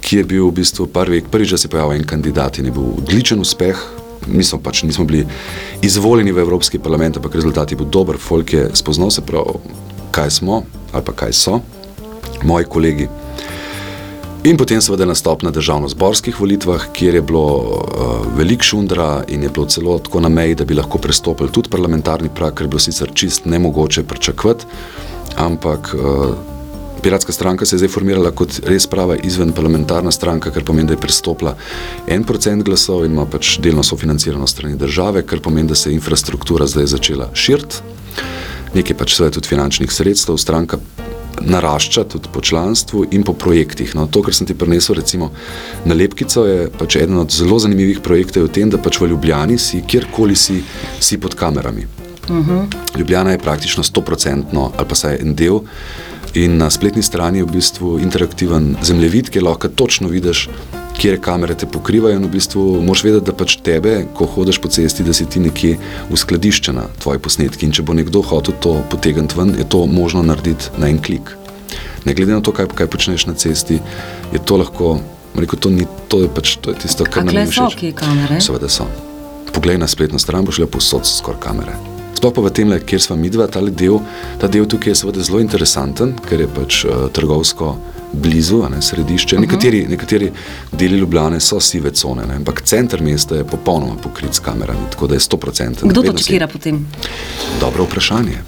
ki 0.00 0.20
je 0.20 0.24
bil 0.28 0.48
v 0.48 0.60
bistvu 0.60 0.86
prvi, 0.92 1.22
prvič, 1.24 1.54
da 1.54 1.58
se 1.58 1.66
je 1.66 1.72
pojavil 1.72 2.00
en 2.00 2.08
kandidat 2.08 2.58
in 2.58 2.68
je 2.68 2.72
bil 2.72 2.92
odličen 3.00 3.40
uspeh. 3.40 4.03
Mi 4.26 4.44
smo 4.44 4.58
pač 4.58 4.82
nismo 4.82 5.04
bili 5.04 5.26
izvoljeni 5.82 6.32
v 6.32 6.38
Evropski 6.38 6.78
parlament, 6.78 7.16
ampak 7.16 7.34
rezultat 7.34 7.70
je 7.70 7.76
bil 7.76 7.86
dober, 7.86 8.18
folk 8.18 8.52
je 8.52 8.70
spoznal 8.74 9.10
se 9.10 9.22
prav, 9.22 9.60
kaj 10.10 10.30
smo 10.30 10.62
ali 10.92 11.04
pa 11.04 11.12
kaj 11.12 11.32
so 11.32 11.60
moji 12.42 12.64
kolegi. 12.64 13.08
In 14.44 14.58
potem 14.60 14.80
seveda 14.84 15.06
nastop 15.08 15.42
na 15.42 15.50
državno-zborskih 15.50 16.36
volitvah, 16.40 16.82
kjer 16.92 17.14
je 17.14 17.22
bilo 17.24 17.44
uh, 17.56 18.26
veliko 18.36 18.64
šundra 18.64 19.24
in 19.28 19.42
je 19.42 19.48
bilo 19.48 19.64
celo 19.66 19.98
tako 19.98 20.20
na 20.20 20.28
meji, 20.28 20.54
da 20.54 20.64
bi 20.68 20.76
lahko 20.76 20.98
prestopili 20.98 21.48
tudi 21.52 21.72
parlamentarni 21.72 22.28
prak, 22.28 22.58
ker 22.58 22.66
je 22.66 22.72
bilo 22.74 22.80
sicer 22.80 23.10
čist 23.14 23.48
nemogoče 23.48 24.04
pričakovati. 24.04 24.66
Ampak 25.40 25.94
uh, 25.96 26.36
Piratska 27.04 27.32
stranka 27.32 27.66
se 27.66 27.74
je 27.74 27.78
zdaj 27.78 27.90
formirala 27.92 28.30
kot 28.32 28.62
res 28.64 28.86
prava 28.88 29.16
izven 29.28 29.50
parlamentarna 29.52 30.08
stranka, 30.10 30.48
kar 30.50 30.64
pomeni, 30.64 30.88
da 30.88 30.94
je 30.94 31.00
prestopila 31.02 31.52
en 32.08 32.22
procent 32.24 32.64
glasov 32.64 33.02
in 33.04 33.12
ima 33.12 33.26
pač 33.28 33.58
delno 33.60 33.82
sofinancirano 33.84 34.46
strani 34.48 34.78
države, 34.80 35.20
kar 35.28 35.42
pomeni, 35.44 35.68
da 35.68 35.76
se 35.76 35.90
je 35.90 35.98
infrastruktura 35.98 36.64
zdaj 36.66 36.86
začela 36.94 37.26
širiti. 37.34 37.82
Nekaj 38.74 38.96
pač 38.96 39.16
seveda 39.18 39.34
tudi 39.36 39.50
finančnih 39.52 39.92
sredstev, 39.92 40.38
stranka 40.40 40.78
narašča 41.44 42.06
tudi 42.08 42.32
po 42.32 42.40
članstvu 42.40 43.04
in 43.10 43.22
po 43.22 43.34
projektih. 43.36 43.92
No, 43.94 44.06
to, 44.06 44.22
kar 44.24 44.34
sem 44.34 44.48
ti 44.48 44.56
prinesel, 44.56 44.96
recimo 44.96 45.28
na 45.84 45.94
Lepkico, 45.94 46.46
je 46.48 46.70
pač 46.78 46.96
eden 47.02 47.20
od 47.20 47.36
zelo 47.36 47.58
zanimivih 47.60 48.00
projektov 48.00 48.48
v 48.48 48.54
tem, 48.56 48.72
da 48.72 48.80
pač 48.80 49.02
v 49.02 49.10
Ljubljani 49.12 49.60
si, 49.60 49.82
kjerkoli 49.84 50.36
si, 50.36 50.62
si 51.04 51.20
pod 51.20 51.36
kamerami. 51.36 52.03
Uh 52.28 52.36
mhm. 52.36 52.50
-huh. 52.50 52.98
Ljubljana 52.98 53.30
je 53.30 53.38
praktično 53.38 53.82
100% 53.82 54.70
ali 54.76 54.88
pa 54.88 54.94
saj 54.94 55.18
en 55.20 55.34
del. 55.34 55.60
In 56.34 56.56
na 56.56 56.70
spletni 56.70 57.02
strani 57.02 57.38
je 57.38 57.44
v 57.44 57.52
bistvu 57.54 57.98
interaktiven 58.02 58.76
zemljevid, 58.82 59.28
ki 59.30 59.40
lahko 59.40 59.68
točno 59.68 60.08
vidiš, 60.08 60.48
kje 60.98 61.20
kamere 61.22 61.54
te 61.54 61.66
pokrivajo. 61.66 62.16
In 62.18 62.24
v 62.26 62.30
bistvu 62.32 62.82
moraš 62.82 63.04
vedeti, 63.04 63.26
da 63.26 63.36
pač 63.38 63.56
tebe, 63.62 64.00
ko 64.14 64.26
hodiš 64.26 64.58
po 64.58 64.68
cesti, 64.68 65.06
da 65.06 65.14
si 65.14 65.28
ti 65.30 65.40
nekje 65.40 65.76
uskladiščena, 66.10 66.88
tvoji 66.98 67.22
posnetki. 67.22 67.66
In 67.66 67.72
če 67.72 67.86
bo 67.86 67.94
nekdo 67.94 68.22
hotel 68.22 68.58
to 68.60 68.74
potegniti 68.90 69.38
ven, 69.38 69.54
je 69.58 69.68
to 69.68 69.86
možno 69.86 70.26
narediti 70.26 70.74
na 70.78 70.90
en 70.90 70.98
klik. 70.98 71.36
Ne 72.04 72.14
glede 72.18 72.34
na 72.34 72.42
to, 72.42 72.52
kaj, 72.52 72.72
kaj 72.74 72.90
počneš 72.90 73.30
na 73.30 73.38
cesti, 73.38 73.78
je 74.34 74.42
to 74.42 74.58
lahko. 74.58 74.98
Rekel, 75.38 75.58
to, 75.58 75.70
ni, 75.70 75.86
to 76.10 76.22
je 76.22 76.28
pač 76.34 76.58
to 76.62 76.74
je 76.74 76.82
tisto, 76.82 77.06
kar 77.06 77.24
nam 77.26 77.34
je 77.34 77.46
všeč. 77.46 77.78
Seveda 78.42 78.70
so. 78.70 78.90
Poglej 79.54 79.78
na 79.78 79.86
spletno 79.86 80.18
stran, 80.18 80.46
boš 80.46 80.62
le 80.62 80.70
posod 80.70 81.06
skoraj 81.06 81.42
kamere. 81.42 81.93
Sploh 82.14 82.32
pa 82.34 82.40
v 82.40 82.50
tem, 82.50 82.70
kjer 82.86 83.02
smo 83.02 83.16
mi 83.16 83.30
dva, 83.30 83.46
ta 83.46 83.60
del, 83.60 83.98
ta 84.40 84.48
del 84.48 84.66
tukaj 84.66 84.92
je 84.92 85.00
seveda 85.02 85.22
zelo 85.22 85.40
interesanten, 85.42 86.14
ker 86.28 86.40
je 86.40 86.48
pač 86.48 86.84
uh, 86.84 87.08
trgovsko 87.12 87.74
blizu, 88.14 88.62
ne, 88.70 88.82
središče. 88.82 89.36
Mhm. 89.36 89.42
Nekateri, 89.44 89.86
nekateri 89.88 90.30
deli 90.72 90.98
Ljubljane 90.98 91.40
so 91.40 91.60
sive 91.60 91.90
cone, 91.90 92.26
ne, 92.26 92.36
ampak 92.36 92.62
center 92.62 93.02
mesta 93.02 93.36
je 93.36 93.44
popolnoma 93.44 93.96
pokrit 94.02 94.34
s 94.34 94.38
kamerami, 94.38 94.90
tako 94.90 95.06
da 95.06 95.14
je 95.14 95.20
100%. 95.20 95.88
Kdo 95.90 96.02
to 96.02 96.12
čekira 96.12 96.46
potem? 96.46 96.86
Dobro 97.60 97.84
vprašanje. 97.84 98.38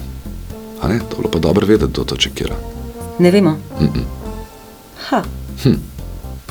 Ne, 0.89 1.01
to 1.11 1.23
je 1.25 1.31
pa 1.33 1.39
dobro 1.39 1.67
vedeti, 1.67 1.93
kdo 1.93 2.05
to 2.05 2.17
čekira. 2.17 2.55
Ne 3.19 3.31
vemo. 3.31 3.51
Mm 3.51 3.87
-mm. 3.87 5.23
Hm. 5.63 5.75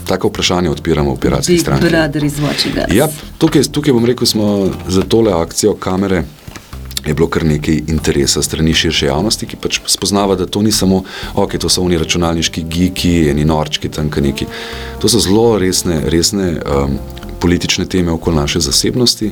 Tako 0.08 0.28
vprašanje 0.28 0.70
odpiramo 0.70 1.14
v 1.14 1.20
piratskih 1.20 1.62
strankah. 1.62 1.92
Ja, 2.92 3.08
tukaj, 3.38 3.64
tukaj 3.72 3.94
bom 3.94 4.06
rekel, 4.06 4.28
smo 4.28 4.70
za 4.88 5.02
tole 5.02 5.34
akcijo 5.34 5.74
kamere 5.74 6.24
je 7.06 7.14
bilo 7.14 7.28
kar 7.28 7.46
nekaj 7.46 7.82
interesa 7.88 8.42
strani 8.42 8.74
širše 8.74 9.06
javnosti, 9.06 9.46
ki 9.46 9.58
pač 9.62 9.80
spoznava, 9.88 10.36
da 10.36 10.46
to 10.46 10.62
ni 10.62 10.72
samo, 10.72 11.04
ok, 11.36 11.58
to 11.62 11.70
so 11.70 11.84
oni 11.86 11.98
računalniški 11.98 12.64
geeki, 12.70 13.14
eni 13.30 13.46
norčki, 13.46 13.90
tam 13.90 14.10
neki. 14.22 14.46
To 15.02 15.10
so 15.10 15.20
zelo 15.20 15.60
resne, 15.60 16.02
resne 16.10 16.50
um, 16.58 16.98
politične 17.40 17.86
teme 17.86 18.12
okoli 18.12 18.36
naše 18.36 18.60
zasebnosti, 18.60 19.32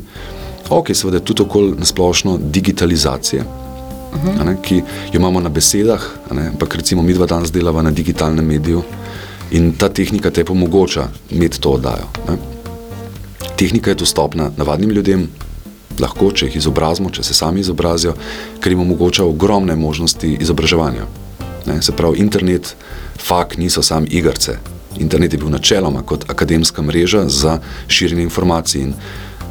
ok, 0.70 0.94
seveda 0.94 1.20
tudi 1.20 1.42
okoli 1.42 1.74
nasplošno 1.78 2.38
digitalizacije. 2.38 3.44
Uh 4.14 4.20
-huh. 4.20 4.46
ne, 4.46 4.58
ki 4.62 4.76
jo 4.76 5.20
imamo 5.20 5.40
na 5.40 5.50
besedah, 5.50 6.02
ne, 6.32 6.48
ampak 6.48 6.76
recimo 6.76 7.02
mi 7.02 7.14
dva 7.14 7.26
danes 7.26 7.52
delava 7.52 7.82
na 7.82 7.92
digitalnem 7.92 8.46
mediju 8.46 8.84
in 9.52 9.74
ta 9.78 9.90
tehnika 9.90 10.30
te 10.30 10.46
omogoča 10.50 11.08
imeti 11.30 11.62
to 11.62 11.70
oddajo. 11.70 12.08
Ne. 12.30 12.38
Tehnika 13.56 13.90
je 13.90 13.96
dostopna 13.96 14.52
navadnim 14.58 14.90
ljudem, 14.90 15.28
lahko, 16.00 16.32
če 16.32 16.48
jih 16.48 16.62
izobrazimo, 16.62 17.12
če 17.14 17.24
se 17.24 17.36
sami 17.38 17.62
izobrazijo, 17.64 18.16
ker 18.62 18.74
jim 18.74 18.84
omogoča 18.86 19.26
ogromne 19.26 19.76
možnosti 19.76 20.38
izobraževanja. 20.42 21.08
Ne, 21.66 21.82
se 21.82 21.96
pravi, 21.96 22.20
internet, 22.20 22.76
fakt 23.20 23.58
niso 23.58 23.84
sami 23.84 24.08
igrce. 24.12 24.58
Internet 25.00 25.34
je 25.34 25.40
bil 25.42 25.50
načeloma 25.50 26.04
kot 26.06 26.26
akademska 26.30 26.82
mreža 26.82 27.24
za 27.30 27.60
širjenje 27.88 28.24
informacij 28.24 28.82
in 28.82 28.94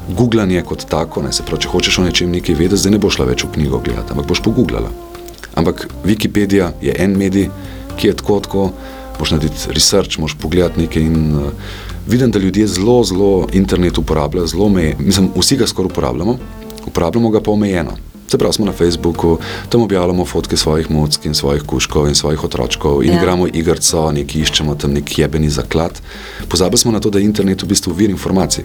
googlanje 0.09 0.62
kot 0.62 0.84
tako. 0.88 1.22
Ne, 1.22 1.32
se 1.32 1.47
pravi, 1.47 1.64
če 1.64 1.72
hočeš 1.72 1.99
o 1.99 2.07
nečem 2.07 2.30
nekaj 2.30 2.59
vedeti, 2.59 2.82
zdaj 2.84 2.97
ne 2.97 3.03
boš 3.03 3.18
šla 3.18 3.28
več 3.32 3.47
v 3.47 3.53
knjigo 3.57 3.80
gledati, 3.84 4.14
ampak 4.14 4.28
boš 4.28 4.43
pogooglala. 4.45 4.90
Ampak 5.55 5.86
Wikipedia 6.05 6.72
je 6.80 6.95
en 6.99 7.16
medij, 7.18 7.51
ki 7.97 8.09
je 8.09 8.18
tako, 8.20 8.40
tako, 8.45 8.68
boš 9.18 9.34
narediti 9.36 9.72
research, 9.72 10.18
moš 10.18 10.36
pogledati 10.40 10.84
nekaj 10.84 11.03
in 11.03 11.18
uh, 11.36 11.51
vidim, 12.07 12.30
da 12.30 12.38
ljudje 12.38 12.66
zelo, 12.66 13.05
zelo 13.05 13.46
internet 13.53 13.98
uporabljajo, 13.98 14.46
zelo 14.46 14.68
me, 14.68 14.94
mislim, 14.98 15.30
vsi 15.36 15.57
ga 15.57 15.66
skoraj 15.66 15.86
uporabljamo, 15.86 16.36
uporabljamo 16.86 17.30
ga 17.30 17.40
pa 17.40 17.50
omejeno. 17.50 17.96
Se 18.28 18.38
pravi, 18.38 18.55
smo 18.55 18.66
na 18.66 18.72
Facebooku, 18.72 19.38
tam 19.68 19.82
objavljamo 19.82 20.24
fotke 20.24 20.57
svojih 20.57 20.90
muck 20.90 21.26
in 21.26 21.34
svojih 21.34 21.62
kuškov 21.62 22.09
in 22.09 22.14
svojih 22.14 22.44
otročkov 22.44 23.03
in 23.05 23.11
ja. 23.11 23.18
igramo 23.18 23.46
igrico, 23.46 24.12
nekaj 24.12 24.40
iščemo 24.40 24.74
tam 24.74 24.92
nek 24.92 25.18
jebeni 25.18 25.50
zaklad. 25.50 26.00
Pozabili 26.48 26.78
smo 26.78 26.92
na 26.92 27.00
to, 27.00 27.11
da 27.11 27.18
je 27.18 27.24
internet 27.24 27.62
v 27.62 27.66
bistvu 27.66 27.92
vir 27.92 28.11
informacij. 28.11 28.64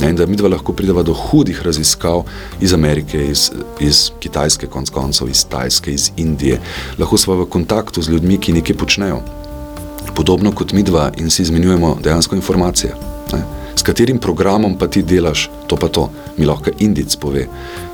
Ja, 0.00 0.08
in 0.10 0.16
da 0.16 0.26
mi 0.26 0.36
dva 0.36 0.48
lahko 0.48 0.72
prideva 0.72 1.02
do 1.02 1.14
hudih 1.14 1.62
raziskav 1.62 2.22
iz 2.60 2.74
Amerike, 2.74 3.26
iz, 3.30 3.50
iz 3.80 4.10
Kitajske, 4.20 4.66
konc 4.66 4.90
koncev, 4.90 5.28
iz 5.28 5.44
Tajske, 5.44 5.90
iz 5.94 6.10
Indije. 6.16 6.60
Lahko 6.98 7.18
smo 7.18 7.34
v 7.34 7.46
kontaktu 7.50 8.02
z 8.02 8.10
ljudmi, 8.10 8.38
ki 8.38 8.52
nekaj 8.52 8.76
počnejo 8.76 9.22
podobno 10.14 10.52
kot 10.52 10.72
mi 10.72 10.82
dva 10.82 11.10
in 11.18 11.30
si 11.30 11.42
izmenjujemo 11.42 11.98
dejansko 12.02 12.36
informacije. 12.36 12.94
Ne? 13.32 13.42
S 13.76 13.82
katerim 13.82 14.18
programom 14.18 14.78
pa 14.78 14.86
ti 14.86 15.02
delaš, 15.02 15.50
to 15.66 15.76
pa 15.76 15.88
to, 15.88 16.10
mi 16.36 16.46
lahko 16.46 16.70
Indic 16.78 17.16
pove, 17.16 17.46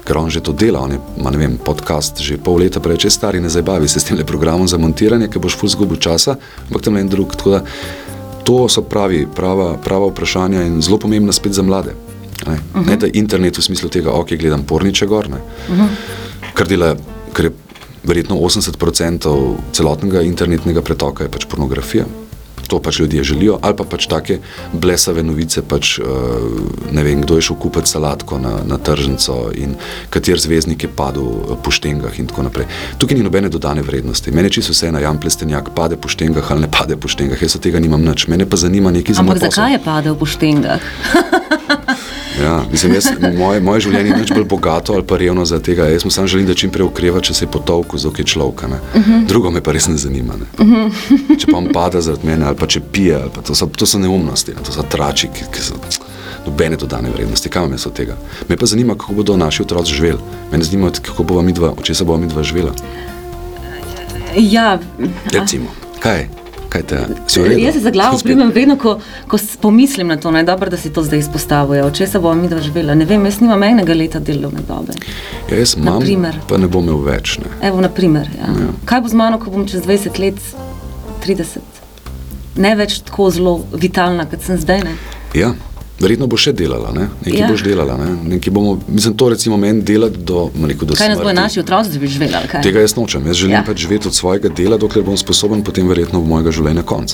ker 0.05 0.19
on 0.19 0.31
že 0.31 0.41
to 0.41 0.53
dela, 0.53 0.81
on 0.81 0.99
ima 1.17 1.31
vem, 1.31 1.57
podcast 1.65 2.21
že 2.21 2.39
pol 2.39 2.61
leta 2.61 2.81
prej, 2.81 3.07
če 3.07 3.11
stari 3.11 3.41
ne 3.41 3.49
zabavi 3.49 3.89
se 3.89 4.01
s 4.01 4.05
tem 4.05 4.21
programom 4.27 4.69
za 4.69 4.79
montiranje, 4.79 5.29
ker 5.29 5.41
boš 5.41 5.57
ful 5.57 5.73
zgubil 5.73 5.97
časa, 5.97 6.37
ampak 6.69 6.83
tam 6.83 6.97
en 6.97 7.09
drug. 7.09 7.35
Da, 7.45 7.63
to 8.45 8.69
so 8.69 8.83
pravi, 8.83 9.27
prava, 9.37 9.77
prava 9.77 10.11
vprašanja 10.11 10.63
in 10.67 10.81
zelo 10.83 10.99
pomembna 10.99 11.33
spet 11.33 11.53
za 11.53 11.63
mlade. 11.63 11.95
Ne, 12.47 12.53
uh 12.53 12.81
-huh. 12.81 12.87
ne 12.87 12.97
da 12.97 13.07
internet 13.13 13.59
v 13.59 13.63
smislu 13.63 13.89
tega, 13.89 14.13
ok, 14.13 14.29
gledam 14.29 14.63
porniče 14.63 15.07
gor, 15.07 15.27
uh 15.27 15.77
-huh. 15.77 15.89
kar 16.55 16.69
dela, 16.69 16.97
kar 17.33 17.45
je 17.45 17.53
verjetno 18.05 18.37
80% 18.37 19.55
celotnega 19.73 20.23
internetnega 20.23 20.83
pretoka 20.83 21.25
je 21.25 21.31
pač 21.31 21.47
pornografija. 21.47 22.09
To 22.71 22.79
pač 22.79 23.01
ljudje 23.01 23.25
želijo, 23.25 23.59
ali 23.67 23.75
pa 23.77 23.83
pač 23.85 24.07
take 24.07 24.37
blesave 24.73 25.25
novice, 25.27 25.63
pač, 25.67 25.97
uh, 25.99 26.07
ne 26.95 27.03
vem, 27.03 27.25
kdo 27.25 27.35
je 27.35 27.49
šel 27.49 27.57
kupiti 27.59 27.91
salatko 27.91 28.39
na, 28.39 28.53
na 28.63 28.79
tržnico 28.79 29.51
in 29.59 29.75
kater 30.11 30.39
zvezdnik 30.39 30.87
je 30.87 30.91
padel 30.97 31.27
eh, 31.27 31.57
po 31.65 31.75
štengah 31.75 32.15
in 32.23 32.31
tako 32.31 32.47
naprej. 32.47 32.71
Tukaj 33.03 33.19
ni 33.19 33.27
nobene 33.27 33.51
dodane 33.51 33.83
vrednosti. 33.83 34.31
Mene 34.31 34.55
čisto 34.55 34.71
vse 34.71 34.93
na 34.95 35.03
jam 35.03 35.19
plestenjak, 35.19 35.75
pade 35.75 35.99
po 35.99 36.09
štengah 36.09 36.47
ali 36.55 36.69
ne 36.69 36.71
pade 36.71 36.95
po 36.95 37.11
štengah, 37.11 37.43
jaz 37.43 37.59
od 37.59 37.67
tega 37.67 37.83
nimam 37.83 38.07
nič. 38.07 38.29
Mene 38.31 38.47
pa 38.47 38.57
zanima 38.57 38.95
nekaj 38.95 39.19
za 39.19 39.27
moj 39.27 39.35
Ampak 39.35 39.51
zakaj 39.51 39.75
je 39.75 39.83
padel 39.85 40.15
po 40.15 40.31
štengah? 40.31 40.81
Ja, 42.43 42.65
mislim, 42.71 42.95
jaz, 42.95 43.09
moje, 43.39 43.61
moje 43.61 43.81
življenje 43.85 44.11
je 44.11 44.19
več 44.23 44.33
bolj 44.33 44.45
bogato 44.49 44.95
ali 44.97 45.05
pa 45.07 45.19
revno 45.21 45.45
za 45.45 45.59
tega. 45.61 45.89
Jaz 45.93 46.07
samo 46.09 46.31
želim, 46.31 46.47
da 46.49 46.55
čim 46.55 46.71
prej 46.73 46.87
ukreva, 46.89 47.21
če 47.21 47.35
se 47.37 47.45
je 47.45 47.51
potovku 47.53 47.99
z 47.99 48.09
oke 48.09 48.25
človeka. 48.25 48.67
Uh 48.67 49.01
mhm. 49.01 49.13
-huh. 49.13 49.27
Drugo 49.29 49.51
me 49.51 49.61
pa 49.61 49.73
res 49.73 49.89
ne 49.89 49.97
zanima. 49.97 50.35
Ne. 50.37 50.47
Uh 50.59 50.67
mhm. 50.67 50.77
-huh. 50.77 51.41
Če 51.41 51.47
pa 51.53 51.59
on 51.59 51.69
pada 51.73 52.01
zaradi 52.01 52.27
mene 52.27 52.47
ali 52.47 52.57
pa 52.57 52.67
če 52.67 52.81
pije, 52.93 53.21
pa 53.35 53.43
to, 53.43 53.55
so, 53.55 53.67
to 53.67 53.87
so 53.87 53.99
neumnosti, 53.99 54.55
ne. 54.55 54.63
to 54.63 54.73
so 54.73 54.83
trači, 54.83 55.29
ki, 55.29 55.45
ki 55.53 55.63
so 55.63 55.75
nobene 56.47 56.77
dodane 56.77 57.11
vrednosti. 57.11 57.49
Kaj 57.49 57.69
me 57.69 57.79
so 57.79 57.91
tega? 57.91 58.17
Me 58.49 58.57
pa 58.57 58.67
zanima, 58.67 58.95
kako 58.95 59.13
bodo 59.13 59.37
naši 59.37 59.63
otroci 59.63 59.95
živeli. 59.95 60.19
Mene 60.53 60.65
zanima, 60.65 60.91
kako 61.03 61.23
bomo 61.23 61.43
mi 61.43 61.53
dva, 61.53 61.75
če 61.83 61.95
se 61.95 62.05
bomo 62.05 62.19
mi 62.19 62.27
dva 62.27 62.43
živela. 62.43 62.73
Ja, 64.37 64.79
recimo, 65.33 65.67
kaj? 66.01 66.40
Kaj 66.71 66.83
te 66.83 66.95
je? 66.95 67.63
Jaz 67.63 67.75
se 67.75 67.81
za 67.81 67.91
glavo 67.91 68.19
primem 68.23 68.53
vedno, 68.55 68.77
ko, 68.79 68.95
ko 69.29 69.39
pomislim 69.61 70.07
na 70.09 70.17
to, 70.17 70.31
je 70.31 70.43
dobro, 70.47 70.71
da 70.71 70.77
si 70.77 70.93
to 70.93 71.03
zdaj 71.03 71.19
izpostavljajo. 71.19 71.91
Če 71.91 72.07
se 72.07 72.19
bomo 72.19 72.43
mi 72.43 72.49
doživeli, 72.49 72.95
ne 72.95 73.05
vem, 73.05 73.25
jaz 73.27 73.41
nimam 73.41 73.63
enega 73.67 73.95
leta 73.95 74.21
delovne 74.23 74.63
dobe. 74.69 74.95
Ja, 75.51 75.59
jaz 75.59 75.75
imam, 75.77 75.99
naprimer, 75.99 76.39
pa 76.49 76.61
ne 76.63 76.69
bom 76.71 76.87
imel 76.87 77.03
več. 77.09 77.39
Ne. 77.43 77.51
Evo, 77.69 77.83
naprimer, 77.83 78.31
ja. 78.39 78.53
Ja. 78.55 78.71
Kaj 78.87 79.03
bo 79.03 79.11
z 79.11 79.19
mano, 79.19 79.41
ko 79.43 79.51
bom 79.51 79.67
čez 79.67 79.83
20 79.83 80.23
let, 80.23 80.39
30? 81.27 81.83
Ne 82.63 82.77
več 82.79 83.01
tako 83.09 83.31
zelo 83.35 83.57
vitalna, 83.75 84.29
kot 84.31 84.47
sem 84.47 84.61
zdaj. 84.61 84.87
Ne? 84.87 84.95
Ja, 85.35 85.51
Verjetno 86.01 86.27
bo 86.27 86.37
še 86.41 86.55
delala, 86.57 86.95
ne? 86.97 87.09
nekaj 87.27 87.41
Ja. 87.41 87.49
boš 87.53 87.61
delala. 87.61 87.97
Ne? 88.01 88.09
Nekaj 88.37 88.53
bomo, 88.57 88.79
mislim, 88.89 89.13
to 89.21 89.29
recimo 89.29 89.57
meni 89.61 89.83
delati 89.85 90.17
do, 90.17 90.47
bom 90.55 90.65
rekel, 90.65 90.89
do 90.89 90.97
Kaj 90.97 91.13
nas 91.13 91.19
bodo 91.21 91.35
naši 91.37 91.61
otroci, 91.61 92.01
živeli? 92.01 92.33
Tega 92.65 92.81
jaz 92.81 92.97
nočem. 92.97 93.27
Jaz 93.27 93.37
želim 93.37 93.59
Ja. 93.59 93.63
pač 93.67 93.85
živeti 93.85 94.09
od 94.09 94.15
svojega 94.17 94.49
dela, 94.49 94.79
dokler 94.81 95.05
bom 95.05 95.17
sposoben, 95.17 95.61
potem 95.65 95.89
verjetno 95.89 96.21
v 96.21 96.27
mojega 96.27 96.51
življenja 96.51 96.83
konc. 96.83 97.13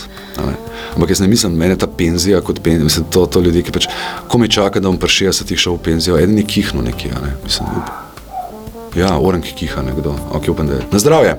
Ampak 0.95 1.11
jaz 1.11 1.21
ne 1.21 1.27
mislim, 1.27 1.59
meni 1.59 1.75
ta 1.79 1.87
penzija 1.91 2.41
kot 2.41 2.63
penzija. 2.63 2.85
Mislim, 2.85 3.11
to, 3.11 3.27
to 3.27 3.43
ljudje, 3.43 3.67
ki 3.67 3.75
pač, 3.75 3.91
ko 4.29 4.39
me 4.39 4.47
čaka, 4.49 4.81
da 4.81 4.87
bom 4.89 4.99
pri 5.03 5.11
60 5.11 5.57
šel 5.57 5.75
v 5.75 5.83
penzijo, 5.83 6.19
eden 6.19 6.39
je 6.39 6.47
kihnu 6.47 6.83
nekje. 6.83 7.11
Ne. 7.11 7.35
Mislim, 7.43 7.67
up. 7.75 7.91
Ja, 8.97 9.19
oren 9.19 9.43
ki 9.43 9.67
kiha 9.67 9.83
nekdo. 9.83 10.15
Ok, 10.33 10.49
upam, 10.49 10.71
da 10.71 10.79
je. 10.79 10.87
Na 10.93 10.99
zdravje. 10.99 11.37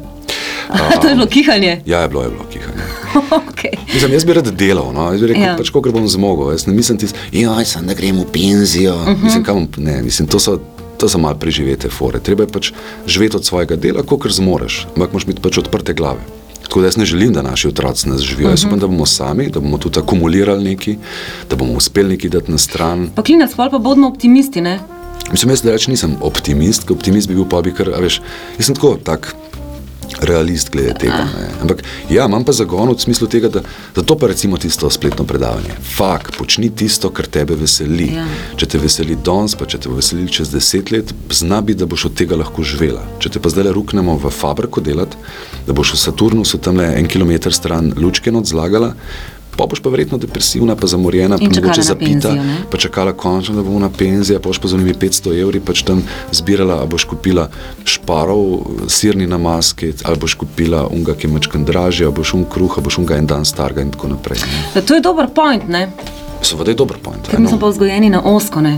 to 1.01 1.07
je 1.07 1.15
bilo 1.15 1.27
kihanje. 1.27 1.81
Ja, 1.85 2.03
je 2.03 2.07
bilo, 2.07 2.23
je 2.23 2.29
bilo 2.29 2.43
kihanje. 2.51 2.83
okay. 3.49 3.77
Mislim, 3.93 4.13
jaz 4.13 4.25
bi 4.25 4.34
rad 4.34 4.47
delal, 4.55 4.93
no? 4.93 5.11
jaz 5.11 5.21
bi 5.21 5.27
rekel, 5.27 5.43
Ja. 5.43 5.55
pač, 5.57 5.69
koliko 5.69 5.91
bom 5.91 6.07
zmogel. 6.07 6.51
Jaz 6.51 6.67
ne 6.67 6.73
mislim, 6.73 6.97
tis, 6.97 7.13
joj, 7.31 7.65
sem, 7.65 7.88
da 7.88 7.93
grem 7.93 8.19
v 8.19 8.25
penzijo. 8.34 8.95
Uh 8.95 9.07
-huh. 9.07 9.23
Mislim, 9.23 9.43
kam, 9.43 9.67
ne, 9.77 10.01
mislim, 10.01 10.27
to 10.27 10.39
so, 10.39 10.59
to 10.97 11.09
so 11.09 11.17
malo 11.17 11.35
preživete 11.35 11.89
fore. 11.89 12.19
Treba 12.19 12.43
je 12.43 12.47
pač 12.47 12.71
živeti 13.07 13.38
od 13.38 13.45
svojega 13.45 13.75
dela, 13.75 14.03
kolikor 14.03 14.31
zmoreš, 14.31 14.88
ampak 14.95 15.13
moraš 15.13 15.23
imeti 15.23 15.41
pač 15.41 15.57
odprte 15.57 15.93
glave. 15.93 16.19
Tako 16.63 16.81
da 16.81 16.88
jaz 16.88 16.97
ne 16.97 17.05
želim, 17.05 17.34
da 17.34 17.41
naši 17.41 17.67
otroci 17.67 18.09
nas 18.09 18.21
živijo. 18.21 18.47
Uh 18.47 18.53
-huh. 18.53 18.53
Jaz 18.53 18.65
upam, 18.65 18.79
da 18.79 18.88
bomo 18.88 19.05
sami, 19.05 19.49
da 19.49 19.59
bomo 19.59 19.77
tudi 19.77 19.99
akumulirali 19.99 20.63
nekaj, 20.63 20.95
da 21.49 21.55
bomo 21.55 21.73
uspeli 21.73 22.09
nekaj 22.09 22.29
dati 22.29 22.51
na 22.51 22.57
stran. 22.57 23.09
Pa 23.15 23.23
klinac, 23.23 23.55
pol 23.55 23.69
pa 23.69 23.77
bodimo 23.77 24.07
optimisti, 24.07 24.61
ne? 24.61 24.79
Mislim, 25.31 25.49
jaz 25.49 25.65
reč 25.65 25.88
nisem 25.88 26.15
optimist, 26.21 26.84
ker 26.88 26.95
optimist 26.95 27.27
bi 27.27 27.35
bil 27.35 27.45
pa 27.49 27.61
bi 27.61 27.73
kar, 27.75 27.89
veš, 27.99 28.21
jaz 28.57 28.65
sem 28.65 28.75
tako 28.75 28.97
tak 29.03 29.35
realist 30.22 30.72
glede 30.73 30.94
tega. 30.99 31.23
Ne. 31.26 31.48
Ampak 31.61 31.84
ja, 32.10 32.26
imam 32.26 32.45
pa 32.45 32.53
zagon 32.56 32.91
v 32.91 32.99
smislu 32.99 33.27
tega, 33.31 33.49
da, 33.49 33.61
da 33.95 34.03
to 34.03 34.18
pa 34.18 34.27
recimo 34.31 34.57
tisto 34.57 34.89
spletno 34.89 35.26
predavanje. 35.27 35.76
Fak, 35.95 36.31
počni 36.38 36.69
tisto, 36.69 37.10
kar 37.10 37.27
tebe 37.31 37.56
veseli. 37.60 38.11
Ja. 38.15 38.26
Če 38.57 38.72
te 38.73 38.81
veseli 38.81 39.18
danes, 39.23 39.57
pa 39.60 39.68
če 39.69 39.81
te 39.84 39.91
bo 39.91 39.99
veselili 39.99 40.31
čez 40.31 40.52
deset 40.53 40.91
let, 40.91 41.14
zna 41.31 41.61
biti, 41.61 41.80
da 41.84 41.89
boš 41.89 42.10
od 42.11 42.18
tega 42.19 42.39
lahko 42.39 42.65
živela. 42.65 43.03
Če 43.23 43.35
te 43.35 43.44
pa 43.44 43.52
zdaj 43.53 43.72
ruknemo 43.76 44.18
v 44.22 44.34
fabriko 44.34 44.84
delati, 44.84 45.19
da 45.68 45.76
boš 45.77 45.95
v 45.95 46.03
Saturnusu 46.03 46.61
tam 46.64 46.81
le 46.81 46.91
en 46.98 47.10
kilometr 47.10 47.53
stran 47.53 47.94
lučke 47.98 48.31
odzlagala, 48.31 48.94
pa 49.57 49.65
boš 49.65 49.79
pa 49.79 49.89
verjetno 49.89 50.17
depresivna, 50.17 50.75
pa 50.75 50.88
zamorjena, 50.88 51.38
pa 51.38 51.45
mogoče 51.45 51.81
zapita, 51.81 52.29
penzijo, 52.29 52.43
ne? 52.43 52.57
pa 52.71 52.77
čakala 52.77 53.13
končno, 53.13 53.55
da 53.55 53.63
bo 53.63 53.75
ona 53.75 53.89
penzija, 53.89 54.39
pa 54.39 54.49
boš 54.49 54.59
pa 54.59 54.67
z 54.67 54.77
onimi 54.77 54.93
500 54.93 55.41
evri 55.41 55.59
pač 55.59 55.81
tam 55.88 56.03
zbirala, 56.31 56.81
a 56.84 56.85
boš 56.85 57.07
kupila 57.09 57.49
šparov, 57.85 58.88
sirni 58.88 59.27
na 59.27 59.38
maske, 59.38 59.93
ali 60.03 60.21
boš 60.21 60.38
kupila 60.43 60.85
unga, 60.88 61.15
ki 61.17 61.27
je 61.27 61.34
mačkan 61.34 61.65
dražji, 61.65 62.05
ali 62.05 62.15
boš 62.15 62.34
un 62.38 62.45
kruh, 62.45 62.77
ali 62.77 62.85
boš 62.85 63.01
unga 63.03 63.17
en 63.17 63.27
dan 63.27 63.45
starega 63.45 63.81
in 63.81 63.91
tako 63.91 64.13
naprej. 64.13 64.39
ne. 64.45 64.63
Da, 64.73 64.81
to 64.81 64.95
je 64.95 65.01
dober 65.01 65.27
point, 65.34 65.67
ne? 65.67 65.89
Seveda 66.41 66.72
je 66.72 66.76
dober 66.76 66.97
point. 66.97 67.27
Ker 67.27 67.39
mi 67.39 67.47
smo 67.47 67.57
pa 67.57 67.68
vzgojeni 67.68 68.09
na 68.09 68.22
osko, 68.23 68.61
ne? 68.61 68.77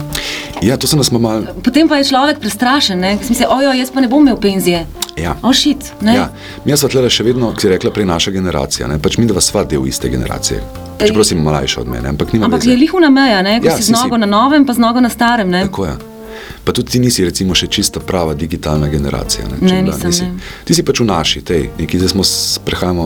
Ja, 0.61 0.77
to 0.77 0.88
se 0.88 0.95
nas 0.95 1.10
ima 1.10 1.19
mal. 1.19 1.44
Potem 1.64 1.88
pa 1.88 1.98
je 1.98 2.03
človek 2.06 2.40
prestrašen, 2.40 2.99
ne? 2.99 3.18
Smisel, 3.19 3.48
ojo, 3.49 3.72
jaz 3.73 3.91
pa 3.91 4.02
ne 4.02 4.07
bom 4.07 4.22
imel 4.22 4.38
penzije. 4.38 4.86
Ja. 5.15 5.36
O, 5.41 5.53
šit, 5.53 5.91
ne? 6.02 6.15
Ja, 6.15 6.30
mi 6.65 6.77
smo 6.77 6.90
tle 6.90 7.10
še 7.10 7.23
vedno, 7.23 7.52
ki 7.53 7.68
je 7.68 7.72
rekla 7.72 7.91
prej 7.91 8.06
naša 8.06 8.31
generacija, 8.31 8.88
ne? 8.88 8.99
pač 8.99 9.18
mi 9.18 9.26
dva 9.26 9.41
sva 9.41 9.64
del 9.65 9.86
iste 9.86 10.10
generacije. 10.10 10.61
Čeprav 10.99 11.23
si 11.23 11.36
mlajša 11.36 11.81
od 11.81 11.88
mene, 11.88 12.10
ampak 12.10 12.34
nima 12.34 12.45
Ampak 12.45 12.61
veze. 12.61 12.72
je 12.72 12.77
lihuna 12.77 13.10
meja, 13.10 13.41
ne? 13.41 13.60
Ko 13.60 13.68
Ja, 13.68 13.77
si 13.77 13.84
z 13.84 13.91
nogo 13.91 14.15
si. 14.15 14.19
na 14.19 14.26
novem, 14.27 14.65
pa 14.65 14.73
z 14.73 14.80
nogo 14.80 14.99
na 14.99 15.10
starem, 15.10 15.49
ne? 15.49 15.61
Tako 15.64 15.86
je. 15.86 15.94
Pa 16.64 16.74
tudi 16.76 16.91
ti 16.91 16.99
nisi, 16.99 17.26
recimo, 17.26 17.56
še 17.56 17.68
čista 17.68 17.99
prava 17.99 18.34
digitalna 18.34 18.88
generacija. 18.88 19.48
Ne, 19.48 19.57
Ne, 19.61 19.70
Če 19.70 19.76
da, 19.76 19.82
nisem, 19.91 20.10
nisi. 20.10 20.24
ne. 20.24 20.49
Ti 20.66 20.74
si 20.74 20.84
pač 20.84 20.99
v 20.99 21.06
naši, 21.06 21.41
tej, 21.41 21.70
neki 21.80 21.99
zdaj 21.99 22.11
smo, 22.14 22.24
prehajamo, 22.66 23.06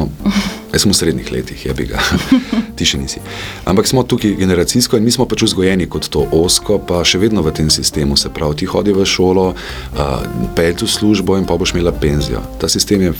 jaz 0.73 0.81
sem 0.83 0.91
v 0.91 0.97
srednjih 0.97 1.31
letih, 1.31 1.65
je 1.65 1.73
bi 1.73 1.85
ga, 1.89 2.01
ti 2.77 2.85
še 2.85 2.97
nisi. 2.97 3.21
Ampak 3.65 3.87
smo 3.87 4.03
tukaj 4.03 4.35
generacijsko 4.39 4.97
in 4.97 5.05
mi 5.05 5.11
smo 5.11 5.25
pač 5.25 5.45
vzgojeni 5.45 5.87
kot 5.87 6.09
to 6.09 6.25
osko, 6.31 6.79
pa 6.79 7.03
še 7.03 7.21
vedno 7.21 7.41
v 7.41 7.53
tem 7.53 7.69
sistemu. 7.69 8.17
Se 8.17 8.29
pravi, 8.29 8.63
ti 8.63 8.65
hodi 8.65 8.93
v 8.93 9.05
šolo, 9.05 9.53
uh, 9.53 10.11
pelj 10.57 10.83
v 10.83 10.89
službo 10.89 11.37
in 11.37 11.45
pa 11.45 11.57
boš 11.57 11.73
imela 11.73 11.91
penzijo. 11.91 12.41
Ta 12.59 12.67
sistem 12.69 13.01
je 13.01 13.13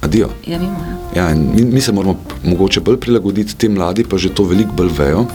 adijo. 0.00 0.30
Ja, 0.46 0.58
mimo, 0.58 0.78
ja. 1.14 1.28
Ja, 1.28 1.34
mi, 1.34 1.64
mi 1.64 1.80
se 1.80 1.92
moramo 1.92 2.20
mogoče 2.44 2.80
bolj 2.80 3.00
prilagoditi, 3.00 3.56
ti 3.58 3.68
mladi 3.68 4.04
pa 4.04 4.14
že 4.16 4.30
to 4.30 4.44
veliko 4.46 4.72
bolj 4.78 4.92
vejo. 4.98 5.26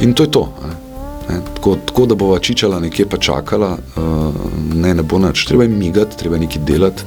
In 0.00 0.14
to 0.14 0.22
je 0.22 0.30
to. 0.30 0.44
Ne? 0.60 0.89
Ne, 1.30 1.40
tako, 1.54 1.76
tako 1.86 2.06
da 2.06 2.14
bova 2.14 2.38
čičala 2.38 2.80
nekje 2.80 3.06
pa 3.06 3.16
čakala, 3.16 3.76
uh, 3.96 4.34
ne, 4.74 4.94
ne 4.94 5.02
bo 5.02 5.18
nič. 5.18 5.44
Treba 5.46 5.62
je 5.62 5.68
migati, 5.68 6.18
treba 6.18 6.36
je 6.36 6.40
nekaj 6.40 6.62
delati, 6.66 7.02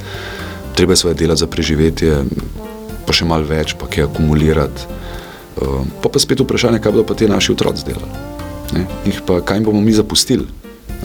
treba 0.76 0.94
je 0.94 0.98
svoje 0.98 1.16
delati 1.16 1.40
za 1.40 1.48
preživetje, 1.48 2.24
pa 3.06 3.14
še 3.14 3.28
malo 3.28 3.44
več, 3.50 3.76
pa 3.80 3.90
kaj 3.92 4.08
akumulirati. 4.08 4.88
Uh, 5.60 5.84
pa 6.02 6.10
pa 6.10 6.22
spet 6.24 6.40
vprašanje, 6.40 6.80
kaj 6.80 6.96
bodo 6.96 7.08
pa 7.10 7.18
ti 7.20 7.28
naši 7.28 7.52
otroci 7.52 7.84
delali. 7.90 8.12
Ne? 8.74 8.86
Jih 9.06 9.20
pa, 9.28 9.42
kaj 9.44 9.60
jim 9.60 9.68
bomo 9.68 9.82
mi 9.84 9.94
zapustili. 9.94 10.48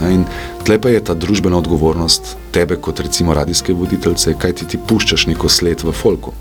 In 0.07 0.23
tle 0.63 0.79
pa 0.79 0.93
je 0.93 1.03
ta 1.03 1.13
družbena 1.13 1.59
odgovornost 1.59 2.37
tebe, 2.55 2.77
kot 2.79 3.01
recimo 3.03 3.35
radijske 3.35 3.75
voditeljice, 3.75 4.37
kaj 4.39 4.55
ti, 4.61 4.69
ti 4.71 4.79
puščaš 4.79 5.27
neko 5.27 5.51
sled 5.51 5.83
v 5.83 5.91
folku. 5.91 6.31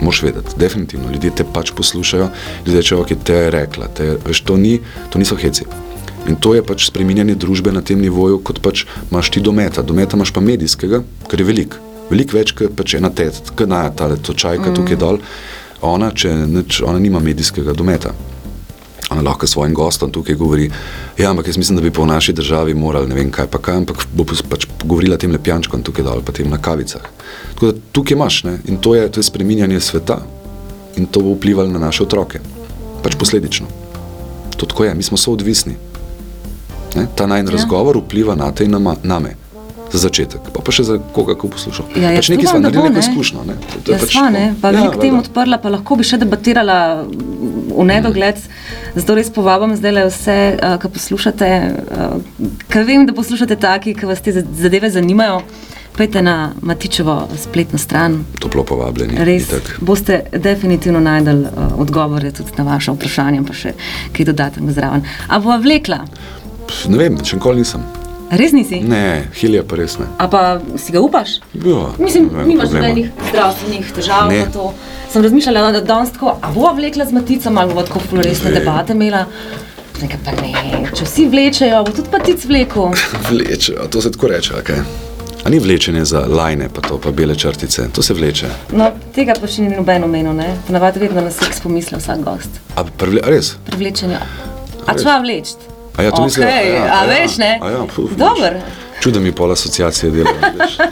Moš 0.00 0.22
vedeti, 0.22 0.54
definitivno. 0.56 1.10
Ljudje 1.12 1.34
te 1.40 1.44
pač 1.44 1.74
poslušajo, 1.76 2.30
ljudje 2.66 2.80
rečejo, 2.80 3.02
ok, 3.02 3.16
te 3.26 3.34
je 3.34 3.50
rekla, 3.50 3.90
te, 3.96 4.14
veš, 4.24 4.44
to, 4.46 4.56
ni, 4.56 4.78
to 5.10 5.18
niso 5.18 5.36
heci. 5.36 5.66
In 6.28 6.36
to 6.36 6.54
je 6.54 6.62
pač 6.62 6.86
spreminjanje 6.90 7.34
družbe 7.40 7.72
na 7.72 7.80
tem 7.82 8.00
nivoju, 8.00 8.40
kot 8.44 8.60
pač 8.62 8.84
imaš 9.10 9.30
ti 9.32 9.40
dometa. 9.40 9.82
Dometa 9.82 10.18
imaš 10.18 10.34
pa 10.34 10.42
medijskega, 10.44 11.02
kar 11.30 11.40
je 11.40 11.46
velik. 11.46 11.78
Veliko 12.10 12.36
več, 12.36 12.52
kot 12.58 12.74
pač 12.76 12.98
ena 12.98 13.10
tet, 13.14 13.52
kot 13.56 13.70
naja 13.70 13.92
tale 13.96 14.18
točajka 14.18 14.70
mm. 14.70 14.76
tukaj 14.76 15.00
dol. 15.00 15.20
Ona, 15.86 16.10
če 16.12 16.34
nič, 16.50 16.82
ona 16.84 17.00
nima 17.00 17.22
medijskega 17.24 17.72
dometa. 17.72 18.12
Ona 19.10 19.24
lahko 19.26 19.46
svojim 19.46 19.74
gostom 19.74 20.12
tukaj 20.14 20.36
govori, 20.38 20.68
ja, 21.18 21.30
ampak 21.30 21.48
jaz 21.50 21.56
mislim, 21.58 21.80
da 21.80 21.82
bi 21.82 21.90
po 21.90 22.04
naši 22.06 22.32
državi 22.36 22.76
morali 22.78 23.08
ne 23.10 23.16
vem 23.16 23.30
kaj 23.34 23.48
pa 23.50 23.58
kaj, 23.58 23.80
ampak 23.82 24.04
bo 24.14 24.22
pač 24.22 24.68
govorila 24.84 25.18
tem 25.18 25.32
lepljančkom 25.34 25.82
tukaj 25.82 26.06
dol, 26.06 26.22
pa 26.22 26.34
tem 26.36 26.50
na 26.50 26.60
kavicah. 26.62 27.08
Tako 27.54 27.72
da 27.72 27.86
tukaj 27.92 28.14
imaš 28.14 28.42
ne? 28.46 28.58
in 28.70 28.78
to 28.78 28.94
je, 28.94 29.08
to 29.10 29.18
je 29.18 29.26
spreminjanje 29.26 29.80
sveta 29.80 30.20
in 30.96 31.06
to 31.06 31.24
bo 31.26 31.34
vplivalo 31.34 31.70
na 31.70 31.82
naše 31.82 32.04
otroke. 32.06 32.38
Pač 33.02 33.16
posledično. 33.18 33.66
To 34.56 34.66
tako 34.66 34.84
je, 34.84 34.94
mi 34.94 35.02
smo 35.02 35.16
soodvisni. 35.16 35.89
Ne? 36.92 37.06
Ta 37.14 37.26
najn 37.26 37.44
Ja. 37.44 37.50
ja. 37.50 37.56
razgovor 37.56 37.96
vpliva 37.98 38.34
na 38.34 38.50
te 38.52 38.64
in 38.64 38.70
na 38.70 38.78
ma- 38.80 38.96
name. 39.04 39.36
Za 39.90 39.98
začetek, 40.00 40.40
pa, 40.44 40.60
pa 40.60 40.70
še 40.70 40.84
za 40.84 40.98
koga, 41.12 41.34
ko 41.34 41.48
poslušal. 41.48 41.86
Ja, 41.92 42.12
pač 42.12 42.22
jaz 42.22 42.30
nekaj 42.30 42.46
smo 42.46 42.58
naredili, 42.60 42.82
bo, 42.82 42.88
neko 42.88 42.94
ne. 42.96 43.00
izkušnjo. 43.02 43.40
ne. 43.44 43.54
To- 43.64 43.80
to 43.80 43.92
Ja, 43.92 43.98
pač 43.98 44.12
sva, 44.12 44.28
ne, 44.30 44.54
pa 44.54 44.68
Ja, 44.68 44.72
veliko 44.76 44.96
tem 44.96 45.10
valjda. 45.10 45.22
odprla, 45.24 45.58
pa 45.58 45.68
lahko 45.68 45.96
bi 45.96 46.04
še 46.04 46.16
debatirala 46.16 46.76
v 47.70 47.84
nedogled. 47.84 48.38
Zato 48.94 49.14
res 49.14 49.30
povabim 49.30 49.74
zdaj 49.74 49.92
le 49.92 50.04
vse, 50.06 50.36
uh, 50.54 50.78
ki 50.78 50.88
poslušate, 50.90 51.48
uh, 51.90 52.22
ker 52.68 52.84
vem, 52.84 53.02
da 53.02 53.12
poslušate 53.12 53.56
taki, 53.58 53.94
ki 53.94 54.06
vas 54.06 54.20
te 54.20 54.32
za- 54.32 54.46
zadeve 54.54 54.90
zanimajo. 54.90 55.42
Pojdite 55.90 56.22
na 56.22 56.36
Matičevo 56.62 57.16
spletno 57.36 57.76
stran. 57.76 58.24
Toplo 58.38 58.62
povabljeni. 58.62 59.18
Res 59.18 59.48
itak. 59.48 59.74
boste 59.80 60.22
definitivno 60.32 61.00
najdel 61.00 61.40
uh, 61.40 61.48
odgovore 61.76 62.30
tudi 62.30 62.52
na 62.56 62.64
vaše 62.64 62.92
vprašanje, 62.92 63.42
pa 63.42 63.52
še 63.52 63.72
kaj 64.12 64.24
dodatnega 64.24 64.72
zraven. 64.72 65.02
A 65.28 65.38
bo 65.40 65.50
vlekla? 65.58 66.04
Ne 66.88 66.98
vem, 66.98 67.18
še 67.24 67.36
nikoli 67.36 67.62
nisem. 67.62 67.82
Res 68.30 68.52
nisi? 68.54 68.78
Ne, 68.86 69.26
hilja 69.34 69.64
pa 69.66 69.74
res 69.76 69.96
ne. 69.98 70.06
A 70.18 70.28
pa 70.30 70.40
si 70.78 70.92
ga 70.92 71.00
upaš? 71.02 71.40
Ja, 71.56 71.88
Mislim, 71.98 72.28
vem, 72.30 72.46
nimaš 72.46 72.70
nobenih 72.70 73.08
zdravstvenih 73.30 73.88
težav 73.92 74.28
Ne. 74.30 74.44
na 74.44 74.52
to. 74.52 74.68
Sem 75.10 75.22
razmišljala, 75.22 75.72
da 75.72 75.80
danes 75.82 76.12
tako, 76.14 76.36
a 76.38 76.52
bo 76.54 76.70
vlekla 76.72 77.04
z 77.04 77.12
maticom 77.12 77.58
ali 77.58 77.74
bo 77.74 77.82
tako 77.82 77.98
floresne 78.00 78.50
Ne. 78.50 78.60
debate 78.60 78.94
imela. 78.94 79.24
Nekaj 80.00 80.20
pa 80.24 80.32
ne, 80.32 80.52
če 80.94 81.04
vsi 81.04 81.26
vlečejo, 81.28 81.82
bo 81.84 81.92
tudi 81.92 82.08
matic 82.12 82.44
vlekel. 82.46 82.94
Vleče, 83.30 83.74
a 83.82 83.88
to 83.88 84.00
se 84.00 84.12
tako 84.12 84.28
reče, 84.28 84.54
okay? 84.54 84.80
A 85.44 85.50
ni 85.50 85.58
vlečenje 85.58 86.04
za 86.04 86.22
lajne, 86.28 86.68
pa 86.68 86.80
to, 86.80 86.98
pa 86.98 87.10
bele 87.10 87.34
črtice, 87.34 87.88
to 87.92 88.02
se 88.02 88.14
vleče. 88.14 88.48
No, 88.72 88.92
tega 89.14 89.34
pa 89.34 89.48
še 89.48 89.62
ni 89.62 89.74
noben 89.74 90.04
omenil, 90.04 90.32
ne? 90.32 90.54
Ponavadi 90.66 91.00
vedno 91.00 91.20
na 91.20 91.30
seks 91.30 91.60
pomisli 91.60 91.98
vsak 91.98 92.22
gost. 92.22 92.62
A, 92.76 92.84
privle, 92.86 93.20
a 93.20 93.28
res? 93.28 93.56
Pri 93.66 93.76
vlečenju. 93.76 94.16
A 94.86 94.92
res? 94.92 95.02
čva 95.02 95.18
vleč? 95.20 95.52
A 96.00 96.02
ja, 96.02 96.10
to 96.10 96.24
mislim, 96.24 96.48
okay, 96.48 96.70
ja, 96.70 96.82
a 96.82 96.86
ja, 96.96 97.04
veš, 97.06 97.36
ne? 97.36 97.58
A 97.60 97.70
ja, 97.70 97.84
puf, 97.86 98.10
Dober. 98.12 98.60
Čudno 99.00 99.20
mi 99.20 99.32
pol 99.32 99.52
asociacije 99.52 100.10
dela. 100.10 100.30
veš. 100.54 100.78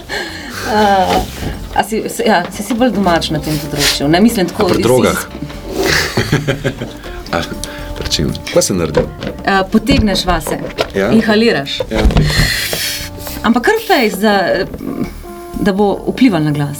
A 1.75 1.83
si, 1.83 2.03
si- 2.09 2.23
ja, 2.25 2.43
si, 2.51 2.63
si 2.63 2.73
bolj 2.73 2.91
domač 2.91 3.29
na 3.31 3.39
tem 3.39 3.57
področju. 3.57 4.07
Ne 4.07 4.19
mislim 4.21 4.47
tako. 4.49 4.65
A 4.65 4.69
pri 4.69 4.83
drogah? 4.83 5.17
A, 7.31 7.41
pri 7.95 8.09
čem? 8.09 8.33
Kaj 8.53 8.61
se 8.61 8.73
naredi? 8.73 8.99
Uh, 8.99 9.65
potegneš 9.65 10.25
vase, 10.25 10.59
Ja. 10.93 11.09
inhaliraš. 11.09 11.79
Ja. 11.89 12.01
Ampak 13.43 13.63
kar 13.63 13.79
fejs, 13.81 14.13
da, 14.19 14.65
da 15.55 15.71
bo 15.73 15.95
vplival 16.09 16.43
na 16.43 16.51
glas. 16.51 16.77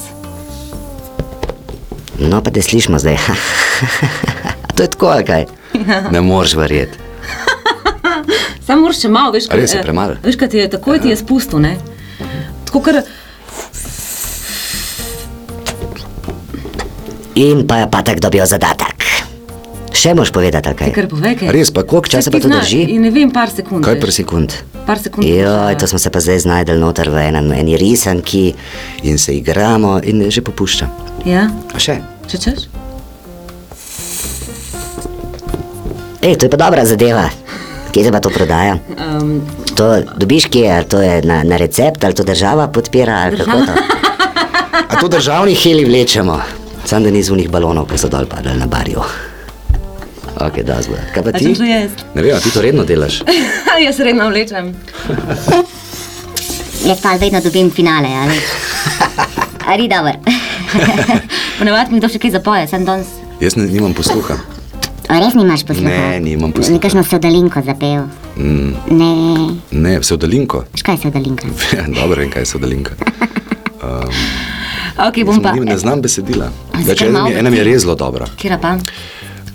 No, 2.20 2.42
pa 2.44 2.52
te 2.52 2.62
slišimo 2.62 3.00
zdaj. 3.00 3.18
to 4.76 4.84
je 4.84 4.90
tako, 4.90 5.16
kaj? 5.24 5.46
Ne 6.12 6.22
moreš 6.22 6.56
verjeti. 6.60 7.00
Samo 8.70 8.86
moraš 8.86 9.00
še 9.02 9.10
malo, 9.10 9.34
veš, 9.34 9.48
res 9.50 9.72
je 9.74 9.80
eh, 9.80 9.82
premalo? 9.82 10.20
Veš, 10.22 10.36
kaj 10.38 10.50
ti 10.54 10.60
je 10.62 10.68
takoj 10.70 11.00
ti 11.02 11.10
je 11.10 11.16
spustil, 11.18 11.58
ne? 11.64 11.72
Tako 12.70 12.84
kar, 12.86 13.00
In 17.40 17.64
pa 17.66 17.80
je 17.82 17.88
Patek 17.90 18.20
dobil 18.22 18.46
zadatek. 18.46 19.00
Še 19.96 20.14
moš 20.14 20.30
povedati, 20.30 20.70
ali 20.70 20.78
Ti 20.78 20.84
kaj? 20.84 20.92
kar 20.94 21.08
povej, 21.10 21.34
kaj. 21.40 21.50
Res, 21.56 21.72
pa 21.74 21.82
koliko 21.82 22.12
časa 22.14 22.30
pa 22.30 22.38
to 22.38 22.52
znaš, 22.52 22.68
drži? 22.70 22.94
in 22.94 23.02
Ne 23.02 23.10
vem, 23.10 23.32
par 23.34 23.50
sekund. 23.50 23.82
Kaj 23.82 23.98
par 23.98 24.12
sekund? 24.14 24.54
Par 24.86 25.02
sekund. 25.02 25.26
Joj, 25.26 25.74
to 25.82 25.90
smo 25.90 25.98
se 25.98 26.14
pa 26.14 26.22
zdaj 26.22 26.46
znajdeli 26.46 26.78
noter 26.78 27.10
v 27.10 27.26
enem, 27.26 27.50
eni 27.58 27.74
risanki 27.74 28.54
in 29.02 29.18
se 29.18 29.34
igramo 29.34 29.98
in 30.04 30.30
že 30.30 30.46
popušča. 30.46 30.88
Ja, 31.26 31.50
A 31.74 31.82
še? 31.82 31.98
če 32.30 32.38
češ? 32.38 32.70
Ej, 36.22 36.38
to 36.38 36.46
je 36.46 36.52
pa 36.54 36.58
dobra 36.60 36.86
zadeva. 36.86 37.32
Kje 37.92 38.04
se 38.04 38.12
pa 38.12 38.20
to 38.20 38.30
prodaja? 38.30 38.78
Um, 38.98 39.42
To 39.76 40.02
dobiš 40.18 40.46
kje, 40.46 40.72
ali 40.76 40.86
to 40.86 41.02
je 41.02 41.22
na, 41.22 41.44
na 41.44 41.58
recept, 41.58 42.04
ali 42.04 42.14
to 42.14 42.24
država 42.24 42.68
podpira, 42.68 43.16
ali 43.26 43.38
kako 43.38 43.52
to? 43.52 43.72
A 44.90 45.00
to 45.00 45.08
državni 45.08 45.56
heli 45.56 45.86
vlečemo, 45.86 46.42
sam 46.86 47.04
da 47.04 47.12
ni 47.12 47.24
z 47.24 47.32
unih 47.32 47.50
balonov, 47.50 47.88
ki 47.88 47.98
so 47.98 48.10
dol 48.10 48.26
padali 48.26 48.60
na 48.60 48.68
barju. 48.68 49.02
Ok, 50.40 50.62
da 50.64 50.82
zgo. 50.82 50.96
Kaj 51.14 51.24
pa 51.24 51.32
ti? 51.32 51.54
to 51.56 51.64
jaz? 51.64 51.92
Ne 52.16 52.22
vem, 52.22 52.40
ti 52.44 52.52
to 52.52 52.62
redno 52.62 52.84
delaš? 52.84 53.22
jaz 53.86 54.00
redno 54.00 54.30
vlečem. 54.30 54.76
Jaz 56.86 57.02
pa 57.02 57.16
vedno 57.20 57.42
dobim 57.42 57.72
finale, 57.72 58.08
ali? 58.24 58.40
Ali 59.70 59.88
dobro. 59.88 60.14
Ponavadi 61.60 61.94
mi 61.94 62.00
kdo 62.00 62.10
še 62.10 62.20
kaj 62.20 62.32
zapoje, 62.32 62.68
sem 62.68 62.86
danes. 62.86 63.08
Jaz 63.40 63.56
ne, 63.56 63.68
nimam 63.68 63.94
posluha. 63.94 64.38
A 65.10 65.18
res 65.18 65.34
nimaš 65.34 65.64
posluha? 65.66 65.90
Ne, 65.90 66.20
nimam 66.22 66.52
posluha. 66.54 66.78
Nekakšno 66.78 67.02
sodalinko 67.04 67.62
zapel. 67.62 68.06
Mm, 68.38 68.74
Ne, 68.92 69.12
ne, 69.74 69.96
vse 70.00 70.14
odalinko. 70.14 70.64
Veš, 70.74 70.84
kaj 70.84 70.96
je 70.96 71.02
sodalinka? 71.02 71.48
Dobro 71.98 72.22
vem, 72.22 72.30
kaj 72.30 72.44
je 72.44 72.56
odalinka. 72.56 72.94
Ok, 75.00 75.24
bom 75.26 75.40
pa. 75.42 75.54
Ne 75.56 75.78
znam 75.78 76.02
besedila. 76.02 76.52
Več, 76.86 77.02
ena, 77.02 77.24
mi 77.24 77.32
je- 77.32 77.40
ena 77.40 77.50
mi 77.50 77.58
je 77.58 77.64
res 77.64 77.82
zelo 77.82 77.96
dobra. 77.96 78.28
Kira 78.36 78.58
pa? 78.58 78.76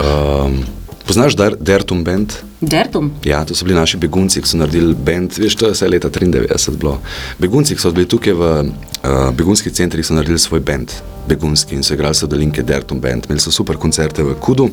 Um, 0.00 0.64
poznaš 1.06 1.36
Dar, 1.36 1.54
Dertum 1.56 2.02
Band? 2.04 2.32
Dertum? 2.60 3.12
Ja, 3.22 3.44
to 3.44 3.54
so 3.54 3.64
bili 3.64 3.76
naši 3.76 3.96
begunci, 3.96 4.40
ki 4.40 4.48
so 4.48 4.56
naredili 4.56 4.94
bend, 4.96 5.36
veš, 5.36 5.54
to 5.54 5.66
je 5.66 5.72
vse 5.72 5.88
leta 5.88 6.08
93 6.08 6.76
bilo. 6.76 6.98
Begunci, 7.38 7.76
ki 7.76 7.80
so 7.80 7.92
bili 7.92 8.08
tukaj 8.08 8.32
v 8.32 8.42
uh, 8.42 9.30
begunskih 9.32 9.72
centrih, 9.72 10.02
so 10.02 10.14
naredili 10.14 10.38
svoj 10.38 10.60
bend, 10.60 10.90
begunski 11.28 11.76
in 11.76 11.82
so 11.82 11.94
igrali 11.94 12.14
sodelinke 12.14 12.62
Dertum 12.62 13.00
Band. 13.00 13.26
Imeli 13.28 13.40
so 13.40 13.52
super 13.52 13.76
koncerte 13.76 14.24
v 14.24 14.34
Kudu, 14.34 14.70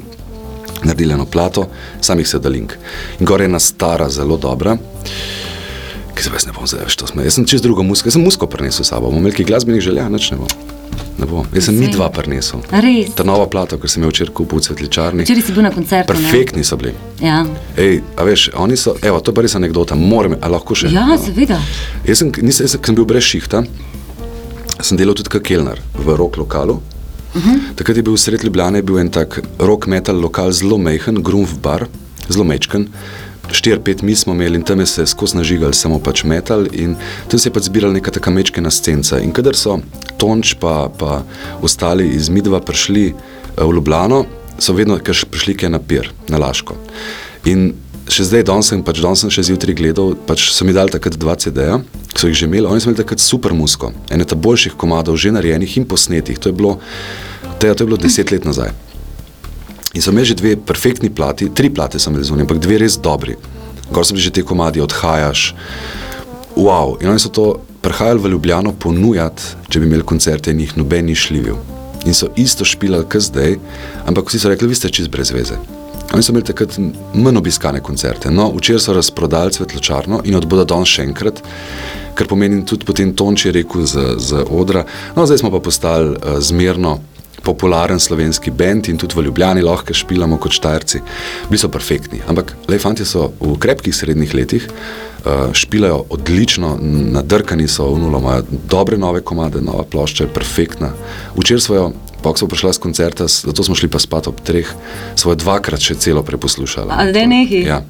naredili 0.84 1.14
eno 1.14 1.26
plato, 1.26 1.68
samih 2.02 2.28
sodelink. 2.28 2.74
In 3.20 3.26
gore 3.26 3.45
je 3.45 3.52
ena 3.52 3.60
stara, 3.60 4.10
zelo 4.10 4.38
dobra. 4.38 4.78
Ki 6.16 6.24
se 6.24 6.30
jaz 6.34 6.45
ne 6.45 6.53
bom 6.53 6.68
zdaj 6.68 6.84
več 6.86 6.95
to 6.99 7.08
smejal. 7.08 7.26
Jaz 7.30 7.38
sem 7.40 7.45
čez 7.48 7.62
drugo 7.64 7.84
muziko, 7.84 8.10
jaz 8.10 8.18
sem 8.20 8.24
muziko 8.26 8.48
prinesel 8.48 8.84
s 8.86 8.91
sabo, 8.91 9.08
bomo 9.10 9.22
imeli 9.24 9.38
kaj 9.40 9.45
glasbenih 9.48 9.82
želja, 9.82 10.10
nič 10.12 10.32
ne 10.34 10.38
bo. 10.41 10.48
Ne 11.18 11.26
bo. 11.26 11.45
Jaz 11.56 11.70
sem 11.70 11.78
mi 11.80 11.88
dva 11.88 12.10
prinesel. 12.14 12.62
Res? 12.72 13.14
Ta 13.16 13.24
nova 13.24 13.45
plata, 13.48 13.78
ki 13.80 13.88
sem 13.90 14.03
jo 14.03 14.10
včeraj 14.12 14.34
kupil 14.36 14.60
v 14.60 14.66
cvetličarni. 14.68 15.24
Včeraj 15.24 15.44
si 15.48 15.56
bil 15.56 15.64
na 15.64 15.72
koncertu. 15.72 16.14
ne? 16.14 16.20
Perfektni 16.20 16.64
so 16.68 16.78
bili. 16.82 16.94
Ja, 17.24 17.45
Ej, 17.78 18.02
a 18.18 18.26
veš, 18.28 18.49
oni 18.60 18.76
so, 18.78 18.95
evo, 19.02 19.22
to 19.24 19.32
je 19.32 19.45
res 19.48 19.56
anekdota, 19.56 19.95
moram, 19.95 20.36
a 20.41 20.49
lahko 20.52 20.76
še. 20.76 20.91
ja 20.91 21.16
seveda. 21.18 21.62
Jaz 22.08 22.22
sem, 22.24 22.32
nisem, 22.41 22.66
jaz 22.68 22.76
sem 22.76 22.95
bil 22.98 23.06
brez 23.08 23.24
šihta, 23.24 23.64
sem 24.82 24.98
delal 24.98 25.16
tudi 25.16 25.30
kot 25.32 25.45
kelner 25.45 25.80
v 25.95 26.18
rock 26.18 26.38
lokalu. 26.41 26.82
Uh 27.36 27.41
-huh. 27.45 27.76
Takrat 27.76 27.98
je 27.98 28.03
bil 28.03 28.18
sred 28.18 28.44
Ljubljane, 28.44 28.78
je 28.78 28.84
bil 28.84 28.99
en 28.99 29.10
tak 29.10 29.40
rock 29.60 29.88
metal 29.88 30.20
lokal, 30.20 30.52
zelo 30.52 30.78
mehen, 30.78 31.24
Groove 31.24 31.53
bar, 31.64 31.86
zelo 32.30 32.44
mečken. 32.44 32.88
Štir, 33.52 33.80
pet 33.80 34.02
mi 34.02 34.16
smo 34.16 34.34
imeli 34.34 34.56
in 34.56 34.64
tam 34.64 34.80
je 34.80 34.86
se 34.86 35.06
skozi 35.06 35.38
nažigal 35.38 35.74
samo 35.74 35.99
pač 35.99 36.24
metal 36.24 36.68
in 36.72 36.95
tam 37.28 37.40
se 37.40 37.49
je 37.49 37.53
pač 37.53 37.64
zbirala 37.64 37.94
neka 37.94 38.12
taka 38.12 38.32
mečkena 38.32 38.72
scenca. 38.72 39.20
In 39.20 39.32
kadar 39.32 39.56
so 39.56 39.80
Tonč 40.18 40.53
pa, 40.60 40.90
pa 40.99 41.24
ostali 41.62 42.08
iz 42.08 42.30
Midva 42.30 42.60
prišli 42.60 43.08
eh, 43.08 43.64
v 43.64 43.74
Ljubljano, 43.74 44.26
so 44.60 44.74
vedno 44.74 44.99
prišli 45.32 45.58
kaj 45.58 45.70
na 45.70 45.80
pir, 45.80 46.12
na 46.30 46.38
Laško. 46.38 46.76
In 47.45 47.74
še 48.12 48.28
zdaj, 48.28 48.44
danes 48.50 48.70
sem, 48.72 48.82
pač, 48.84 49.00
danes 49.04 49.24
sem 49.24 49.32
še 49.34 49.46
zjutraj 49.50 49.76
gledal, 49.78 50.14
pač 50.28 50.50
so 50.52 50.68
mi 50.68 50.76
dali 50.76 50.92
takrat 50.92 51.16
dva 51.20 51.36
CD-ja, 51.40 51.80
ki 52.12 52.20
so 52.20 52.30
jih 52.30 52.38
že 52.42 52.48
imeli, 52.50 52.68
oni 52.68 52.84
so 52.84 52.90
imeli 52.90 53.00
takrat 53.02 53.24
super 53.24 53.56
musko, 53.56 53.94
ene 54.12 54.28
ta 54.28 54.36
boljših 54.36 54.78
komadov, 54.80 55.18
že 55.22 55.34
narejenih 55.34 55.78
in 55.80 55.88
posnetih, 55.88 56.40
to 56.42 56.52
je 56.52 56.56
bilo, 56.58 56.78
tega, 57.62 57.74
to 57.76 57.84
je 57.84 57.90
bilo 57.90 58.00
deset 58.02 58.34
let 58.34 58.48
nazaj. 58.48 58.74
In 59.96 60.04
so 60.04 60.14
imeli 60.14 60.32
že 60.32 60.38
dve 60.40 60.56
perfektni 60.56 61.12
plati, 61.12 61.50
tri 61.56 61.72
plate 61.72 62.00
so 62.00 62.12
imeli 62.12 62.28
zunaj, 62.28 62.48
ampak 62.48 62.62
dve 62.64 62.80
res 62.84 63.00
dobri. 63.00 63.36
Gor 63.92 64.08
so 64.08 64.16
bili 64.16 64.28
že 64.28 64.36
te 64.36 64.46
komadi, 64.48 64.84
odhajaš, 64.84 65.52
wow. 66.56 66.96
In 67.02 67.12
oni 67.12 67.20
so 67.20 67.32
to 67.32 67.50
prihajali 67.82 68.22
v 68.22 68.32
Ljubljano 68.36 68.74
ponujati, 68.78 69.68
če 69.72 69.82
bi 69.82 69.90
imeli 69.90 70.08
koncerte 70.08 70.54
in 70.54 70.64
jih 70.64 70.78
noben 70.78 71.08
ni 71.10 71.18
šljivil. 71.18 71.60
In 72.06 72.18
so 72.18 72.32
isto 72.40 72.66
špilali, 72.66 73.08
kot 73.10 73.30
zdaj, 73.30 73.60
ampak 74.10 74.30
vsi 74.30 74.42
so 74.42 74.50
rekli, 74.50 74.72
vi 74.72 74.80
ste 74.80 74.90
čist 74.90 75.12
brez 75.14 75.34
veze. 75.34 75.60
Oni 76.14 76.24
so 76.24 76.34
imeli 76.34 76.46
takrat 76.46 76.76
manj 77.14 77.38
obiskane 77.40 77.80
koncerte. 77.80 78.32
No, 78.32 78.50
včeraj 78.58 78.80
so 78.84 78.94
razprodali 78.94 79.54
svetločarno 79.54 80.22
in 80.28 80.36
od 80.36 80.46
bodo 80.46 80.66
danes 80.68 80.92
še 80.92 81.06
enkrat, 81.08 81.40
kar 82.16 82.28
pomeni 82.28 82.66
tudi 82.68 82.86
potem 82.86 83.14
Tonč 83.16 83.46
je 83.46 83.54
rekel 83.56 83.88
z, 83.88 84.18
z 84.20 84.44
odra. 84.50 84.84
No, 85.16 85.26
zdaj 85.26 85.40
smo 85.44 85.54
pa 85.54 85.62
postali 85.64 86.12
uh, 86.12 86.42
zmerno 86.44 87.00
popularen 87.42 88.00
slovenski 88.00 88.52
bend 88.52 88.90
in 88.92 89.00
tudi 89.02 89.18
v 89.18 89.24
Ljubljani 89.26 89.64
lahko 89.66 89.96
špilamo 89.98 90.38
kot 90.38 90.54
štajerci. 90.54 91.02
Bili 91.50 91.62
so 91.62 91.72
perfektni, 91.74 92.20
ampak 92.28 92.54
le 92.70 92.78
fanti 92.80 93.08
so 93.08 93.32
v 93.40 93.56
krepkih 93.64 93.96
srednjih 93.96 94.36
letih, 94.36 94.68
uh, 94.68 95.48
špilajo 95.56 96.04
odlično, 96.12 96.76
nadrkani 97.16 97.72
so 97.72 97.88
v 97.96 98.04
nulo, 98.04 98.20
imajo 98.20 98.62
dobre 98.68 99.00
nove 99.00 99.24
komade, 99.24 99.64
nova 99.64 99.88
plošča 99.88 100.28
je 100.28 100.34
perfektna. 100.36 100.92
Včeraj 101.40 101.70
svojo, 101.70 101.92
pa 102.22 102.31
ko 102.31 102.38
smo 102.38 102.48
prišla 102.48 102.73
z 102.73 102.80
koncerta, 102.80 103.27
zato 103.27 103.64
smo 103.64 103.76
šli 103.76 103.89
pa 103.89 103.99
spat 103.99 104.27
ob 104.27 104.41
treh, 104.45 104.69
svojo 105.15 105.35
dvakrat 105.41 105.81
še 105.81 105.98
celo 105.98 106.23
preposlušala. 106.23 106.93
A 106.93 107.10
zdaj 107.10 107.27
nekaj? 107.27 107.64
Ja. 107.65 107.81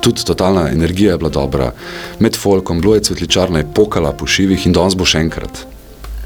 Tudi 0.00 0.22
totalna 0.24 0.68
energija 0.70 1.16
je 1.16 1.18
bila 1.18 1.30
dobra, 1.30 1.72
med 2.18 2.36
folkom, 2.36 2.80
bilo 2.80 2.94
je 2.94 3.08
cvetličarna, 3.08 3.58
je 3.58 3.72
pokala 3.74 4.12
po 4.12 4.26
šivih 4.26 4.66
in 4.66 4.76
danes 4.76 4.94
bo 4.94 5.08
še 5.08 5.24
enkrat. 5.26 5.66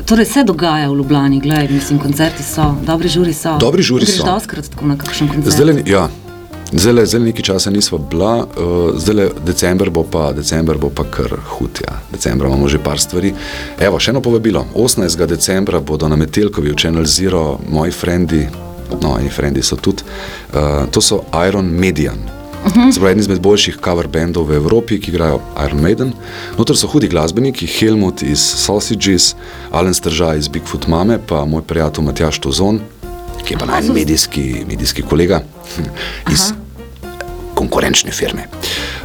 Torej 0.05 0.25
se 0.25 0.45
dogaja 0.45 0.89
v 0.91 0.97
Ljubljani, 0.97 1.41
gledaj, 1.41 1.69
mislim, 1.69 1.99
koncerti 1.99 2.43
so, 2.43 2.75
dobri 2.87 3.09
žuri 3.09 3.35
so. 3.35 3.57
Dobri 3.61 3.83
žuri 3.83 4.05
Greš 4.05 4.17
so. 4.17 4.27
doskrat 4.27 4.69
tako 4.73 4.87
na 4.87 4.97
kakšen 4.99 5.29
koncert. 5.29 5.55
Zdaj, 5.55 5.83
ja, 5.87 6.09
zdaj, 6.73 7.07
zdaj 7.07 7.21
nekaj 7.21 7.43
časa 7.43 7.71
nismo 7.71 7.99
bila, 7.99 8.37
uh, 8.37 8.91
zdaj 8.97 9.29
december 9.47 9.91
bo 9.91 10.05
pa, 10.05 10.33
december 10.33 10.79
bo 10.79 10.91
pa 10.91 11.05
kar 11.05 11.37
hud. 11.47 11.81
Ja. 11.87 12.01
Decembra 12.13 12.49
imamo 12.49 12.69
že 12.69 12.79
par 12.79 13.01
stvari. 13.01 13.35
Evo, 13.79 13.99
še 13.99 14.11
eno 14.11 14.21
povabilo. 14.21 14.67
18. 14.75 15.27
decembra 15.27 15.81
bodo 15.81 16.09
na 16.09 16.17
Metelkovi 16.17 16.71
v 16.71 16.77
Channel 16.77 17.07
Zero 17.07 17.59
moji 17.69 17.93
frendi, 17.93 18.49
no, 19.03 19.17
eni 19.19 19.31
frendi 19.31 19.63
so 19.63 19.77
tudi, 19.77 20.03
uh, 20.55 20.87
to 20.91 21.01
so 21.01 21.25
Iron 21.49 21.67
Median. 21.67 22.19
Uh 22.65 22.73
-huh. 22.73 22.93
Spravi, 22.93 23.11
eden 23.11 23.21
izmed 23.21 23.41
boljših 23.41 23.79
cover 23.85 24.09
bandov 24.09 24.45
v 24.49 24.55
Evropi, 24.55 25.01
ki 25.01 25.11
igrajo 25.11 25.41
Iron 25.67 25.81
Maiden. 25.81 26.13
Notor 26.59 26.77
so 26.77 26.87
hudi 26.87 27.09
glasbeniki, 27.09 27.67
Helmut 27.67 28.23
iz 28.23 28.39
Sausages, 28.39 29.35
Alan 29.71 29.95
Stržaj 29.95 30.39
iz 30.39 30.49
Bigfoot 30.49 30.87
Mame, 30.87 31.19
pa 31.27 31.45
moj 31.45 31.63
prijatelj 31.63 32.05
Matjaš 32.05 32.39
Tozon, 32.39 32.81
ki 33.45 33.55
je 33.55 33.59
pa 33.59 33.67
naj 33.67 33.83
medijski, 33.83 34.65
medijski 34.69 35.03
kolega 35.03 35.41
iz 36.33 36.53
konkurenčne 37.61 38.13
firme. 38.13 38.47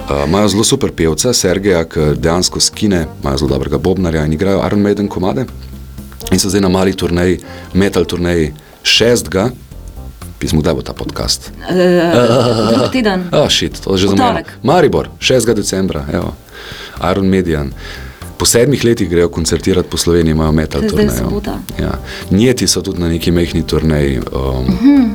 Uh, 0.06 0.24
Imajo 0.28 0.48
zelo 0.56 0.64
super 0.64 0.92
pevca, 0.96 1.34
Sergeja, 1.34 1.84
ki 1.90 2.14
dejansko 2.16 2.60
skine, 2.62 3.06
imajo 3.24 3.38
zelo 3.44 3.50
dobrega 3.56 3.78
bobnarja 3.78 4.26
in 4.26 4.34
igrajo 4.34 4.64
Iron 4.68 4.82
Maiden 4.82 5.08
komade. 5.08 5.46
In 6.32 6.40
so 6.40 6.50
zdaj 6.50 6.62
na 6.62 6.70
mali 6.70 6.94
turneji, 6.96 7.40
metal 7.74 8.06
turneji 8.06 8.54
šestega, 8.84 9.50
pismo, 10.40 10.62
kdaj 10.62 10.74
bo 10.74 10.82
ta 10.82 10.94
podcast. 10.94 11.52
Drugi 11.70 12.92
teden. 12.98 13.28
Ah, 13.32 13.50
shit, 13.50 13.78
to 13.82 13.94
je 13.94 14.06
že. 14.06 14.08
Maribor, 14.64 15.10
6. 15.20 15.54
decembra, 15.56 16.06
evo. 16.14 16.34
Iron 17.12 17.28
Median. 17.28 17.72
Po 18.38 18.46
sedmih 18.46 18.84
letih 18.84 19.10
grejo 19.10 19.30
koncertirati 19.32 19.90
po 19.90 19.98
Sloveniji, 19.98 20.32
imajo 20.36 20.52
metal 20.52 20.82
sobota. 21.20 21.60
Ja. 21.80 21.94
Njeti 22.32 22.68
so 22.68 22.82
tudi 22.82 23.00
na 23.00 23.08
neki 23.10 23.32
mehni 23.32 23.64
turneji. 23.68 24.20
Um, 24.20 24.66
Mhm. 24.66 24.74
mm 24.74 24.80
-hmm. 24.82 25.10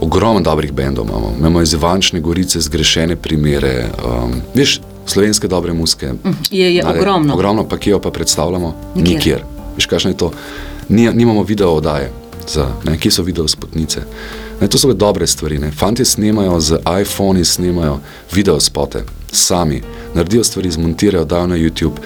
Ogromno 0.00 0.40
dobrih 0.40 0.72
bendov 0.72 1.06
imamo. 1.06 1.34
Imamo 1.38 1.62
iz 1.62 1.72
Ivančne 1.72 2.20
gorice 2.20 2.60
zgrešene 2.60 3.16
primere. 3.16 3.88
Um, 4.24 4.32
veš, 4.54 4.80
slovenske 5.06 5.48
dobre 5.48 5.72
muske. 5.72 6.12
Je- 6.50 6.74
je 6.74 6.82
Nade- 6.82 6.98
ogromno. 6.98 7.34
Ogromno, 7.34 7.64
pa 7.64 7.78
kje 7.78 7.90
jo 7.90 7.98
pa 8.00 8.10
predstavljamo? 8.10 8.74
Nikjer. 8.94 9.14
Nikjer. 9.14 9.40
Veš, 9.76 9.86
kakšno 9.86 10.10
je 10.10 10.16
to? 10.16 10.30
Ni, 10.88 11.10
nimamo 11.12 11.42
video 11.42 11.70
oddaje, 11.70 12.10
za, 12.48 12.68
ne, 12.84 12.98
kje 12.98 13.10
so 13.10 13.22
video 13.22 13.48
spotnice. 13.48 14.00
Ne, 14.60 14.68
to 14.68 14.78
so 14.78 14.92
dobre 14.92 15.26
stvari. 15.26 15.58
Ne. 15.58 15.70
Fantje 15.72 16.04
snemajo 16.04 16.60
z 16.60 16.72
iPhoni, 17.00 17.44
snemajo 17.44 17.98
video 18.32 18.60
spote, 18.60 19.02
sami, 19.32 19.82
naredijo 20.14 20.44
stvari, 20.44 20.70
zmontirajo, 20.70 21.24
dajo 21.24 21.46
na 21.46 21.56
YouTube. 21.56 21.96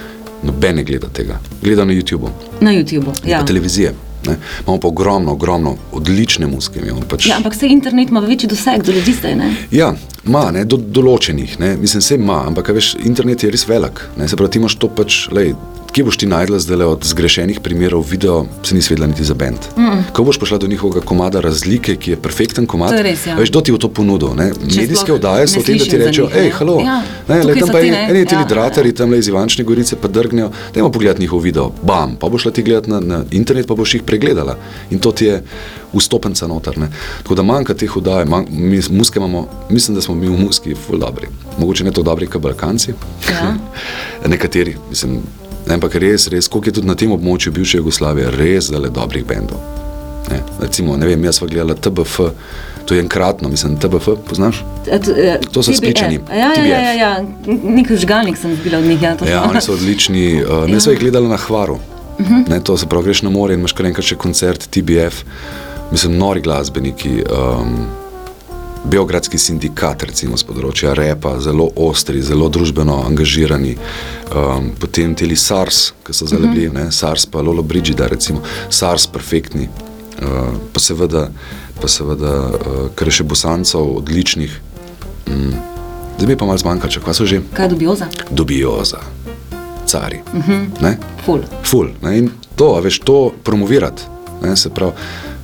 Noben 0.42 0.76
ne 0.76 0.84
gleda 0.84 1.08
tega. 1.08 1.38
Gleda 1.62 1.84
na 1.84 1.92
YouTubu, 1.92 2.28
Na 2.60 2.70
YouTubu. 2.72 3.12
ja. 3.24 3.30
Ja. 3.30 3.38
pa 3.38 3.44
televizije. 3.44 3.94
Ne. 4.26 4.36
Imamo 4.66 4.80
pa 4.80 4.88
ogromno, 4.88 5.32
ogromno 5.32 5.76
odlične 5.92 6.46
muske. 6.46 6.80
imamo 6.80 7.06
Pač, 7.08 7.26
ja, 7.26 7.36
ampak 7.36 7.54
se 7.54 7.68
internet 7.68 8.10
ima 8.10 8.20
večji 8.20 8.48
doseg 8.48 8.82
do 8.84 8.92
ljudi 8.92 9.12
zdaj, 9.12 9.36
ne? 9.36 9.54
Ja, 9.70 9.94
ima, 10.26 10.50
ne, 10.52 10.64
do 10.64 10.76
določenih, 10.76 11.58
ne, 11.60 11.74
mislim, 11.80 12.02
se 12.02 12.18
ima, 12.20 12.42
ampak 12.46 12.68
veš, 12.76 12.94
internet 13.04 13.42
je 13.42 13.50
res 13.50 13.66
velik. 13.68 14.02
Ne, 14.20 14.28
se 14.28 14.36
pravi, 14.36 14.52
ti 14.52 14.60
imaš 14.60 14.76
to 14.80 14.90
pač, 14.92 15.22
lej, 15.32 15.54
kje 15.92 16.04
boš 16.04 16.16
ti 16.16 16.26
najdla 16.26 16.58
zdaj 16.58 16.86
od 16.86 17.04
zgrešenih 17.04 17.60
primerov 17.60 18.04
video, 18.10 18.44
se 18.62 18.74
nisi 18.74 18.92
vedela 18.92 19.06
niti 19.06 19.24
za 19.24 19.34
bend. 19.34 19.58
Mm. 19.76 20.02
Ko 20.12 20.24
boš 20.24 20.38
prišla 20.38 20.58
do 20.58 20.66
njihovega 20.66 21.00
komada 21.06 21.40
razlike, 21.40 21.96
ki 21.96 22.10
je 22.10 22.16
perfekten 22.16 22.66
komad, 22.66 22.90
To 22.90 22.96
je 22.96 23.02
res, 23.02 23.26
ja. 23.26 23.34
veš, 23.36 23.50
kdo 23.50 23.60
ti 23.60 23.72
je 23.72 23.78
to 23.78 23.88
ponudil. 23.88 24.34
Ne? 24.36 24.50
Če 24.54 24.80
Medijske 24.80 25.12
oddaje 25.12 25.48
so 25.48 25.60
v 25.60 25.66
tem, 25.66 25.78
da 25.78 25.84
ti 25.84 25.98
rečejo, 25.98 26.28
hej, 26.34 26.50
halo, 26.58 26.78
Ja, 26.84 27.00
ne, 27.28 27.42
le 27.44 27.58
tam 27.58 27.72
pa 27.72 27.80
eni, 27.80 27.96
eni 27.96 28.24
ti 28.26 28.34
Ja, 28.34 28.44
draterji 28.44 28.94
tam 28.94 29.10
le 29.10 29.18
iz 29.18 29.28
Ivančne 29.28 29.64
gorice 29.64 29.96
pa 29.96 30.08
drgnejo, 30.08 30.50
dajmo 30.74 30.92
pogledati 30.92 31.20
njihov 31.20 31.42
video, 31.42 31.70
bam, 31.82 32.16
pa 32.20 32.28
boš 32.28 32.46
šla 32.46 32.52
ti 32.52 32.62
gledati 32.62 32.90
na, 32.90 33.00
na 33.00 33.24
internet, 33.30 33.66
pa 33.66 33.74
boš 33.74 33.94
jih 33.94 34.06
pregledala 34.06 34.56
in 34.90 34.98
to 34.98 35.12
ti 35.12 35.26
je 35.26 35.42
vstopenca 35.92 36.46
noter. 36.46 36.78
Ne? 36.78 36.88
Tako 37.22 37.34
da 37.34 37.42
manjka 37.42 37.74
teh 37.74 37.96
oddaj, 37.96 38.24
manj, 38.24 38.46
mi 38.50 38.80
muske 38.90 39.18
imamo, 39.18 39.46
mislim, 39.70 39.94
da 39.94 40.02
smo 40.02 40.14
mi 40.14 40.28
v 40.28 40.38
muski 40.38 40.74
ful 40.74 40.98
dobri. 40.98 41.26
Mogoče 41.58 41.84
ne 41.84 41.90
tako 41.90 42.02
dobri, 42.02 42.26
kot 42.26 42.42
Balkanci. 42.42 42.94
Ja. 43.30 43.54
Nekateri, 44.32 44.76
mislim, 44.90 45.20
ne, 45.70 45.78
ampak 45.78 45.94
res, 46.02 46.26
res, 46.32 46.48
koliko 46.50 46.68
je 46.68 46.78
tudi 46.80 46.90
na 46.90 46.96
tem 46.98 47.12
območju 47.14 47.52
bivše 47.54 47.78
Jugoslavije, 47.78 48.32
res 48.34 48.72
zelo 48.72 48.90
dobrih 48.90 49.24
bendov. 49.26 49.60
Ne, 50.30 50.42
recimo, 50.60 50.96
ne 50.98 51.06
vem, 51.08 51.22
jaz 51.26 51.38
sva 51.40 51.48
gledala 51.50 51.74
TBF, 51.74 52.16
to 52.86 52.94
je 52.94 53.02
enkratno, 53.02 53.48
mislim, 53.50 53.76
TBF, 53.80 54.08
poznaš? 54.28 54.64
E, 54.86 54.98
e, 54.98 55.38
To 55.52 55.62
so 55.62 55.70
TBF. 55.70 55.78
Spličani, 55.78 56.20
Ja, 56.30 56.50
ja, 56.58 56.66
ja, 56.66 56.80
ja, 56.80 56.92
ja. 56.92 57.12
Nek 57.46 57.92
žgalnik 57.94 58.38
sem 58.38 58.54
zbila 58.58 58.78
od 58.78 58.84
njih. 58.84 59.02
Ja, 59.02 59.14
to 59.16 59.30
Ja, 59.30 59.44
oni 59.46 59.62
so 59.62 59.78
odlični. 59.78 60.26
Uh, 60.50 60.66
ne, 60.70 60.80
sva 60.80 60.92
jih 60.92 61.00
gledala 61.00 61.28
na 61.28 61.36
Hvaru. 61.38 61.78
Ne, 62.48 62.60
to 62.64 62.76
se 62.76 62.86
pravi, 62.86 63.04
greš 63.04 63.22
na 63.22 63.30
more 63.30 63.54
in 63.54 63.60
imaš 63.60 63.72
kar 63.72 63.86
enkrat 63.86 64.04
še 64.04 64.16
koncert 64.20 64.66
TBF, 64.74 65.22
mislim, 65.92 66.18
nori 66.18 66.42
glasbeniki. 66.44 67.22
Um, 67.30 67.86
Beogradski 68.84 69.38
sindikat, 69.38 70.02
recimo 70.08 70.38
z 70.40 70.46
področja 70.48 70.94
repa, 70.96 71.34
zelo 71.44 71.68
ostri, 71.76 72.22
zelo 72.24 72.48
družbeno 72.48 73.02
angažirani, 73.04 73.74
um, 73.76 74.70
potem 74.80 75.12
teli 75.14 75.36
SARS, 75.36 75.90
ki 76.06 76.16
so 76.16 76.28
zdaj 76.30 76.46
bili, 76.48 76.70
ne, 76.72 76.88
SARS 76.94 77.26
pa 77.28 77.44
Lolo 77.44 77.62
Brigida, 77.62 78.08
recimo 78.08 78.40
SARS, 78.72 79.04
perfektni, 79.12 79.68
uh, 79.68 80.56
pa 80.72 80.80
seveda, 80.80 81.28
pa 81.76 81.92
seveda 81.92 82.34
uh, 82.48 82.82
kar 82.96 83.12
še 83.12 83.28
bosancov, 83.28 83.98
odličnih. 84.00 84.56
Mm. 85.28 85.54
Zdaj 86.16 86.28
mi 86.28 86.36
pa 86.40 86.48
malo 86.48 86.60
zmanjka, 86.60 86.88
če 86.92 87.04
kva 87.04 87.16
so 87.16 87.28
že 87.28 87.44
Kaj 87.56 87.74
dobijo 87.76 87.96
za? 87.96 88.08
dobijo 88.32 88.80
za 88.84 89.04
cari. 89.90 90.20
Uh 90.32 90.48
-huh. 90.48 90.82
ne? 90.82 90.98
Ful. 91.24 91.40
Ful. 91.62 91.88
Ne? 92.02 92.18
In 92.18 92.30
to, 92.56 92.80
veš, 92.80 92.98
to 92.98 93.32
promovirati. 93.44 94.02
Ne? 94.42 94.56
Se 94.56 94.70
pravi, 94.70 94.92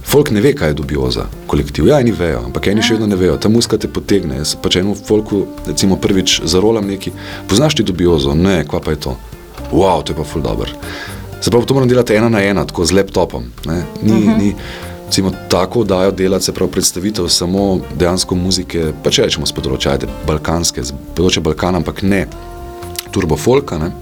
folk 0.06 0.30
ne 0.30 0.40
ve, 0.40 0.54
kaj 0.56 0.70
je 0.70 0.78
dubioza, 0.78 1.26
kolektiv. 1.46 1.88
Ja, 1.90 2.00
eni 2.00 2.12
vejo, 2.16 2.44
ampak 2.46 2.70
eni 2.70 2.82
še 2.82 2.96
vedno 2.96 3.10
ne 3.10 3.18
vejo. 3.20 3.36
Ta 3.42 3.50
muska 3.52 3.78
te 3.78 3.88
potegne. 3.88 4.40
Jaz 4.40 4.54
pač 4.62 4.80
eno 4.80 4.94
folku, 4.94 5.44
recimo 5.66 5.98
prvič 6.00 6.40
zarolam 6.44 6.88
neki, 6.88 7.12
poznaš 7.50 7.78
ti 7.78 7.86
dubiozo? 7.86 8.34
Ne, 8.34 8.62
kva 8.68 8.80
pa 8.80 8.96
je 8.96 9.02
to? 9.08 9.16
Wow, 9.72 10.02
to 10.02 10.14
je 10.14 10.18
pa 10.18 10.24
ful 10.24 10.44
dobr. 10.44 10.72
Se 11.40 11.50
pravi, 11.50 11.66
to 11.66 11.74
moram 11.74 11.88
delati 11.88 12.16
ena 12.16 12.28
na 12.32 12.42
ena, 12.42 12.64
tako 12.66 12.86
z 12.86 12.96
laptopom. 12.96 13.50
Ne? 13.66 13.82
Ni, 14.02 14.12
uh 14.12 14.18
-huh. 14.18 14.38
ni, 14.38 14.54
Recimo, 15.06 15.30
tako 15.48 15.84
dajo 15.84 16.10
delati, 16.10 16.44
se 16.44 16.52
pravi, 16.52 16.72
predstavitev 16.72 17.28
samo 17.28 17.80
dejansko 17.94 18.34
muzike, 18.34 18.92
pa 19.04 19.10
če 19.10 19.22
rečemo 19.22 19.46
z 19.46 19.52
področja 19.52 19.92
ajde, 19.92 20.08
balkanske, 20.26 20.82
z 20.82 20.92
področja 21.14 21.42
Balkana, 21.42 21.78
ampak 21.78 22.02
ne 22.02 22.26
turbo 23.14 23.36
folka. 23.36 23.78
Ne? 23.78 23.92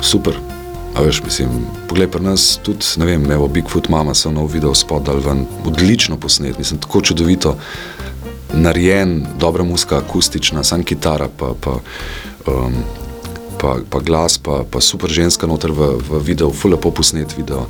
super. 0.00 0.57
A 0.98 1.02
veš, 1.02 1.22
mislim, 1.24 1.48
poglej, 1.88 2.08
pri 2.10 2.22
nas 2.22 2.58
tudi, 2.62 2.82
ne 2.96 3.06
vem, 3.06 3.30
evo, 3.30 3.46
Bigfoot 3.48 3.86
Mama 3.88 4.14
so 4.18 4.32
nov 4.34 4.48
video 4.50 4.74
spod 4.74 5.04
dal 5.06 5.20
ven, 5.22 5.44
odlično 5.66 6.16
posnet, 6.18 6.58
mislim, 6.58 6.80
tako 6.82 7.00
čudovito 7.00 7.54
narejen, 8.54 9.26
dobra 9.38 9.64
muska, 9.64 9.98
akustična, 9.98 10.64
sam 10.64 10.82
kitara, 10.82 11.28
pa, 11.36 11.52
pa, 11.60 11.76
um, 12.50 12.74
pa, 13.60 13.76
pa 13.90 14.00
glas, 14.00 14.38
pa, 14.38 14.64
pa 14.70 14.80
super 14.80 15.10
ženska 15.10 15.46
noter 15.46 15.70
v, 15.70 15.92
v 16.08 16.18
videu, 16.18 16.50
ful 16.50 16.74
lepo 16.74 16.90
posnet 16.90 17.36
video. 17.38 17.68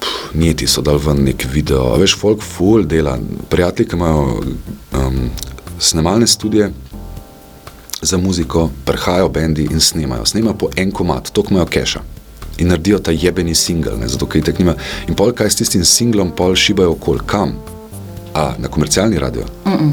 Pff, 0.00 0.32
Niti 0.32 0.66
so 0.66 0.80
dal 0.80 0.96
ven 0.96 1.20
nek 1.26 1.44
video, 1.44 1.90
a 1.92 2.00
veš, 2.00 2.16
folk 2.16 2.40
ful 2.40 2.88
dela, 2.88 3.18
prijatelji, 3.52 3.90
ki 3.90 4.00
imajo 4.00 4.40
um, 4.96 5.28
snemalne 5.76 6.26
studije, 6.26 6.72
za 8.02 8.18
muziko, 8.18 8.70
prihajajo 8.84 9.28
bendi 9.28 9.68
in 9.70 9.80
snimajo. 9.80 10.24
Snimajo 10.26 10.54
po 10.54 10.68
en 10.76 10.90
komat, 10.90 11.30
to 11.32 11.44
imajo 11.50 11.66
keša. 11.66 12.00
In 12.58 12.68
naredijo 12.68 12.98
ta 12.98 13.10
jebeni 13.10 13.54
singel, 13.54 13.98
ne, 13.98 14.08
zato 14.08 14.26
ker 14.26 14.40
jih 14.40 14.44
tako 14.44 14.58
nima. 14.58 14.74
In 15.08 15.14
pol 15.14 15.32
kaj 15.32 15.50
s 15.50 15.56
tistim 15.62 15.84
singlom, 15.84 16.30
pol 16.36 16.54
šibajo 16.54 16.96
okol, 16.96 17.22
kam? 17.26 17.54
A, 18.34 18.52
na 18.58 18.68
komercialni 18.68 19.18
radio. 19.18 19.44
Mm 19.66 19.72
-mm. 19.72 19.92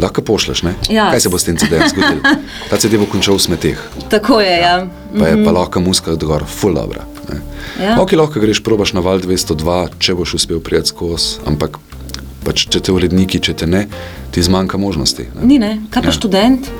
Lahko 0.00 0.22
pošleš, 0.22 0.62
ne? 0.62 0.74
Ja. 0.88 1.10
Kaj 1.10 1.20
se 1.20 1.28
bo 1.28 1.38
s 1.38 1.44
tem 1.44 1.56
CD-jem 1.56 1.88
zgodilo? 1.88 2.22
Ta 2.70 2.76
CD 2.76 2.96
bo 2.96 3.06
končal 3.06 3.34
v 3.34 3.40
smeteh. 3.40 3.78
Tako 4.08 4.40
je, 4.40 4.58
ja. 4.58 4.86
Pa 5.18 5.28
je 5.28 5.44
pa 5.44 5.50
lahko 5.50 5.80
muska 5.80 6.12
odgor, 6.12 6.44
full 6.46 6.74
dobra. 6.74 7.04
Ne. 7.28 7.40
Ja. 7.84 8.00
Ok, 8.00 8.12
lahko 8.12 8.40
greš, 8.40 8.62
probaš 8.62 8.92
na 8.92 9.00
val 9.00 9.20
202, 9.20 9.88
če 9.98 10.14
boš 10.14 10.34
uspel 10.34 10.60
prijeti 10.60 10.88
skozi, 10.88 11.38
ampak 11.44 11.78
pač, 12.44 12.66
če 12.72 12.80
te 12.80 12.92
uredniki, 12.92 13.40
če 13.42 13.54
te 13.62 13.66
ne, 13.66 13.86
ti 14.34 14.42
zmanjka 14.42 14.78
možnosti. 14.80 15.28
Ne. 15.36 15.46
Ni 15.48 15.58
ne, 15.62 15.72
kaj 15.90 16.02
pa 16.02 16.12
Ja. 16.12 16.16
študent? 16.18 16.70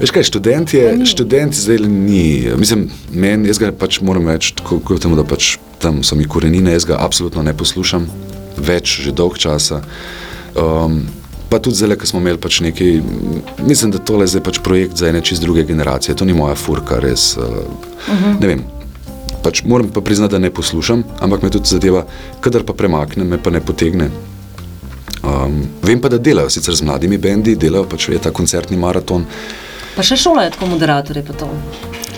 Veš 0.00 0.12
kaj, 0.14 0.28
študent 0.28 0.74
je, 0.74 0.84
študent 1.08 1.54
zdaj 1.54 1.84
ni, 1.86 2.48
mislim, 2.56 2.88
meni, 3.10 3.48
jaz 3.48 3.58
ga 3.58 3.72
pač 3.72 4.00
moram 4.00 4.28
reči, 4.28 4.54
tako 4.58 4.80
kot 4.80 5.02
temu, 5.02 5.16
da 5.18 5.24
pač 5.24 5.56
tam 5.78 6.02
so 6.02 6.18
mi 6.18 6.26
korenine, 6.28 6.72
jaz 6.74 6.84
ga 6.84 6.98
absolutno 7.00 7.42
ne 7.42 7.54
poslušam, 7.56 8.08
več 8.58 9.00
že 9.04 9.14
dolg 9.14 9.38
časa. 9.38 9.82
Um, 10.58 11.06
pa 11.48 11.58
tudi 11.62 11.78
zdaj, 11.78 11.96
ko 11.96 12.06
smo 12.06 12.20
imeli 12.20 12.40
pač 12.40 12.60
nekaj, 12.60 12.98
mislim, 13.64 13.94
da 13.94 14.02
tole 14.02 14.26
je 14.26 14.34
zdaj 14.36 14.44
pač 14.44 14.58
projekt 14.64 14.98
za 14.98 15.08
ene 15.08 15.22
čist 15.24 15.42
druge 15.42 15.64
generacije, 15.64 16.16
to 16.18 16.26
ni 16.28 16.36
moja 16.36 16.58
furka, 16.58 17.00
res, 17.00 17.36
uh, 17.36 17.44
uh 17.44 18.08
-huh. 18.08 18.40
ne 18.40 18.46
vem. 18.46 18.64
Pač 19.42 19.62
moram 19.64 19.88
pa 19.88 20.00
priznati, 20.00 20.32
da 20.32 20.38
ne 20.38 20.50
poslušam, 20.50 21.04
ampak 21.20 21.42
me 21.42 21.50
tudi 21.50 21.68
zadeva, 21.68 22.04
kadar 22.40 22.64
pa 22.66 22.72
premakne, 22.72 23.24
me 23.24 23.38
pa 23.38 23.50
ne 23.50 23.60
potegne. 23.60 24.10
Um, 25.22 25.62
vem 25.82 26.00
pa, 26.00 26.08
da 26.08 26.18
delajo 26.18 26.50
sicer 26.50 26.74
z 26.74 26.86
mladimi 26.86 27.18
bendi, 27.18 27.56
delajo 27.56 27.88
pač 27.90 28.08
je 28.08 28.20
ta 28.22 28.30
koncertni 28.30 28.78
maraton. 28.78 29.26
Pa 29.96 30.04
še 30.06 30.16
šolajo 30.16 30.54
tako 30.54 30.68
moderatorje 30.74 31.24
pa 31.26 31.34
to. 31.34 31.48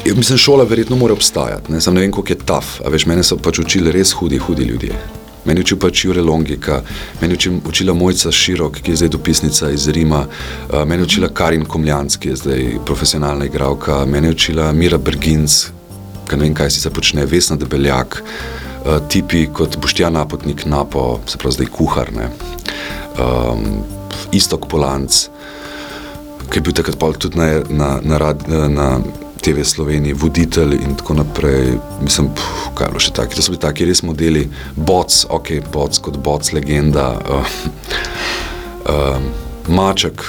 Ja, 0.05 0.15
mislim, 0.15 0.39
šola 0.39 0.65
verjetno 0.65 0.97
mora 0.97 1.13
obstajati, 1.17 1.73
ne, 1.73 1.79
ne 1.81 2.01
vem, 2.01 2.13
koliko 2.13 2.33
je 2.33 2.45
taf. 2.45 2.79
A 2.85 2.93
veš, 2.93 3.07
mene 3.09 3.25
so 3.25 3.37
pač 3.41 3.61
učili 3.61 3.93
res 3.93 4.13
hudi, 4.17 4.39
hudi 4.41 4.69
ljudje. 4.69 4.97
Meni 5.45 5.61
je 5.61 5.65
učil 5.65 5.79
pač 5.81 6.05
Jure 6.05 6.23
Longika, 6.23 6.83
meni 7.21 7.33
je 7.33 7.39
učil, 7.39 7.59
učila 7.69 7.95
Mojca 7.97 8.33
Širok, 8.33 8.83
ki 8.85 8.93
je 8.93 9.01
zdaj 9.01 9.13
dopisnica 9.17 9.71
iz 9.73 9.89
Rima, 9.89 10.27
uh, 10.27 10.85
meni 10.85 11.03
je 11.03 11.09
učila 11.09 11.29
Karin 11.33 11.65
Komljanc, 11.65 12.17
ki 12.21 12.29
je 12.29 12.37
zdaj 12.37 12.65
profesionalna 12.87 13.49
igralka, 13.49 14.05
meni 14.07 14.29
je 14.29 14.37
učila 14.37 14.73
Mira 14.73 14.99
Berginc, 14.99 15.71
ki 16.29 16.37
ne 16.37 16.45
vem, 16.45 16.55
kaj 16.55 16.71
si 16.71 16.81
se 16.81 16.93
počne, 16.93 17.25
Vesna 17.27 17.57
Debeljak, 17.57 18.21
uh, 18.21 19.01
tipi 19.09 19.47
kot 19.53 19.81
Boštjan 19.81 20.13
Napotnik, 20.13 20.67
Napo, 20.67 21.21
se 21.27 21.41
pravi 21.41 21.57
zdaj 21.57 21.73
kuhar, 21.73 22.13
ne. 22.13 22.29
Um, 23.21 23.85
Istok 24.33 24.67
Polanc, 24.71 25.29
ki 26.51 26.59
je 26.59 26.63
bil 26.63 26.75
takrat 26.75 27.19
tudi 27.19 27.39
na, 27.39 27.61
na, 27.69 27.89
na, 28.03 28.19
rad, 28.19 28.47
na 28.49 29.01
TV 29.41 29.65
Sloveniji, 29.65 30.15
voditelj 30.15 30.75
in 30.75 30.95
tako 30.99 31.15
naprej. 31.15 31.79
Mislim, 32.03 32.29
puf, 32.35 32.71
kaj 32.75 32.87
je 32.87 32.91
bilo 32.91 33.03
še 33.03 33.15
tako. 33.17 33.37
To 33.37 33.45
so 33.45 33.55
bili 33.55 33.63
taki 33.63 33.89
res 33.89 34.03
modeli, 34.07 34.45
boc, 34.77 35.15
ok, 35.31 35.57
boc 35.73 35.99
kot 36.05 36.21
boc, 36.21 36.53
legenda, 36.57 37.09
uh, 37.25 37.57
uh, 38.85 39.19
maček. 39.69 40.25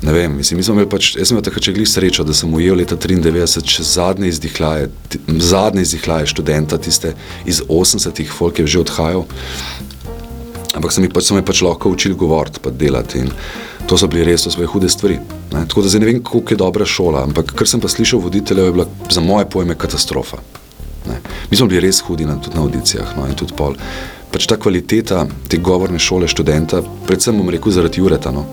Ne 0.00 0.14
vem, 0.16 0.38
mislim, 0.38 0.62
mi 0.78 0.86
pač, 0.88 1.12
jaz 1.18 1.28
sem 1.28 1.36
imel 1.36 1.44
takrat 1.44 1.66
glih 1.76 1.88
srečo, 1.88 2.24
da 2.24 2.32
sem 2.36 2.52
ujel 2.56 2.78
leta 2.80 2.96
93 2.96 3.68
še 3.68 3.84
zadnje 3.84 4.30
izdihlaje, 4.32 4.88
zadnje 5.28 5.84
izdihlaje 5.84 6.30
študenta, 6.32 6.78
tiste 6.80 7.12
iz 7.44 7.60
80-ih, 7.68 8.32
folk 8.32 8.62
je 8.62 8.66
že 8.70 8.80
odhajal. 8.80 9.26
Ampak 10.76 10.92
so 10.92 11.00
mi 11.02 11.08
pač, 11.10 11.24
so 11.26 11.34
me 11.34 11.42
pač 11.42 11.62
lahko 11.66 11.90
učili 11.90 12.14
govoriti, 12.14 12.60
pa 12.62 12.70
delati. 12.70 13.18
In 13.18 13.30
to 13.90 13.98
so 13.98 14.06
bili 14.06 14.24
res, 14.24 14.46
bile 14.54 14.68
hude 14.70 14.88
stvari. 14.88 15.18
Ne? 15.52 15.64
Tako 15.66 15.82
da 15.82 15.88
zdaj 15.90 16.00
ne 16.00 16.06
vem, 16.06 16.22
koliko 16.22 16.54
je 16.54 16.60
dobra 16.60 16.86
šola, 16.86 17.24
ampak 17.26 17.52
kar 17.58 17.66
sem 17.66 17.80
pa 17.82 17.88
slišal 17.90 18.22
voditeljev, 18.22 18.68
je 18.68 18.72
bila 18.72 18.86
za 19.10 19.20
moje 19.20 19.48
pojme 19.50 19.74
katastrofa. 19.74 20.38
Ne? 21.08 21.18
Mi 21.50 21.56
smo 21.56 21.66
bili 21.66 21.80
res 21.82 21.98
hudi 22.06 22.24
na, 22.24 22.36
tudi 22.38 22.54
na 22.56 22.62
audicijah. 22.62 23.16
No? 23.18 23.26
in 23.26 23.34
tudi 23.34 23.56
pol. 23.56 23.74
Pač 24.30 24.46
ta 24.46 24.54
kvaliteta 24.56 25.24
te 25.50 25.58
govorne 25.58 25.98
šole 25.98 26.28
študenta, 26.30 26.84
predvsem 27.06 27.34
bom 27.34 27.50
rekel 27.50 27.72
zaradi 27.74 27.98
Jureta. 27.98 28.30
No? 28.30 28.46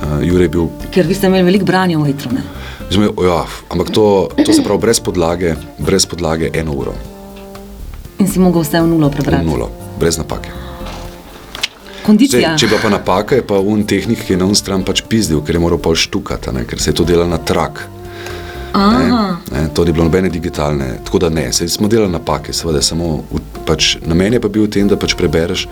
Uh, 0.00 0.18
Jure 0.24 0.48
je 0.48 0.48
bil 0.48 0.66
Ker 0.90 1.06
vi 1.06 1.14
ste 1.14 1.28
imeli 1.28 1.44
veliko 1.44 1.68
branja 1.68 1.98
v 2.00 2.08
etru. 2.08 2.32
ne? 2.32 2.42
Zme, 2.90 3.12
ja, 3.20 3.44
ampak 3.70 3.92
to, 3.94 4.26
to 4.32 4.50
se 4.52 4.64
pravi 4.64 4.80
brez 4.80 4.98
podlage, 4.98 5.54
brez 5.78 6.06
podlage 6.08 6.48
eno 6.56 6.72
uro, 6.72 6.94
In 8.18 8.26
si 8.28 8.40
mogel 8.40 8.64
vse 8.64 8.80
v 8.80 8.88
nulo 8.88 9.10
prebrati. 9.12 9.46
nulo, 9.46 9.68
brez 10.00 10.16
napake. 10.18 10.48
Kondicija. 12.06 12.40
Zdaj, 12.40 12.58
če 12.58 12.66
bila 12.66 12.80
pa 12.82 12.90
napaka, 12.92 13.38
je 13.38 13.46
pa 13.46 13.58
un 13.60 13.84
tehnik, 13.86 14.24
ki 14.26 14.34
je 14.34 14.40
na 14.40 14.48
un 14.48 14.58
stran 14.58 14.84
pač 14.86 15.02
pizdil, 15.08 15.42
ker 15.44 15.56
je 15.56 15.62
moral 15.62 15.80
pol 15.82 15.96
štukati, 15.98 16.52
ne, 16.56 16.64
ker 16.68 16.80
se 16.80 16.90
je 16.90 16.98
to 17.00 17.04
delalo 17.04 17.28
na 17.30 17.38
trak. 17.38 17.86
Ne, 18.74 19.06
ne, 19.50 19.64
to 19.74 19.84
ni 19.84 19.92
bilo 19.92 20.04
nobene 20.06 20.30
digitalne, 20.30 21.00
tako 21.04 21.18
da 21.18 21.28
ne, 21.28 21.48
saj 21.52 21.68
smo 21.68 21.88
delali 21.90 22.12
napake, 22.12 22.54
seveda 22.54 22.82
samo 22.82 23.24
pač, 23.66 23.96
namen 24.06 24.38
je 24.38 24.40
pa 24.40 24.48
bil 24.48 24.68
v 24.68 24.70
tem, 24.70 24.88
da 24.88 24.98
pač 25.00 25.16
prebereš 25.18 25.66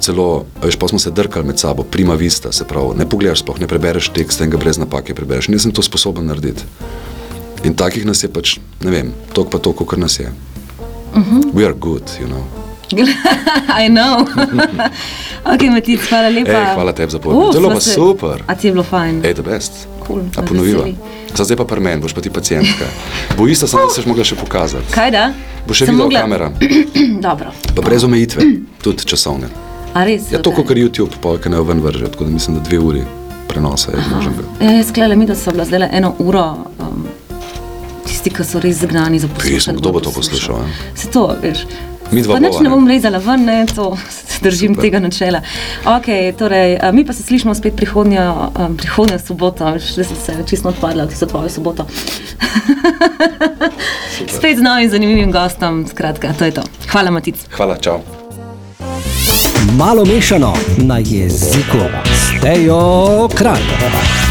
celo, 0.00 0.44
veš, 0.62 0.76
pa 0.78 0.88
smo 0.88 0.98
se 0.98 1.10
drkali 1.10 1.46
med 1.46 1.58
sabo, 1.58 1.82
prima 1.82 2.14
vista, 2.14 2.52
se 2.52 2.64
pravi, 2.64 2.94
ne 2.98 3.08
pogledaš 3.08 3.42
sploh, 3.42 3.58
ne 3.60 3.66
prebereš 3.66 4.12
teksta 4.14 4.44
in 4.44 4.52
ga 4.52 4.60
brez 4.60 4.78
napake 4.78 5.14
prebereš. 5.14 5.48
In 5.48 5.56
jaz 5.56 5.66
sem 5.66 5.74
to 5.74 5.82
sposoben 5.82 6.28
narediti. 6.30 6.62
In 7.64 7.74
takih 7.74 8.06
nas 8.06 8.22
je 8.22 8.30
pač, 8.30 8.58
ne 8.84 8.92
vem, 8.92 9.10
toliko 9.32 9.56
pa 9.56 9.58
toliko, 9.58 9.88
kar 9.88 9.98
nas 9.98 10.20
je. 10.20 10.30
Mhm. 10.30 11.18
Uh 11.18 11.26
-huh. 11.26 11.52
We 11.54 11.64
are 11.64 11.74
good, 11.74 12.04
you 12.20 12.28
know. 12.28 12.65
I 13.82 13.88
know. 13.88 14.22
ok, 15.52 15.62
Matic, 15.70 16.00
hvala 16.08 16.28
lepa. 16.28 16.50
Ej, 16.52 16.74
hvala 16.74 16.92
tebi 16.92 17.10
za 17.10 17.18
povabilo. 17.18 17.48
Uf, 17.48 17.54
Zelo 17.54 17.70
pa 17.70 17.80
se- 17.80 17.92
super. 17.92 18.42
A 18.46 18.54
ti 18.54 18.66
je 18.66 18.72
bilo 18.72 18.84
fajn? 18.84 19.20
Ej, 19.24 19.34
the 19.34 19.42
best. 19.42 19.72
Cool, 20.00 20.22
A 20.36 20.42
ponoviva. 20.42 20.78
veseli. 20.80 20.96
Za 21.34 21.44
zdaj 21.44 21.56
pa 21.56 21.64
par 21.64 21.80
men, 21.80 22.00
boš 22.00 22.14
pa 22.14 22.20
ti 22.20 22.30
pacijentka. 22.30 22.86
Bojista 23.38 23.66
sem, 23.66 23.78
da 23.78 23.90
se 23.92 24.02
mogla 24.06 24.24
še 24.24 24.36
pokazati. 24.36 24.86
Kaj 24.90 25.10
da? 25.10 25.24
Bo 25.66 25.74
še 25.74 25.84
video 25.84 26.06
mogla- 26.06 26.20
kamera, 26.20 26.50
Dobro. 27.26 27.50
pa 27.74 27.82
brez 27.82 28.04
omejitve, 28.04 28.42
tudi 28.84 29.02
časovne. 29.04 29.50
A 29.92 30.04
res? 30.04 30.30
Ja, 30.30 30.38
to 30.38 30.52
kot 30.52 30.68
YouTube, 30.68 31.10
pa 31.18 31.34
kaj 31.36 31.50
ne 31.50 31.60
ven 31.60 31.80
vrže, 31.80 32.06
tako 32.06 32.24
da 32.24 32.30
mislim, 32.30 32.56
da 32.56 32.62
dve 32.62 32.78
uri 32.78 33.02
prenosa 33.48 33.90
je 33.90 33.98
možnega. 34.06 34.44
Ja, 34.60 34.84
Sklele 34.84 35.16
mi, 35.16 35.26
da 35.26 35.34
so 35.34 35.50
bila 35.50 35.64
zdaj 35.64 35.88
eno 35.92 36.14
uro. 36.18 36.44
Um, 36.78 37.06
Tisti, 38.06 38.30
ki 38.30 38.44
so 38.44 38.60
res 38.60 38.78
zagnani 38.78 39.18
za 39.18 39.26
poslušanje. 39.28 39.78
Kdo 39.78 39.92
bo 39.92 40.00
to 40.00 40.12
poslušal? 40.12 40.62
Se 40.94 41.10
to, 41.10 41.34
veš. 41.42 41.64
Midva 42.12 42.34
Pa 42.34 42.40
nič 42.40 42.60
ne 42.62 42.70
bom 42.70 42.86
rezala 42.88 43.18
ven, 43.18 43.44
ne, 43.44 43.66
to 43.66 43.96
držim 44.42 44.74
Super. 44.74 44.84
tega 44.84 44.98
načela. 45.00 45.40
Okay, 45.84 46.32
torej, 46.36 46.78
a, 46.82 46.92
mi 46.92 47.04
pa 47.06 47.12
se 47.12 47.22
slišimo 47.22 47.54
spet 47.54 47.76
prihodnjo, 47.76 48.50
um, 48.58 48.76
prihodnjo 48.76 49.18
soboto, 49.18 49.72
še 49.80 50.04
sem 50.04 50.16
se 50.24 50.36
čisto 50.46 50.68
odpadla 50.68 51.06
v 51.06 51.14
tisto 51.14 51.26
tvojo 51.26 51.48
soboto. 51.48 51.86
spet 54.36 54.58
z 54.58 54.62
novim 54.62 54.90
zanimivim 54.90 55.32
gostom, 55.32 55.86
skratka, 55.90 56.34
to 56.38 56.44
je 56.44 56.58
to. 56.60 56.62
Hvala, 56.92 57.10
Matic. 57.10 57.42
Hvala, 57.56 57.78
čau. 57.80 58.00
Malo 59.76 60.04
mešano 60.04 60.54
na 60.78 60.98
jeziku. 60.98 61.90
Stejo 62.14 63.28
kralj. 63.34 64.25